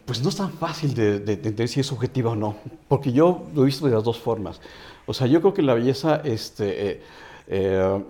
pues 0.06 0.22
no 0.22 0.30
es 0.30 0.36
tan 0.36 0.52
fácil 0.52 0.94
de, 0.94 1.16
entender 1.18 1.68
si 1.68 1.80
es 1.80 1.88
subjetiva 1.88 2.32
o 2.32 2.36
no, 2.36 2.56
porque 2.88 3.12
yo 3.12 3.48
lo 3.54 3.64
he 3.64 3.66
visto 3.66 3.86
de 3.86 3.94
las 3.94 4.04
dos 4.04 4.20
formas. 4.20 4.62
O 5.06 5.14
sea, 5.14 5.28
yo 5.28 5.42
creo 5.42 5.54
que 5.54 5.62
la 5.62 5.74
belleza, 5.74 6.22
este, 6.24 6.92
eh, 6.92 7.02
eh, 7.48 8.04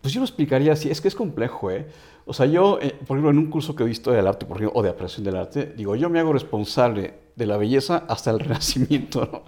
pues 0.00 0.12
yo 0.12 0.20
lo 0.20 0.26
explicaría 0.26 0.72
así, 0.72 0.90
es 0.90 1.00
que 1.00 1.08
es 1.08 1.14
complejo, 1.14 1.70
¿eh? 1.70 1.86
O 2.26 2.34
sea, 2.34 2.44
yo, 2.44 2.78
eh, 2.80 2.94
por 3.06 3.16
ejemplo, 3.16 3.30
en 3.30 3.38
un 3.38 3.50
curso 3.50 3.74
que 3.74 3.84
he 3.84 3.86
visto 3.86 4.10
del 4.10 4.26
arte, 4.26 4.44
por 4.44 4.58
ejemplo, 4.58 4.78
o 4.78 4.82
de 4.82 4.90
apreciación 4.90 5.24
del 5.24 5.36
arte, 5.36 5.72
digo, 5.76 5.96
yo 5.96 6.10
me 6.10 6.20
hago 6.20 6.32
responsable 6.32 7.14
de 7.34 7.46
la 7.46 7.56
belleza 7.56 8.04
hasta 8.06 8.30
el 8.30 8.38
renacimiento, 8.40 9.26
¿no? 9.32 9.42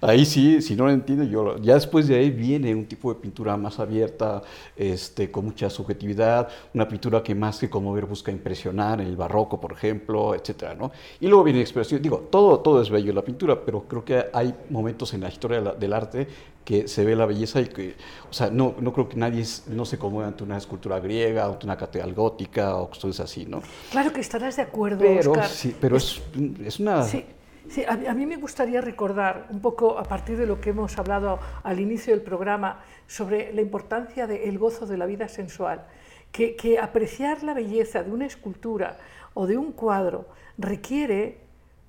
Ahí 0.00 0.24
sí, 0.26 0.60
si 0.60 0.76
no 0.76 0.86
lo 0.86 0.92
entiendo, 0.92 1.24
yo 1.24 1.58
ya 1.58 1.74
después 1.74 2.06
de 2.08 2.16
ahí 2.16 2.30
viene 2.30 2.74
un 2.74 2.86
tipo 2.86 3.12
de 3.12 3.20
pintura 3.20 3.56
más 3.56 3.78
abierta, 3.78 4.42
este, 4.76 5.30
con 5.30 5.46
mucha 5.46 5.70
subjetividad, 5.70 6.48
una 6.74 6.86
pintura 6.86 7.22
que 7.22 7.34
más 7.34 7.58
que 7.58 7.70
conmover 7.70 8.06
busca 8.06 8.30
impresionar, 8.30 9.00
el 9.00 9.16
barroco, 9.16 9.60
por 9.60 9.72
ejemplo, 9.72 10.34
etcétera, 10.34 10.74
¿no? 10.74 10.92
Y 11.20 11.26
luego 11.28 11.44
viene 11.44 11.60
expresión, 11.60 12.02
digo, 12.02 12.28
todo, 12.30 12.60
todo 12.60 12.82
es 12.82 12.90
bello 12.90 13.10
en 13.10 13.16
la 13.16 13.22
pintura, 13.22 13.58
pero 13.64 13.84
creo 13.84 14.04
que 14.04 14.26
hay 14.32 14.54
momentos 14.70 15.14
en 15.14 15.22
la 15.22 15.28
historia 15.28 15.60
del 15.60 15.92
arte 15.92 16.26
que 16.64 16.88
se 16.88 17.04
ve 17.04 17.14
la 17.14 17.26
belleza 17.26 17.60
y 17.60 17.66
que, 17.68 17.94
o 18.28 18.32
sea, 18.32 18.50
no, 18.50 18.74
no 18.80 18.92
creo 18.92 19.08
que 19.08 19.16
nadie 19.16 19.44
no 19.68 19.84
se 19.84 19.98
conmueva 19.98 20.28
ante 20.28 20.42
una 20.42 20.56
escultura 20.56 20.98
griega, 20.98 21.46
ante 21.46 21.64
una 21.64 21.76
catedral 21.76 22.12
gótica 22.12 22.76
o 22.76 22.90
cosas 22.90 23.20
así, 23.20 23.46
¿no? 23.46 23.62
Claro 23.92 24.12
que 24.12 24.20
estarás 24.20 24.56
de 24.56 24.62
acuerdo, 24.62 24.98
pero, 24.98 25.30
Oscar. 25.30 25.48
Sí, 25.48 25.74
pero 25.80 25.96
es, 25.96 26.20
es 26.64 26.80
una... 26.80 27.04
Sí. 27.04 27.24
Sí, 27.68 27.84
a, 27.84 28.14
mí 28.14 28.26
me 28.26 28.36
gustaría 28.36 28.80
recordar 28.80 29.46
un 29.50 29.60
poco 29.60 29.98
a 29.98 30.04
partir 30.04 30.38
de 30.38 30.46
lo 30.46 30.60
que 30.60 30.70
hemos 30.70 30.98
hablado 30.98 31.38
al 31.62 31.80
inicio 31.80 32.12
del 32.14 32.22
programa 32.22 32.80
sobre 33.06 33.52
la 33.52 33.60
importancia 33.60 34.26
del 34.26 34.58
gozo 34.58 34.86
de 34.86 34.96
la 34.96 35.06
vida 35.06 35.28
sensual, 35.28 35.86
que, 36.30 36.54
que, 36.56 36.78
apreciar 36.78 37.42
la 37.42 37.54
belleza 37.54 38.02
de 38.02 38.10
una 38.10 38.26
escultura 38.26 38.98
o 39.34 39.46
de 39.46 39.56
un 39.56 39.72
cuadro 39.72 40.26
requiere 40.58 41.38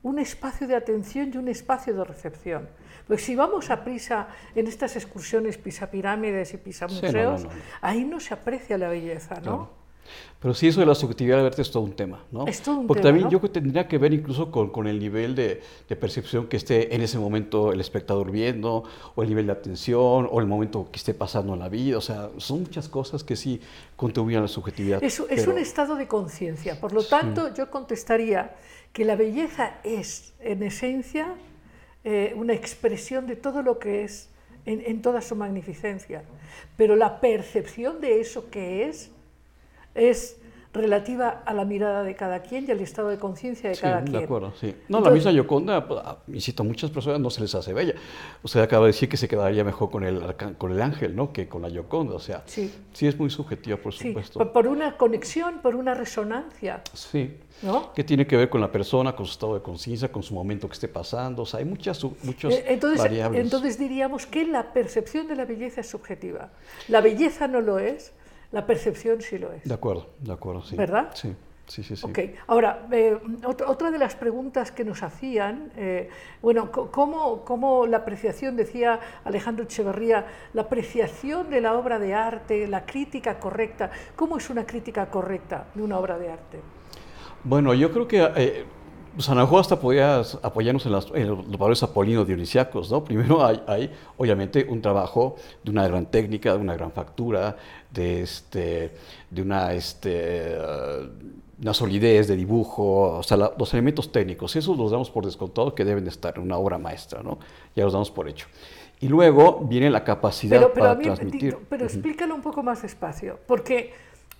un 0.03 0.19
espacio 0.19 0.67
de 0.67 0.75
atención 0.75 1.31
y 1.33 1.37
un 1.37 1.47
espacio 1.47 1.93
de 1.93 2.03
recepción. 2.03 2.69
Porque 3.07 3.21
si 3.21 3.35
vamos 3.35 3.69
a 3.69 3.83
prisa 3.83 4.27
en 4.55 4.67
estas 4.67 4.95
excursiones 4.95 5.57
pisapirámides 5.57 6.53
y 6.53 6.57
pisamuseos, 6.57 7.47
ahí 7.81 8.03
no 8.03 8.19
se 8.19 8.33
aprecia 8.33 8.77
la 8.77 8.89
belleza, 8.89 9.39
¿no? 9.41 9.69
Pero 10.39 10.53
sí, 10.53 10.67
eso 10.67 10.79
de 10.79 10.85
la 10.85 10.93
subjetividad 10.93 11.37
del 11.37 11.47
arte 11.47 11.61
es 11.61 11.71
todo 11.71 11.83
un 11.83 11.93
tema, 11.93 12.23
¿no? 12.31 12.45
Es 12.45 12.61
todo 12.61 12.79
un 12.79 12.87
Porque 12.87 13.01
también 13.01 13.29
yo 13.29 13.39
creo 13.39 13.51
que 13.51 13.59
tendría 13.59 13.87
que 13.87 13.97
ver 13.97 14.13
incluso 14.13 14.51
con, 14.51 14.69
con 14.69 14.87
el 14.87 14.99
nivel 14.99 15.33
de, 15.33 15.61
de, 15.89 15.95
percepción 15.95 16.47
que 16.47 16.57
esté 16.57 16.93
en 16.93 17.01
ese 17.01 17.17
momento 17.17 17.71
el 17.73 17.81
espectador 17.81 18.31
viendo, 18.31 18.83
o 19.15 19.23
el 19.23 19.29
nivel 19.29 19.47
de 19.47 19.53
atención, 19.53 20.27
o 20.29 20.39
el 20.39 20.45
momento 20.45 20.89
que 20.91 20.97
esté 20.97 21.13
pasando 21.13 21.53
en 21.53 21.59
la 21.59 21.69
vida. 21.69 21.97
O 21.97 22.01
sea, 22.01 22.29
son 22.37 22.61
muchas 22.61 22.87
cosas 22.87 23.23
que 23.23 23.35
sí 23.35 23.59
contribuyen 23.95 24.39
a 24.39 24.41
la 24.43 24.47
subjetividad. 24.47 25.03
Es, 25.03 25.19
es 25.29 25.47
un 25.47 25.57
estado 25.57 25.95
de 25.95 26.07
conciencia. 26.07 26.79
Por 26.79 26.93
lo 26.93 27.03
tanto, 27.03 27.53
yo 27.53 27.71
contestaría 27.71 28.55
que 28.93 29.05
la 29.05 29.15
belleza 29.15 29.77
es, 29.83 30.33
en 30.39 30.63
esencia, 30.63 31.35
eh, 32.03 32.33
una 32.35 32.53
expresión 32.53 33.27
de 33.27 33.35
todo 33.35 33.61
lo 33.63 33.79
que 33.79 34.03
es 34.03 34.29
en, 34.65 34.81
en 34.85 35.01
toda 35.01 35.21
su 35.21 35.35
magnificencia. 35.35 36.23
Pero 36.77 36.95
la 36.95 37.19
percepción 37.19 38.01
de 38.01 38.21
eso 38.21 38.49
que 38.49 38.87
es, 38.87 39.11
es 39.97 40.37
relativa 40.73 41.41
a 41.45 41.53
la 41.55 41.65
mirada 41.65 42.03
de 42.03 42.13
cada 42.15 42.41
quien 42.43 42.65
y 42.67 42.71
al 42.71 42.81
estado 42.81 43.07
de 43.09 43.17
conciencia 43.17 43.69
de 43.69 43.75
Sí, 43.75 43.81
cada 43.81 44.01
de 44.01 44.11
quien. 44.11 44.23
acuerdo, 44.25 44.53
sí. 44.59 44.67
No, 44.89 44.97
la 44.99 45.07
Entonces- 45.07 45.13
misma 45.13 45.31
Yoconda, 45.31 45.87
ah, 45.89 46.17
insisto, 46.27 46.61
a 46.61 46.65
muchas 46.67 46.91
personas 46.91 47.19
no 47.19 47.31
se 47.31 47.41
les 47.41 47.55
hace 47.55 47.73
bella. 47.73 47.95
Usted 48.43 48.59
acaba 48.61 48.85
de 48.85 48.91
decir 48.91 49.09
que 49.09 49.17
se 49.17 49.27
quedaría 49.27 49.63
mejor 49.63 49.89
con 49.89 50.03
el, 50.03 50.21
con 50.59 50.71
el 50.71 50.81
ángel, 50.81 51.15
¿no? 51.15 51.33
Que 51.33 51.47
con 51.47 51.63
la 51.63 51.69
Yoconda, 51.69 52.13
o 52.13 52.19
sea, 52.19 52.43
Sí. 52.45 52.71
sí 52.93 53.07
es 53.07 53.17
muy 53.17 53.31
subjetiva, 53.31 53.77
por 53.77 53.91
Sí, 53.93 54.09
supuesto. 54.09 54.37
por- 54.37 54.51
por 54.51 54.67
una 54.67 54.97
conexión, 54.97 55.61
por 55.63 55.75
una 55.75 55.95
resonancia, 55.95 56.81
Sí. 56.93 57.35
¿no? 57.63 57.91
Que 57.93 58.03
tiene 58.03 58.27
que 58.27 58.37
ver 58.37 58.49
con 58.49 58.61
la 58.61 58.71
persona, 58.71 59.15
con 59.15 59.25
su 59.25 59.31
estado 59.31 59.55
de 59.55 59.61
conciencia, 59.63 60.11
con 60.11 60.21
su 60.21 60.35
momento 60.35 60.67
que 60.67 60.73
esté 60.73 60.89
pasando. 60.89 61.41
O 61.41 61.45
sea, 61.47 61.59
hay 61.59 61.65
muchas, 61.65 62.03
muchos 62.23 62.53
Eh, 62.53 62.65
Entonces, 62.67 62.99
variables. 62.99 63.41
entonces 63.41 63.79
diríamos 63.79 64.27
que 64.27 64.45
la 64.45 64.73
percepción 64.73 65.27
de 65.27 65.37
la 65.37 65.45
belleza 65.45 65.81
es 65.81 65.89
subjetiva. 65.89 66.51
La 66.87 67.01
belleza 67.01 67.47
no 67.47 67.61
lo 67.61 67.79
es, 67.79 68.13
la 68.51 68.65
percepción 68.65 69.21
sí 69.21 69.37
lo 69.37 69.51
es. 69.53 69.63
De 69.63 69.73
acuerdo, 69.73 70.07
de 70.19 70.33
acuerdo, 70.33 70.61
sí. 70.63 70.75
¿Verdad? 70.75 71.09
Sí, 71.13 71.35
sí, 71.67 71.83
sí. 71.83 71.95
sí. 71.95 72.05
Ok, 72.05 72.19
ahora, 72.47 72.87
eh, 72.91 73.17
ot- 73.43 73.63
otra 73.67 73.91
de 73.91 73.97
las 73.97 74.15
preguntas 74.15 74.71
que 74.71 74.85
nos 74.85 75.03
hacían, 75.03 75.71
eh, 75.75 76.09
bueno, 76.41 76.71
¿cómo, 76.71 77.41
cómo 77.43 77.85
la 77.87 77.97
apreciación, 77.97 78.55
decía 78.55 78.99
Alejandro 79.25 79.65
Echeverría, 79.65 80.25
la 80.53 80.61
apreciación 80.63 81.49
de 81.49 81.61
la 81.61 81.73
obra 81.73 81.99
de 81.99 82.13
arte, 82.13 82.67
la 82.67 82.85
crítica 82.85 83.39
correcta, 83.39 83.91
¿cómo 84.15 84.37
es 84.37 84.49
una 84.49 84.65
crítica 84.65 85.09
correcta 85.09 85.67
de 85.75 85.83
una 85.83 85.97
obra 85.99 86.17
de 86.17 86.31
arte? 86.31 86.59
Bueno, 87.43 87.73
yo 87.73 87.91
creo 87.91 88.07
que 88.07 88.29
eh, 88.35 88.65
lo 89.29 89.35
mejor 89.35 89.61
hasta 89.61 89.79
podías 89.79 90.37
apoyarnos 90.43 90.85
en, 90.85 90.91
las- 90.91 91.11
en 91.13 91.27
los 91.27 91.57
valores 91.57 91.81
apolinos 91.83 92.27
dionisiacos, 92.27 92.91
¿no? 92.91 93.03
Primero 93.03 93.43
hay, 93.45 93.63
hay, 93.67 93.91
obviamente, 94.17 94.65
un 94.69 94.81
trabajo 94.81 95.35
de 95.63 95.71
una 95.71 95.87
gran 95.87 96.05
técnica, 96.07 96.53
de 96.53 96.59
una 96.59 96.75
gran 96.75 96.91
factura, 96.91 97.55
de, 97.97 98.21
este, 98.21 98.91
de 99.29 99.41
una, 99.41 99.73
este, 99.73 100.11
eh, 100.13 101.09
una 101.61 101.73
solidez 101.73 102.27
de 102.27 102.35
dibujo, 102.35 103.17
o 103.17 103.23
sea, 103.23 103.35
la- 103.35 103.51
los 103.57 103.73
elementos 103.73 104.11
técnicos, 104.11 104.55
esos 104.55 104.77
los 104.77 104.91
damos 104.91 105.09
por 105.09 105.25
descontado 105.25 105.73
que 105.75 105.83
deben 105.83 106.03
de 106.03 106.11
estar 106.11 106.37
en 106.37 106.43
una 106.43 106.57
obra 106.57 106.77
maestra, 106.77 107.23
¿no? 107.23 107.39
Ya 107.75 107.83
los 107.83 107.93
damos 107.93 108.11
por 108.11 108.29
hecho. 108.29 108.47
Y 108.99 109.07
luego 109.09 109.59
viene 109.67 109.89
la 109.89 110.03
capacidad 110.03 110.57
Pero, 110.59 110.73
pero, 110.73 110.83
para 110.85 110.91
a 110.91 110.95
mí- 110.95 111.03
transmitir. 111.03 111.41
digo, 111.41 111.61
pero 111.69 111.85
explícalo 111.85 112.35
un 112.35 112.41
poco 112.41 112.61
más 112.63 112.81
despacio, 112.83 113.39
porque, 113.47 113.91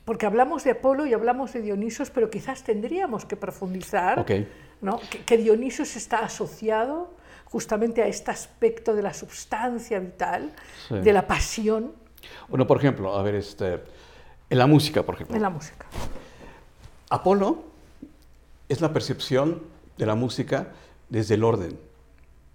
porque 0.05 0.26
hablamos 0.28 0.64
de 0.64 0.72
Apolo 0.72 1.05
y 1.08 1.14
hablamos 1.14 1.53
de 1.53 1.62
Dionisos, 1.62 2.12
pero 2.12 2.30
quizás 2.30 2.64
tendríamos 2.64 3.26
que 3.26 3.36
profundizar, 3.36 4.20
Ok. 4.20 4.32
¿no? 4.82 4.99
que, 5.10 5.20
que 5.26 5.38
Dionisos 5.38 5.95
está 5.95 6.20
asociado 6.20 7.10
justamente 7.45 8.03
a 8.03 8.08
este 8.08 8.30
aspecto 8.32 8.93
de 8.95 9.01
la 9.01 9.14
substancia 9.14 9.99
vital, 9.99 10.51
Sí. 10.88 10.99
de 10.99 11.14
la 11.14 11.26
pasión 11.28 11.93
Bueno, 12.49 12.67
por 12.67 12.78
ejemplo, 12.78 13.15
a 13.15 13.23
ver, 13.23 13.36
este, 13.36 13.82
en 14.49 14.57
la 14.57 14.67
música, 14.67 15.03
por 15.03 15.15
ejemplo. 15.15 15.36
en 15.36 15.41
la 15.41 15.49
música. 15.49 15.86
Apolo 17.09 17.63
es 18.69 18.82
la 18.82 18.91
percepción 18.93 19.61
de 19.97 20.05
la 20.05 20.15
música 20.15 20.69
desde 21.09 21.36
el 21.36 21.43
orden, 21.43 21.78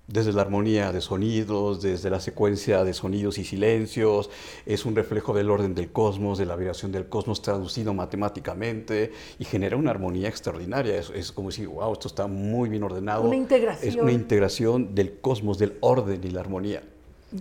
desde 0.07 0.33
la 0.33 0.43
armonía 0.43 0.93
de 0.93 1.01
sonidos, 1.01 1.81
desde 1.81 2.11
la 2.11 2.21
secuencia 2.21 2.85
de 2.85 2.93
sonidos 2.93 3.39
y 3.39 3.45
silencios, 3.45 4.31
es 4.67 4.85
un 4.85 4.95
reflejo 4.95 5.33
del 5.33 5.51
orden 5.51 5.75
del 5.75 5.91
cosmos, 5.91 6.39
de 6.39 6.45
la 6.45 6.57
vibración 6.57 6.93
del 6.93 7.09
cosmos 7.09 7.41
traducido 7.41 7.95
matemáticamente 7.95 9.13
y 9.39 9.45
genera 9.45 9.77
una 9.77 9.91
armonía 9.91 10.29
extraordinaria. 10.29 10.99
Es, 10.99 11.11
es 11.11 11.33
como 11.33 11.49
decir, 11.49 11.69
wow, 11.69 11.93
esto 11.93 12.09
está 12.09 12.27
muy 12.27 12.69
bien 12.69 12.83
ordenado. 12.83 13.23
Una 13.23 13.37
integración. 13.37 13.89
Es 13.89 13.97
una 13.97 14.13
integración 14.13 14.95
del 14.95 15.19
cosmos, 15.21 15.59
del 15.59 15.79
orden 15.81 16.21
y 16.23 16.31
la 16.31 16.41
armonía. 16.41 16.83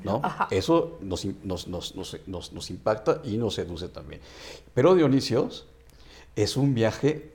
¿No? 0.04 0.20
Ajá. 0.24 0.48
Eso 0.52 0.98
nos, 1.02 1.26
im- 1.26 1.36
nos- 1.44 1.68
nos- 1.68 1.96
nos- 1.96 2.18
nos- 2.28 2.54
nos 2.54 2.70
impacta 2.70 3.22
y 3.24 3.38
nos 3.38 3.56
seduce 3.56 3.88
también. 3.90 4.22
Pero 4.74 4.96
Dionisios 4.96 5.66
es 6.36 6.58
un 6.58 6.74
viaje 6.74 7.32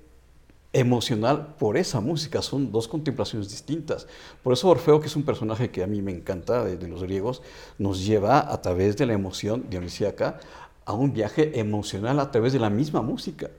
emocional 0.72 1.54
por 1.58 1.76
esa 1.78 2.00
música, 2.00 2.42
son 2.42 2.70
dos 2.70 2.86
contemplaciones 2.88 3.48
distintas. 3.48 4.06
Por 4.42 4.52
eso 4.52 4.68
Orfeo, 4.68 5.00
que 5.00 5.06
es 5.06 5.16
un 5.16 5.22
personaje 5.22 5.70
que 5.70 5.82
a 5.82 5.86
mí 5.86 6.02
me 6.02 6.12
encanta 6.12 6.64
de, 6.64 6.76
de 6.76 6.88
los 6.88 7.02
griegos, 7.02 7.40
nos 7.78 8.04
lleva 8.04 8.52
a 8.52 8.60
través 8.60 8.96
de 8.96 9.06
la 9.06 9.14
emoción 9.14 9.66
dionisíaca 9.70 10.38
a 10.84 10.92
un 10.92 11.12
viaje 11.12 11.58
emocional 11.58 12.20
a 12.20 12.30
través 12.30 12.52
de 12.52 12.58
la 12.58 12.68
misma 12.70 13.00
música. 13.02 13.50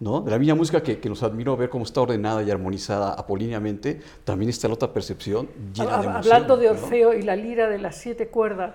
¿No? 0.00 0.20
De 0.20 0.30
la 0.30 0.38
misma 0.38 0.54
música 0.56 0.82
que, 0.82 0.98
que 0.98 1.08
nos 1.08 1.22
admiro 1.22 1.56
ver 1.56 1.68
cómo 1.70 1.84
está 1.84 2.00
ordenada 2.00 2.42
y 2.42 2.50
armonizada 2.50 3.12
apolíneamente, 3.14 4.00
también 4.24 4.48
está 4.50 4.68
la 4.68 4.74
otra 4.74 4.92
percepción 4.92 5.48
llena 5.72 5.90
de 5.98 6.04
emoción. 6.06 6.16
Hablando 6.16 6.56
de 6.56 6.66
¿no? 6.66 6.72
Orfeo 6.72 7.14
y 7.14 7.22
la 7.22 7.36
lira 7.36 7.68
de 7.68 7.78
las 7.78 7.96
siete 7.96 8.28
cuerdas, 8.28 8.74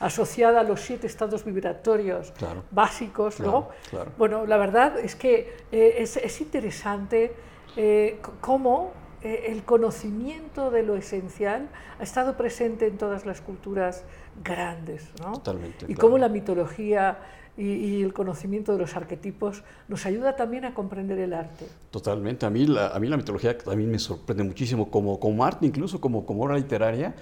asociada 0.00 0.60
a 0.60 0.62
los 0.62 0.80
siete 0.80 1.06
estados 1.06 1.44
vibratorios 1.44 2.30
Claro. 2.38 2.62
básicos, 2.70 3.36
Claro, 3.36 3.50
¿no? 3.52 3.68
claro. 3.90 4.12
Bueno, 4.16 4.46
la 4.46 4.56
verdad 4.56 4.98
es 4.98 5.16
que 5.16 5.56
eh, 5.72 5.96
es, 5.98 6.16
es 6.16 6.40
interesante 6.40 7.32
eh, 7.76 8.20
cómo 8.40 8.92
eh, 9.22 9.46
el 9.48 9.64
conocimiento 9.64 10.70
de 10.70 10.84
lo 10.84 10.94
esencial 10.94 11.68
ha 11.98 12.02
estado 12.04 12.36
presente 12.36 12.86
en 12.86 12.96
todas 12.98 13.26
las 13.26 13.40
culturas 13.40 14.04
grandes, 14.44 15.08
¿no? 15.20 15.32
Totalmente, 15.32 15.86
Y 15.88 15.94
cómo 15.94 16.16
la 16.18 16.28
mitología 16.28 17.18
y, 17.58 17.64
y 17.64 18.02
el 18.02 18.14
conocimiento 18.14 18.72
de 18.72 18.78
los 18.78 18.96
arquetipos 18.96 19.64
nos 19.88 20.06
ayuda 20.06 20.36
también 20.36 20.64
a 20.64 20.72
comprender 20.72 21.18
el 21.18 21.34
arte. 21.34 21.66
Totalmente. 21.90 22.46
A 22.46 22.50
mí 22.50 22.66
la, 22.66 22.88
a 22.88 22.98
mí 22.98 23.08
la 23.08 23.16
mitología 23.16 23.58
también 23.58 23.90
me 23.90 23.98
sorprende 23.98 24.44
muchísimo, 24.44 24.90
como, 24.90 25.18
como 25.18 25.44
arte, 25.44 25.66
incluso 25.66 26.00
como, 26.00 26.24
como 26.24 26.44
obra 26.44 26.56
literaria, 26.56 27.14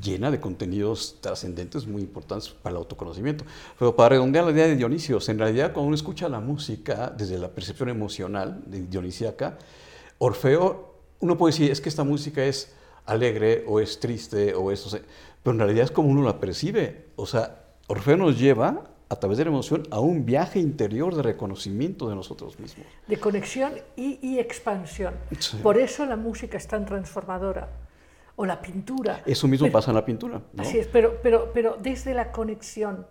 llena 0.00 0.30
de 0.30 0.40
contenidos 0.40 1.18
trascendentes 1.20 1.86
muy 1.86 2.02
importantes 2.02 2.48
para 2.50 2.74
el 2.74 2.78
autoconocimiento. 2.78 3.44
Pero 3.78 3.94
para 3.94 4.10
redondear 4.10 4.44
la 4.44 4.52
idea 4.52 4.66
de 4.66 4.76
Dionisios, 4.76 5.28
en 5.28 5.38
realidad 5.38 5.72
cuando 5.72 5.88
uno 5.88 5.96
escucha 5.96 6.28
la 6.28 6.40
música 6.40 7.12
desde 7.14 7.38
la 7.38 7.48
percepción 7.48 7.88
emocional 7.88 8.62
de 8.66 8.86
dionisíaca, 8.86 9.58
Orfeo, 10.18 10.94
uno 11.20 11.36
puede 11.36 11.52
decir, 11.52 11.70
es 11.70 11.80
que 11.80 11.88
esta 11.88 12.04
música 12.04 12.44
es 12.44 12.72
alegre 13.04 13.64
o 13.66 13.80
es 13.80 13.98
triste 13.98 14.54
o 14.54 14.70
es, 14.70 14.84
no 14.84 14.90
sé, 14.90 15.02
pero 15.42 15.54
en 15.54 15.58
realidad 15.58 15.84
es 15.84 15.90
como 15.90 16.08
uno 16.08 16.22
la 16.22 16.38
percibe. 16.38 17.06
O 17.16 17.26
sea, 17.26 17.64
Orfeo 17.88 18.16
nos 18.16 18.38
lleva 18.38 18.91
a 19.12 19.16
través 19.20 19.36
de 19.38 19.44
la 19.44 19.50
emoción 19.50 19.82
a 19.90 20.00
un 20.00 20.24
viaje 20.24 20.58
interior 20.58 21.14
de 21.14 21.22
reconocimiento 21.22 22.08
de 22.08 22.14
nosotros 22.16 22.58
mismos. 22.58 22.86
de 23.06 23.16
conexión 23.18 23.72
y, 23.94 24.18
y 24.22 24.38
expansión. 24.38 25.14
Sí. 25.38 25.58
Por 25.62 25.76
eso 25.78 26.06
la 26.06 26.16
música 26.16 26.56
es 26.56 26.66
tan 26.66 26.86
transformadora, 26.86 27.68
o 28.36 28.46
la 28.46 28.60
pintura. 28.62 29.20
Eso 29.26 29.46
mismo 29.46 29.66
Pero- 29.66 29.72
pasa 29.74 29.90
en 29.90 29.96
la 29.96 30.04
pintura. 30.06 30.40
¿no? 30.54 30.62
Así 30.62 30.78
es, 30.78 30.86
pero, 30.86 31.18
pero, 31.22 31.50
pero 31.52 31.76
desde 31.80 32.14
la 32.14 32.32
conexión, 32.32 33.06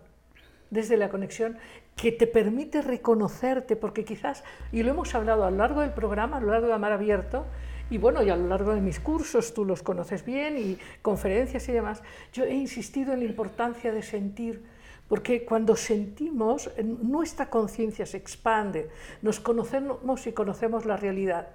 desde 0.70 0.96
la 0.96 1.08
conexión 1.08 1.56
que 1.94 2.10
te 2.10 2.26
permite 2.26 2.82
reconocerte, 2.82 3.76
porque 3.76 4.04
quizás, 4.04 4.42
y 4.72 4.82
lo 4.82 4.90
hemos 4.90 5.14
hablado 5.14 5.44
a 5.44 5.50
lo 5.52 5.58
largo 5.58 5.82
del 5.82 5.90
programa, 5.90 6.38
a 6.38 6.40
lo 6.40 6.50
largo 6.50 6.66
de 6.66 6.72
Amar 6.72 6.90
Abierto, 6.92 7.46
y 7.90 7.98
bueno, 7.98 8.22
y 8.22 8.30
a 8.30 8.36
lo 8.36 8.48
largo 8.48 8.74
de 8.74 8.80
mis 8.80 8.98
cursos, 8.98 9.54
tú 9.54 9.64
los 9.64 9.82
conoces 9.82 10.24
bien, 10.24 10.56
y 10.58 10.78
conferencias 11.02 11.68
y 11.68 11.72
demás, 11.72 12.02
yo 12.32 12.44
he 12.44 12.54
insistido 12.54 13.12
en 13.12 13.20
la 13.20 13.26
importancia 13.26 13.92
de 13.92 14.02
sentir, 14.02 14.64
porque 15.12 15.44
cuando 15.44 15.76
sentimos, 15.76 16.70
en- 16.78 17.10
nuestra 17.12 17.50
conciencia 17.50 18.06
se 18.06 18.16
expande, 18.16 18.88
nos 19.20 19.40
conocemos 19.40 20.26
y 20.26 20.32
conocemos 20.32 20.86
la 20.86 20.96
realidad. 20.96 21.48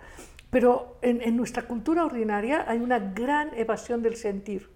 Pero 0.52 0.98
en, 1.02 1.24
en 1.24 1.36
nuestra 1.36 1.64
cultura 1.64 2.06
ordinaria 2.06 2.66
hay 2.68 2.78
una 2.78 3.00
gran 3.00 3.58
evasión 3.58 4.04
del 4.04 4.16
sentir, 4.16 4.70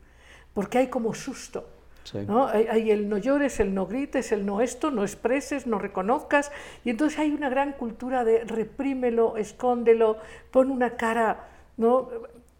porque 0.56 0.80
hay 0.80 0.88
como 0.88 1.14
susto. 1.14 1.70
Sí. 2.06 2.26
¿no? 2.28 2.48
Hay, 2.48 2.66
hay 2.66 2.90
el 2.90 3.08
no 3.08 3.20
llores, 3.20 3.60
el 3.60 3.76
no 3.76 3.86
grites, 3.86 4.32
el 4.32 4.48
no 4.48 4.62
esto, 4.62 4.90
no 4.90 5.04
expreses, 5.04 5.68
no 5.68 5.78
reconozcas. 5.78 6.52
Y 6.84 6.90
entonces 6.90 7.20
hay 7.20 7.30
una 7.30 7.50
gran 7.50 7.74
cultura 7.74 8.24
de 8.24 8.46
reprímelo, 8.46 9.38
escóndelo, 9.38 10.18
pon 10.50 10.72
una 10.72 10.98
cara 10.98 11.50
¿no? 11.78 12.10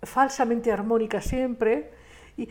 falsamente 0.04 0.72
armónica 0.72 1.20
siempre. 1.20 1.90
Y, 2.38 2.48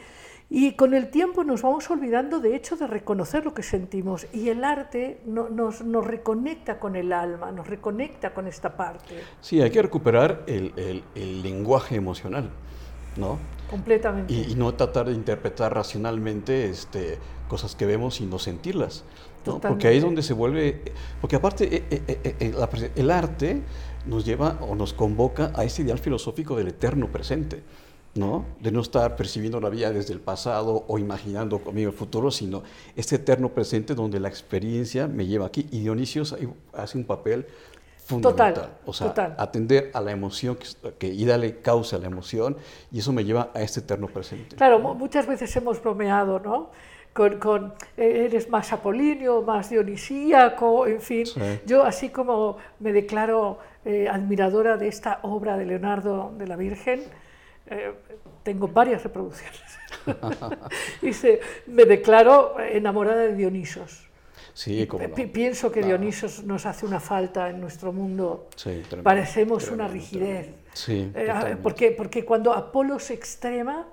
y 0.52 0.72
con 0.72 0.94
el 0.94 1.10
tiempo 1.10 1.44
nos 1.44 1.62
vamos 1.62 1.88
olvidando 1.90 2.40
de 2.40 2.56
hecho 2.56 2.76
de 2.76 2.88
reconocer 2.88 3.44
lo 3.44 3.54
que 3.54 3.62
sentimos. 3.62 4.26
Y 4.32 4.48
el 4.48 4.64
arte 4.64 5.20
no- 5.24 5.48
nos, 5.48 5.82
nos 5.82 6.04
reconecta 6.04 6.80
con 6.80 6.96
el 6.96 7.12
alma, 7.12 7.52
nos 7.52 7.68
reconecta 7.68 8.34
con 8.34 8.48
esta 8.48 8.76
parte, 8.76 9.22
Sí, 9.40 9.62
hay 9.62 9.70
que 9.70 9.80
recuperar 9.80 10.42
el, 10.48 10.72
el- 10.76 11.04
el 11.14 11.42
lenguaje 11.42 11.94
emocional, 11.94 12.50
¿no? 13.16 13.38
completamente. 13.70 14.34
Y, 14.34 14.50
y 14.50 14.54
no 14.56 14.74
tratar 14.74 15.06
de 15.06 15.12
interpretar 15.14 15.72
racionalmente 15.72 16.68
este, 16.68 17.18
cosas 17.48 17.76
que 17.76 17.86
vemos 17.86 18.20
y 18.20 18.26
no 18.26 18.40
sentirlas. 18.40 19.04
¿no? 19.46 19.60
Porque 19.60 19.86
ahí 19.86 19.98
es 19.98 20.02
donde 20.02 20.22
se 20.22 20.34
vuelve... 20.34 20.82
Porque 21.20 21.36
aparte 21.36 21.76
eh, 21.76 21.84
eh, 21.90 22.18
eh, 22.24 22.36
eh, 22.40 22.90
el 22.96 23.10
arte 23.12 23.62
nos 24.06 24.24
lleva 24.26 24.58
o 24.60 24.74
nos 24.74 24.92
convoca 24.92 25.52
a 25.54 25.62
ese 25.64 25.82
ideal 25.82 25.98
filosófico 26.00 26.56
del 26.56 26.68
eterno 26.68 27.06
presente. 27.06 27.62
¿No? 28.14 28.44
De 28.60 28.72
no 28.72 28.80
estar 28.80 29.14
percibiendo 29.16 29.60
la 29.60 29.68
vida 29.68 29.92
desde 29.92 30.12
el 30.12 30.20
pasado 30.20 30.84
o 30.88 30.98
imaginando 30.98 31.58
conmigo 31.60 31.90
el 31.90 31.96
futuro, 31.96 32.30
sino 32.30 32.62
este 32.96 33.16
eterno 33.16 33.50
presente 33.50 33.94
donde 33.94 34.18
la 34.20 34.28
experiencia 34.28 35.06
me 35.06 35.26
lleva 35.26 35.46
aquí. 35.46 35.66
Y 35.70 35.80
Dionisios 35.80 36.32
ahí 36.32 36.48
hace 36.72 36.98
un 36.98 37.04
papel 37.04 37.46
fundamental. 38.04 38.54
Total, 38.54 38.70
o 38.86 38.92
sea, 38.92 39.06
total. 39.08 39.34
atender 39.38 39.90
a 39.94 40.00
la 40.00 40.10
emoción 40.10 40.56
que, 40.56 40.92
que- 40.98 41.06
y 41.14 41.24
darle 41.24 41.58
causa 41.60 41.96
a 41.96 41.98
la 42.00 42.06
emoción, 42.08 42.56
y 42.90 42.98
eso 42.98 43.12
me 43.12 43.24
lleva 43.24 43.50
a 43.54 43.62
este 43.62 43.78
eterno 43.80 44.08
presente. 44.08 44.56
Claro, 44.56 44.80
mu- 44.80 44.94
muchas 44.94 45.26
veces 45.28 45.54
hemos 45.56 45.80
bromeado, 45.80 46.40
¿no? 46.40 46.70
con, 47.12 47.38
con, 47.40 47.74
eh, 47.96 48.26
eres 48.26 48.48
más 48.50 48.72
apolíneo, 48.72 49.42
más 49.42 49.68
dionisíaco, 49.70 50.86
en 50.86 51.00
fin. 51.00 51.26
Sí. 51.26 51.40
Yo 51.66 51.84
así 51.84 52.08
como 52.10 52.56
me 52.78 52.92
declaro 52.92 53.58
eh, 53.84 54.08
admiradora 54.08 54.76
de 54.76 54.86
esta 54.88 55.18
obra 55.22 55.56
de 55.56 55.66
Leonardo 55.66 56.32
de 56.38 56.46
la 56.46 56.54
Virgen, 56.56 57.02
eh, 57.70 57.92
tengo 58.42 58.68
varias 58.68 59.02
reproducciones. 59.02 59.60
Dice, 61.02 61.40
me 61.66 61.84
declaro 61.84 62.56
enamorada 62.60 63.22
de 63.22 63.34
Dionisos. 63.34 64.08
Sí, 64.52 64.86
como 64.86 65.06
no. 65.06 65.14
Pi- 65.14 65.26
Pienso 65.26 65.70
que. 65.70 65.82
Dionisos 65.82 66.42
nos 66.44 66.66
hace 66.66 66.84
una 66.84 67.00
falta 67.00 67.48
en 67.50 67.60
nuestro 67.60 67.92
mundo. 67.92 68.48
Sí, 68.56 68.82
tremendo, 68.88 69.02
Parecemos 69.04 69.64
tremendo, 69.64 69.84
una 69.84 69.92
rigidez. 69.92 70.48
Sí, 70.72 71.10
Eh, 71.14 71.26
totalmente. 71.26 71.62
porque, 71.62 71.90
porque 71.92 72.24
cuando 72.24 72.52
Apolo 72.52 72.98
se 72.98 73.14
extrema, 73.14 73.86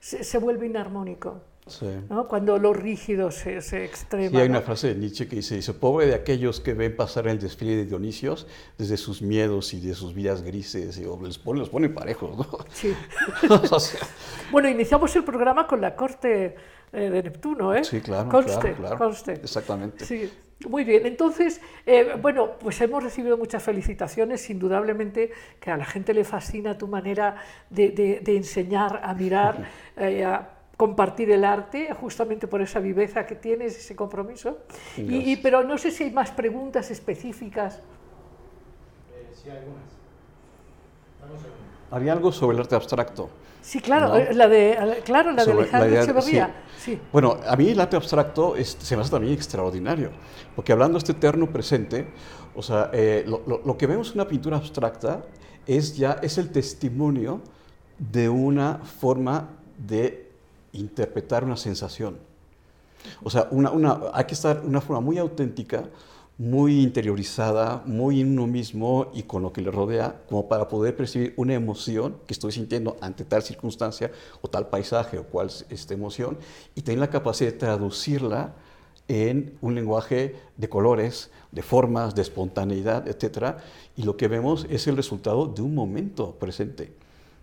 se, 0.00 0.24
se 0.24 0.38
vuelve 0.38 0.66
inarmónico. 0.66 1.40
Sí. 1.68 1.86
¿no? 2.08 2.28
Cuando 2.28 2.58
lo 2.58 2.72
rígido 2.72 3.30
se, 3.32 3.60
se 3.60 3.84
extrema. 3.84 4.30
Sí, 4.30 4.36
hay 4.36 4.48
una 4.48 4.60
frase 4.62 4.88
de 4.88 4.94
Nietzsche 4.94 5.26
que 5.26 5.36
dice, 5.36 5.56
dice, 5.56 5.74
pobre 5.74 6.06
de 6.06 6.14
aquellos 6.14 6.60
que 6.60 6.74
ven 6.74 6.94
pasar 6.94 7.26
el 7.26 7.38
desfile 7.40 7.74
de 7.76 7.86
Dionisios 7.86 8.46
desde 8.78 8.96
sus 8.96 9.20
miedos 9.20 9.74
y 9.74 9.80
de 9.80 9.94
sus 9.94 10.14
vidas 10.14 10.42
grises, 10.42 10.96
y, 10.98 11.04
o 11.06 11.16
los 11.20 11.38
ponen, 11.38 11.60
los 11.60 11.68
ponen 11.68 11.92
parejos, 11.94 12.36
¿no? 12.38 12.46
Sí. 12.72 12.94
O 13.72 13.80
sea, 13.80 14.00
Bueno, 14.52 14.68
iniciamos 14.68 15.14
el 15.16 15.24
programa 15.24 15.66
con 15.66 15.80
la 15.80 15.96
corte 15.96 16.54
eh, 16.92 17.10
de 17.10 17.22
Neptuno, 17.24 17.74
¿eh? 17.74 17.82
sí, 17.82 18.00
claro, 18.00 18.28
Conste, 18.28 18.60
claro, 18.60 18.76
claro. 18.76 18.98
conste. 18.98 19.32
Exactamente. 19.32 20.04
Sí, 20.04 20.30
muy 20.68 20.84
bien. 20.84 21.04
Entonces, 21.04 21.60
eh, 21.84 22.12
bueno, 22.22 22.52
pues 22.60 22.80
hemos 22.80 23.02
recibido 23.02 23.36
muchas 23.36 23.62
felicitaciones, 23.62 24.48
indudablemente 24.50 25.32
que 25.60 25.70
a 25.72 25.76
la 25.76 25.84
gente 25.84 26.14
le 26.14 26.22
fascina 26.24 26.78
tu 26.78 26.86
manera 26.86 27.36
de, 27.70 27.90
de- 27.90 28.20
de 28.22 28.36
enseñar 28.36 29.00
a 29.02 29.12
mirar, 29.14 29.68
eh, 29.96 30.24
a 30.24 30.52
compartir 30.76 31.30
el 31.30 31.44
arte, 31.44 31.88
justamente 31.98 32.46
por 32.46 32.60
esa 32.60 32.80
viveza 32.80 33.26
que 33.26 33.34
tienes, 33.34 33.76
ese 33.78 33.96
compromiso. 33.96 34.58
Y, 34.96 35.36
pero 35.36 35.64
no 35.64 35.78
sé 35.78 35.90
si 35.90 36.04
hay 36.04 36.10
más 36.10 36.30
preguntas 36.30 36.90
específicas. 36.90 37.80
sí, 39.42 39.48
algunas. 39.50 39.82
Vamos 41.22 41.40
a 41.40 41.44
ver. 41.46 41.52
Haría 41.90 42.12
algo 42.12 42.30
sobre 42.32 42.56
el 42.56 42.60
arte 42.60 42.74
abstracto. 42.74 43.30
Sí, 43.62 43.80
claro, 43.80 44.08
¿No? 44.08 44.16
eh, 44.16 44.34
la 44.34 44.48
de, 44.48 45.00
claro, 45.04 45.32
la 45.32 45.44
de 45.44 45.50
Alejandro 45.52 45.88
idea 45.90 46.02
Echeverría. 46.04 46.54
Sí. 46.78 47.00
Bueno, 47.12 47.36
a 47.46 47.56
mí 47.56 47.70
el 47.70 47.80
arte 47.80 47.96
abstracto 47.96 48.54
es- 48.54 48.76
se 48.80 48.94
me 48.96 49.02
hace 49.02 49.10
también 49.10 49.32
extraordinario, 49.34 50.10
porque 50.54 50.72
hablando 50.72 50.94
de 50.94 50.98
este 50.98 51.12
eterno 51.12 51.48
presente, 51.50 52.06
o 52.54 52.62
sea, 52.62 52.90
eh, 52.92 53.24
lo, 53.26 53.42
lo- 53.46 53.62
lo 53.64 53.76
que 53.76 53.86
vemos 53.88 54.08
en 54.10 54.14
una 54.20 54.28
pintura 54.28 54.58
abstracta 54.58 55.24
es 55.66 55.96
ya 55.96 56.18
es 56.22 56.38
el 56.38 56.52
testimonio 56.52 57.40
de 57.98 58.28
una 58.28 58.78
forma 58.78 59.48
de 59.76 60.25
interpretar 60.78 61.44
una 61.44 61.56
sensación. 61.56 62.18
O 63.22 63.30
sea, 63.30 63.48
una, 63.50 63.70
una- 63.70 64.00
hay 64.12 64.24
que 64.24 64.34
estar 64.34 64.62
de 64.62 64.66
una 64.68 64.80
forma 64.80 65.00
muy 65.00 65.18
auténtica, 65.18 65.84
muy 66.38 66.82
interiorizada, 66.82 67.82
muy 67.86 68.20
en 68.20 68.32
uno 68.32 68.46
mismo 68.46 69.10
y 69.14 69.22
con 69.22 69.42
lo 69.42 69.52
que 69.52 69.62
le 69.62 69.70
rodea, 69.70 70.20
como 70.28 70.48
para 70.48 70.68
poder 70.68 70.94
percibir 70.94 71.32
una 71.36 71.54
emoción 71.54 72.16
que 72.26 72.34
estoy 72.34 72.52
sintiendo 72.52 72.96
ante 73.00 73.24
tal 73.24 73.42
circunstancia 73.42 74.10
o 74.42 74.48
tal 74.48 74.68
paisaje 74.68 75.18
o 75.18 75.24
cual 75.24 75.46
es 75.46 75.64
esta 75.70 75.94
emoción, 75.94 76.36
y 76.74 76.82
tener 76.82 77.00
la 77.00 77.08
capacidad 77.10 77.52
de 77.52 77.56
traducirla 77.58 78.54
en 79.08 79.56
un 79.62 79.74
lenguaje 79.74 80.34
de 80.56 80.68
colores, 80.68 81.30
de 81.52 81.62
formas, 81.62 82.14
de 82.14 82.22
espontaneidad, 82.22 83.06
etc. 83.08 83.54
Y 83.96 84.02
lo 84.02 84.16
que 84.16 84.28
vemos 84.28 84.66
es 84.68 84.86
el 84.88 84.96
resultado 84.96 85.46
de 85.46 85.62
un 85.62 85.74
momento 85.74 86.32
presente. 86.32 86.92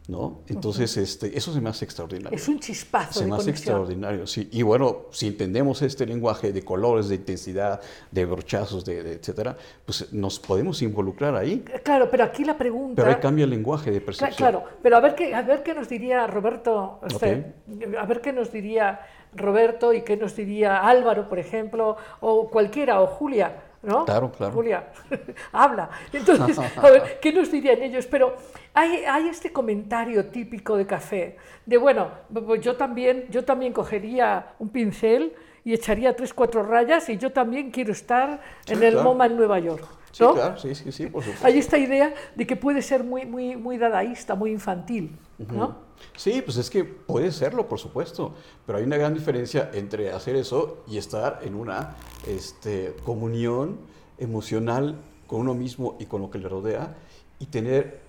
¿No? 0.07 0.41
Entonces, 0.47 0.97
este, 0.97 1.37
eso 1.37 1.53
se 1.53 1.61
me 1.61 1.69
hace 1.69 1.85
extraordinario. 1.85 2.35
Es 2.37 2.47
un 2.47 2.59
chispazo 2.59 3.19
Se 3.19 3.25
de 3.25 3.29
me 3.31 3.35
hace 3.37 3.45
conexión. 3.45 3.75
extraordinario, 3.75 4.27
sí. 4.27 4.49
Y 4.51 4.61
bueno, 4.61 5.03
si 5.11 5.27
entendemos 5.27 5.81
este 5.81 6.05
lenguaje 6.05 6.51
de 6.51 6.61
colores, 6.63 7.07
de 7.07 7.15
intensidad, 7.15 7.79
de 8.11 8.25
brochazos, 8.25 8.83
de, 8.83 9.01
de 9.01 9.13
etcétera, 9.13 9.55
pues 9.85 10.11
nos 10.11 10.39
podemos 10.39 10.81
involucrar 10.81 11.35
ahí. 11.35 11.63
Claro, 11.83 12.09
pero 12.11 12.25
aquí 12.25 12.43
la 12.43 12.57
pregunta... 12.57 13.01
Pero 13.01 13.15
ahí 13.15 13.21
cambia 13.21 13.45
el 13.45 13.51
lenguaje 13.51 13.91
de 13.91 14.01
percepción. 14.01 14.35
Claro, 14.35 14.65
pero 14.81 14.97
a 14.97 14.99
ver 14.99 15.15
qué, 15.15 15.33
a 15.33 15.41
ver 15.41 15.63
qué 15.63 15.73
nos 15.73 15.87
diría 15.87 16.27
Roberto, 16.27 16.99
a 17.01 18.05
ver 18.05 18.21
qué 18.21 18.33
nos 18.33 18.51
diría 18.51 18.99
Roberto 19.33 19.93
y 19.93 20.01
qué 20.01 20.17
nos 20.17 20.35
diría 20.35 20.79
Álvaro, 20.79 21.29
por 21.29 21.39
ejemplo, 21.39 21.97
o 22.19 22.49
cualquiera, 22.49 23.01
o 23.01 23.07
Julia, 23.07 23.63
¿no? 23.83 24.05
Claro, 24.05 24.31
claro. 24.31 24.53
Julia, 24.53 24.87
habla. 25.51 25.89
Entonces, 26.11 26.57
a 26.57 26.89
ver, 26.89 27.19
¿qué 27.21 27.31
nos 27.31 27.51
dirían 27.51 27.81
ellos? 27.81 28.07
Pero 28.07 28.35
hay, 28.73 29.03
hay 29.05 29.27
este 29.27 29.51
comentario 29.51 30.25
típico 30.27 30.75
de 30.77 30.87
café, 30.87 31.37
de 31.65 31.77
bueno, 31.77 32.09
pues 32.33 32.61
yo 32.61 32.75
también, 32.75 33.27
yo 33.29 33.43
también 33.43 33.73
cogería 33.73 34.53
un 34.59 34.69
pincel 34.69 35.33
y 35.65 35.73
echaría 35.73 36.15
tres, 36.15 36.33
cuatro 36.33 36.63
rayas 36.63 37.07
y 37.09 37.17
yo 37.17 37.31
también 37.31 37.71
quiero 37.71 37.91
estar 37.91 38.41
Sí, 38.65 38.73
en 38.73 38.83
el 38.83 38.93
claro. 38.93 39.09
MoMA 39.09 39.25
en 39.27 39.37
Nueva 39.37 39.59
York. 39.59 39.85
Sí, 40.11 40.23
¿no? 40.23 40.33
claro, 40.33 40.57
sí, 40.59 40.75
sí, 40.75 40.91
sí, 40.91 41.07
por 41.07 41.23
supuesto. 41.23 41.47
Hay 41.47 41.57
esta 41.57 41.77
idea 41.77 42.13
de 42.35 42.45
que 42.45 42.55
puede 42.55 42.81
ser 42.83 43.03
muy, 43.03 43.25
muy, 43.25 43.55
muy 43.55 43.77
dadaísta, 43.79 44.35
muy 44.35 44.51
infantil, 44.51 45.17
¿no? 45.39 45.77
Sí, 46.15 46.41
pues 46.45 46.57
es 46.57 46.69
que 46.69 46.83
puede 46.83 47.31
serlo, 47.31 47.67
por 47.67 47.79
supuesto, 47.79 48.35
pero 48.67 48.77
hay 48.77 48.83
una 48.83 48.97
gran 48.97 49.13
diferencia 49.15 49.71
entre 49.73 50.11
hacer 50.11 50.35
eso 50.35 50.83
y 50.87 50.97
estar 50.97 51.39
en 51.43 51.55
una 51.55 51.95
este, 52.27 52.93
comunión 53.03 53.79
emocional 54.19 54.97
con 55.25 55.39
uno 55.41 55.55
mismo 55.55 55.95
y 55.99 56.05
con 56.05 56.21
lo 56.21 56.29
que 56.29 56.37
le 56.37 56.47
rodea 56.47 56.93
y 57.39 57.47
tener 57.47 58.01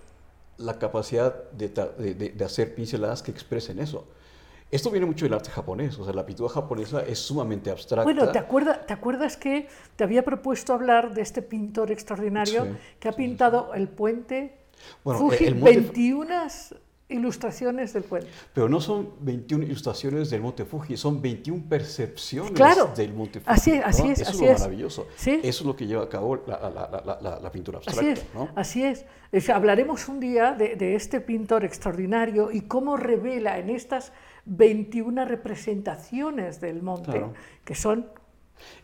la 0.58 0.78
capacidad 0.78 1.50
de- 1.52 1.68
de- 1.68 2.14
de 2.30 2.44
hacer 2.44 2.74
pinceladas 2.74 3.22
que 3.22 3.30
expresen 3.30 3.78
eso. 3.78 4.06
Esto 4.74 4.90
viene 4.90 5.06
mucho 5.06 5.24
del 5.24 5.34
arte 5.34 5.50
japonés, 5.50 5.96
o 6.00 6.04
sea, 6.04 6.12
la 6.12 6.26
pintura 6.26 6.48
japonesa 6.48 7.02
es 7.02 7.20
sumamente 7.20 7.70
abstracta. 7.70 8.02
Bueno, 8.02 8.28
¿te, 8.32 8.40
acuerda- 8.40 8.84
¿te 8.84 8.92
acuerdas 8.92 9.36
que 9.36 9.68
te 9.94 10.02
había 10.02 10.24
propuesto 10.24 10.72
hablar 10.72 11.14
de 11.14 11.22
este 11.22 11.42
pintor 11.42 11.92
extraordinario 11.92 12.64
Sí, 12.64 12.70
que 12.98 13.08
ha 13.08 13.12
pintado 13.12 13.72
el 13.74 13.86
puente 13.86 14.56
Bueno, 15.04 15.20
Fuji? 15.20 15.44
el 15.44 15.54
monte- 15.54 15.76
21 15.78 16.48
ilustraciones 17.08 17.92
del 17.92 18.02
puente. 18.02 18.28
Pero 18.52 18.68
no 18.68 18.80
son 18.80 19.10
21 19.20 19.62
ilustraciones 19.64 20.30
del 20.30 20.40
Monte 20.40 20.64
Fuji, 20.64 20.96
son 20.96 21.22
21 21.22 21.62
percepciones 21.68 22.50
Claro. 22.52 22.90
del 22.96 23.12
Monte 23.14 23.38
Fuji. 23.40 23.52
Así 23.54 23.70
es, 23.72 23.82
así 23.84 24.10
es, 24.10 24.20
Eso 24.22 24.30
así 24.30 24.44
es 24.44 24.50
es. 24.50 24.58
lo 24.58 24.64
maravilloso. 24.64 25.06
Sí. 25.14 25.30
Eso 25.44 25.62
es 25.62 25.66
lo 25.66 25.76
que 25.76 25.86
lleva 25.86 26.02
a 26.02 26.08
cabo 26.08 26.34
la, 26.46 26.58
la- 26.58 26.70
la- 26.70 27.02
la- 27.04 27.18
la- 27.20 27.38
la 27.40 27.52
pintura 27.52 27.78
Así 27.78 27.90
abstracta. 27.90 28.20
es, 28.22 28.34
¿no? 28.34 28.48
así 28.56 28.82
es. 28.82 29.04
Es- 29.30 29.50
Hablaremos 29.50 30.08
un 30.08 30.18
día 30.18 30.52
de, 30.54 30.74
de 30.74 30.96
este 30.96 31.20
pintor 31.20 31.64
extraordinario 31.64 32.50
y 32.50 32.62
cómo 32.62 32.96
revela 32.96 33.58
en 33.58 33.70
estas 33.70 34.12
21 34.46 35.24
representaciones 35.24 36.60
del 36.60 36.82
monte, 36.82 37.10
Claro. 37.12 37.32
que 37.64 37.74
son 37.74 38.06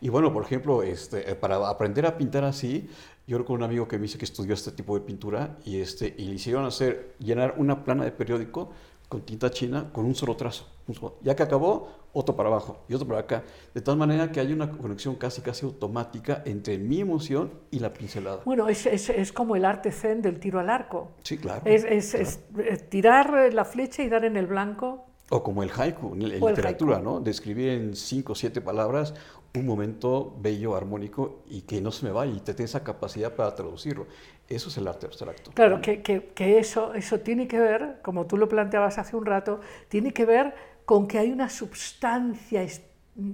Y 0.01 0.09
bueno, 0.09 0.33
por 0.33 0.43
ejemplo, 0.43 0.83
este, 0.83 1.31
eh, 1.31 1.35
para 1.35 1.55
aprender 1.69 2.05
a 2.05 2.17
pintar 2.17 2.43
así, 2.43 2.89
yo 3.25 3.37
recuerdo 3.37 3.63
un 3.63 3.69
amigo 3.71 3.87
que 3.87 3.97
me 3.97 4.03
dice 4.03 4.17
que 4.17 4.25
estudió 4.25 4.53
este 4.53 4.71
tipo 4.73 4.95
de 4.99 5.05
pintura 5.05 5.57
y, 5.63 5.79
este, 5.79 6.13
y 6.17 6.25
le 6.25 6.35
hicieron 6.35 6.65
hacer, 6.65 7.15
llenar 7.19 7.55
una 7.57 7.83
plana 7.83 8.03
de 8.03 8.11
periódico 8.11 8.71
con 9.07 9.21
tinta 9.21 9.49
china 9.49 9.89
con 9.93 10.05
un 10.05 10.13
solo 10.15 10.35
trazo. 10.35 10.67
un 10.87 10.95
solo- 10.95 11.17
Ya 11.21 11.35
que 11.37 11.43
acabó, 11.43 11.89
otro 12.11 12.35
para 12.35 12.49
abajo 12.49 12.83
y 12.89 12.93
otro 12.95 13.07
para 13.07 13.19
acá. 13.21 13.43
De 13.73 13.79
tal 13.79 13.95
manera 13.95 14.29
que 14.31 14.41
hay 14.41 14.51
una 14.51 14.69
conexión 14.71 15.15
casi 15.15 15.41
casi 15.41 15.65
automática 15.65 16.41
entre 16.45 16.77
mi 16.77 16.99
emoción 16.99 17.51
y 17.69 17.79
la 17.79 17.93
pincelada. 17.93 18.41
Bueno, 18.43 18.67
es, 18.67 18.85
es- 18.87 19.09
es 19.09 19.31
como 19.31 19.55
el 19.55 19.63
arte 19.63 19.91
zen 19.93 20.21
del 20.21 20.39
tiro 20.39 20.59
al 20.59 20.69
arco. 20.69 21.11
Sí, 21.23 21.37
claro. 21.37 21.61
Es, 21.65 21.85
es- 21.85 22.39
claro. 22.53 22.69
eh, 22.69 22.77
tirar 22.77 23.53
la 23.53 23.63
flecha 23.63 24.03
y 24.03 24.09
dar 24.09 24.25
en 24.25 24.35
el 24.35 24.47
blanco. 24.47 25.05
O 25.31 25.43
como 25.43 25.63
el 25.63 25.71
haiku, 25.71 26.13
en, 26.15 26.21
en 26.23 26.45
literatura, 26.45 26.97
haiku. 26.97 27.09
¿no? 27.09 27.19
Describir 27.21 27.69
en 27.69 27.95
cinco 27.95 28.33
o 28.33 28.35
siete 28.35 28.61
palabras 28.61 29.13
un 29.53 29.65
momento 29.65 30.35
bello, 30.39 30.75
armónico 30.75 31.43
y 31.49 31.61
que 31.63 31.81
no 31.81 31.91
se 31.91 32.05
me 32.05 32.11
vaya 32.11 32.33
y 32.33 32.39
te 32.41 32.53
tenga 32.53 32.65
esa 32.65 32.83
capacidad 32.83 33.33
para 33.35 33.53
traducirlo. 33.55 34.07
Eso 34.47 34.69
es 34.69 34.77
el 34.77 34.87
arte 34.87 35.05
abstracto. 35.07 35.51
Claro, 35.53 35.81
que, 35.81 36.01
que- 36.01 36.27
que 36.33 36.59
eso, 36.59 36.93
eso 36.93 37.19
tiene 37.19 37.47
que 37.47 37.59
ver, 37.59 37.99
como 38.01 38.25
tú 38.27 38.37
lo 38.37 38.47
planteabas 38.47 38.97
hace 38.97 39.15
un 39.15 39.25
rato, 39.25 39.59
tiene 39.89 40.13
que 40.13 40.25
ver 40.25 40.53
con 40.85 41.07
que 41.07 41.19
hay 41.19 41.31
una 41.31 41.49
substancia 41.49 42.63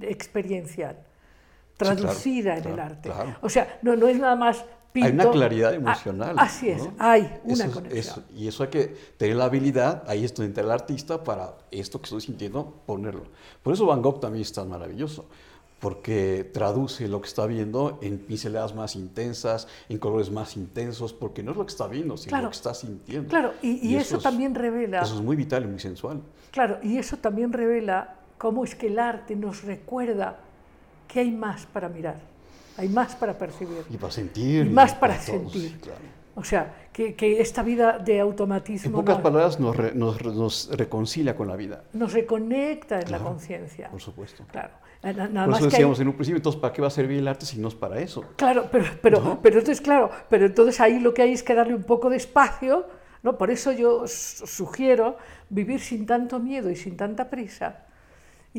experiencial 0.02 0.98
claro, 1.78 1.98
traducida 1.98 2.58
en 2.58 2.66
el 2.68 2.80
arte. 2.80 3.10
claro. 3.10 3.36
O 3.42 3.50
sea, 3.50 3.80
no, 3.82 3.96
no 3.96 4.08
es 4.08 4.20
nada 4.20 4.36
más 4.36 4.66
Hay 5.04 5.12
una 5.12 5.24
pinto- 5.24 5.32
claridad 5.38 5.72
Ah, 5.72 5.76
emocional. 5.76 6.36
así 6.40 6.70
es, 6.70 6.84
¿no? 6.84 6.94
hay 7.00 7.22
una 7.44 7.54
Eso 7.54 7.64
es- 7.66 7.74
conexión. 7.74 8.00
eso- 8.00 8.24
y 8.36 8.48
eso 8.48 8.64
hay 8.64 8.70
que 8.70 8.96
tener 9.18 9.36
la 9.36 9.46
habilidad, 9.46 10.04
ahí 10.08 10.24
es 10.26 10.34
donde 10.34 10.48
entra 10.50 10.64
el 10.64 10.72
artista 10.72 11.24
para 11.24 11.54
esto 11.72 12.00
que 12.00 12.06
estoy 12.06 12.22
sintiendo, 12.22 12.74
ponerlo. 12.86 13.24
Por 13.64 13.74
eso 13.74 13.86
Van 13.86 14.02
Gogh 14.02 14.20
también 14.20 14.42
es 14.44 14.54
tan 14.54 14.70
maravilloso, 14.70 15.26
porque 15.80 16.50
traduce 16.54 17.08
lo 17.08 17.22
que 17.22 17.28
está 17.28 17.46
viendo 17.46 18.00
en 18.02 18.18
pinceladas 18.18 18.74
más 18.74 18.96
intensas, 18.96 19.68
en 19.90 20.00
colores 20.00 20.32
más 20.32 20.58
intensos, 20.58 21.14
porque 21.14 21.44
no 21.44 21.52
es 21.52 21.58
lo 21.58 21.66
que 21.66 21.72
está 21.72 21.88
viendo, 21.88 22.18
sino 22.18 22.30
Claro. 22.30 22.46
lo 22.46 22.50
que 22.50 22.56
está 22.58 22.74
sintiendo. 22.74 23.30
Claro, 23.30 23.54
y, 23.62 23.88
y 23.88 23.96
eso, 23.96 24.18
es- 24.18 24.24
también 24.24 24.56
revela, 24.56 25.02
Eso 25.02 25.16
es 25.16 25.22
muy 25.22 25.36
vital 25.36 25.64
y 25.66 25.68
muy 25.68 25.80
sensual. 25.80 26.22
claro, 26.52 26.80
y 26.82 26.98
eso 26.98 27.18
también 27.18 27.54
revela 27.54 28.16
cómo 28.40 28.64
es 28.64 28.74
que 28.74 28.88
el 28.88 28.98
arte 28.98 29.36
nos 29.36 29.64
recuerda 29.64 30.40
que 31.08 31.20
hay 31.20 31.32
más 31.32 31.68
para 31.68 31.90
mirar, 31.90 32.20
hay 32.78 32.90
más 32.90 33.16
para 33.16 33.38
percibir. 33.38 33.84
Y 33.90 33.98
para 33.98 34.12
sentir. 34.12 34.66
Y 34.66 34.70
más 34.70 34.94
para 34.94 35.16
todo, 35.18 35.50
sentir. 35.50 35.80
claro. 35.80 36.00
O 36.36 36.44
sea, 36.44 36.90
que, 36.94 37.16
que 37.16 37.42
esta 37.42 37.64
vida 37.64 37.98
de 37.98 38.16
En 38.18 38.22
automatismo 38.22 39.00
pocas 39.00 39.16
nos, 39.16 39.24
palabras, 39.24 39.60
nos, 39.60 39.76
re- 39.76 39.96
nos 39.96 40.24
nos 40.24 40.70
reconcilia 40.78 41.36
con 41.36 41.48
la 41.48 41.56
vida, 41.56 41.82
nos 41.94 42.14
reconecta 42.14 42.96
en 42.96 43.02
la 43.12 43.18
Claro, 43.18 43.24
conciencia. 43.26 43.90
por 43.90 44.00
supuesto. 44.02 44.44
Claro. 44.52 44.70
Na- 45.02 45.14
Nada 45.14 45.28
Por 45.28 45.34
más 45.34 45.48
eso 45.48 45.58
que 45.58 45.64
hay- 45.64 45.70
decíamos 45.72 46.00
en 46.00 46.08
un 46.10 46.14
principio, 46.14 46.38
entonces, 46.38 46.62
¿para 46.62 46.74
qué 46.74 46.82
va 46.82 46.88
a 46.90 46.92
servir 46.92 47.18
el 47.20 47.28
arte 47.28 47.46
si 47.48 47.58
no 47.60 47.68
es 47.70 47.76
para 47.76 48.00
eso? 48.00 48.24
Claro, 48.36 48.68
pero, 48.72 48.86
pero, 49.02 49.40
pero 49.42 49.60
entonces, 49.60 49.82
claro, 49.82 50.12
pero 50.30 50.46
entonces 50.46 50.80
ahí 50.80 51.00
lo 51.00 51.12
que 51.14 51.24
hay 51.24 51.32
es 51.34 51.42
que 51.42 51.56
darle 51.56 51.74
un 51.74 51.84
poco 51.84 52.08
de 52.10 52.18
espacio, 52.18 52.86
¿no? 53.24 53.36
Por 53.38 53.50
eso 53.50 53.72
yo 53.72 54.08
sugiero 54.08 55.18
vivir 55.50 55.80
sin 55.80 56.06
tanto 56.06 56.40
miedo 56.40 56.70
y 56.70 56.76
sin 56.76 56.98
tanta 56.98 57.30
prisa 57.32 57.84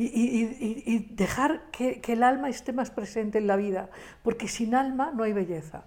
y, 0.05 0.43
y- 0.43 0.83
y- 0.85 0.99
dejar 1.15 1.63
que, 1.71 1.99
que 2.01 2.13
el 2.13 2.23
alma 2.23 2.49
esté 2.49 2.73
más 2.73 2.91
presente 2.91 3.37
en 3.37 3.47
la 3.47 3.55
vida, 3.55 3.89
porque 4.23 4.47
sin 4.47 4.75
alma 4.75 5.11
no 5.15 5.23
hay 5.23 5.33
belleza. 5.33 5.83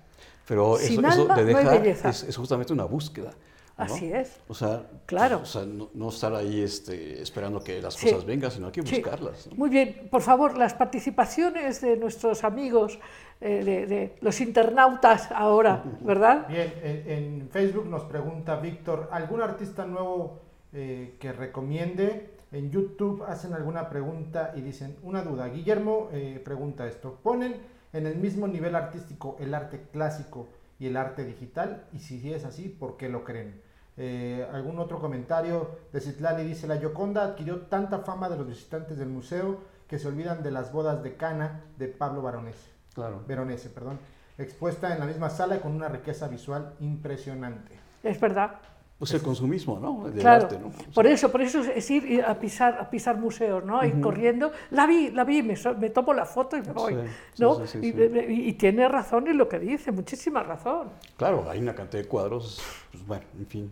Pero 0.46 0.76
eso, 0.78 0.86
Sin 0.88 1.04
eso 1.04 1.22
alma 1.22 1.36
de 1.36 1.52
no 1.52 1.58
hay 1.58 1.64
dejar 1.64 1.80
belleza. 1.82 2.08
es, 2.10 2.22
es 2.24 2.36
justamente 2.36 2.72
una 2.72 2.84
búsqueda. 2.84 3.30
¿no? 3.78 3.84
Así 3.84 4.12
es. 4.12 4.38
O 4.48 4.54
sea, 4.54 4.86
Claro. 5.06 5.40
o 5.42 5.46
sea 5.46 5.64
no, 5.64 5.88
no 5.94 6.10
estar 6.10 6.34
ahí 6.34 6.60
este, 6.60 7.22
esperando 7.22 7.64
que 7.64 7.80
las 7.80 7.94
Sí. 7.94 8.10
cosas 8.10 8.26
vengan, 8.26 8.50
sino 8.50 8.66
hay 8.66 8.72
que 8.72 8.82
Sí. 8.82 8.96
buscarlas. 8.96 9.46
¿no? 9.48 9.56
Muy 9.56 9.70
bien, 9.70 10.08
por 10.10 10.20
favor, 10.20 10.58
las 10.58 10.74
participaciones 10.74 11.80
de 11.80 11.96
nuestros 11.96 12.44
amigos, 12.44 12.98
eh, 13.40 13.64
de, 13.64 13.86
de 13.86 14.16
los 14.20 14.40
internautas 14.40 15.30
ahora, 15.32 15.82
¿verdad? 16.02 16.46
Bien, 16.48 16.72
en, 16.82 17.10
en 17.40 17.48
Facebook 17.50 17.86
nos 17.86 18.04
pregunta 18.04 18.56
Víctor, 18.56 19.08
¿algún 19.10 19.40
artista 19.42 19.86
nuevo 19.86 20.40
eh, 20.74 21.16
que 21.18 21.32
recomiende? 21.32 22.30
En 22.52 22.70
YouTube 22.70 23.24
hacen 23.26 23.54
alguna 23.54 23.88
pregunta 23.88 24.52
y 24.54 24.60
dicen, 24.60 24.96
una 25.02 25.22
duda. 25.22 25.48
Guillermo 25.48 26.10
eh, 26.12 26.40
pregunta 26.44 26.86
esto, 26.86 27.18
¿ponen 27.22 27.56
en 27.94 28.06
el 28.06 28.16
mismo 28.16 28.46
nivel 28.46 28.74
artístico 28.76 29.36
el 29.40 29.54
arte 29.54 29.88
clásico 29.90 30.48
y 30.78 30.86
el 30.86 30.98
arte 30.98 31.24
digital? 31.24 31.86
Y 31.94 31.98
si 31.98 32.32
es 32.32 32.44
así, 32.44 32.68
¿por 32.68 32.98
qué 32.98 33.08
lo 33.08 33.24
creen? 33.24 33.62
Eh, 33.96 34.46
¿Algún 34.52 34.78
otro 34.78 34.98
comentario 34.98 35.78
de 35.92 36.00
Citlali? 36.00 36.44
Dice, 36.44 36.66
la 36.66 36.76
Gioconda 36.76 37.24
adquirió 37.24 37.62
tanta 37.62 38.00
fama 38.00 38.28
de 38.28 38.36
los 38.36 38.46
visitantes 38.46 38.98
del 38.98 39.08
museo 39.08 39.60
que 39.88 39.98
se 39.98 40.08
olvidan 40.08 40.42
de 40.42 40.50
las 40.50 40.72
bodas 40.72 41.02
de 41.02 41.16
Cana 41.16 41.62
de 41.78 41.88
Pablo 41.88 42.20
Baronese. 42.20 42.70
Claro. 42.94 43.22
Veronese, 43.26 43.70
perdón, 43.70 43.98
expuesta 44.36 44.92
en 44.92 45.00
la 45.00 45.06
misma 45.06 45.30
sala 45.30 45.60
con 45.60 45.72
una 45.72 45.88
riqueza 45.88 46.28
visual 46.28 46.74
impresionante. 46.80 47.78
Es 48.02 48.20
verdad. 48.20 48.58
Pues 49.02 49.14
el 49.14 49.22
consumismo, 49.22 49.80
¿no? 49.80 50.08
Del 50.08 50.20
Claro, 50.20 50.44
arte, 50.44 50.60
¿no? 50.60 50.68
O 50.68 50.92
por 50.94 51.08
eso, 51.08 51.32
por 51.32 51.42
eso 51.42 51.60
es 51.62 51.90
ir 51.90 52.08
y 52.08 52.20
a 52.20 52.38
pisar, 52.38 52.78
a 52.80 52.88
pisar 52.88 53.18
museos, 53.18 53.64
¿no? 53.64 53.84
Ir 53.84 54.00
corriendo, 54.00 54.52
la 54.70 54.86
vi, 54.86 55.10
la 55.10 55.24
vi, 55.24 55.42
me, 55.42 55.56
tomo 55.90 56.14
la 56.14 56.24
foto 56.24 56.56
y 56.56 56.62
me 56.62 56.70
voy, 56.72 56.92
Sí, 56.94 57.42
¿no? 57.42 57.66
sí, 57.66 57.80
sí, 57.82 57.92
y, 57.96 58.32
y- 58.32 58.48
y 58.50 58.52
tiene 58.52 58.86
razón 58.88 59.26
en 59.26 59.38
lo 59.38 59.48
que 59.48 59.58
dice, 59.58 59.90
muchísima 59.90 60.44
razón. 60.44 60.90
Claro, 61.16 61.50
hay 61.50 61.58
una 61.58 61.74
cantidad 61.74 62.00
de 62.00 62.08
cuadros, 62.08 62.62
pues 62.92 63.04
bueno, 63.04 63.24
en 63.40 63.46
fin. 63.48 63.70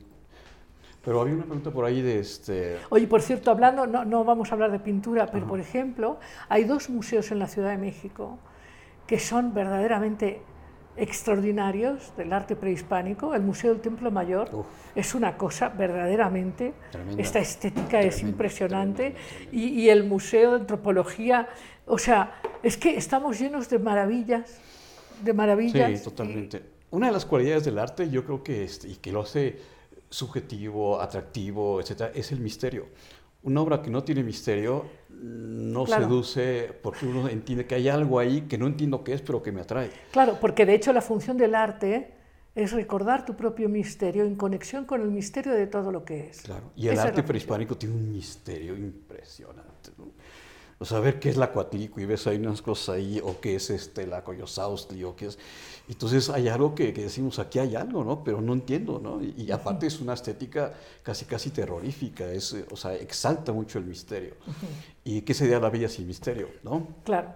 Pero 1.05 1.21
había 1.21 1.35
una 1.35 1.45
pregunta 1.45 1.71
por 1.71 1.85
ahí 1.85 2.03
de 2.03 2.19
este. 2.19 2.79
Oye, 2.89 3.07
por 3.07 3.23
cierto, 3.23 3.53
hablando, 3.53 3.87
no, 3.87 4.05
no 4.05 4.25
vamos 4.25 4.51
a 4.51 4.55
hablar 4.55 4.73
de 4.73 4.81
pintura, 4.81 5.27
pero 5.31 5.47
por 5.47 5.61
ejemplo, 5.61 6.19
hay 6.49 6.65
dos 6.65 6.91
museos 6.91 7.31
en 7.31 7.39
la 7.39 7.47
Ciudad 7.47 7.71
de 7.71 7.79
México 7.79 8.41
que 9.07 9.21
son 9.21 9.55
verdaderamente 9.55 10.43
extraordinarios 10.97 12.13
del 12.17 12.33
arte 12.33 12.57
prehispánico. 12.57 13.35
El 13.35 13.43
Museo 13.43 13.73
del 13.73 13.81
Templo 13.81 14.11
Mayor 14.11 14.49
Uf. 14.53 14.67
es 14.95 15.15
una 15.15 15.37
cosa 15.37 15.69
verdaderamente, 15.69 16.75
Tremenda. 16.91 17.23
esta 17.23 17.39
estética 17.39 18.01
es 18.01 18.17
Tremendo, 18.17 18.31
impresionante. 18.31 19.15
Y, 19.53 19.69
y 19.69 19.89
el 19.91 20.05
Museo 20.05 20.53
de 20.53 20.61
Antropología, 20.61 21.49
o 21.87 21.99
sea, 21.99 22.41
es 22.63 22.77
que 22.77 22.97
estamos 22.97 23.39
llenos 23.39 23.69
de 23.69 23.79
maravillas, 23.79 24.59
de 25.23 25.33
maravillas. 25.33 25.99
Sí, 25.99 26.05
totalmente. 26.05 26.63
Una 26.91 27.07
de 27.07 27.13
las 27.13 27.25
cualidades 27.25 27.65
del 27.65 27.79
arte, 27.79 28.11
yo 28.11 28.25
creo 28.25 28.43
que, 28.43 28.65
este, 28.65 28.89
y 28.89 28.97
que 28.97 29.13
lo 29.13 29.21
hace 29.21 29.59
subjetivo, 30.09 31.01
atractivo, 31.01 31.81
etcétera, 31.81 32.11
es 32.15 32.33
el 32.33 32.41
misterio. 32.41 32.87
Una 33.43 33.61
obra 33.61 33.81
que 33.81 33.91
no 33.91 34.03
tiene 34.03 34.23
misterio 34.23 34.85
no 35.23 35.85
Claro. 35.85 36.05
seduce 36.05 36.73
porque 36.83 37.07
uno 37.07 37.29
entiende 37.29 37.67
que 37.67 37.75
hay 37.75 37.89
algo 37.89 38.19
ahí 38.19 38.43
que 38.43 38.59
no 38.59 38.67
entiendo 38.67 39.05
qué 39.05 39.15
es, 39.15 39.23
pero 39.23 39.43
que 39.43 39.53
me 39.53 39.61
atrae. 39.61 39.91
Claro, 40.13 40.39
porque 40.41 40.67
de 40.67 40.75
hecho 40.75 40.93
la 40.93 41.03
función 41.03 41.37
del 41.37 41.55
arte 41.55 42.15
es 42.55 42.73
recordar 42.73 43.25
tu 43.25 43.37
propio 43.37 43.69
misterio 43.69 44.25
en 44.25 44.35
conexión 44.35 44.85
con 44.85 45.01
el 45.03 45.11
misterio 45.11 45.53
de 45.53 45.67
todo 45.67 45.93
lo 45.93 46.05
que 46.05 46.29
es. 46.29 46.43
Claro. 46.43 46.73
Y 46.75 46.89
el 46.89 46.95
Esa 46.95 47.05
arte 47.05 47.23
prehispánico 47.23 47.77
tiene 47.77 47.95
un 47.95 48.11
misterio 48.13 48.77
impresionante. 48.77 49.91
¿no? 49.99 50.07
O 50.79 50.85
sea, 50.85 50.99
ver 51.01 51.21
qué 51.21 51.29
es 51.29 51.37
la 51.37 51.53
Coatlico 51.53 52.01
y 52.01 52.07
ves 52.07 52.27
ahí 52.27 52.39
unas 52.39 52.63
cosas 52.63 52.97
ahí, 52.97 53.21
o 53.23 53.39
qué 53.41 53.57
es 53.57 53.69
este, 53.71 54.07
la 54.07 54.25
Coyosaustli, 54.25 55.05
o 55.05 55.15
qué 55.15 55.27
es. 55.27 55.39
Entonces 55.91 56.31
hay 56.31 56.47
algo 56.49 56.75
que, 56.75 56.93
que 56.93 57.03
decimos, 57.03 57.39
aquí 57.41 57.59
hay 57.59 57.75
algo, 57.75 58.05
¿no? 58.05 58.23
Pero 58.23 58.41
no 58.41 58.53
entiendo, 58.53 59.01
¿no? 59.03 59.21
Y, 59.23 59.35
y 59.37 59.51
aparte 59.51 59.87
es 59.89 60.01
una 60.01 60.15
estética 60.15 60.73
casi, 61.03 61.25
casi 61.25 61.51
terrorífica, 61.51 62.31
es, 62.31 62.57
o 62.71 62.77
sea, 62.77 62.95
exalta 62.95 63.53
mucho 63.53 63.79
el 63.79 63.85
misterio. 63.87 64.35
¿Y 65.05 65.23
qué 65.23 65.35
sería 65.35 65.59
la 65.59 65.69
vida 65.69 65.89
sin 65.89 66.07
misterio, 66.07 66.49
no? 66.63 66.87
Claro, 67.05 67.35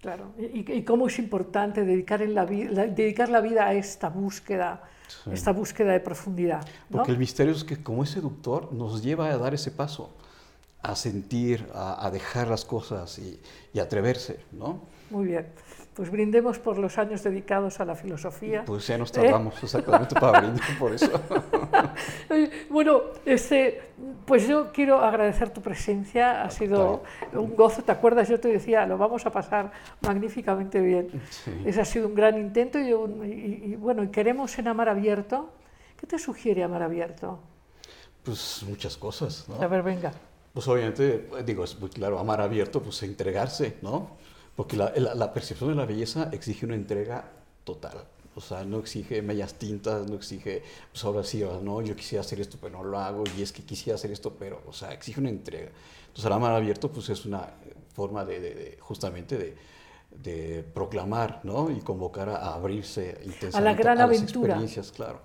claro. 0.00 0.32
Y, 0.36 0.70
y 0.72 0.82
cómo 0.82 1.06
es 1.06 1.18
importante 1.20 1.84
dedicar, 1.84 2.22
en 2.22 2.34
la, 2.34 2.44
la- 2.44 2.86
dedicar 2.88 3.28
la 3.28 3.40
vida 3.40 3.66
a 3.68 3.74
esta 3.74 4.08
búsqueda, 4.08 4.82
Sí. 5.24 5.30
esta 5.32 5.52
búsqueda 5.52 5.92
de 5.92 6.00
profundidad. 6.00 6.62
¿no? 6.88 6.96
Porque 6.98 7.12
el 7.12 7.18
misterio 7.18 7.52
es 7.52 7.64
que 7.64 7.82
como 7.82 8.02
es 8.02 8.10
seductor, 8.10 8.72
nos 8.72 9.02
lleva 9.02 9.28
a 9.28 9.36
dar 9.36 9.52
ese 9.52 9.70
paso, 9.70 10.10
a 10.82 10.96
sentir, 10.96 11.68
a, 11.74 12.04
a 12.06 12.10
dejar 12.10 12.48
las 12.48 12.64
cosas 12.64 13.18
y, 13.18 13.38
y 13.74 13.78
atreverse, 13.78 14.40
¿no? 14.52 14.80
Muy 15.10 15.26
bien. 15.26 15.46
Pues 15.94 16.10
brindemos 16.10 16.58
por 16.58 16.78
los 16.78 16.96
años 16.96 17.22
dedicados 17.22 17.78
a 17.80 17.84
la 17.84 17.94
filosofía. 17.94 18.64
Pues 18.64 18.86
ya 18.86 18.96
nos 18.96 19.10
¿Eh? 19.10 19.14
tardamos 19.20 19.62
exactamente 19.62 20.14
para 20.18 20.40
brindar 20.40 20.78
por 20.78 20.92
eso. 20.94 21.10
Bueno, 22.70 23.02
este, 23.26 23.82
pues 24.24 24.48
yo 24.48 24.72
quiero 24.72 25.00
agradecer 25.02 25.50
tu 25.50 25.60
presencia, 25.60 26.42
ha 26.42 26.50
sido 26.50 27.02
un 27.34 27.54
gozo, 27.54 27.82
¿te 27.82 27.92
acuerdas? 27.92 28.28
Yo 28.28 28.40
te 28.40 28.48
decía, 28.48 28.86
lo 28.86 28.96
vamos 28.96 29.26
a 29.26 29.30
pasar 29.30 29.70
magníficamente 30.00 30.80
bien. 30.80 31.08
Sí. 31.28 31.50
Ese 31.66 31.82
ha 31.82 31.84
sido 31.84 32.08
un 32.08 32.14
gran 32.14 32.38
intento 32.38 32.78
y, 32.80 32.92
un- 32.94 33.24
y- 33.26 33.72
y, 33.72 33.76
bueno, 33.76 34.02
y 34.02 34.08
queremos 34.08 34.58
en 34.58 34.68
Amar 34.68 34.88
Abierto. 34.88 35.50
¿Qué 36.00 36.06
te 36.06 36.18
sugiere 36.18 36.62
Amar 36.64 36.82
Abierto? 36.82 37.38
Pues 38.24 38.64
muchas 38.66 38.96
cosas, 38.96 39.46
¿no? 39.48 39.60
A 39.62 39.66
ver, 39.66 39.82
venga. 39.82 40.12
Pues 40.54 40.66
obviamente, 40.68 41.28
eh, 41.38 41.42
digo, 41.44 41.64
es 41.64 41.78
muy 41.78 41.90
claro, 41.90 42.18
amar 42.18 42.40
abierto, 42.40 42.82
pues 42.82 43.02
entregarse, 43.02 43.76
¿no? 43.82 44.16
Porque 44.56 44.76
la, 44.76 44.92
la- 44.96 45.14
la 45.14 45.32
percepción 45.32 45.70
de 45.70 45.76
la 45.76 45.86
belleza 45.86 46.28
exige 46.32 46.66
una 46.66 46.74
entrega 46.74 47.24
total. 47.64 48.04
O 48.34 48.40
sea, 48.40 48.64
no 48.64 48.78
exige 48.78 49.20
medias 49.20 49.54
tintas, 49.54 50.08
no 50.08 50.16
exige, 50.16 50.62
pues 50.90 51.04
ahora 51.04 51.22
sí, 51.22 51.42
ahora 51.42 51.60
no, 51.62 51.82
yo 51.82 51.94
quisiera 51.94 52.20
hacer 52.22 52.40
esto, 52.40 52.56
pero 52.60 52.78
no 52.78 52.84
lo 52.84 52.98
hago, 52.98 53.24
y 53.36 53.42
es 53.42 53.52
que 53.52 53.62
quisiera 53.62 53.94
hacer 53.96 54.10
esto, 54.10 54.34
pero, 54.38 54.62
o 54.66 54.72
sea, 54.72 54.92
exige 54.92 55.20
una 55.20 55.28
entrega. 55.28 55.68
Entonces, 56.02 56.24
el 56.24 56.32
amar 56.32 56.52
abierto, 56.52 56.90
pues 56.90 57.10
es 57.10 57.26
una 57.26 57.46
forma 57.94 58.24
de, 58.24 58.40
de- 58.40 58.54
de- 58.54 58.78
justamente 58.80 59.36
de, 59.36 59.54
de 60.10 60.62
proclamar, 60.74 61.40
¿no? 61.42 61.70
Y 61.70 61.80
convocar 61.80 62.30
a, 62.30 62.36
a 62.36 62.54
abrirse 62.54 63.18
intensamente 63.24 63.82
gran 63.82 63.98
las 63.98 64.06
aventura. 64.08 64.48
experiencias, 64.54 64.92
claro. 64.92 65.20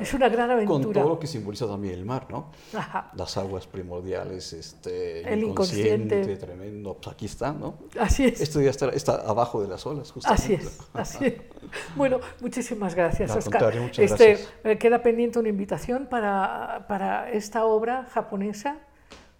Es 0.00 0.14
una 0.14 0.28
gran 0.28 0.48
Con 0.48 0.56
aventura. 0.56 1.00
todo 1.02 1.10
lo 1.10 1.18
que 1.18 1.26
simboliza 1.26 1.66
también 1.66 1.94
el 1.94 2.04
mar, 2.04 2.26
¿no? 2.30 2.50
Ajá. 2.74 3.10
las 3.14 3.36
aguas 3.36 3.66
primordiales, 3.66 4.52
este, 4.52 5.30
El 5.32 5.44
inconsciente. 5.44 6.36
tremendo, 6.36 6.94
pues 6.94 7.08
aquí 7.08 7.26
está, 7.26 7.52
¿no? 7.52 7.74
Así 7.98 8.24
es. 8.24 8.40
Esto 8.40 8.60
ya 8.60 8.70
está, 8.70 8.88
está 8.90 9.14
abajo 9.16 9.60
de 9.62 9.68
las 9.68 9.84
olas, 9.86 10.10
justamente. 10.12 10.42
Así 10.42 10.54
es, 10.54 10.78
así 10.94 11.26
es. 11.26 11.34
Bueno, 11.94 12.18
muchísimas 12.40 12.94
gracias, 12.96 13.30
Al 13.30 13.38
Oscar. 13.38 13.78
muchas 13.80 14.10
este, 14.10 14.28
gracias. 14.62 14.78
queda 14.78 15.02
pendiente 15.02 15.38
una 15.38 15.50
invitación 15.50 16.06
para, 16.10 16.86
para 16.88 17.30
esta 17.30 17.64
obra 17.64 18.06
japonesa 18.12 18.78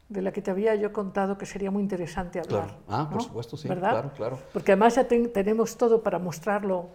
de 0.08 0.22
la 0.22 0.30
que 0.32 0.40
te 0.42 0.50
había 0.50 0.74
yo 0.76 0.92
contado 0.92 1.38
que 1.38 1.46
sería 1.46 1.70
muy 1.70 1.82
interesante 1.82 2.38
hablar. 2.40 2.66
Claro. 2.66 2.78
Ah, 2.88 3.08
por 3.08 3.16
¿no? 3.16 3.20
supuesto, 3.24 3.56
sí, 3.56 3.66
¿Verdad? 3.68 3.90
claro, 3.90 4.10
claro. 4.16 4.38
Porque 4.52 4.72
además 4.72 4.94
ya 4.96 5.04
ten- 5.08 5.32
tenemos 5.32 5.76
todo 5.76 6.02
para 6.02 6.18
mostrarlo 6.18 6.88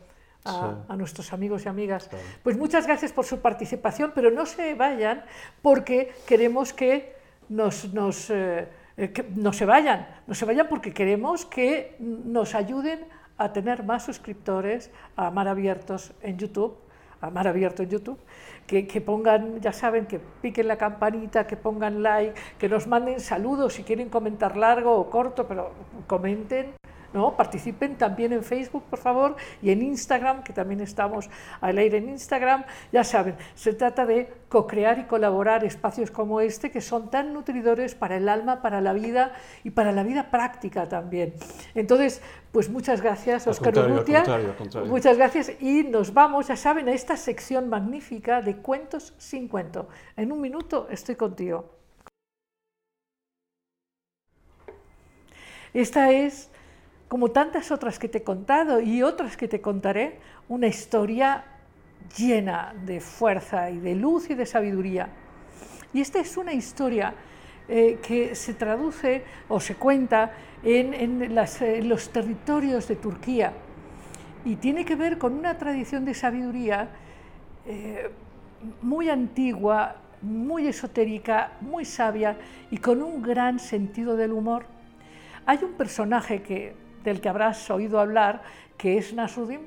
a, 0.46 0.52
Sí. 0.52 0.86
a 0.90 0.96
nuestros 0.96 1.34
amigos 1.34 1.66
y 1.66 1.70
amigas. 1.70 2.08
Claro. 2.08 2.24
Pues 2.44 2.58
muchas 2.58 2.86
gracias 2.88 3.12
por 3.12 3.26
su 3.26 3.40
participación, 3.42 4.12
pero 4.16 4.32
no 4.32 4.46
se 4.46 4.76
vayan 4.76 5.26
porque 5.62 6.14
queremos 6.28 6.72
que 6.74 7.16
nos, 7.50 7.94
nos, 7.94 8.30
eh, 8.30 8.68
eh, 8.98 9.12
que 9.12 9.24
no 9.36 9.52
se 9.54 9.66
vayan, 9.66 10.08
no 10.28 10.34
se 10.34 10.46
vayan 10.46 10.68
porque 10.70 10.94
queremos 10.94 11.46
que 11.46 11.96
nos 12.00 12.56
ayuden 12.56 13.06
a 13.38 13.52
tener 13.52 13.84
más 13.84 14.06
suscriptores 14.06 14.92
a 15.16 15.30
Mar 15.32 15.48
Abiertos 15.48 16.14
en 16.22 16.38
YouTube, 16.38 16.78
a 17.22 17.30
Mar 17.30 17.48
Abierto 17.48 17.84
en 17.84 17.90
YouTube, 17.90 18.20
que, 18.66 18.88
que 18.88 19.02
pongan, 19.02 19.60
ya 19.62 19.74
saben, 19.74 20.06
que 20.06 20.20
piquen 20.42 20.68
la 20.68 20.78
campanita, 20.78 21.46
que 21.46 21.58
pongan 21.58 22.02
like, 22.02 22.34
que 22.58 22.70
nos 22.70 22.88
manden 22.88 23.20
saludos 23.20 23.74
si 23.74 23.84
quieren 23.84 24.10
comentar 24.10 24.56
largo 24.56 24.96
o 24.96 25.10
corto, 25.10 25.48
pero 25.48 25.72
comenten. 26.08 26.74
¿No? 27.16 27.36
Participen 27.36 27.96
también 27.96 28.34
en 28.34 28.44
Facebook, 28.44 28.84
por 28.90 29.00
favor, 29.00 29.36
y 29.62 29.72
en 29.72 29.82
Instagram, 29.82 30.44
que 30.44 30.54
también 30.54 30.82
estamos 30.82 31.30
al 31.62 31.78
aire 31.78 31.98
en 31.98 32.10
Instagram. 32.10 32.66
Ya 32.92 33.04
saben, 33.04 33.36
se 33.56 33.74
trata 33.74 34.06
de 34.06 34.32
co-crear 34.50 35.00
y 35.00 35.06
colaborar 35.06 35.64
espacios 35.64 36.12
como 36.12 36.42
este, 36.42 36.70
que 36.70 36.82
son 36.82 37.10
tan 37.10 37.34
nutridores 37.34 37.96
para 37.96 38.18
el 38.18 38.28
alma, 38.28 38.62
para 38.62 38.82
la 38.82 38.94
vida 38.94 39.34
y 39.64 39.72
para 39.72 39.92
la 39.92 40.04
vida 40.04 40.30
práctica 40.30 40.88
también. 40.88 41.34
Entonces, 41.74 42.22
pues 42.52 42.70
muchas 42.70 43.02
gracias, 43.02 43.48
Oscar 43.48 43.78
Urrutia. 43.80 44.24
Muchas 44.86 45.18
gracias 45.18 45.52
y 45.60 45.84
nos 45.84 46.14
vamos, 46.14 46.48
ya 46.48 46.58
saben, 46.58 46.90
a 46.90 46.92
esta 46.92 47.18
sección 47.18 47.70
magnífica 47.70 48.42
de 48.42 48.58
cuentos 48.58 49.14
sin 49.18 49.48
cuento. 49.48 49.88
En 50.16 50.32
un 50.32 50.42
minuto 50.42 50.88
estoy 50.92 51.16
contigo. 51.16 51.72
Esta 55.74 56.10
es, 56.10 56.50
como 57.08 57.32
tantas 57.32 57.72
otras 57.72 58.00
que 58.00 58.08
te 58.08 58.20
he 58.20 58.24
contado 58.24 58.82
y 58.82 59.04
otras 59.04 59.38
que 59.38 59.48
te 59.48 59.62
contaré, 59.62 60.20
una 60.50 60.68
historia 60.68 61.44
llena 62.18 62.74
de 62.86 63.00
fuerza 63.00 63.70
y 63.70 63.80
de 63.80 63.96
luz 63.96 64.30
y 64.30 64.36
de 64.36 64.46
sabiduría. 64.46 65.10
Y 65.94 66.02
esta 66.02 66.20
es 66.20 66.38
una 66.38 66.54
historia 66.54 67.14
eh, 67.68 68.00
que 68.06 68.36
se 68.36 68.54
traduce 68.54 69.24
o 69.48 69.60
se 69.60 69.76
cuenta 69.76 70.34
en, 70.64 71.36
los 71.90 72.10
territorios 72.10 72.88
de 72.88 72.96
Turquía 72.96 73.54
y 74.44 74.56
tiene 74.58 74.86
que 74.86 74.96
ver 74.96 75.18
con 75.18 75.34
una 75.34 75.58
tradición 75.58 76.06
de 76.06 76.14
sabiduría 76.14 76.90
eh, 77.66 78.12
muy 78.82 79.10
antigua, 79.10 79.96
muy 80.22 80.68
esotérica, 80.68 81.54
muy 81.62 81.86
sabia 81.86 82.38
y 82.72 82.78
con 82.78 83.02
un 83.02 83.22
gran 83.22 83.60
sentido 83.60 84.16
del 84.16 84.32
humor. 84.32 84.66
Hay 85.46 85.60
un 85.64 85.74
personaje 85.74 86.42
que, 86.42 86.76
del 87.06 87.22
que 87.22 87.30
habrás 87.30 87.70
oído 87.70 88.00
hablar 88.00 88.42
que 88.78 88.98
es 88.98 89.14
Nasruddin. 89.14 89.62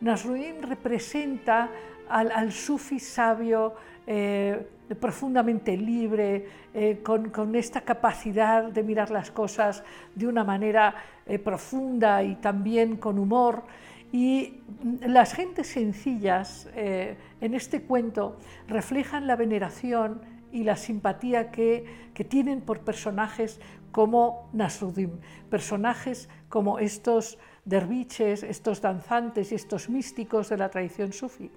Nasruddin 0.00 0.62
representa 0.62 1.70
al, 2.08 2.52
sufi 2.52 2.98
sabio 2.98 3.74
eh, 4.06 4.66
profundamente 5.00 5.76
libre, 5.76 6.46
eh, 6.74 7.00
con, 7.02 7.54
esta 7.54 7.80
capacidad 7.80 8.64
de 8.64 8.82
mirar 8.82 9.10
las 9.10 9.30
cosas 9.30 9.82
de 10.14 10.26
una 10.26 10.44
manera 10.44 10.94
eh, 11.24 11.38
profunda 11.38 12.22
y 12.22 12.34
también 12.34 12.96
con 12.96 13.18
humor. 13.18 13.62
Y 14.12 14.60
las 15.00 15.32
gentes 15.32 15.68
sencillas 15.68 16.68
en 16.76 17.54
este 17.54 17.80
cuento 17.80 18.36
reflejan 18.68 19.26
la 19.26 19.36
veneración 19.36 20.20
y 20.52 20.64
la 20.64 20.76
simpatía 20.76 21.50
que, 21.50 22.10
que 22.12 22.22
tienen 22.22 22.60
por 22.60 22.80
personajes 22.80 23.58
como 23.90 24.48
Nasruddin, 24.52 25.20
personajes 25.50 26.28
como 26.52 26.78
estos 26.78 27.38
derviches, 27.64 28.42
estos 28.42 28.82
danzantes 28.82 29.52
y 29.52 29.54
estos 29.54 29.88
místicos 29.88 30.50
de 30.50 30.58
la 30.58 30.68
tradición 30.68 31.14
sufi. 31.14 31.50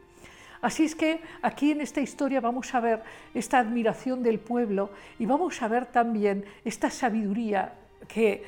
Así 0.62 0.86
es 0.86 0.96
que 0.96 1.20
aquí 1.42 1.72
en 1.72 1.82
esta 1.82 2.00
historia 2.00 2.40
vamos 2.40 2.74
a 2.74 2.80
ver 2.80 3.04
esta 3.34 3.60
admiración 3.60 4.24
del 4.24 4.40
pueblo 4.40 4.92
y 5.20 5.26
vamos 5.26 5.62
a 5.62 5.68
ver 5.68 5.88
también 5.88 6.46
esta 6.64 6.90
sabiduría 6.90 7.74
que, 8.08 8.46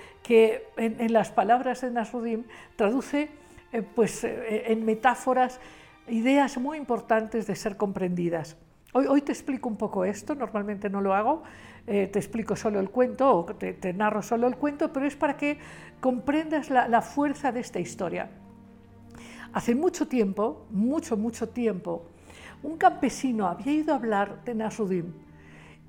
en, 0.78 1.12
las 1.12 1.32
palabras 1.32 1.82
de 1.82 1.92
Nasruddin 1.92 2.46
traduce 2.78 3.28
eh, 3.74 3.82
pues, 3.82 4.24
eh, 4.24 4.72
en 4.72 4.86
metáforas 4.86 5.60
ideas 6.08 6.58
muy 6.58 6.78
importantes 6.78 7.46
de 7.46 7.58
ser 7.58 7.76
comprendidas. 7.76 8.56
Hoy, 8.94 9.06
hoy, 9.08 9.22
te 9.22 9.34
explico 9.34 9.68
un 9.68 9.76
poco 9.76 10.06
esto, 10.06 10.34
normalmente 10.34 10.90
no 10.90 11.02
lo 11.02 11.14
hago, 11.14 11.44
eh, 11.88 12.08
te 12.12 12.20
explico 12.20 12.56
solo 12.56 12.80
el 12.80 12.90
cuento 12.90 13.34
o 13.34 13.46
te, 13.46 13.94
narro 13.94 14.22
solo 14.22 14.48
el 14.48 14.58
cuento, 14.58 14.92
pero 14.94 15.08
es 15.08 15.16
para 15.16 15.38
que 15.38 15.58
comprendas 16.00 16.70
la 16.70 17.02
fuerza 17.02 17.52
de 17.52 17.62
esta 17.62 17.80
historia. 17.80 18.30
Hace 19.54 19.74
mucho 19.74 20.08
tiempo, 20.08 20.68
mucho, 20.70 21.18
mucho 21.18 21.50
tiempo, 21.50 22.06
un 22.64 22.78
campesino 22.78 23.48
había 23.48 23.74
ido 23.74 23.94
a 23.94 23.98
hablar 23.98 24.44
de 24.44 24.56
Nasruddin 24.56 25.14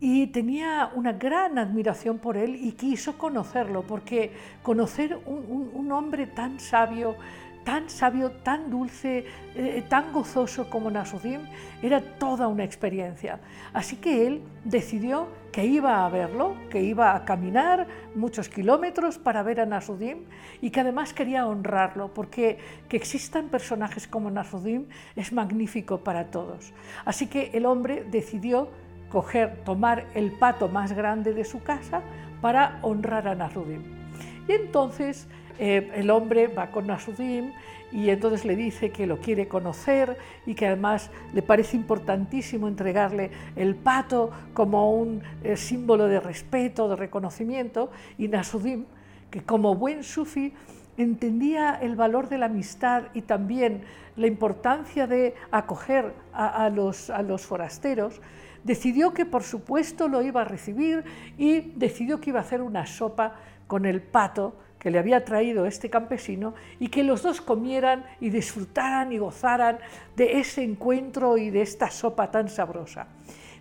y 0.01 0.29
tenía 0.29 0.91
una 0.95 1.13
gran 1.13 1.59
admiración 1.59 2.19
por 2.19 2.37
él 2.37 2.55
y 2.55 2.73
quiso 2.73 3.19
conocerlo, 3.19 3.83
porque 3.83 4.33
conocer 4.63 5.19
un, 5.27 5.71
un 5.75 5.93
hombre 5.93 6.27
tan 6.29 6.61
sabio, 6.61 7.17
tan 7.69 7.91
sabio, 7.91 8.31
tan 8.31 8.71
dulce, 8.71 9.27
eh, 9.55 9.85
tan 9.91 10.11
gozoso 10.11 10.71
como 10.71 10.91
Nasruddin, 10.91 11.43
era 11.83 12.01
toda 12.01 12.49
una 12.49 12.65
experiencia. 12.65 13.41
Así 13.75 13.97
que 13.97 14.27
él 14.27 14.41
decidió 14.65 15.29
que 15.53 15.67
iba 15.67 16.07
a 16.07 16.09
verlo, 16.09 16.57
que 16.71 16.83
iba 16.83 17.15
a 17.15 17.27
caminar 17.27 17.87
muchos 18.15 18.49
kilómetros 18.49 19.19
para 19.19 19.43
ver 19.43 19.61
a 19.61 19.67
Nasruddin 19.67 20.25
y 20.63 20.71
que 20.71 20.81
además 20.81 21.13
quería 21.13 21.47
honrarlo, 21.47 22.15
porque 22.15 22.57
que 22.89 22.97
existan 22.97 23.51
personajes 23.51 24.09
como 24.09 24.31
Nasruddin 24.31 24.89
es 25.15 25.31
magnífico 25.35 25.99
para 25.99 26.31
todos. 26.31 26.73
Así 27.05 27.27
que 27.27 27.51
el 27.53 27.67
hombre 27.67 28.03
decidió 28.11 28.71
coger, 29.11 29.63
tomar 29.67 30.07
el 30.15 30.33
pato 30.33 30.69
más 30.69 30.95
grande 30.95 31.35
de 31.35 31.45
su 31.45 31.63
casa 31.63 32.01
para 32.41 32.79
honrar 32.81 33.29
a 33.29 33.35
Nasruddin. 33.35 33.85
Y 34.49 34.53
entonces 34.53 35.29
eh, 35.59 35.91
el 35.95 36.11
hombre 36.11 36.49
va 36.49 36.71
con 36.71 36.87
Nasruddin 36.87 37.53
y 37.91 38.11
entonces 38.11 38.45
le 38.45 38.55
dice 38.55 38.91
que 38.91 39.07
lo 39.07 39.19
quiere 39.19 39.49
conocer 39.49 40.17
y 40.47 40.55
que 40.55 40.67
además 40.67 41.11
le 41.33 41.43
parece 41.43 41.77
importantísimo 41.77 42.69
entregarle 42.69 43.31
el 43.57 43.75
pato 43.75 44.31
como 44.55 44.93
un 44.93 45.23
eh, 45.43 45.57
símbolo 45.57 46.07
de 46.07 46.21
respeto, 46.21 46.89
de 46.89 46.97
reconocimiento, 46.97 47.91
y 48.19 48.29
Nasruddin, 48.29 48.87
que 49.31 49.43
como 49.43 49.75
buen 49.75 50.05
sufi 50.05 50.53
entendía 50.97 51.79
el 51.81 51.97
valor 51.97 52.29
de 52.29 52.39
la 52.39 52.47
amistad 52.47 53.05
y 53.15 53.23
también 53.23 53.83
la 54.17 54.27
importancia 54.27 55.07
de 55.07 55.35
acoger 55.51 56.13
a 56.33 56.69
los 56.71 57.47
forasteros, 57.47 58.21
decidió 58.65 59.15
que 59.15 59.25
por 59.25 59.45
supuesto 59.45 60.09
lo 60.09 60.23
iba 60.23 60.43
a 60.43 60.45
recibir 60.45 61.05
y 61.37 61.61
decidió 61.77 62.21
que 62.21 62.31
iba 62.31 62.41
a 62.41 62.43
hacer 62.43 62.63
una 62.63 62.85
sopa 62.87 63.37
con 63.69 63.87
el 63.87 64.03
pato 64.03 64.55
que 64.79 64.91
le 64.91 64.99
había 64.99 65.25
traído 65.25 65.67
este 65.67 65.91
campesino 65.91 66.55
y 66.79 66.89
que 66.89 67.05
los 67.05 67.23
dos 67.23 67.41
comieran 67.41 68.05
y 68.21 68.31
disfrutaran 68.31 69.13
y 69.13 69.19
gozaran 69.19 69.79
de 70.17 70.39
ese 70.39 70.63
encuentro 70.63 71.37
y 71.37 71.51
de 71.51 71.63
esta 71.63 71.91
sopa 71.91 72.31
tan 72.31 72.49
sabrosa. 72.49 73.09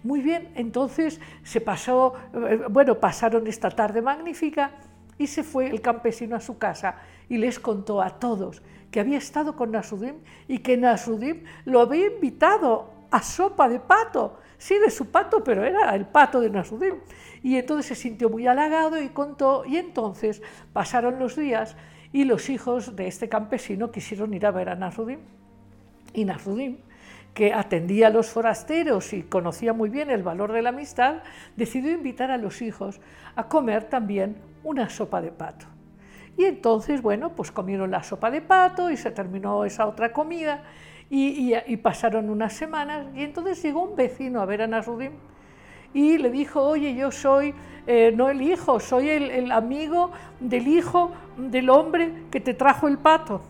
Muy 0.04 0.22
bien, 0.22 0.50
entonces 0.56 1.20
se 1.44 1.60
pasó, 1.60 2.14
eh, 2.34 2.62
bueno, 2.70 3.00
pasaron 3.00 3.48
esta 3.48 3.70
tarde 3.70 4.02
magnífica 4.02 4.72
y 5.18 5.28
se 5.28 5.44
fue 5.44 5.70
el 5.70 5.82
campesino 5.82 6.36
a 6.36 6.40
su 6.40 6.58
casa 6.58 6.96
y 7.28 7.38
les 7.38 7.60
contó 7.60 8.02
a 8.02 8.20
todos 8.20 8.62
que 8.92 9.00
había 9.00 9.18
estado 9.18 9.56
con 9.56 9.72
Nasruddin 9.72 10.16
y 10.48 10.60
que 10.60 10.78
Nasruddin 10.78 11.44
lo 11.66 11.82
había 11.82 12.08
invitado 12.08 12.97
a 13.12 13.22
sopa 13.22 13.70
de 13.70 13.80
pato 13.80 14.38
sí 14.58 14.78
de 14.80 14.90
su 14.90 15.12
pato, 15.12 15.44
pero 15.44 15.64
era 15.64 15.96
el 15.96 16.06
pato 16.06 16.40
de 16.40 16.50
Nasruddin. 16.50 16.96
Y 17.44 17.58
entonces 17.58 17.86
se 17.86 17.96
sintió 17.96 18.30
muy 18.30 18.48
halagado 18.48 19.02
y 19.02 19.10
contó, 19.10 19.64
y 19.66 19.78
entonces 19.78 20.42
pasaron 20.74 21.20
los 21.20 21.36
días 21.36 21.76
y 22.12 22.24
los 22.24 22.50
hijos 22.50 22.96
de 22.96 23.08
este 23.08 23.30
campesino 23.30 23.92
quisieron 23.92 24.34
ir 24.34 24.46
a 24.46 24.52
ver 24.52 24.70
a 24.70 24.76
Nasruddin. 24.76 25.20
Y 26.14 26.26
Nasruddin, 26.26 26.80
que 27.34 27.54
atendía 27.54 28.08
a 28.08 28.10
los 28.10 28.28
forasteros 28.28 29.14
y 29.14 29.24
conocía 29.24 29.74
muy 29.74 29.90
bien 29.90 30.10
el 30.10 30.24
valor 30.24 30.52
de 30.52 30.64
la 30.64 30.70
amistad, 30.70 31.22
decidió 31.56 31.92
invitar 31.92 32.32
a 32.32 32.38
los 32.38 32.62
hijos 32.62 33.00
a 33.36 33.48
comer 33.48 33.84
también 33.86 34.38
una 34.64 34.90
sopa 34.90 35.22
de 35.22 35.32
pato. 35.32 35.68
Y 36.36 36.46
entonces, 36.46 37.02
bueno, 37.02 37.36
pues 37.36 37.52
comieron 37.52 37.92
la 37.92 38.04
sopa 38.04 38.32
de 38.32 38.42
pato 38.42 38.92
y 38.92 38.98
se 38.98 39.12
terminó 39.12 39.66
esa 39.66 39.88
otra 39.88 40.14
comida 40.14 40.64
y, 41.10 41.78
pasaron 41.78 42.30
unas 42.30 42.54
semanas 42.54 43.08
y 43.16 43.24
entonces 43.24 43.62
llegó 43.64 43.84
un 43.84 43.96
vecino 43.96 44.42
a 44.42 44.46
ver 44.46 44.62
a 44.62 44.68
Nasruddin 44.68 45.12
y 45.94 46.18
le 46.18 46.30
dijo, 46.30 46.62
oye, 46.62 46.94
yo 46.96 47.12
soy 47.12 47.54
eh, 47.88 48.12
no 48.14 48.30
el 48.30 48.42
hijo, 48.42 48.82
soy 48.82 49.10
el, 49.10 49.50
amigo 49.52 50.12
del 50.42 50.68
hijo 50.68 51.14
del 51.38 51.70
hombre 51.70 52.12
que 52.30 52.42
te 52.42 52.54
trajo 52.54 52.90
el 52.90 52.98
pato. 52.98 53.42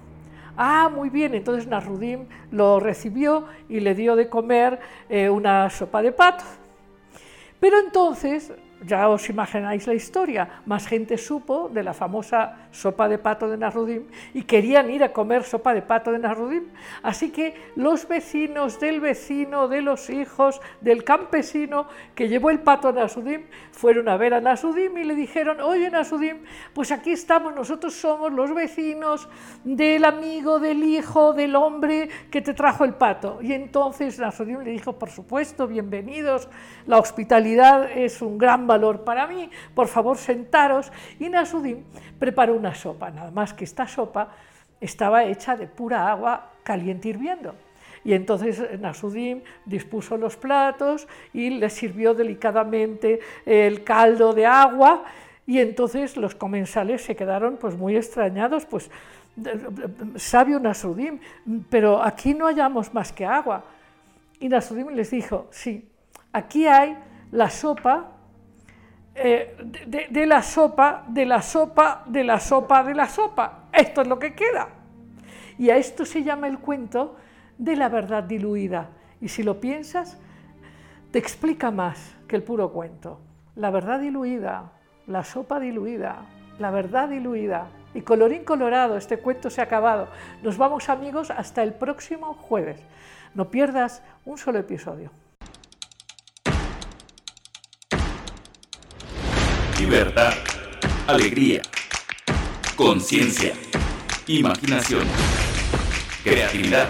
Ah, 0.55 0.89
muy 0.93 1.09
bien, 1.09 1.33
entonces 1.33 1.67
Nasruddin 1.67 2.27
lo 2.51 2.79
recibió 2.79 3.45
y 3.67 3.79
le 3.79 3.95
dio 3.95 4.15
de 4.15 4.29
comer 4.29 4.79
eh, 5.09 5.29
una 5.29 5.69
sopa 5.71 6.03
de 6.03 6.11
pato. 6.11 6.43
Pero 7.59 7.79
entonces 7.79 8.53
ya 8.85 9.09
os 9.09 9.29
imagináis 9.29 9.87
la 9.87 9.93
historia, 9.93 10.61
más 10.65 10.87
gente 10.87 11.17
supo 11.17 11.69
de 11.69 11.83
la 11.83 11.93
famosa 11.93 12.69
sopa 12.71 13.09
de 13.09 13.17
pato 13.17 13.49
de 13.49 13.57
Nasruddin 13.57 14.07
y 14.33 14.43
querían 14.43 14.89
ir 14.89 15.03
a 15.03 15.13
comer 15.13 15.43
sopa 15.43 15.73
de 15.73 15.81
pato 15.81 16.11
de 16.11 16.19
Nasruddin. 16.19 16.71
Así 17.01 17.31
que 17.31 17.55
los 17.75 18.07
vecinos 18.07 18.79
del 18.79 18.99
vecino, 18.99 19.67
de 19.67 19.81
los 19.81 20.09
hijos, 20.09 20.61
del 20.81 21.03
campesino 21.03 21.87
que 22.13 22.27
llevó 22.29 22.49
el 22.49 22.59
pato 22.59 22.89
a 22.89 22.91
Nasruddin, 22.91 23.45
fueron 23.77 24.09
a 24.09 24.17
ver 24.17 24.33
a 24.33 24.41
Nasruddin 24.41 24.97
y 24.97 25.03
le 25.03 25.13
dijeron, 25.13 25.61
oye 25.61 25.91
Nasruddin, 25.91 26.43
pues 26.73 26.91
aquí 26.91 27.11
estamos, 27.11 27.53
nosotros 27.53 27.93
somos 27.93 28.33
los 28.33 28.53
vecinos 28.53 29.29
del 29.63 30.03
amigo, 30.03 30.59
del 30.59 30.83
hijo, 30.83 31.33
del 31.33 31.55
hombre 31.55 32.09
que 32.31 32.41
te 32.41 32.55
trajo 32.55 32.85
el 32.85 32.95
pato. 32.95 33.39
Y 33.39 33.53
entonces 33.53 34.17
Nasruddin 34.17 34.63
le 34.63 34.71
dijo, 34.71 34.93
por 34.93 35.11
supuesto, 35.11 35.67
bienvenidos, 35.67 36.49
la 36.87 36.97
hospitalidad 36.97 37.91
es 37.91 38.23
un 38.23 38.39
gran 38.39 38.65
valor 38.65 39.03
para 39.03 39.27
mí, 39.27 39.51
por 39.75 39.87
favor 39.87 40.17
sentaros. 40.17 40.91
Y 41.19 41.29
Nasruddin 41.29 41.85
preparó 42.17 42.55
una 42.55 42.73
sopa, 42.73 43.11
nada 43.11 43.29
más 43.29 43.53
que 43.53 43.63
esta 43.63 43.87
sopa 43.87 44.29
estaba 44.81 45.23
hecha 45.23 45.55
de 45.55 45.67
pura 45.67 46.11
agua 46.11 46.51
caliente 46.63 47.09
hirviendo. 47.09 47.66
Y 48.03 48.13
entonces 48.13 48.79
Nasruddin 48.79 49.43
dispuso 49.65 50.17
los 50.17 50.37
platos 50.37 51.07
y 51.33 51.49
le 51.49 51.69
sirvió 51.69 52.13
delicadamente 52.13 53.19
el 53.45 53.83
caldo 53.83 54.33
de 54.33 54.45
agua 54.45 55.03
y 55.47 55.59
entonces 55.59 56.17
los 56.17 56.35
comensales 56.35 57.01
se 57.01 57.15
quedaron 57.15 57.55
pues 57.55 57.75
muy 57.75 57.95
extrañados, 57.95 58.65
pues 58.65 58.91
sabio 60.17 60.59
Nasruddin, 60.59 61.21
pero 61.69 62.03
aquí 62.03 62.33
no 62.33 62.47
hallamos 62.47 62.93
más 62.93 63.13
que 63.13 63.25
agua. 63.25 63.63
Y 64.39 64.49
Nasruddin 64.49 64.93
les 64.95 65.09
dijo, 65.09 65.47
sí, 65.51 65.87
aquí 66.33 66.67
hay 66.67 66.97
la 67.31 67.49
sopa 67.49 68.11
eh, 69.15 69.55
de 69.87 70.25
la 70.25 70.43
sopa, 70.43 71.05
de 71.07 71.25
la 71.25 71.41
sopa, 71.41 72.03
de 72.05 72.23
la 72.23 72.39
sopa, 72.39 72.83
de 72.83 72.93
la 72.93 73.07
sopa. 73.07 73.63
Esto 73.71 74.01
es 74.01 74.07
lo 74.07 74.19
que 74.19 74.35
queda. 74.35 74.67
Y 75.57 75.69
a 75.69 75.77
esto 75.77 76.05
se 76.05 76.23
llama 76.23 76.47
el 76.47 76.59
cuento 76.59 77.15
de 77.57 77.75
la 77.75 77.89
verdad 77.89 78.23
diluida. 78.23 78.89
Y 79.21 79.29
si 79.29 79.43
lo 79.43 79.59
piensas, 79.59 80.17
te 81.11 81.19
explica 81.19 81.71
más 81.71 82.15
que 82.27 82.35
el 82.35 82.43
puro 82.43 82.71
cuento. 82.71 83.19
La 83.55 83.71
verdad 83.71 83.99
diluida, 83.99 84.71
la 85.07 85.23
sopa 85.23 85.59
diluida, 85.59 86.25
la 86.59 86.71
verdad 86.71 87.09
diluida. 87.09 87.67
Y 87.93 88.01
colorín 88.01 88.43
colorado, 88.43 88.97
este 88.97 89.17
cuento 89.17 89.49
se 89.49 89.61
ha 89.61 89.63
acabado. 89.63 90.09
Nos 90.43 90.57
vamos 90.57 90.89
amigos 90.89 91.31
hasta 91.31 91.63
el 91.63 91.73
próximo 91.73 92.33
jueves. 92.35 92.79
No 93.33 93.49
pierdas 93.49 94.03
un 94.25 94.37
solo 94.37 94.59
episodio. 94.59 95.11
Libertad, 99.79 100.33
alegría, 101.07 101.61
conciencia, 102.75 103.53
imaginación, 104.27 105.03
creatividad, 106.23 106.89